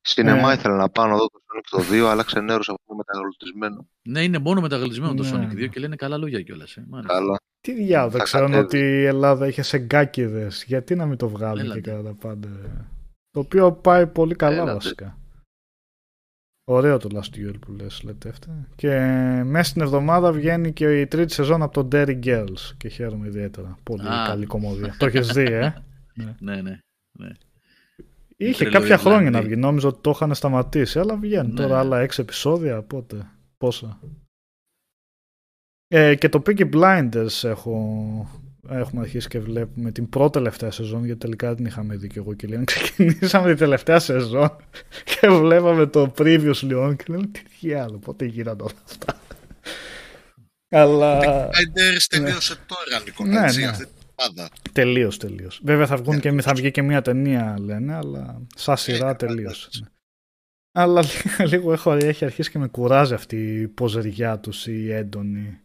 Σινεμά 0.01 0.51
Ε. 0.51 0.53
ήθελα 0.53 0.75
να 0.75 0.89
πάω 0.89 1.05
να 1.07 1.15
δω 1.17 1.25
το 1.27 1.39
Sonic 1.39 1.61
το 1.69 1.77
2, 1.91 2.09
αλλά 2.09 2.23
ξενέρωσα 2.23 2.73
που 2.73 2.81
είναι 2.93 3.03
μεταγλωτισμένο. 3.05 3.87
Ναι, 4.01 4.23
είναι 4.23 4.37
μόνο 4.39 4.61
μεταγλισμένο 4.61 5.13
το 5.13 5.23
Ναι. 5.23 5.29
Sonic 5.51 5.55
2 5.55 5.69
και 5.69 5.79
λένε 5.79 5.95
καλά 5.95 6.17
λόγια 6.17 6.41
κιόλας. 6.41 6.77
Ε. 6.77 6.85
Μάλιστα. 6.87 7.13
Καλά. 7.13 7.37
Τι 7.61 7.73
διάλογο, 7.73 8.09
δεν 8.09 8.19
Θα 8.19 8.25
ξέρω 8.25 8.45
κατέβει. 8.45 8.63
ότι 8.63 8.77
η 8.77 9.03
Ελλάδα 9.05 9.47
είχε 9.47 9.61
σε 9.61 9.77
γκάκιδες. 9.77 10.63
Γιατί 10.63 10.95
να 10.95 11.05
μην 11.05 11.17
το 11.17 11.29
βγάλουν 11.29 11.59
Έλατε. 11.59 11.79
και 11.81 11.89
κατά 11.89 12.03
τα 12.03 12.13
πάντα. 12.13 12.47
ε. 12.47 12.85
Το 13.31 13.39
οποίο 13.39 13.71
πάει 13.73 14.07
πολύ 14.07 14.35
καλά 14.35 14.53
Έλατε. 14.55 14.73
βασικά. 14.73 15.19
Ωραίο 16.63 16.97
το 16.97 17.09
Last 17.13 17.35
Duel 17.37 17.53
που 17.59 17.71
λες, 17.71 18.01
λέτε 18.03 18.29
αυτά. 18.29 18.67
Και 18.75 18.89
μέσα 19.45 19.69
στην 19.69 19.81
εβδομάδα 19.81 20.31
βγαίνει 20.31 20.73
και 20.73 20.99
η 21.01 21.07
τρίτη 21.07 21.33
σεζόν 21.33 21.61
από 21.61 21.83
το 21.83 21.87
Dairy 21.91 22.23
Girls 22.25 22.73
και 22.77 22.87
χαίρομαι 22.89 23.27
ιδιαίτερα. 23.27 23.77
Πολύ 23.83 24.07
Α. 24.07 24.23
καλή 24.27 24.45
κομμωδία. 24.45 24.95
το 24.99 25.05
έχεις 25.05 25.27
δει, 25.27 25.43
ε; 25.51 25.73
Ναι, 26.39 26.61
ναι. 26.61 26.79
Ναι. 27.11 27.29
Είχε 28.37 28.63
Τρελό 28.63 28.79
κάποια 28.79 28.97
χρόνια 28.97 29.17
Ιρλανδί. 29.27 29.37
να 29.49 29.53
βγει. 29.53 29.61
Νόμιζα 29.61 29.87
ότι 29.87 30.01
το 30.01 30.09
είχαν 30.09 30.33
σταματήσει. 30.35 30.99
Αλλά 30.99 31.15
βγαίνουν 31.17 31.51
Ναι. 31.53 31.61
τώρα 31.61 31.79
άλλα 31.79 31.99
έξι 31.99 32.21
επεισόδια. 32.21 32.81
Πότε. 32.81 33.27
Πόσα. 33.57 33.99
Ε, 35.87 36.15
και 36.15 36.29
το 36.29 36.41
Peaky 36.45 36.71
Blinders 36.73 37.43
έχω, 37.43 38.41
έχουμε 38.69 39.01
αρχίσει 39.01 39.27
και 39.27 39.39
βλέπουμε 39.39 39.91
την 39.91 40.09
πρώτη 40.09 40.31
τελευταία 40.31 40.71
σεζόν 40.71 41.05
γιατί 41.05 41.19
τελικά 41.19 41.47
δεν 41.47 41.55
την 41.55 41.65
είχαμε 41.65 41.95
δει 41.95 42.07
και 42.07 42.19
εγώ 42.19 42.33
και 42.33 42.47
Λιόν. 42.47 42.65
Ξεκινήσαμε 42.65 43.47
την 43.47 43.57
τελευταία 43.57 43.99
σεζόν 43.99 44.55
και 45.03 45.27
βλέπαμε 45.29 45.85
το 45.85 46.13
previous 46.17 46.59
Λιόν 46.61 46.95
και 46.95 47.03
λέμε 47.07 47.27
τι 47.27 47.41
διάλογο, 47.59 47.97
πότε 47.97 48.25
γίνανε 48.25 48.61
όλα 48.61 48.71
αυτά. 48.89 49.19
Αλλά 50.69 51.19
Blinders 51.47 52.05
τελείωσε 52.09 52.55
τώρα, 52.65 53.03
Νίκο, 53.03 53.25
Ναι, 53.25 53.45
έτσι, 53.45 53.59
ναι. 53.59 53.65
αυτή 53.67 53.85
την 53.85 53.93
εβδομάδα. 54.17 54.49
τελείως, 54.71 55.17
τελείως. 55.17 55.59
Βέβαια 55.63 55.85
θα, 55.87 55.97
βγουν 55.97 56.19
και, 56.19 56.31
θα 56.41 56.53
βγει 56.53 56.71
και 56.71 56.81
μια 56.81 57.01
ταινία 57.01 57.55
λένε, 57.59 57.95
αλλά 57.95 58.41
σαν 58.55 58.77
σειρά 58.77 59.09
Ε, 59.09 59.13
τελείωσε. 59.13 59.43
εντάξει. 59.45 59.81
ναι. 59.81 59.87
Αλλά 60.73 61.01
λίγο, 61.01 61.43
λίγο 61.55 61.73
έχω, 61.73 61.91
έχει 61.93 62.25
αρχίσει 62.25 62.51
και 62.51 62.59
με 62.59 62.67
κουράζει 62.67 63.13
αυτή 63.13 63.59
η 63.61 63.67
ποζεριά 63.67 64.39
τους 64.39 64.67
η 64.67 64.91
έντονη. 64.91 65.59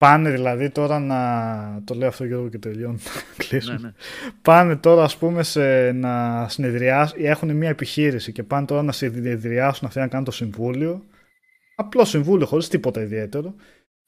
Πάνε 0.00 0.30
δηλαδή 0.30 0.70
τώρα 0.70 0.98
να. 0.98 1.82
Το 1.84 1.94
λέω 1.94 2.08
αυτό 2.08 2.24
Γιώργο 2.24 2.48
και 2.48 2.58
τελειώνω. 2.58 2.98
να 3.36 3.44
κλείσουμε. 3.44 3.76
ναι, 3.76 3.86
ναι. 3.86 3.92
Πάνε 4.42 4.76
τώρα 4.76 5.02
ας 5.02 5.16
πούμε 5.16 5.42
σε, 5.42 5.92
να 5.92 6.46
συνεδριάσουν, 6.48 7.18
έχουν 7.24 7.56
μια 7.56 7.68
επιχείρηση 7.68 8.32
και 8.32 8.42
πάνε 8.42 8.66
τώρα 8.66 8.82
να 8.82 8.92
συνεδριάσουν 8.92 9.86
αυτοί 9.86 9.98
να 9.98 10.06
κάνουν 10.06 10.24
το 10.24 10.30
συμβούλιο. 10.30 11.04
Απλό 11.76 12.04
συμβούλιο 12.04 12.46
χωρίς 12.46 12.68
τίποτα 12.68 13.00
ιδιαίτερο. 13.00 13.54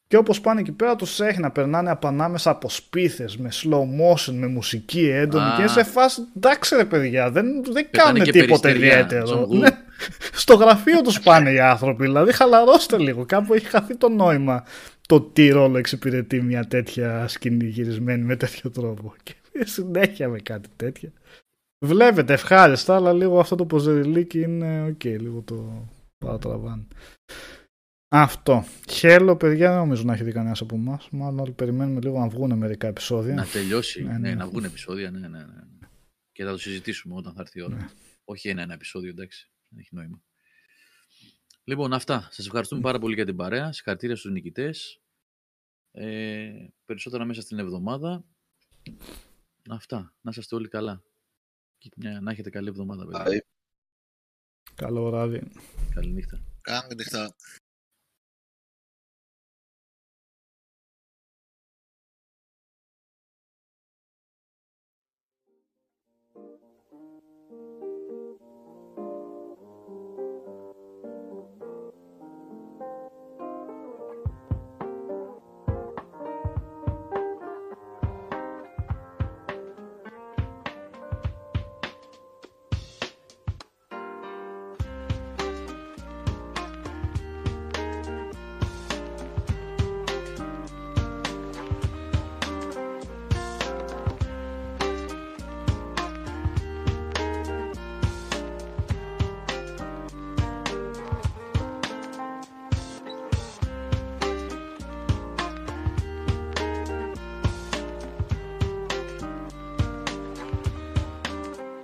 Και 0.07 0.17
όπως 0.17 0.41
πάνε 0.41 0.61
εκεί 0.61 0.73
πέρα 0.73 0.97
τους 0.97 1.21
έχει 1.21 1.41
να 1.41 1.51
περνάνε 1.51 1.91
από 1.91 2.09
ανάμεσα 2.09 2.51
από 2.51 2.69
σπίθες 2.69 3.37
με 3.37 3.49
slow 3.53 3.81
motion, 3.81 4.33
με 4.33 4.47
μουσική 4.47 5.09
έντονη 5.09 5.45
Α. 5.45 5.55
και 5.57 5.67
σε 5.67 5.83
φάση 5.85 6.21
εντάξει 6.37 6.77
ρε 6.77 6.85
παιδιά 6.85 7.31
δεν, 7.31 7.47
δεν 7.65 7.91
Πετάνε 7.91 7.91
κάνουν 7.91 8.23
και 8.25 8.33
τίποτα 8.33 8.61
περιστεριά, 8.61 8.99
ιδιαίτερο. 8.99 9.49
John 9.51 9.55
Woo. 9.55 9.59
Ναι. 9.59 9.69
Στο 10.33 10.55
γραφείο 10.55 11.01
τους 11.01 11.21
πάνε 11.21 11.51
οι 11.51 11.61
άνθρωποι, 11.61 12.03
δηλαδή 12.03 12.33
χαλαρώστε 12.33 12.99
λίγο. 12.99 13.25
Κάπου 13.25 13.55
έχει 13.55 13.67
χαθεί 13.67 13.97
το 13.97 14.09
νόημα 14.09 14.65
το 15.09 15.21
τι 15.21 15.49
ρόλο 15.49 15.79
εξυπηρετεί 15.79 16.43
μια 16.43 16.65
τέτοια 16.65 17.29
σκηνή 17.29 17.69
γυρισμένη 17.69 18.25
με 18.25 18.37
τέτοιο 18.37 18.71
τρόπο. 18.71 19.15
Και 19.23 19.35
συνέχεια 19.65 20.29
με 20.29 20.39
κάτι 20.39 20.69
τέτοια. 20.77 21.13
Βλέπετε 21.85 22.33
ευχάριστα, 22.33 22.95
αλλά 22.95 23.13
λίγο 23.13 23.39
αυτό 23.39 23.57
το 23.57 23.67
ποζεριλίκι 23.67 24.41
είναι 24.41 24.85
οκ, 24.85 25.05
λίγο 25.05 25.43
το 25.43 25.89
παρατραβάνε. 26.19 26.87
Αυτό. 28.09 28.65
Halo, 28.91 29.37
παιδιά, 29.37 29.69
δεν 29.69 29.79
νομίζω 29.79 30.03
να 30.05 30.13
έχει 30.13 30.25
δει 30.25 30.33
κανένας 30.33 30.61
από 30.61 30.75
εμάς. 30.75 31.09
Μάλλον 31.11 31.39
όλοι 31.39 31.53
περιμένουμε 31.53 32.01
λίγο 32.01 32.19
να 32.19 32.29
βγουν 32.29 32.59
μερικά 32.59 32.87
επεισόδια. 32.87 33.35
Να 33.35 33.47
τελειώσει, 33.47 34.03
Ναι, 34.03 34.13
ναι, 34.13 34.19
ναι. 34.19 34.35
να 34.35 34.47
βγουν 34.47 34.65
επεισόδια, 34.65 35.11
ναι, 35.11 35.19
ναι, 35.19 35.29
ναι. 35.29 35.45
Και 36.33 36.45
θα 36.45 36.51
το 36.51 36.59
συζητήσουμε 36.59 37.15
όταν 37.15 37.33
θα 37.33 37.41
έρθει 37.41 37.59
η 37.59 37.63
ώρα. 37.63 37.77
Ναι. 37.77 37.89
Όχι 38.25 38.49
ένα-ένα 38.49 38.75
επεισόδιο, 38.75 39.11
εντάξει. 39.11 39.51
Δεν 39.69 39.79
έχει 39.79 39.95
νόημα. 39.95 40.23
Λοιπόν, 41.65 41.93
αυτά. 41.93 42.29
Σας 42.31 42.47
ευχαριστούμε 42.47 42.81
πάρα 42.81 42.99
πολύ 42.99 43.15
για 43.15 43.25
την 43.25 43.37
παρέα. 43.37 43.73
Συγχαρητήρια 43.73 44.17
στους 44.17 44.31
νικητές. 44.31 45.01
Ε, 45.91 46.67
περισσότερα 46.85 47.25
μέσα 47.25 47.41
στην 47.41 47.59
εβδομάδα. 47.59 48.25
Αυτά. 49.71 50.15
Να 50.21 50.33
είστε 50.37 50.55
όλοι 50.55 50.69
καλά. 50.69 51.03
Και 51.79 51.91
μια- 51.97 52.21
να 52.21 52.31
έχετε 52.31 52.51
καλή 52.51 52.69
εβδομάδα, 52.69 53.07
παιδιά. 53.07 53.23
Άι, 53.25 53.41
Καλό 54.75 55.11
βράδυ. 55.11 55.53
Καλή 55.95 56.11
νύχτα. 56.13 56.43
Καλή 56.61 56.95
νύχτα. 56.95 57.35